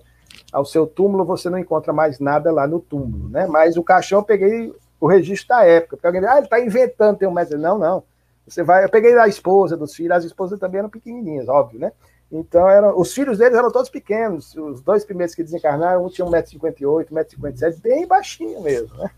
ao 0.52 0.64
seu 0.64 0.88
túmulo, 0.88 1.24
você 1.24 1.48
não 1.48 1.56
encontra 1.56 1.92
mais 1.92 2.18
nada 2.18 2.50
lá 2.50 2.66
no 2.66 2.80
túmulo, 2.80 3.28
né? 3.28 3.46
Mas 3.46 3.76
o 3.76 3.82
caixão 3.84 4.18
eu 4.18 4.24
peguei 4.24 4.74
o 5.00 5.06
registro 5.06 5.50
da 5.50 5.64
época. 5.64 5.96
Porque 5.96 6.06
alguém 6.08 6.20
diz, 6.20 6.28
ah, 6.28 6.38
ele 6.38 6.46
está 6.46 6.58
inventando, 6.58 7.16
tem 7.16 7.28
um 7.28 7.32
metro. 7.32 7.56
Não, 7.56 7.78
não. 7.78 8.02
Você 8.44 8.64
vai, 8.64 8.82
eu 8.82 8.88
peguei 8.88 9.16
a 9.16 9.28
esposa 9.28 9.76
dos 9.76 9.94
filhos, 9.94 10.16
as 10.16 10.24
esposas 10.24 10.58
também 10.58 10.80
eram 10.80 10.90
pequenininhas, 10.90 11.48
óbvio, 11.48 11.78
né? 11.78 11.92
Então, 12.32 12.68
eram, 12.68 12.98
os 12.98 13.14
filhos 13.14 13.38
deles 13.38 13.56
eram 13.56 13.70
todos 13.70 13.88
pequenos. 13.88 14.52
Os 14.56 14.80
dois 14.80 15.04
primeiros 15.04 15.36
que 15.36 15.44
desencarnaram, 15.44 16.04
um 16.04 16.08
tinha 16.08 16.26
1,58m, 16.26 17.06
1,57m, 17.08 17.80
bem 17.80 18.04
baixinho 18.04 18.60
mesmo, 18.62 18.96
né? 18.96 19.08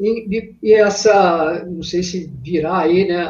E, 0.00 0.54
e, 0.62 0.72
essa, 0.72 1.64
não 1.66 1.82
sei 1.82 2.02
se 2.02 2.32
virá 2.42 2.78
aí, 2.78 3.08
né, 3.08 3.24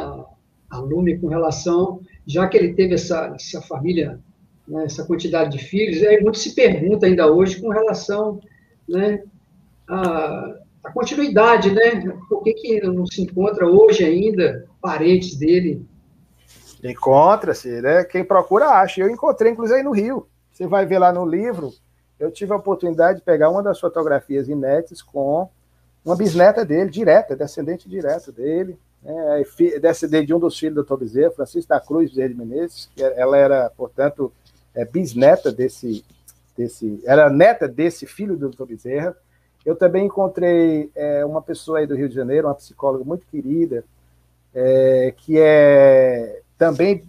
a 0.71 0.79
Lume 0.79 1.19
com 1.19 1.29
relação, 1.29 2.01
já 2.27 2.47
que 2.47 2.59
ele 2.59 2.75
teve 2.75 2.95
essa, 2.95 3.35
essa 3.35 3.63
família, 3.63 4.21
né, 4.67 4.85
essa 4.85 5.05
quantidade 5.07 5.57
de 5.57 5.65
filhos, 5.65 6.03
aí 6.03 6.21
muito 6.21 6.39
se 6.39 6.55
pergunta 6.55 7.07
ainda 7.07 7.27
hoje 7.27 7.61
com 7.61 7.71
relação, 7.71 8.39
né, 8.87 9.23
a, 9.89 10.57
a 10.85 10.93
continuidade, 10.93 11.73
né, 11.73 12.03
por 12.29 12.43
que 12.43 12.53
que 12.53 12.81
não 12.83 13.07
se 13.07 13.23
encontra 13.23 13.67
hoje 13.67 14.05
ainda 14.05 14.67
parentes 14.81 15.37
dele? 15.37 15.87
Encontra-se, 16.85 17.81
né, 17.81 18.05
quem 18.05 18.23
procura 18.23 18.67
acha, 18.67 19.01
eu 19.01 19.09
encontrei 19.09 19.53
inclusive 19.53 19.79
aí 19.79 19.85
no 19.85 19.93
Rio, 19.93 20.29
você 20.53 20.67
vai 20.67 20.85
ver 20.85 20.99
lá 20.99 21.11
no 21.13 21.25
livro, 21.25 21.73
eu 22.21 22.31
tive 22.31 22.53
a 22.53 22.57
oportunidade 22.57 23.21
de 23.21 23.25
pegar 23.25 23.49
uma 23.49 23.63
das 23.63 23.81
fotografias 23.81 24.49
inéditas 24.49 25.01
com 25.01 25.49
uma 26.09 26.17
bisneta 26.17 26.65
dele, 26.65 26.89
direta, 26.89 27.37
descendente 27.37 27.87
direto 27.87 28.33
dele, 28.33 28.79
né, 29.03 29.45
descendente 29.79 30.27
de 30.27 30.35
um 30.35 30.39
dos 30.39 30.59
filhos 30.59 30.77
do 30.77 30.83
Dr. 30.83 30.97
Bezerra, 30.97 31.31
Francisco 31.33 31.69
da 31.69 31.79
Cruz 31.79 32.09
Bezerra 32.09 32.29
de 32.31 32.35
Menezes, 32.35 32.89
que 32.97 33.03
ela 33.03 33.37
era, 33.37 33.69
portanto, 33.77 34.33
é, 34.75 34.87
bisneta 34.87 35.53
desse, 35.53 36.03
desse, 36.57 37.03
era 37.05 37.29
neta 37.29 37.69
desse 37.69 38.07
filho 38.07 38.39
do 38.39 38.49
Dr. 38.49 38.65
Bezerra. 38.65 39.15
Eu 39.67 39.77
também 39.77 40.07
encontrei 40.07 40.91
é, 40.95 41.27
uma 41.27 41.43
pessoa 41.43 41.81
aí 41.81 41.87
do 41.87 41.95
Rio 41.95 42.09
de 42.09 42.15
Janeiro, 42.15 42.49
uma 42.49 42.55
psicóloga 42.55 43.05
muito 43.05 43.27
querida, 43.27 43.85
é, 44.55 45.13
que 45.15 45.39
é 45.39 46.41
também 46.57 47.05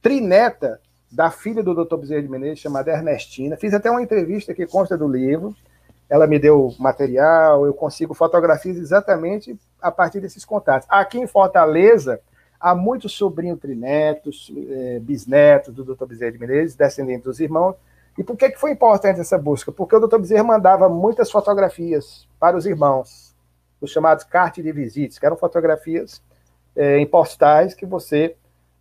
trineta 0.00 0.80
da 1.10 1.28
filha 1.32 1.60
do 1.60 1.74
Dr. 1.74 1.96
Bezerra 1.96 2.22
de 2.22 2.28
Menezes, 2.28 2.60
chamada 2.60 2.92
Ernestina. 2.92 3.56
Fiz 3.56 3.74
até 3.74 3.90
uma 3.90 4.00
entrevista 4.00 4.54
que 4.54 4.64
consta 4.64 4.96
do 4.96 5.08
livro 5.08 5.56
ela 6.12 6.26
me 6.26 6.38
deu 6.38 6.74
material, 6.78 7.64
eu 7.64 7.72
consigo 7.72 8.12
fotografias 8.12 8.76
exatamente 8.76 9.58
a 9.80 9.90
partir 9.90 10.20
desses 10.20 10.44
contatos. 10.44 10.86
Aqui 10.90 11.18
em 11.18 11.26
Fortaleza, 11.26 12.20
há 12.60 12.74
muitos 12.74 13.12
sobrinhos 13.12 13.58
trinetos, 13.58 14.52
é, 14.68 14.98
bisnetos 14.98 15.72
do 15.72 15.82
Dr. 15.82 16.04
Bezerra 16.04 16.32
de 16.32 16.38
Menezes, 16.38 16.76
descendentes 16.76 17.24
dos 17.24 17.40
irmãos. 17.40 17.76
E 18.18 18.22
por 18.22 18.36
que, 18.36 18.50
que 18.50 18.60
foi 18.60 18.72
importante 18.72 19.20
essa 19.20 19.38
busca? 19.38 19.72
Porque 19.72 19.96
o 19.96 20.00
Dr. 20.06 20.18
Bezerra 20.18 20.44
mandava 20.44 20.86
muitas 20.86 21.30
fotografias 21.30 22.28
para 22.38 22.58
os 22.58 22.66
irmãos, 22.66 23.34
os 23.80 23.90
chamados 23.90 24.22
cartes 24.22 24.62
de 24.62 24.70
visitas, 24.70 25.18
que 25.18 25.24
eram 25.24 25.38
fotografias 25.38 26.20
é, 26.76 26.98
em 26.98 27.06
postais 27.06 27.72
que 27.72 27.86
você 27.86 28.36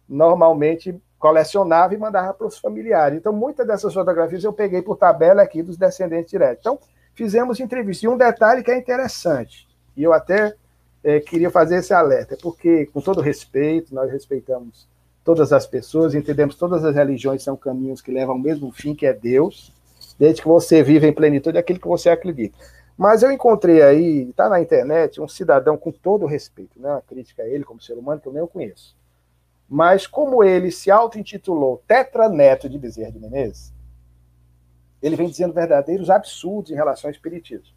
normalmente 0.06 1.02
colecionava 1.18 1.94
e 1.94 1.98
mandava 1.98 2.34
para 2.34 2.48
os 2.48 2.60
familiares. 2.60 3.18
Então, 3.18 3.32
muitas 3.32 3.66
dessas 3.66 3.94
fotografias 3.94 4.44
eu 4.44 4.52
peguei 4.52 4.82
por 4.82 4.98
tabela 4.98 5.42
aqui 5.42 5.64
dos 5.64 5.78
descendentes 5.78 6.30
diretos. 6.30 6.60
Então, 6.60 6.78
fizemos 7.14 7.60
entrevista. 7.60 8.06
E 8.06 8.10
um 8.10 8.18
detalhe 8.18 8.64
que 8.64 8.72
é 8.72 8.78
interessante, 8.78 9.68
e 9.96 10.04
eu 10.04 10.14
até 10.14 10.56
é, 11.04 11.20
queria 11.20 11.50
fazer 11.50 11.78
esse 11.78 11.94
alerta, 11.94 12.38
porque, 12.42 12.86
com 12.88 13.02
todo 13.02 13.22
respeito, 13.22 13.94
nós 13.94 14.12
respeitamos 14.12 14.88
todas 15.24 15.54
as 15.54 15.68
pessoas, 15.68 16.16
entendemos 16.16 16.56
todas 16.56 16.84
as 16.84 16.96
religiões 16.96 17.44
são 17.44 17.56
caminhos 17.56 18.02
que 18.02 18.12
levam 18.12 18.36
ao 18.36 18.42
mesmo 18.42 18.72
fim, 18.72 18.96
que 18.96 19.06
é 19.06 19.14
Deus, 19.14 19.72
desde 20.18 20.42
que 20.42 20.48
você 20.48 20.84
vive 20.84 21.08
em 21.08 21.14
plenitude 21.14 21.58
aquilo 21.58 21.80
que 21.80 21.88
você 21.88 22.10
acredita. 22.10 22.58
Mas 22.98 23.24
eu 23.24 23.32
encontrei 23.32 23.82
aí, 23.82 24.30
está 24.30 24.50
na 24.50 24.62
internet, 24.62 25.22
um 25.22 25.28
cidadão 25.28 25.78
com 25.78 25.92
todo 25.92 26.26
respeito, 26.26 26.80
não 26.80 26.90
é 26.90 26.94
uma 26.94 27.02
crítica 27.02 27.44
a 27.44 27.48
ele 27.48 27.64
como 27.64 27.82
ser 27.82 27.94
humano, 27.94 28.22
que 28.22 28.28
eu 28.28 28.34
nem 28.34 28.46
conheço. 28.46 28.96
Mas 29.68 30.06
como 30.06 30.44
ele 30.44 30.70
se 30.70 30.92
auto-intitulou 30.92 31.82
tetraneto 31.88 32.68
de 32.68 32.78
Bezerra 32.78 33.12
de 33.12 33.20
Menezes, 33.20 33.74
ele 35.02 35.16
vem 35.16 35.30
dizendo 35.30 35.54
verdadeiros 35.54 36.10
absurdos 36.10 36.72
em 36.72 36.76
relação 36.76 37.10
ao 37.10 37.12
espiritismo. 37.12 37.74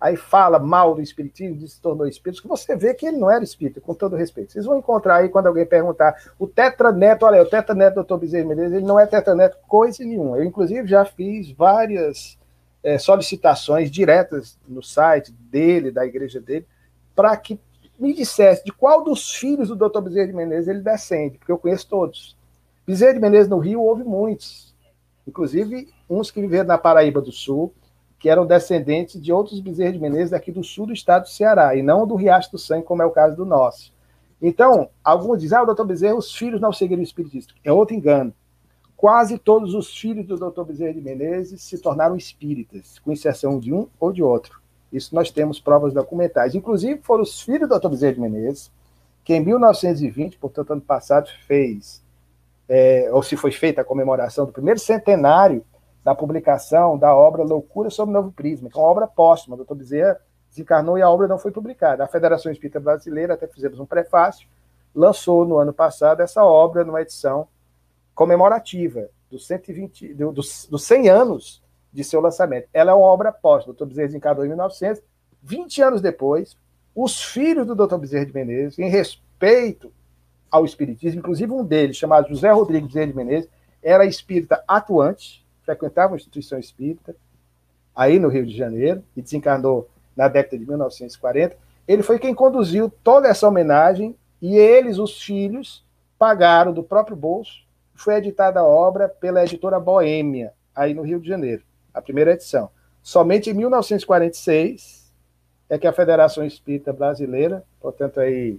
aí 0.00 0.16
fala 0.16 0.58
mal 0.58 0.94
do 0.94 1.00
espiritismo, 1.00 1.66
se 1.66 1.80
tornou 1.80 2.06
espírito, 2.06 2.42
que 2.42 2.48
você 2.48 2.76
vê 2.76 2.92
que 2.92 3.06
ele 3.06 3.16
não 3.16 3.30
era 3.30 3.42
espírita, 3.42 3.80
com 3.80 3.94
todo 3.94 4.16
respeito. 4.16 4.52
Vocês 4.52 4.66
vão 4.66 4.76
encontrar 4.76 5.16
aí 5.16 5.28
quando 5.28 5.46
alguém 5.46 5.64
perguntar, 5.64 6.14
o 6.38 6.46
tetraneto, 6.46 7.24
olha, 7.24 7.42
o 7.42 7.48
tetraneto 7.48 8.02
do 8.02 8.04
Dr. 8.04 8.20
Bezerra 8.20 8.48
Menezes, 8.48 8.76
ele 8.76 8.86
não 8.86 9.00
é 9.00 9.06
tetraneto 9.06 9.56
coisa 9.66 10.04
nenhuma. 10.04 10.36
Eu, 10.36 10.44
inclusive, 10.44 10.86
já 10.86 11.04
fiz 11.04 11.50
várias 11.52 12.36
é, 12.82 12.98
solicitações 12.98 13.90
diretas 13.90 14.58
no 14.68 14.82
site 14.82 15.32
dele, 15.32 15.90
da 15.90 16.04
igreja 16.04 16.40
dele, 16.40 16.66
para 17.14 17.34
que 17.36 17.58
me 17.98 18.12
dissesse 18.12 18.64
de 18.64 18.72
qual 18.72 19.02
dos 19.02 19.34
filhos 19.34 19.68
do 19.68 19.76
Dr. 19.76 20.00
Bezerra 20.00 20.26
de 20.26 20.32
Menezes 20.32 20.68
ele 20.68 20.80
descende, 20.80 21.38
porque 21.38 21.52
eu 21.52 21.58
conheço 21.58 21.88
todos. 21.88 22.36
Bezerra 22.86 23.14
de 23.14 23.20
Menezes 23.20 23.48
no 23.48 23.58
Rio 23.58 23.80
houve 23.80 24.04
muitos, 24.04 24.74
inclusive 25.26 25.93
uns 26.18 26.30
que 26.30 26.40
viveram 26.40 26.68
na 26.68 26.78
Paraíba 26.78 27.20
do 27.20 27.32
Sul, 27.32 27.72
que 28.18 28.30
eram 28.30 28.46
descendentes 28.46 29.20
de 29.20 29.30
outros 29.30 29.60
Bezerra 29.60 29.92
de 29.92 29.98
Menezes 29.98 30.30
daqui 30.30 30.50
do 30.50 30.64
sul 30.64 30.86
do 30.86 30.94
estado 30.94 31.24
do 31.24 31.28
Ceará, 31.28 31.76
e 31.76 31.82
não 31.82 32.06
do 32.06 32.14
Riacho 32.14 32.52
do 32.52 32.58
Sangue, 32.58 32.86
como 32.86 33.02
é 33.02 33.04
o 33.04 33.10
caso 33.10 33.36
do 33.36 33.44
nosso. 33.44 33.92
Então, 34.40 34.88
alguns 35.04 35.40
dizem, 35.40 35.58
ah, 35.58 35.62
o 35.62 35.66
doutor 35.66 35.84
Bezerra, 35.84 36.14
os 36.14 36.34
filhos 36.34 36.60
não 36.60 36.72
seguiram 36.72 37.00
o 37.00 37.04
espiritismo. 37.04 37.52
É 37.62 37.70
outro 37.70 37.94
engano. 37.94 38.32
Quase 38.96 39.36
todos 39.36 39.74
os 39.74 39.94
filhos 39.94 40.26
do 40.26 40.38
doutor 40.38 40.64
Bezerra 40.64 40.94
de 40.94 41.02
Menezes 41.02 41.62
se 41.62 41.76
tornaram 41.78 42.16
espíritas, 42.16 42.98
com 42.98 43.12
exceção 43.12 43.58
de 43.58 43.74
um 43.74 43.88
ou 44.00 44.10
de 44.10 44.22
outro. 44.22 44.58
Isso 44.90 45.14
nós 45.14 45.30
temos 45.30 45.60
provas 45.60 45.92
documentais. 45.92 46.54
Inclusive, 46.54 47.00
foram 47.02 47.24
os 47.24 47.42
filhos 47.42 47.68
do 47.68 47.68
doutor 47.68 47.90
Bezerra 47.90 48.14
de 48.14 48.20
Menezes, 48.20 48.70
que 49.22 49.34
em 49.34 49.44
1920, 49.44 50.38
portanto, 50.38 50.72
ano 50.72 50.80
passado, 50.80 51.28
fez, 51.46 52.02
é, 52.68 53.10
ou 53.12 53.22
se 53.22 53.36
foi 53.36 53.52
feita 53.52 53.82
a 53.82 53.84
comemoração 53.84 54.46
do 54.46 54.52
primeiro 54.52 54.80
centenário 54.80 55.62
da 56.04 56.14
publicação 56.14 56.98
da 56.98 57.16
obra 57.16 57.42
Loucura 57.42 57.88
sobre 57.88 58.10
o 58.10 58.20
Novo 58.20 58.30
Prisma, 58.30 58.68
que 58.68 58.78
é 58.78 58.80
uma 58.80 58.90
obra 58.90 59.06
póstuma. 59.06 59.54
O 59.54 59.56
doutor 59.56 59.74
Bezerra 59.74 60.20
desencarnou 60.50 60.98
e 60.98 61.02
a 61.02 61.08
obra 61.08 61.26
não 61.26 61.38
foi 61.38 61.50
publicada. 61.50 62.04
A 62.04 62.06
Federação 62.08 62.52
Espírita 62.52 62.78
Brasileira, 62.78 63.32
até 63.32 63.46
fizemos 63.46 63.80
um 63.80 63.86
prefácio, 63.86 64.46
lançou 64.94 65.46
no 65.46 65.56
ano 65.56 65.72
passado 65.72 66.20
essa 66.20 66.44
obra 66.44 66.84
numa 66.84 67.00
edição 67.00 67.48
comemorativa 68.14 69.08
dos 69.30 69.46
120, 69.46 70.12
do, 70.14 70.30
dos, 70.30 70.68
dos 70.70 70.84
100 70.84 71.08
anos 71.08 71.62
de 71.90 72.04
seu 72.04 72.20
lançamento. 72.20 72.68
Ela 72.72 72.92
é 72.92 72.94
uma 72.94 73.06
obra 73.06 73.32
póstuma. 73.32 73.72
O 73.72 73.76
doutor 73.76 73.86
Bezerra 73.86 74.08
desencarnou 74.08 74.44
em 74.44 74.48
1900. 74.48 75.02
20 75.42 75.82
anos 75.82 76.00
depois, 76.02 76.56
os 76.94 77.22
filhos 77.22 77.66
do 77.66 77.74
doutor 77.74 77.98
Bezerra 77.98 78.26
de 78.26 78.34
Menezes, 78.34 78.78
em 78.78 78.90
respeito 78.90 79.90
ao 80.50 80.64
espiritismo, 80.64 81.18
inclusive 81.18 81.50
um 81.50 81.64
deles, 81.64 81.96
chamado 81.96 82.28
José 82.28 82.50
Rodrigues 82.50 82.88
Bezerra 82.88 83.06
de 83.06 83.16
Menezes, 83.16 83.50
era 83.82 84.06
espírita 84.06 84.62
atuante, 84.68 85.43
frequentava 85.64 86.12
uma 86.12 86.16
instituição 86.16 86.58
espírita, 86.58 87.14
aí 87.94 88.18
no 88.18 88.28
Rio 88.28 88.46
de 88.46 88.56
Janeiro, 88.56 89.02
e 89.16 89.22
desencarnou 89.22 89.88
na 90.16 90.28
década 90.28 90.58
de 90.58 90.66
1940. 90.66 91.56
Ele 91.86 92.02
foi 92.02 92.18
quem 92.18 92.34
conduziu 92.34 92.92
toda 93.02 93.28
essa 93.28 93.48
homenagem 93.48 94.16
e 94.40 94.56
eles, 94.56 94.98
os 94.98 95.22
filhos, 95.22 95.84
pagaram 96.18 96.72
do 96.72 96.82
próprio 96.82 97.16
bolso. 97.16 97.64
Foi 97.94 98.14
editada 98.14 98.60
a 98.60 98.64
obra 98.64 99.08
pela 99.08 99.42
editora 99.42 99.78
Boêmia, 99.78 100.52
aí 100.74 100.94
no 100.94 101.02
Rio 101.02 101.20
de 101.20 101.28
Janeiro, 101.28 101.62
a 101.92 102.02
primeira 102.02 102.32
edição. 102.32 102.70
Somente 103.02 103.50
em 103.50 103.54
1946 103.54 105.12
é 105.68 105.78
que 105.78 105.86
a 105.86 105.92
Federação 105.92 106.44
Espírita 106.44 106.92
Brasileira, 106.92 107.62
portanto 107.80 108.20
aí 108.20 108.58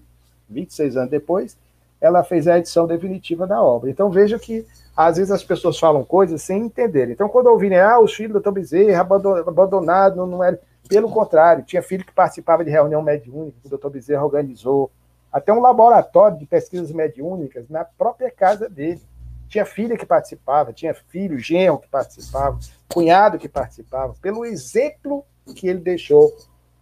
26 0.49 0.97
anos 0.97 1.09
depois, 1.09 1.57
ela 2.05 2.23
fez 2.23 2.47
a 2.47 2.57
edição 2.57 2.85
definitiva 2.85 3.47
da 3.47 3.61
obra. 3.61 3.89
Então 3.89 4.09
veja 4.09 4.37
que 4.37 4.65
às 4.95 5.17
vezes 5.17 5.31
as 5.31 5.43
pessoas 5.43 5.77
falam 5.77 6.03
coisas 6.03 6.41
sem 6.41 6.63
entender. 6.63 7.09
Então, 7.09 7.27
quando 7.27 7.47
ouvirem, 7.47 7.79
ah, 7.79 7.99
os 7.99 8.13
filhos 8.13 8.33
do 8.33 8.39
Dr. 8.39 8.51
Bezerra 8.51 9.01
abandonado, 9.01 10.25
não, 10.25 10.43
era. 10.43 10.59
Pelo 10.87 11.09
contrário, 11.09 11.63
tinha 11.63 11.81
filho 11.81 12.05
que 12.05 12.13
participava 12.13 12.63
de 12.63 12.69
reunião 12.69 13.01
mediúnica, 13.01 13.57
que 13.59 13.67
o 13.67 13.77
Dr. 13.77 13.89
Bezerra 13.89 14.23
organizou, 14.23 14.91
até 15.33 15.51
um 15.51 15.59
laboratório 15.59 16.37
de 16.37 16.45
pesquisas 16.45 16.91
mediúnicas 16.91 17.67
na 17.67 17.83
própria 17.83 18.29
casa 18.29 18.69
dele. 18.69 19.01
Tinha 19.49 19.65
filha 19.65 19.97
que 19.97 20.05
participava, 20.05 20.71
tinha 20.71 20.93
filho, 20.93 21.39
genro 21.39 21.79
que 21.79 21.87
participava, 21.87 22.59
cunhado 22.87 23.39
que 23.39 23.49
participava, 23.49 24.13
pelo 24.21 24.45
exemplo 24.45 25.25
que 25.55 25.67
ele 25.67 25.79
deixou 25.79 26.31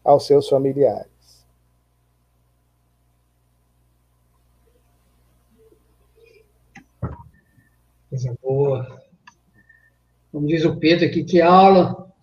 aos 0.04 0.28
seus 0.28 0.50
familiares. 0.50 1.13
Coisa 8.14 8.38
boa. 8.44 9.02
Como 10.32 10.46
diz 10.46 10.64
o 10.64 10.76
Pedro 10.76 11.08
aqui, 11.08 11.24
que 11.24 11.42
aula. 11.42 12.14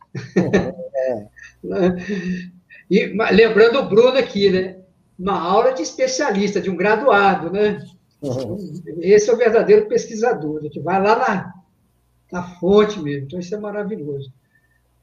É. 0.95 1.27
e 2.89 3.07
lembrando 3.33 3.81
o 3.81 3.89
Bruno 3.89 4.17
aqui, 4.17 4.51
né? 4.51 4.79
Uma 5.19 5.41
aula 5.41 5.73
de 5.73 5.83
especialista, 5.83 6.61
de 6.61 6.71
um 6.71 6.77
graduado, 6.77 7.51
né? 7.51 7.85
Uhum. 8.23 8.57
Esse 9.01 9.31
é 9.31 9.33
o 9.33 9.37
verdadeiro 9.37 9.89
pesquisador, 9.89 10.61
que 10.71 10.79
vai 10.79 11.03
lá 11.03 11.19
na, 11.19 11.55
na 12.31 12.43
fonte 12.61 13.01
mesmo. 13.01 13.27
Então, 13.27 13.41
isso 13.41 13.53
é 13.53 13.59
maravilhoso. 13.59 14.33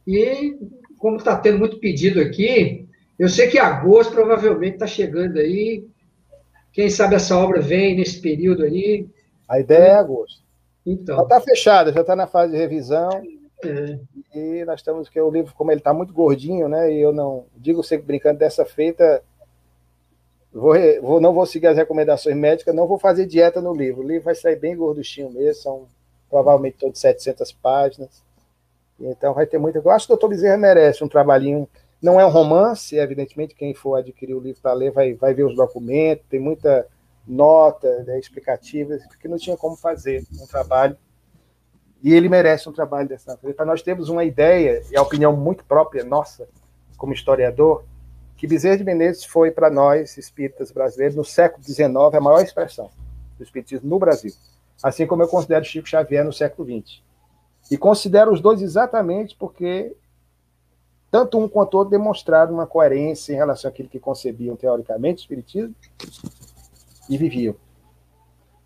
E, 0.08 0.58
como 0.98 1.18
está 1.18 1.36
tendo 1.36 1.60
muito 1.60 1.80
pedido 1.80 2.22
aqui, 2.22 2.88
eu 3.20 3.28
sei 3.28 3.50
que 3.50 3.60
agosto 3.60 4.14
provavelmente 4.14 4.76
está 4.76 4.88
chegando 4.88 5.38
aí. 5.38 5.86
Quem 6.72 6.90
sabe 6.90 7.16
essa 7.16 7.38
obra 7.38 7.60
vem 7.60 7.98
nesse 7.98 8.22
período 8.22 8.64
aí. 8.64 9.06
A 9.50 9.60
ideia 9.60 9.88
é 9.88 9.96
agosto. 9.96 10.47
Então. 10.88 11.22
está 11.22 11.42
fechada, 11.42 11.92
já 11.92 12.00
está 12.00 12.16
na 12.16 12.28
fase 12.28 12.54
de 12.54 12.58
revisão. 12.58 13.10
É. 13.62 14.00
E 14.34 14.64
nós 14.66 14.80
estamos, 14.80 15.10
que 15.10 15.20
o 15.20 15.30
livro, 15.30 15.54
como 15.54 15.70
ele 15.70 15.82
está 15.82 15.94
muito 15.94 16.14
gordinho, 16.14 16.70
né? 16.70 16.92
E 16.94 17.02
eu 17.02 17.12
não 17.12 17.46
digo 17.58 17.84
sempre 17.84 18.06
brincando 18.06 18.40
dessa 18.40 18.64
feita, 18.64 19.22
vou, 20.54 20.74
vou, 21.02 21.20
não 21.20 21.34
vou 21.34 21.46
seguir 21.46 21.68
as 21.68 21.76
recomendações 21.76 22.38
médicas, 22.38 22.74
não 22.74 22.88
vou 22.88 22.98
fazer 22.98 23.26
dieta 23.26 23.60
no 23.60 23.74
livro. 23.74 24.02
O 24.02 24.08
livro 24.08 24.24
vai 24.24 24.36
sair 24.36 24.56
bem 24.56 24.78
gorduchinho 24.78 25.30
mesmo, 25.30 25.62
são 25.62 25.88
provavelmente 26.30 26.78
todas 26.80 27.00
700 27.00 27.52
páginas. 27.52 28.24
Então 29.00 29.34
vai 29.34 29.46
ter 29.46 29.58
muita. 29.58 29.80
Eu 29.80 29.92
acho 29.92 30.08
que 30.08 30.14
o 30.14 30.16
doutor 30.16 30.30
Bezerra 30.30 30.58
merece 30.58 31.04
um 31.04 31.10
trabalhinho. 31.10 31.68
Não 32.02 32.22
é 32.22 32.26
um 32.26 32.30
romance, 32.30 32.96
evidentemente, 32.96 33.56
quem 33.56 33.74
for 33.74 33.96
adquirir 33.96 34.36
o 34.36 34.40
livro 34.40 34.62
para 34.62 34.74
ler 34.74 34.92
vai, 34.92 35.14
vai 35.16 35.34
ver 35.34 35.46
os 35.46 35.56
documentos, 35.56 36.26
tem 36.30 36.40
muita 36.40 36.88
nota 37.28 38.04
né, 38.04 38.18
explicativa, 38.18 38.98
porque 39.08 39.28
não 39.28 39.38
tinha 39.38 39.58
como 39.58 39.76
fazer 39.76 40.26
um 40.42 40.48
trabalho. 40.48 40.98
E 42.02 42.14
ele 42.14 42.30
merece 42.30 42.70
um 42.70 42.72
trabalho 42.72 43.10
dessa 43.10 43.32
natureza. 43.32 43.54
Então, 43.54 43.66
nós 43.66 43.82
temos 43.82 44.08
uma 44.08 44.24
ideia, 44.24 44.84
e 44.90 44.96
a 44.96 45.02
opinião 45.02 45.36
muito 45.36 45.66
própria 45.66 46.04
nossa, 46.04 46.48
como 46.96 47.14
historiador, 47.14 47.84
que 48.38 48.48
Bezerra 48.48 48.78
de 48.78 48.84
Menezes 48.84 49.26
foi, 49.26 49.52
para 49.52 49.70
nós, 49.70 50.16
espíritas 50.18 50.72
brasileiros, 50.72 51.16
no 51.16 51.26
século 51.26 51.64
XIX, 51.64 51.96
a 52.14 52.22
maior 52.22 52.42
expressão 52.42 52.90
do 53.38 53.44
espiritismo 53.44 53.90
no 53.90 54.00
Brasil. 54.00 54.32
Assim 54.82 55.08
como 55.08 55.24
eu 55.24 55.28
considero 55.28 55.66
Chico 55.66 55.90
Xavier 55.90 56.24
no 56.24 56.32
século 56.32 56.68
XX. 56.68 57.02
E 57.72 57.78
considero 57.78 58.32
os 58.32 58.40
dois 58.40 58.62
exatamente 58.62 59.36
porque 59.36 59.96
tanto 61.10 61.40
um 61.40 61.50
quanto 61.50 61.78
outro 61.78 61.92
demonstraram 61.92 62.54
uma 62.54 62.68
coerência 62.68 63.34
em 63.34 63.36
relação 63.36 63.70
àquilo 63.70 63.90
que 63.90 64.00
concebiam 64.00 64.56
teoricamente 64.56 65.20
o 65.20 65.22
espiritismo 65.22 65.74
e 67.10 67.18
viviam. 67.18 67.56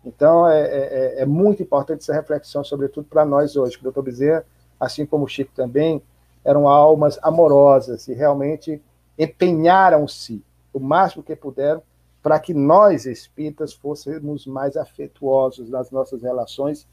Então, 0.04 0.48
é, 0.48 0.60
é, 0.60 0.78
é, 1.18 1.22
é 1.22 1.26
muito 1.26 1.62
importante 1.62 2.00
essa 2.00 2.12
reflexão, 2.12 2.64
sobretudo 2.64 3.06
para 3.08 3.24
nós 3.24 3.56
hoje, 3.56 3.76
que 3.76 3.82
o 3.82 3.84
doutor 3.84 4.02
Bezerra, 4.02 4.44
assim 4.78 5.06
como 5.06 5.24
o 5.24 5.28
Chico 5.28 5.52
também, 5.54 6.02
eram 6.44 6.66
almas 6.66 7.18
amorosas 7.22 8.08
e 8.08 8.14
realmente 8.14 8.82
empenharam-se 9.16 10.42
o 10.72 10.80
máximo 10.80 11.22
que 11.22 11.36
puderam 11.36 11.82
para 12.20 12.38
que 12.40 12.52
nós, 12.52 13.06
espíritas, 13.06 13.72
fôssemos 13.72 14.46
mais 14.46 14.76
afetuosos 14.76 15.68
nas 15.68 15.90
nossas 15.90 16.22
relações 16.22 16.86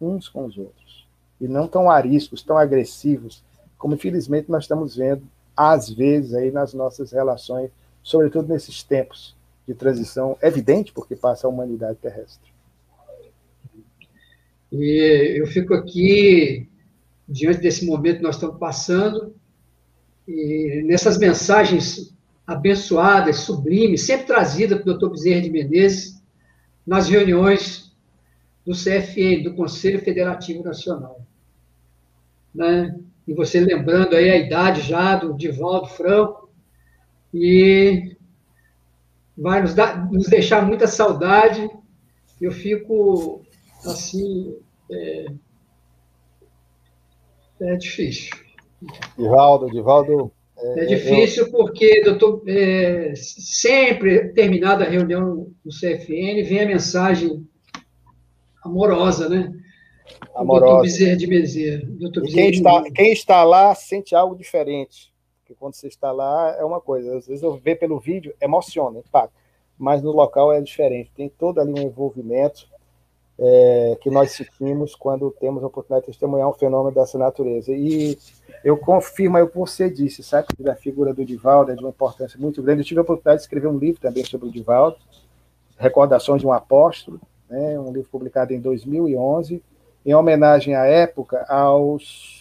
uns 0.00 0.28
com 0.28 0.46
os 0.46 0.56
outros. 0.56 1.06
E 1.40 1.46
não 1.46 1.68
tão 1.68 1.90
ariscos, 1.90 2.42
tão 2.42 2.56
agressivos, 2.56 3.44
como 3.76 3.94
infelizmente 3.94 4.50
nós 4.50 4.64
estamos 4.64 4.96
vendo, 4.96 5.22
às 5.54 5.90
vezes, 5.90 6.32
aí 6.34 6.50
nas 6.50 6.72
nossas 6.72 7.12
relações, 7.12 7.70
sobretudo 8.02 8.48
nesses 8.48 8.82
tempos 8.82 9.35
de 9.66 9.74
transição 9.74 10.36
evidente, 10.42 10.92
porque 10.92 11.16
passa 11.16 11.46
a 11.46 11.50
humanidade 11.50 11.98
terrestre. 11.98 12.50
E 14.70 15.38
eu 15.38 15.46
fico 15.46 15.74
aqui, 15.74 16.68
diante 17.28 17.60
desse 17.60 17.84
momento 17.86 18.18
que 18.18 18.22
nós 18.22 18.36
estamos 18.36 18.58
passando, 18.58 19.34
e 20.26 20.82
nessas 20.84 21.18
mensagens 21.18 22.14
abençoadas, 22.46 23.36
sublimes, 23.38 24.02
sempre 24.02 24.26
trazidas 24.26 24.82
pelo 24.82 24.98
Dr. 24.98 25.10
Bezerra 25.10 25.42
de 25.42 25.50
Menezes, 25.50 26.22
nas 26.86 27.08
reuniões 27.08 27.92
do 28.64 28.72
CFN, 28.72 29.42
do 29.42 29.54
Conselho 29.54 30.00
Federativo 30.00 30.62
Nacional. 30.62 31.20
Né? 32.54 32.98
E 33.26 33.34
você 33.34 33.60
lembrando 33.60 34.14
aí 34.14 34.30
a 34.30 34.36
idade 34.36 34.82
já 34.82 35.16
do 35.16 35.34
Divaldo 35.34 35.88
Franco, 35.88 36.48
e 37.34 38.15
vai 39.36 39.60
nos, 39.60 39.74
dar, 39.74 40.10
nos 40.10 40.26
deixar 40.26 40.66
muita 40.66 40.86
saudade. 40.86 41.68
Eu 42.40 42.50
fico 42.50 43.42
assim. 43.84 44.56
É, 44.90 45.26
é 47.60 47.76
difícil. 47.76 48.30
Divaldo, 49.16 49.70
Divaldo 49.70 50.32
É, 50.58 50.80
é 50.80 50.86
difícil 50.86 51.44
eu... 51.46 51.50
porque, 51.50 52.02
doutor, 52.02 52.42
é, 52.46 53.12
sempre 53.16 54.28
terminada 54.32 54.84
a 54.84 54.88
reunião 54.88 55.50
do 55.64 55.70
CFN, 55.70 56.42
vem 56.44 56.60
a 56.60 56.66
mensagem 56.66 57.46
amorosa, 58.62 59.28
né? 59.28 59.52
Amorosa. 60.34 60.66
Doutor 60.66 60.82
Bezerra 60.82 61.16
de 61.16 61.26
Bezerra. 61.26 61.82
Doutor 61.86 62.22
Bezerra 62.22 62.42
quem, 62.42 62.50
está, 62.50 62.82
quem 62.94 63.12
está 63.12 63.44
lá 63.44 63.74
sente 63.74 64.14
algo 64.14 64.36
diferente. 64.36 65.15
Porque 65.46 65.54
quando 65.54 65.74
você 65.74 65.86
está 65.86 66.10
lá 66.10 66.56
é 66.58 66.64
uma 66.64 66.80
coisa. 66.80 67.16
Às 67.16 67.28
vezes 67.28 67.40
eu 67.40 67.54
vejo 67.56 67.78
pelo 67.78 68.00
vídeo, 68.00 68.34
emociona, 68.40 68.98
impacta. 68.98 69.32
Mas 69.78 70.02
no 70.02 70.10
local 70.10 70.52
é 70.52 70.60
diferente. 70.60 71.12
Tem 71.14 71.28
todo 71.28 71.60
ali 71.60 71.72
um 71.72 71.82
envolvimento 71.84 72.66
é, 73.38 73.96
que 74.00 74.10
nós 74.10 74.32
sentimos 74.32 74.96
quando 74.96 75.30
temos 75.30 75.62
a 75.62 75.68
oportunidade 75.68 76.06
de 76.06 76.12
testemunhar 76.12 76.48
um 76.48 76.52
fenômeno 76.52 76.92
dessa 76.92 77.16
natureza. 77.16 77.70
E 77.70 78.18
eu 78.64 78.76
confirmo 78.76 79.38
o 79.38 79.46
que 79.46 79.56
você 79.56 79.88
disse, 79.88 80.20
sabe? 80.20 80.48
Da 80.58 80.74
figura 80.74 81.14
do 81.14 81.24
Divaldo 81.24 81.70
é 81.70 81.76
de 81.76 81.80
uma 81.80 81.90
importância 81.90 82.40
muito 82.40 82.60
grande. 82.60 82.80
Eu 82.80 82.84
tive 82.84 82.98
a 82.98 83.04
oportunidade 83.04 83.36
de 83.36 83.42
escrever 83.42 83.68
um 83.68 83.78
livro 83.78 84.00
também 84.00 84.24
sobre 84.24 84.48
o 84.48 84.50
Divaldo, 84.50 84.96
Recordações 85.78 86.40
de 86.40 86.46
um 86.46 86.52
Apóstolo, 86.52 87.20
né, 87.48 87.78
um 87.78 87.92
livro 87.92 88.08
publicado 88.10 88.52
em 88.52 88.60
2011, 88.60 89.62
em 90.04 90.14
homenagem 90.14 90.74
à 90.74 90.86
época 90.86 91.44
aos 91.48 92.35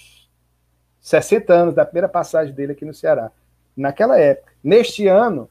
60 1.05 1.53
anos 1.53 1.75
da 1.75 1.85
primeira 1.85 2.09
passagem 2.09 2.51
dele 2.51 2.71
aqui 2.71 2.83
no 2.83 2.91
Ceará. 2.91 3.31
Naquela 3.77 4.19
época. 4.19 4.51
Neste 4.63 5.07
ano, 5.07 5.47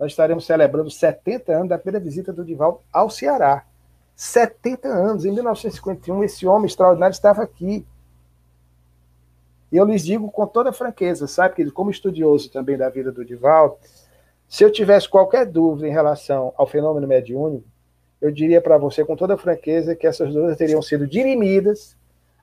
nós 0.00 0.12
estaremos 0.12 0.46
celebrando 0.46 0.90
70 0.90 1.52
anos 1.52 1.68
da 1.68 1.76
primeira 1.76 2.02
visita 2.02 2.32
do 2.32 2.42
Divaldo 2.42 2.80
ao 2.90 3.10
Ceará. 3.10 3.66
70 4.16 4.88
anos. 4.88 5.26
Em 5.26 5.30
1951, 5.30 6.24
esse 6.24 6.46
homem 6.46 6.64
extraordinário 6.64 7.12
estava 7.12 7.42
aqui. 7.42 7.86
E 9.70 9.76
eu 9.76 9.84
lhes 9.84 10.06
digo 10.06 10.30
com 10.30 10.46
toda 10.46 10.72
franqueza, 10.72 11.26
sabe, 11.26 11.56
que 11.56 11.70
como 11.70 11.90
estudioso 11.90 12.50
também 12.50 12.78
da 12.78 12.88
vida 12.88 13.12
do 13.12 13.26
Divaldo, 13.26 13.76
se 14.48 14.64
eu 14.64 14.72
tivesse 14.72 15.06
qualquer 15.06 15.44
dúvida 15.44 15.86
em 15.86 15.92
relação 15.92 16.54
ao 16.56 16.66
fenômeno 16.66 17.06
mediúnico, 17.06 17.66
eu 18.22 18.30
diria 18.30 18.60
para 18.62 18.78
você 18.78 19.04
com 19.04 19.16
toda 19.16 19.36
franqueza 19.36 19.94
que 19.94 20.06
essas 20.06 20.32
dúvidas 20.32 20.56
teriam 20.56 20.80
sido 20.80 21.06
dirimidas 21.06 21.94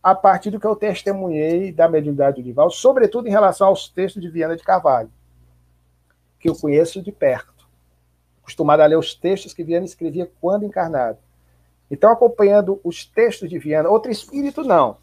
a 0.02 0.16
partir 0.16 0.50
do 0.50 0.60
que 0.60 0.66
eu 0.66 0.76
testemunhei 0.76 1.72
da 1.72 1.88
mediunidade 1.90 2.38
do 2.38 2.44
Divaldo, 2.44 2.74
sobretudo 2.74 3.28
em 3.28 3.32
relação 3.32 3.68
aos 3.68 3.90
textos 3.90 4.22
de 4.22 4.30
Viana 4.30 4.56
de 4.56 4.64
Carvalho, 4.64 5.12
que 6.40 6.50
eu 6.50 6.56
conheço 6.56 7.02
de 7.02 7.12
perto. 7.12 7.68
Acostumado 8.42 8.82
a 8.82 8.86
ler 8.86 8.98
os 8.98 9.14
textos 9.14 9.54
que 9.54 9.64
Viana 9.64 9.86
escrevia 9.86 10.32
quando 10.40 10.66
encarnado. 10.66 11.18
Então, 11.92 12.12
acompanhando 12.12 12.80
os 12.84 13.06
textos 13.06 13.50
de 13.50 13.60
Viana, 13.60 13.90
outro 13.90 14.12
espírito 14.12 14.64
não, 14.64 14.98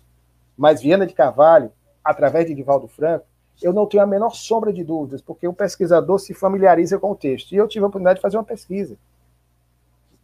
mas 0.57 0.81
Viana 0.81 1.07
de 1.07 1.13
Carvalho, 1.13 1.71
através 2.03 2.47
de 2.47 2.55
Divaldo 2.55 2.89
Franco, 2.89 3.27
eu 3.63 3.73
não 3.73 3.87
tenho 3.87 4.03
a 4.03 4.07
menor 4.07 4.35
sombra 4.35 4.73
de 4.73 4.85
dúvidas, 4.85 5.21
porque 5.21 5.49
o 5.49 5.53
pesquisador 5.53 6.19
se 6.19 6.35
familiariza 6.35 6.99
com 6.99 7.11
o 7.11 7.17
texto. 7.17 7.53
E 7.53 7.57
eu 7.57 7.67
tive 7.67 7.85
a 7.85 7.89
oportunidade 7.89 8.19
de 8.19 8.23
fazer 8.23 8.37
uma 8.37 8.45
pesquisa. 8.45 8.97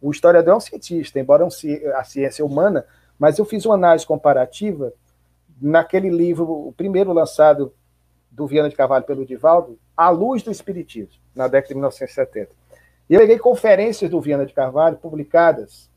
O 0.01 0.11
historiador 0.11 0.53
é 0.53 0.57
um 0.57 0.59
cientista, 0.59 1.19
embora 1.19 1.45
a 1.45 2.03
ciência 2.03 2.45
humana, 2.45 2.85
mas 3.17 3.37
eu 3.37 3.45
fiz 3.45 3.65
uma 3.65 3.75
análise 3.75 4.05
comparativa 4.05 4.93
naquele 5.61 6.09
livro, 6.09 6.67
o 6.67 6.73
primeiro 6.73 7.13
lançado 7.13 7.73
do 8.29 8.47
Viana 8.47 8.69
de 8.69 8.75
Carvalho 8.75 9.05
pelo 9.05 9.25
Divaldo, 9.25 9.77
A 9.95 10.09
Luz 10.09 10.43
do 10.43 10.51
Espiritismo, 10.51 11.21
na 11.35 11.47
década 11.47 11.69
de 11.69 11.75
1970. 11.75 12.51
E 13.09 13.13
eu 13.13 13.19
peguei 13.19 13.37
conferências 13.37 14.09
do 14.09 14.19
Viana 14.19 14.45
de 14.45 14.53
Carvalho 14.53 14.97
publicadas 14.97 15.89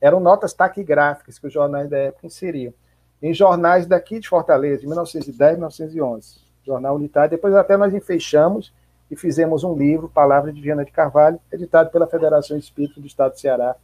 eram 0.00 0.20
notas 0.20 0.52
taquigráficas 0.52 1.38
que 1.38 1.46
os 1.46 1.52
jornais 1.52 1.88
da 1.88 1.98
época 1.98 2.26
inseriam. 2.26 2.72
Em 3.20 3.34
jornais 3.34 3.86
daqui 3.86 4.20
de 4.20 4.28
Fortaleza, 4.28 4.82
de 4.82 4.86
1910 4.86 5.52
e 5.52 5.56
1911. 5.56 6.48
Jornal 6.64 6.96
Unitário. 6.96 7.30
Depois 7.30 7.54
até 7.54 7.76
nós 7.76 7.92
enfeixamos 7.94 8.72
e 9.10 9.16
fizemos 9.16 9.64
um 9.64 9.74
livro, 9.74 10.08
Palavra 10.08 10.52
de 10.52 10.60
Viana 10.60 10.84
de 10.84 10.92
Carvalho, 10.92 11.40
editado 11.50 11.90
pela 11.90 12.06
Federação 12.06 12.56
Espírita 12.56 13.00
do 13.00 13.06
Estado 13.06 13.32
do 13.32 13.40
Ceará, 13.40 13.74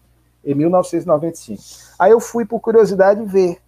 em 0.45 0.55
1995. 0.55 1.95
Aí 1.99 2.13
eu 2.13 2.21
fui, 2.21 2.45
por 2.45 2.61
curiosidade, 2.61 3.25
ver 3.25 3.61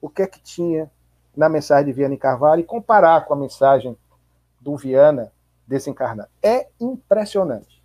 o 0.00 0.08
que 0.08 0.22
é 0.22 0.26
que 0.26 0.40
tinha 0.40 0.90
na 1.36 1.48
mensagem 1.48 1.86
de 1.86 1.92
Viana 1.92 2.14
de 2.14 2.20
Carvalho 2.20 2.60
e 2.60 2.64
comparar 2.64 3.24
com 3.24 3.34
a 3.34 3.36
mensagem 3.36 3.96
do 4.60 4.76
Viana 4.76 5.32
desencarnado. 5.66 6.28
É 6.42 6.68
impressionante. 6.80 7.82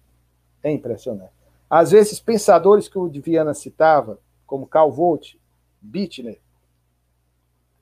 É 0.61 0.71
impressionante. 0.71 1.31
Às 1.69 1.91
vezes, 1.91 2.19
pensadores 2.19 2.87
que 2.87 2.97
o 2.97 3.09
Viana 3.09 3.53
citava, 3.53 4.19
como 4.45 4.67
Carl 4.67 4.91
Volt, 4.91 5.35
Bittner 5.81 6.39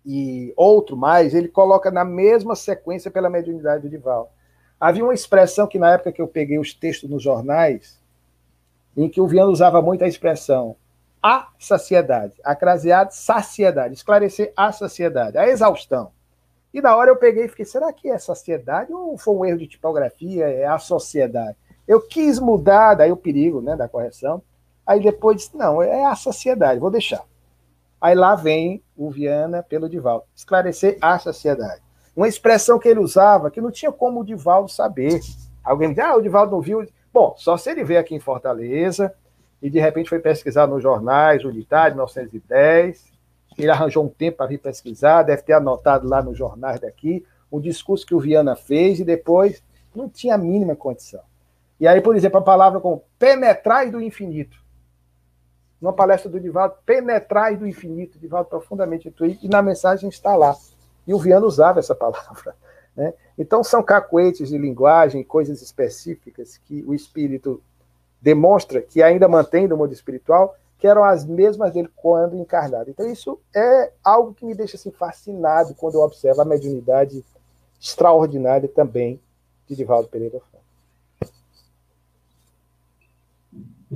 e 0.06 0.54
outro 0.56 0.96
mais, 0.96 1.34
ele 1.34 1.48
coloca 1.48 1.90
na 1.92 2.06
mesma 2.06 2.56
sequência 2.56 3.10
pela 3.10 3.30
mediunidade 3.30 3.84
do 3.84 3.90
Dival. 3.90 4.32
Havia 4.80 5.04
uma 5.04 5.14
expressão 5.14 5.68
que, 5.68 5.80
na 5.80 5.94
época 5.94 6.12
que 6.12 6.22
eu 6.22 6.28
peguei 6.28 6.60
os 6.60 6.74
textos 6.74 7.10
nos 7.10 7.24
jornais, 7.24 8.00
em 8.98 9.08
que 9.08 9.22
o 9.22 9.28
Viana 9.28 9.52
usava 9.52 9.82
muito 9.82 10.04
a 10.04 10.08
expressão 10.08 10.76
a 11.22 11.50
saciedade, 11.60 12.34
a 12.44 12.56
craseada 12.56 13.12
saciedade, 13.12 13.94
esclarecer 13.94 14.54
a 14.56 14.72
saciedade, 14.72 15.38
a 15.38 15.48
exaustão. 15.48 16.12
E 16.74 16.82
na 16.82 16.96
hora 16.96 17.10
eu 17.10 17.16
peguei 17.16 17.46
e 17.46 17.48
fiquei, 17.50 17.66
será 17.66 17.92
que 17.92 18.10
é 18.10 18.18
saciedade 18.18 18.94
ou 18.94 19.18
foi 19.18 19.36
um 19.36 19.46
erro 19.46 19.58
de 19.58 19.68
tipografia, 19.68 20.48
é 20.48 20.66
a 20.66 20.78
sociedade? 20.78 21.58
Eu 21.88 22.02
quis 22.02 22.40
mudar, 22.40 22.94
daí 22.94 23.12
o 23.12 23.18
perigo 23.18 23.62
né, 23.62 23.76
da 23.76 23.88
correção. 23.88 24.42
Aí 24.86 25.02
depois 25.02 25.38
disse, 25.38 25.58
não, 25.58 25.82
é 25.82 26.06
a 26.06 26.16
sociedade, 26.16 26.80
vou 26.80 26.92
deixar. 26.92 27.24
Aí 28.00 28.14
lá 28.14 28.36
vem 28.36 28.84
o 28.96 29.10
Viana 29.10 29.64
pelo 29.64 29.90
Divaldo, 29.90 30.26
esclarecer 30.36 30.98
a 31.02 31.18
sociedade. 31.18 31.82
Uma 32.16 32.28
expressão 32.28 32.80
que 32.80 32.88
ele 32.88 33.00
usava 33.00 33.50
que 33.50 33.62
não 33.62 33.72
tinha 33.72 33.92
como 33.92 34.22
o 34.22 34.26
Divaldo 34.26 34.70
saber. 34.70 35.20
Alguém 35.64 35.90
me 35.90 35.96
diz, 35.96 36.04
ah, 36.04 36.16
o 36.16 36.22
Divaldo 36.22 36.52
não 36.52 36.62
viu. 36.62 36.88
Bom, 37.14 37.34
só 37.38 37.58
se 37.58 37.72
ele 37.72 37.84
veio 37.84 38.00
aqui 38.00 38.16
em 38.16 38.20
Fortaleza 38.20 39.14
e 39.62 39.70
de 39.70 39.80
repente 39.80 40.10
foi 40.10 40.20
pesquisar 40.20 40.68
nos 40.68 40.84
jornais, 40.84 41.44
Unitário, 41.44 41.96
1910. 41.96 43.12
Ele 43.58 43.72
arranjou 43.72 44.06
um 44.06 44.10
tempo 44.10 44.38
para 44.38 44.48
vir 44.48 44.60
pesquisar, 44.60 45.24
deve 45.24 45.42
ter 45.42 45.54
anotado 45.54 46.08
lá 46.08 46.22
nos 46.22 46.38
jornais 46.38 46.80
daqui 46.80 47.26
o 47.50 47.60
discurso 47.60 48.06
que 48.06 48.16
o 48.16 48.20
Viana 48.20 48.56
fez 48.56 49.00
e 49.00 49.04
depois 49.04 49.64
não 49.96 50.10
tinha 50.10 50.36
a 50.36 50.38
mínima 50.38 50.76
condição. 50.76 51.22
E 51.80 51.88
aí, 51.88 52.02
por 52.02 52.16
exemplo, 52.16 52.40
a 52.40 52.44
palavra 52.44 52.80
como 52.80 53.04
penetrais 53.18 53.92
do 53.92 54.02
infinito. 54.02 54.58
Numa 55.80 55.94
palestra 55.94 56.30
do 56.30 56.40
Divaldo, 56.40 56.76
penetrais 56.86 57.58
do 57.60 57.68
infinito, 57.68 58.20
Divaldo 58.20 58.50
profundamente 58.50 59.08
intuído, 59.08 59.40
e 59.44 59.48
na 59.48 59.62
mensagem 59.62 60.10
está 60.10 60.36
lá. 60.36 60.56
E 61.06 61.14
o 61.14 61.20
Viano 61.20 61.46
usava 61.46 61.80
essa 61.80 61.96
palavra. 61.96 62.56
Né? 62.98 63.14
Então, 63.38 63.64
são 63.64 63.84
cacuetes 63.84 64.50
de 64.50 64.58
linguagem, 64.58 65.24
coisas 65.24 65.62
específicas 65.62 66.58
que 66.66 66.84
o 66.88 66.96
espírito 66.96 67.62
demonstra 68.20 68.82
que 68.82 69.04
ainda 69.04 69.28
mantém 69.28 69.68
do 69.68 69.78
mundo 69.78 69.94
espiritual, 69.94 70.58
que 70.80 70.88
eram 70.88 71.04
as 71.04 71.24
mesmas 71.24 71.72
dele 71.72 71.90
quando 71.96 72.36
encarnado. 72.36 72.90
Então, 72.90 73.10
isso 73.10 73.40
é 73.56 73.92
algo 74.04 74.34
que 74.34 74.46
me 74.46 74.56
deixa 74.56 74.76
assim, 74.76 74.92
fascinado 74.92 75.76
quando 75.76 75.96
eu 75.96 76.02
observo 76.02 76.42
a 76.42 76.46
mediunidade 76.46 77.24
extraordinária 77.80 78.68
também 78.68 79.20
de 79.68 79.76
Divaldo 79.76 80.08
Pereira. 80.08 80.42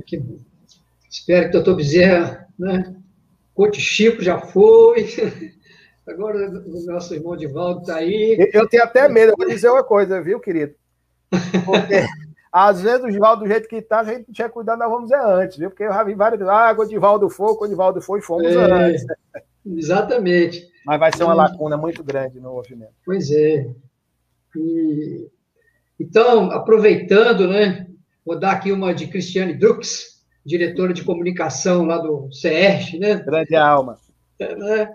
Que 0.06 0.22
Espero 1.10 1.42
que 1.42 1.48
o 1.50 1.52
doutor 1.52 1.76
Bezerra, 1.76 2.48
né? 2.58 2.96
Coach 3.54 3.80
Chico 3.80 4.22
já 4.22 4.40
foi. 4.40 5.06
Agora 6.06 6.50
o 6.50 6.86
nosso 6.86 7.14
irmão 7.14 7.36
Divaldo 7.36 7.80
está 7.80 7.96
aí. 7.96 8.36
Eu 8.52 8.68
tenho 8.68 8.82
até 8.82 9.08
medo, 9.08 9.32
eu 9.32 9.36
vou 9.36 9.48
dizer 9.48 9.70
uma 9.70 9.84
coisa, 9.84 10.20
viu, 10.20 10.40
querido? 10.40 10.74
Porque 11.64 12.04
às 12.52 12.82
vezes 12.82 13.04
o 13.04 13.10
Divaldo, 13.10 13.44
do 13.44 13.48
jeito 13.48 13.68
que 13.68 13.76
está, 13.76 14.00
a 14.00 14.04
gente 14.04 14.26
não 14.26 14.34
tinha 14.34 14.48
cuidado, 14.48 14.78
nós 14.78 14.90
vamos 14.90 15.10
dizer 15.10 15.22
antes, 15.22 15.56
viu? 15.56 15.70
Porque 15.70 15.84
eu 15.84 15.92
já 15.92 16.02
vi 16.02 16.14
várias 16.14 16.42
ah, 16.42 16.74
o 16.76 16.84
Divaldo 16.84 17.30
foi, 17.30 17.52
o 17.52 17.68
Divaldo 17.68 18.02
foi, 18.02 18.20
fomos 18.20 18.46
é, 18.46 18.56
antes. 18.56 19.04
Exatamente. 19.64 20.68
Mas 20.84 20.98
vai 20.98 21.12
ser 21.16 21.22
uma 21.22 21.34
lacuna 21.34 21.76
muito 21.76 22.02
grande 22.02 22.40
no 22.40 22.52
movimento. 22.52 22.92
Pois 23.04 23.30
é. 23.30 23.70
E, 24.56 25.28
então, 25.98 26.50
aproveitando, 26.50 27.46
né? 27.48 27.86
Vou 28.24 28.38
dar 28.38 28.52
aqui 28.52 28.70
uma 28.70 28.94
de 28.94 29.06
Cristiane 29.06 29.54
Drux, 29.54 30.22
diretora 30.44 30.92
de 30.92 31.04
comunicação 31.04 31.84
lá 31.84 31.98
do 31.98 32.30
CERJ, 32.32 32.98
né? 32.98 33.14
Grande 33.16 33.54
alma. 33.54 33.98
É, 34.38 34.54
né? 34.56 34.94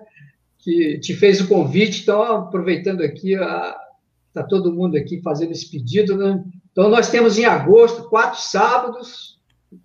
Que 0.60 1.00
te 1.00 1.14
fez 1.14 1.40
o 1.40 1.48
convite, 1.48 2.02
então, 2.02 2.22
aproveitando 2.22 3.02
aqui, 3.02 3.34
está 3.34 4.44
todo 4.48 4.74
mundo 4.74 4.98
aqui 4.98 5.22
fazendo 5.22 5.52
esse 5.52 5.70
pedido, 5.70 6.18
né? 6.18 6.44
Então, 6.72 6.90
nós 6.90 7.10
temos 7.10 7.38
em 7.38 7.46
agosto 7.46 8.10
quatro 8.10 8.40
sábados 8.40 9.40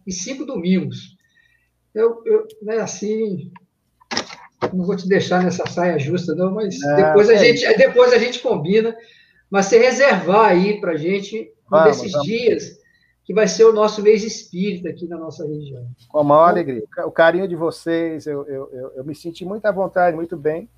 e 0.06 0.12
cinco 0.12 0.44
domingos. 0.44 1.16
Eu, 1.94 2.22
eu 2.24 2.46
né, 2.62 2.78
assim, 2.78 3.50
não 4.72 4.84
vou 4.84 4.96
te 4.96 5.08
deixar 5.08 5.42
nessa 5.42 5.66
saia 5.66 5.98
justa, 5.98 6.34
não, 6.34 6.52
mas 6.52 6.78
não, 6.80 6.96
depois, 6.96 7.28
a 7.28 7.34
é 7.34 7.38
gente, 7.38 7.76
depois 7.76 8.12
a 8.12 8.18
gente 8.18 8.40
combina. 8.40 8.96
Mas 9.50 9.66
você 9.66 9.78
reservar 9.78 10.50
aí 10.50 10.80
para 10.80 10.92
a 10.92 10.96
gente, 10.96 11.52
um 11.70 11.84
desses 11.84 12.12
vamos. 12.12 12.26
dias, 12.26 12.78
que 13.24 13.32
vai 13.32 13.46
ser 13.46 13.64
o 13.64 13.72
nosso 13.72 14.02
mês 14.02 14.24
espírita 14.24 14.88
aqui 14.88 15.06
na 15.06 15.16
nossa 15.16 15.46
região. 15.46 15.86
Com 16.08 16.18
a 16.18 16.24
maior 16.24 16.48
alegria. 16.48 16.82
O 17.04 17.10
carinho 17.10 17.46
de 17.46 17.54
vocês, 17.54 18.26
eu, 18.26 18.44
eu, 18.46 18.68
eu, 18.72 18.92
eu, 18.96 19.04
me 19.04 19.14
senti 19.14 19.44
muito 19.44 19.64
à 19.66 19.72
vontade, 19.72 20.16
muito 20.16 20.36
bem. 20.36 20.68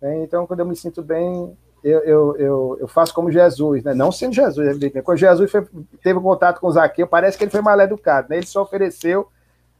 Né? 0.00 0.22
Então, 0.22 0.46
quando 0.46 0.60
eu 0.60 0.66
me 0.66 0.76
sinto 0.76 1.02
bem, 1.02 1.56
eu, 1.82 2.00
eu, 2.00 2.36
eu, 2.36 2.78
eu, 2.80 2.88
faço 2.88 3.12
como 3.12 3.32
Jesus, 3.32 3.82
né? 3.82 3.92
não 3.92 4.12
sendo 4.12 4.34
Jesus, 4.34 4.68
evidentemente. 4.68 5.04
Quando 5.04 5.18
Jesus 5.18 5.50
foi, 5.50 5.66
teve 6.02 6.20
contato 6.20 6.60
com 6.60 6.70
Zaqueu, 6.70 7.06
parece 7.06 7.36
que 7.36 7.44
ele 7.44 7.50
foi 7.50 7.60
mal 7.60 7.78
educado, 7.80 8.28
né? 8.28 8.36
Ele 8.36 8.46
se 8.46 8.58
ofereceu 8.58 9.28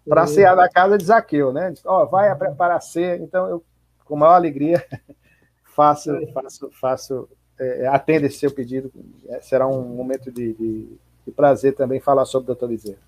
para 0.08 0.26
cear 0.26 0.56
na 0.56 0.68
casa 0.68 0.98
de 0.98 1.04
Zaqueu, 1.04 1.52
né? 1.52 1.72
Ó, 1.84 2.02
oh, 2.02 2.06
vai 2.06 2.34
preparar 2.34 2.78
a 2.78 2.80
ceia. 2.80 3.16
Então, 3.16 3.48
eu, 3.48 3.64
com 4.04 4.16
maior 4.16 4.34
alegria, 4.34 4.84
faço, 5.76 6.10
faço, 6.32 6.70
faço 6.80 7.28
é, 7.58 7.86
atendo 7.86 8.26
esse 8.26 8.38
seu 8.38 8.50
pedido. 8.50 8.90
É, 9.28 9.40
será 9.40 9.68
um 9.68 9.82
momento 9.82 10.32
de, 10.32 10.54
de, 10.54 10.98
de 11.30 11.36
prazer 11.36 11.74
também 11.74 12.00
falar 12.00 12.24
sobre 12.24 12.44
o 12.44 12.46
doutor 12.48 12.68
Bezerra. 12.68 12.98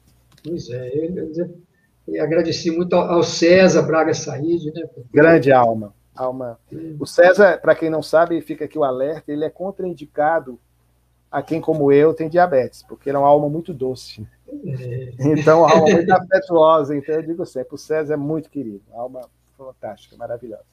Pois 0.44 0.70
é, 0.70 0.89
eu, 0.94 1.61
eu 2.09 2.24
agradeci 2.24 2.70
muito 2.70 2.94
ao 2.94 3.23
César 3.23 3.82
Braga 3.82 4.15
Said, 4.15 4.73
né? 4.73 4.82
Grande 5.12 5.53
alma 5.53 5.94
alma. 6.15 6.59
O 6.99 7.07
César, 7.07 7.59
para 7.59 7.74
quem 7.74 7.90
não 7.90 8.03
sabe, 8.03 8.40
fica 8.40 8.65
aqui 8.65 8.78
o 8.78 8.85
alerta, 8.85 9.32
ele 9.32 9.44
é 9.44 9.51
contraindicado 9.51 10.59
a 11.31 11.43
quem, 11.43 11.61
como 11.61 11.90
eu, 11.90 12.12
tem 12.12 12.28
diabetes, 12.28 12.82
porque 12.82 13.09
ele 13.09 13.16
é 13.16 13.20
uma 13.20 13.28
alma 13.28 13.49
muito 13.49 13.73
doce. 13.73 14.27
É. 14.49 15.12
Então, 15.19 15.65
alma 15.65 15.90
muito 15.90 16.12
afetuosa. 16.12 16.94
Então, 16.94 17.15
eu 17.15 17.23
digo 17.23 17.47
sempre, 17.47 17.74
o 17.74 17.78
César 17.78 18.15
é 18.15 18.16
muito 18.16 18.51
querido, 18.51 18.82
alma 18.93 19.23
fantástica, 19.57 20.16
maravilhosa. 20.16 20.65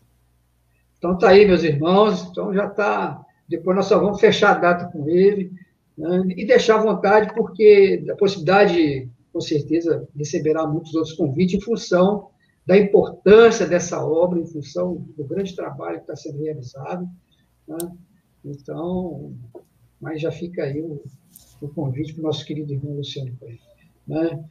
Então, 0.97 1.17
tá 1.17 1.29
aí, 1.29 1.45
meus 1.45 1.63
irmãos. 1.63 2.27
Então, 2.29 2.53
já 2.53 2.65
está. 2.65 3.25
Depois 3.47 3.75
nós 3.75 3.85
só 3.85 3.97
vamos 3.97 4.19
fechar 4.19 4.51
a 4.51 4.59
data 4.59 4.91
com 4.91 5.07
ele 5.07 5.51
né? 5.99 6.23
e 6.29 6.45
deixar 6.45 6.79
à 6.79 6.81
vontade, 6.81 7.33
porque 7.35 8.05
a 8.09 8.15
possibilidade, 8.15 9.09
com 9.33 9.41
certeza, 9.41 10.07
receberá 10.15 10.65
muitos 10.65 10.95
outros 10.95 11.13
convites 11.13 11.55
em 11.55 11.61
função 11.61 12.29
da 12.65 12.77
importância 12.77 13.67
dessa 13.67 14.03
obra 14.03 14.39
em 14.39 14.45
função 14.45 15.05
do 15.17 15.23
grande 15.25 15.55
trabalho 15.55 15.97
que 15.97 16.03
está 16.03 16.15
sendo 16.15 16.41
realizado. 16.41 17.05
Né? 17.67 17.77
Então, 18.45 19.33
mas 19.99 20.21
já 20.21 20.31
fica 20.31 20.63
aí 20.63 20.79
o, 20.81 21.03
o 21.61 21.67
convite 21.67 22.13
para 22.13 22.21
o 22.21 22.23
nosso 22.23 22.45
querido 22.45 22.71
irmão 22.71 22.95
Luciano 22.95 23.35
Coelho. 23.37 23.59
Né? 24.07 24.45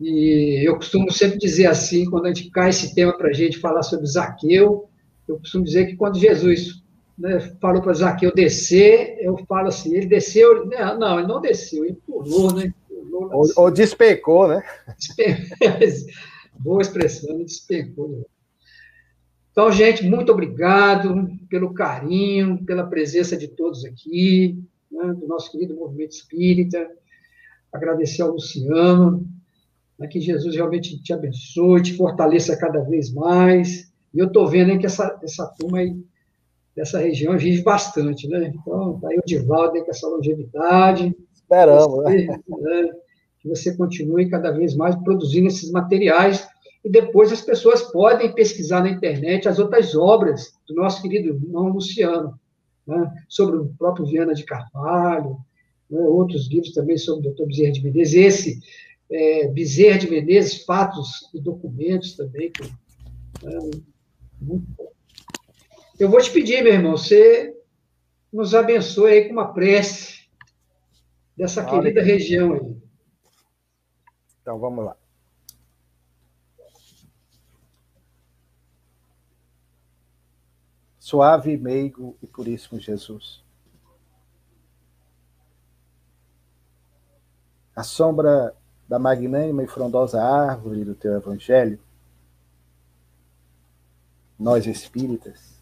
E 0.00 0.66
eu 0.66 0.76
costumo 0.76 1.10
sempre 1.10 1.38
dizer 1.38 1.66
assim, 1.66 2.04
quando 2.10 2.26
a 2.26 2.34
gente 2.34 2.50
cai 2.50 2.70
esse 2.70 2.94
tema 2.94 3.16
para 3.16 3.28
a 3.28 3.32
gente 3.32 3.58
falar 3.58 3.82
sobre 3.82 4.06
Zaqueu, 4.06 4.88
eu 5.26 5.38
costumo 5.38 5.64
dizer 5.64 5.86
que 5.86 5.96
quando 5.96 6.18
Jesus 6.18 6.79
né, 7.20 7.38
falou 7.60 7.82
para 7.82 7.92
Zaqueu 7.92 8.32
descer, 8.34 9.18
eu 9.20 9.36
falo 9.46 9.68
assim, 9.68 9.94
ele 9.94 10.06
desceu, 10.06 10.66
não, 10.66 11.18
ele 11.18 11.28
não 11.28 11.40
desceu, 11.40 11.84
ele 11.84 11.98
pulou, 12.06 12.54
né? 12.54 12.72
Pulou, 12.88 13.30
ou, 13.30 13.44
ou 13.56 13.70
despecou, 13.70 14.48
né? 14.48 14.62
Boa 16.58 16.80
expressão, 16.80 17.44
despencou. 17.44 18.26
Então, 19.52 19.70
gente, 19.70 20.02
muito 20.04 20.32
obrigado 20.32 21.28
pelo 21.50 21.74
carinho, 21.74 22.64
pela 22.64 22.86
presença 22.86 23.36
de 23.36 23.48
todos 23.48 23.84
aqui, 23.84 24.58
né, 24.90 25.12
do 25.12 25.26
nosso 25.26 25.52
querido 25.52 25.74
movimento 25.74 26.12
espírita. 26.12 26.88
Agradecer 27.70 28.22
ao 28.22 28.32
Luciano, 28.32 29.26
né, 29.98 30.06
que 30.06 30.20
Jesus 30.20 30.54
realmente 30.54 31.02
te 31.02 31.12
abençoe, 31.12 31.82
te 31.82 31.96
fortaleça 31.96 32.56
cada 32.56 32.80
vez 32.80 33.12
mais. 33.12 33.92
E 34.14 34.18
eu 34.18 34.26
estou 34.26 34.46
vendo 34.46 34.70
hein, 34.70 34.78
que 34.78 34.86
essa, 34.86 35.18
essa 35.22 35.46
turma 35.58 35.78
aí, 35.78 35.94
dessa 36.74 36.98
região 36.98 37.36
vive 37.36 37.62
bastante, 37.62 38.28
né? 38.28 38.52
Então, 38.54 38.98
tá 39.00 39.08
aí 39.08 39.18
o 39.18 39.26
Divaldo 39.26 39.84
com 39.84 39.90
essa 39.90 40.08
longevidade. 40.08 41.14
Esperamos, 41.34 41.86
você, 41.86 42.26
né? 42.26 42.40
né? 42.48 42.90
que 43.40 43.48
você 43.48 43.74
continue 43.76 44.28
cada 44.28 44.50
vez 44.50 44.76
mais 44.76 44.94
produzindo 44.96 45.48
esses 45.48 45.70
materiais 45.70 46.46
e 46.84 46.90
depois 46.90 47.32
as 47.32 47.40
pessoas 47.40 47.82
podem 47.90 48.34
pesquisar 48.34 48.82
na 48.82 48.90
internet 48.90 49.48
as 49.48 49.58
outras 49.58 49.94
obras 49.94 50.54
do 50.66 50.74
nosso 50.74 51.02
querido 51.02 51.28
irmão 51.28 51.68
Luciano, 51.68 52.38
né, 52.86 53.12
sobre 53.28 53.56
o 53.56 53.74
próprio 53.78 54.06
Viana 54.06 54.34
de 54.34 54.44
Carvalho, 54.44 55.36
né, 55.90 56.00
outros 56.00 56.48
livros 56.48 56.72
também 56.72 56.96
sobre 56.96 57.28
o 57.28 57.32
Dr. 57.32 57.46
Bezerra 57.46 57.72
de 57.72 57.82
Menezes, 57.82 58.14
esse 58.14 58.60
é, 59.10 59.48
Bezerra 59.48 59.98
de 59.98 60.10
Menezes, 60.10 60.64
Fatos 60.64 61.28
e 61.34 61.40
Documentos 61.40 62.14
também, 62.14 62.50
que, 62.50 62.62
é, 62.62 63.58
muito 64.40 64.66
bom. 64.76 64.90
Eu 66.00 66.08
vou 66.08 66.18
te 66.18 66.32
pedir, 66.32 66.62
meu 66.64 66.72
irmão, 66.72 66.92
você 66.92 67.54
nos 68.32 68.54
abençoe 68.54 69.12
aí 69.12 69.26
com 69.26 69.34
uma 69.34 69.52
prece 69.52 70.26
dessa 71.36 71.62
querida 71.62 72.02
região 72.02 72.54
aí. 72.54 72.82
Então, 74.40 74.58
vamos 74.58 74.82
lá. 74.82 74.96
Suave, 80.98 81.58
meigo 81.58 82.16
e 82.22 82.26
puríssimo 82.26 82.80
Jesus. 82.80 83.44
A 87.76 87.82
sombra 87.82 88.56
da 88.88 88.98
magnânima 88.98 89.62
e 89.62 89.66
frondosa 89.66 90.22
árvore 90.22 90.82
do 90.82 90.94
teu 90.94 91.14
evangelho, 91.14 91.78
nós 94.38 94.66
espíritas, 94.66 95.59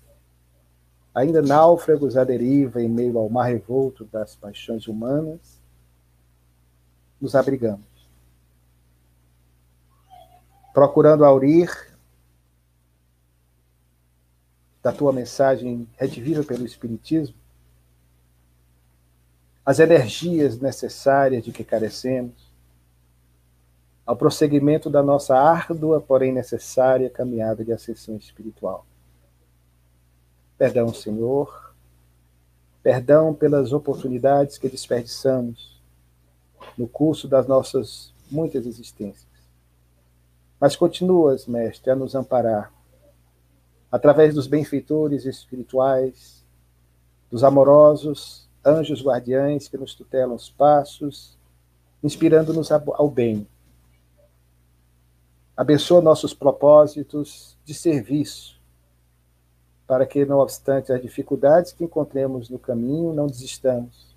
ainda 1.14 1.42
náufragos 1.42 2.16
à 2.16 2.24
deriva 2.24 2.82
em 2.82 2.88
meio 2.88 3.18
ao 3.18 3.28
mar 3.28 3.46
revolto 3.46 4.04
das 4.04 4.36
paixões 4.36 4.86
humanas, 4.86 5.60
nos 7.20 7.34
abrigamos 7.34 7.88
procurando 10.78 11.24
aurir 11.24 11.68
da 14.80 14.92
tua 14.92 15.12
mensagem 15.12 15.88
redivida 15.96 16.44
pelo 16.44 16.64
Espiritismo 16.64 17.34
as 19.66 19.80
energias 19.80 20.60
necessárias 20.60 21.44
de 21.44 21.50
que 21.50 21.64
carecemos 21.64 22.48
ao 24.06 24.16
prosseguimento 24.16 24.88
da 24.88 25.02
nossa 25.02 25.36
árdua, 25.36 26.00
porém 26.00 26.32
necessária 26.32 27.10
caminhada 27.10 27.64
de 27.64 27.72
ascensão 27.72 28.16
espiritual. 28.16 28.86
Perdão, 30.58 30.92
Senhor, 30.92 31.72
perdão 32.82 33.32
pelas 33.32 33.72
oportunidades 33.72 34.58
que 34.58 34.68
desperdiçamos 34.68 35.80
no 36.76 36.88
curso 36.88 37.28
das 37.28 37.46
nossas 37.46 38.12
muitas 38.28 38.66
existências. 38.66 39.26
Mas 40.60 40.74
continuas, 40.74 41.46
Mestre, 41.46 41.92
a 41.92 41.96
nos 41.96 42.16
amparar 42.16 42.72
através 43.90 44.34
dos 44.34 44.48
benfeitores 44.48 45.24
espirituais, 45.24 46.44
dos 47.30 47.44
amorosos 47.44 48.48
anjos 48.64 49.02
guardiães 49.02 49.68
que 49.68 49.78
nos 49.78 49.94
tutelam 49.94 50.34
os 50.34 50.50
passos, 50.50 51.38
inspirando-nos 52.02 52.70
ao 52.72 53.08
bem. 53.08 53.46
Abençoa 55.56 56.00
nossos 56.00 56.34
propósitos 56.34 57.56
de 57.64 57.74
serviço, 57.74 58.57
para 59.88 60.06
que, 60.06 60.24
não 60.24 60.38
obstante 60.38 60.92
as 60.92 61.02
dificuldades 61.02 61.72
que 61.72 61.82
encontremos 61.82 62.48
no 62.48 62.58
caminho, 62.58 63.12
não 63.12 63.26
desistamos 63.26 64.14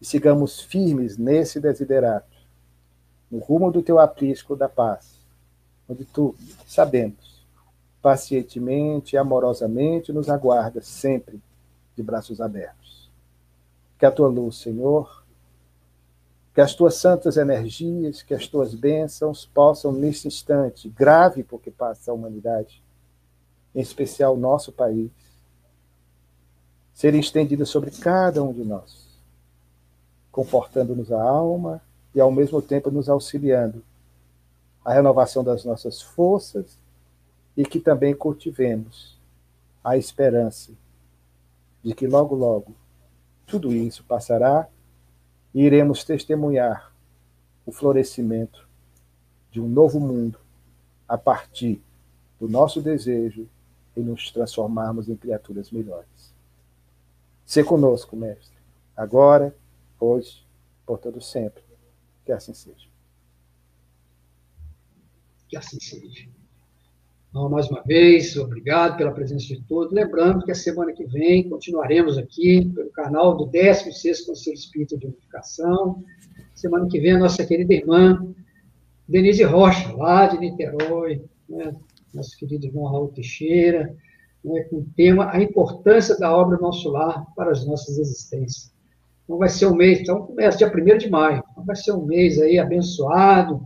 e 0.00 0.04
sigamos 0.04 0.60
firmes 0.60 1.16
nesse 1.16 1.58
desiderato, 1.58 2.36
no 3.30 3.38
rumo 3.38 3.72
do 3.72 3.82
teu 3.82 3.98
aprisco 3.98 4.54
da 4.54 4.68
paz 4.68 5.18
onde 5.90 6.04
tu, 6.04 6.36
sabemos, 6.66 7.44
pacientemente 8.00 9.16
e 9.16 9.18
amorosamente 9.18 10.12
nos 10.12 10.28
aguarda 10.28 10.80
sempre 10.80 11.42
de 11.96 12.02
braços 12.02 12.40
abertos. 12.40 13.10
Que 13.98 14.06
a 14.06 14.10
tua 14.12 14.28
luz, 14.28 14.56
Senhor, 14.56 15.24
que 16.54 16.60
as 16.60 16.74
tuas 16.74 16.94
santas 16.94 17.36
energias, 17.36 18.22
que 18.22 18.32
as 18.32 18.46
tuas 18.46 18.72
bênçãos 18.72 19.44
possam, 19.46 19.90
nesse 19.90 20.28
instante 20.28 20.88
grave 20.88 21.42
porque 21.42 21.72
passa 21.72 22.12
a 22.12 22.14
humanidade, 22.14 22.82
em 23.74 23.80
especial 23.80 24.36
nosso 24.36 24.72
país, 24.72 25.10
serem 26.94 27.20
estendidas 27.20 27.68
sobre 27.68 27.90
cada 27.90 28.42
um 28.42 28.52
de 28.52 28.64
nós, 28.64 29.08
confortando-nos 30.30 31.10
a 31.10 31.22
alma 31.22 31.80
e, 32.14 32.20
ao 32.20 32.30
mesmo 32.30 32.60
tempo, 32.60 32.90
nos 32.90 33.08
auxiliando 33.08 33.82
a 34.84 34.92
renovação 34.92 35.44
das 35.44 35.64
nossas 35.64 36.00
forças 36.02 36.78
e 37.56 37.64
que 37.64 37.80
também 37.80 38.14
cultivemos 38.14 39.18
a 39.82 39.96
esperança 39.96 40.72
de 41.82 41.94
que 41.94 42.06
logo, 42.06 42.34
logo 42.34 42.74
tudo 43.46 43.72
isso 43.72 44.04
passará 44.04 44.68
e 45.54 45.62
iremos 45.62 46.04
testemunhar 46.04 46.92
o 47.66 47.72
florescimento 47.72 48.68
de 49.50 49.60
um 49.60 49.68
novo 49.68 49.98
mundo 49.98 50.38
a 51.08 51.18
partir 51.18 51.82
do 52.38 52.48
nosso 52.48 52.80
desejo 52.80 53.48
em 54.00 54.04
nos 54.04 54.30
transformarmos 54.30 55.08
em 55.08 55.16
criaturas 55.16 55.70
melhores. 55.70 56.34
Se 57.44 57.62
conosco, 57.64 58.16
Mestre, 58.16 58.56
agora, 58.96 59.54
hoje, 59.98 60.44
por 60.86 60.98
todo 60.98 61.20
sempre. 61.20 61.62
Que 62.24 62.32
assim 62.32 62.54
seja. 62.54 62.88
Que 65.48 65.56
assim 65.56 65.80
seja. 65.80 66.28
Então, 67.28 67.48
mais 67.48 67.68
uma 67.68 67.82
vez, 67.82 68.36
obrigado 68.36 68.96
pela 68.96 69.12
presença 69.12 69.46
de 69.46 69.60
todos. 69.62 69.92
Lembrando 69.92 70.44
que 70.44 70.50
a 70.50 70.54
semana 70.54 70.92
que 70.92 71.04
vem 71.04 71.48
continuaremos 71.48 72.18
aqui 72.18 72.68
pelo 72.74 72.90
canal 72.90 73.36
do 73.36 73.46
16º 73.46 74.26
Conselho 74.26 74.54
Espírita 74.54 74.96
de 74.98 75.06
Unificação. 75.06 76.02
Semana 76.54 76.88
que 76.88 76.98
vem, 76.98 77.12
a 77.12 77.18
nossa 77.18 77.46
querida 77.46 77.72
irmã 77.72 78.34
Denise 79.08 79.44
Rocha, 79.44 79.92
lá 79.94 80.26
de 80.26 80.38
Niterói, 80.38 81.22
né? 81.48 81.74
Nosso 82.14 82.36
querido 82.36 82.66
irmão 82.66 82.84
Raul 82.84 83.08
Teixeira, 83.08 83.94
né? 84.44 84.62
com 84.64 84.76
o 84.76 84.86
tema 84.96 85.30
A 85.30 85.42
Importância 85.42 86.18
da 86.18 86.34
Obra 86.36 86.58
Nosso 86.58 86.90
Lar 86.90 87.26
para 87.34 87.50
as 87.50 87.64
Nossas 87.66 87.98
Existências. 87.98 88.72
Então, 89.24 89.38
vai 89.38 89.48
ser 89.48 89.66
um 89.66 89.74
mês, 89.74 90.00
então 90.00 90.26
começa 90.26 90.58
dia 90.58 90.72
1 90.72 90.98
de 90.98 91.08
maio, 91.08 91.44
então, 91.52 91.64
vai 91.64 91.76
ser 91.76 91.92
um 91.92 92.04
mês 92.04 92.40
aí 92.40 92.58
abençoado, 92.58 93.62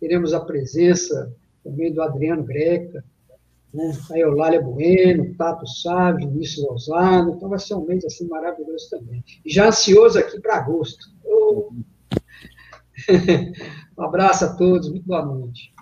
teremos 0.00 0.32
a 0.32 0.40
presença 0.40 1.34
também 1.62 1.92
do 1.92 2.00
Adriano 2.00 2.42
Greca, 2.42 3.04
né? 3.72 3.92
a 4.10 4.18
Eulália 4.18 4.60
Bueno, 4.60 5.34
Tato 5.36 5.66
Sábio, 5.66 6.30
Vinícius 6.30 6.64
Ousado, 6.66 7.32
então 7.32 7.48
vai 7.48 7.58
ser 7.58 7.74
um 7.74 7.84
mês 7.84 8.04
assim 8.04 8.26
maravilhoso 8.26 8.88
também. 8.90 9.22
E 9.44 9.52
já 9.52 9.68
ansioso 9.68 10.18
aqui 10.18 10.40
para 10.40 10.56
agosto. 10.56 11.06
Oh. 11.24 11.70
um 13.98 14.02
abraço 14.02 14.44
a 14.44 14.54
todos, 14.56 14.90
muito 14.90 15.06
boa 15.06 15.24
noite. 15.24 15.72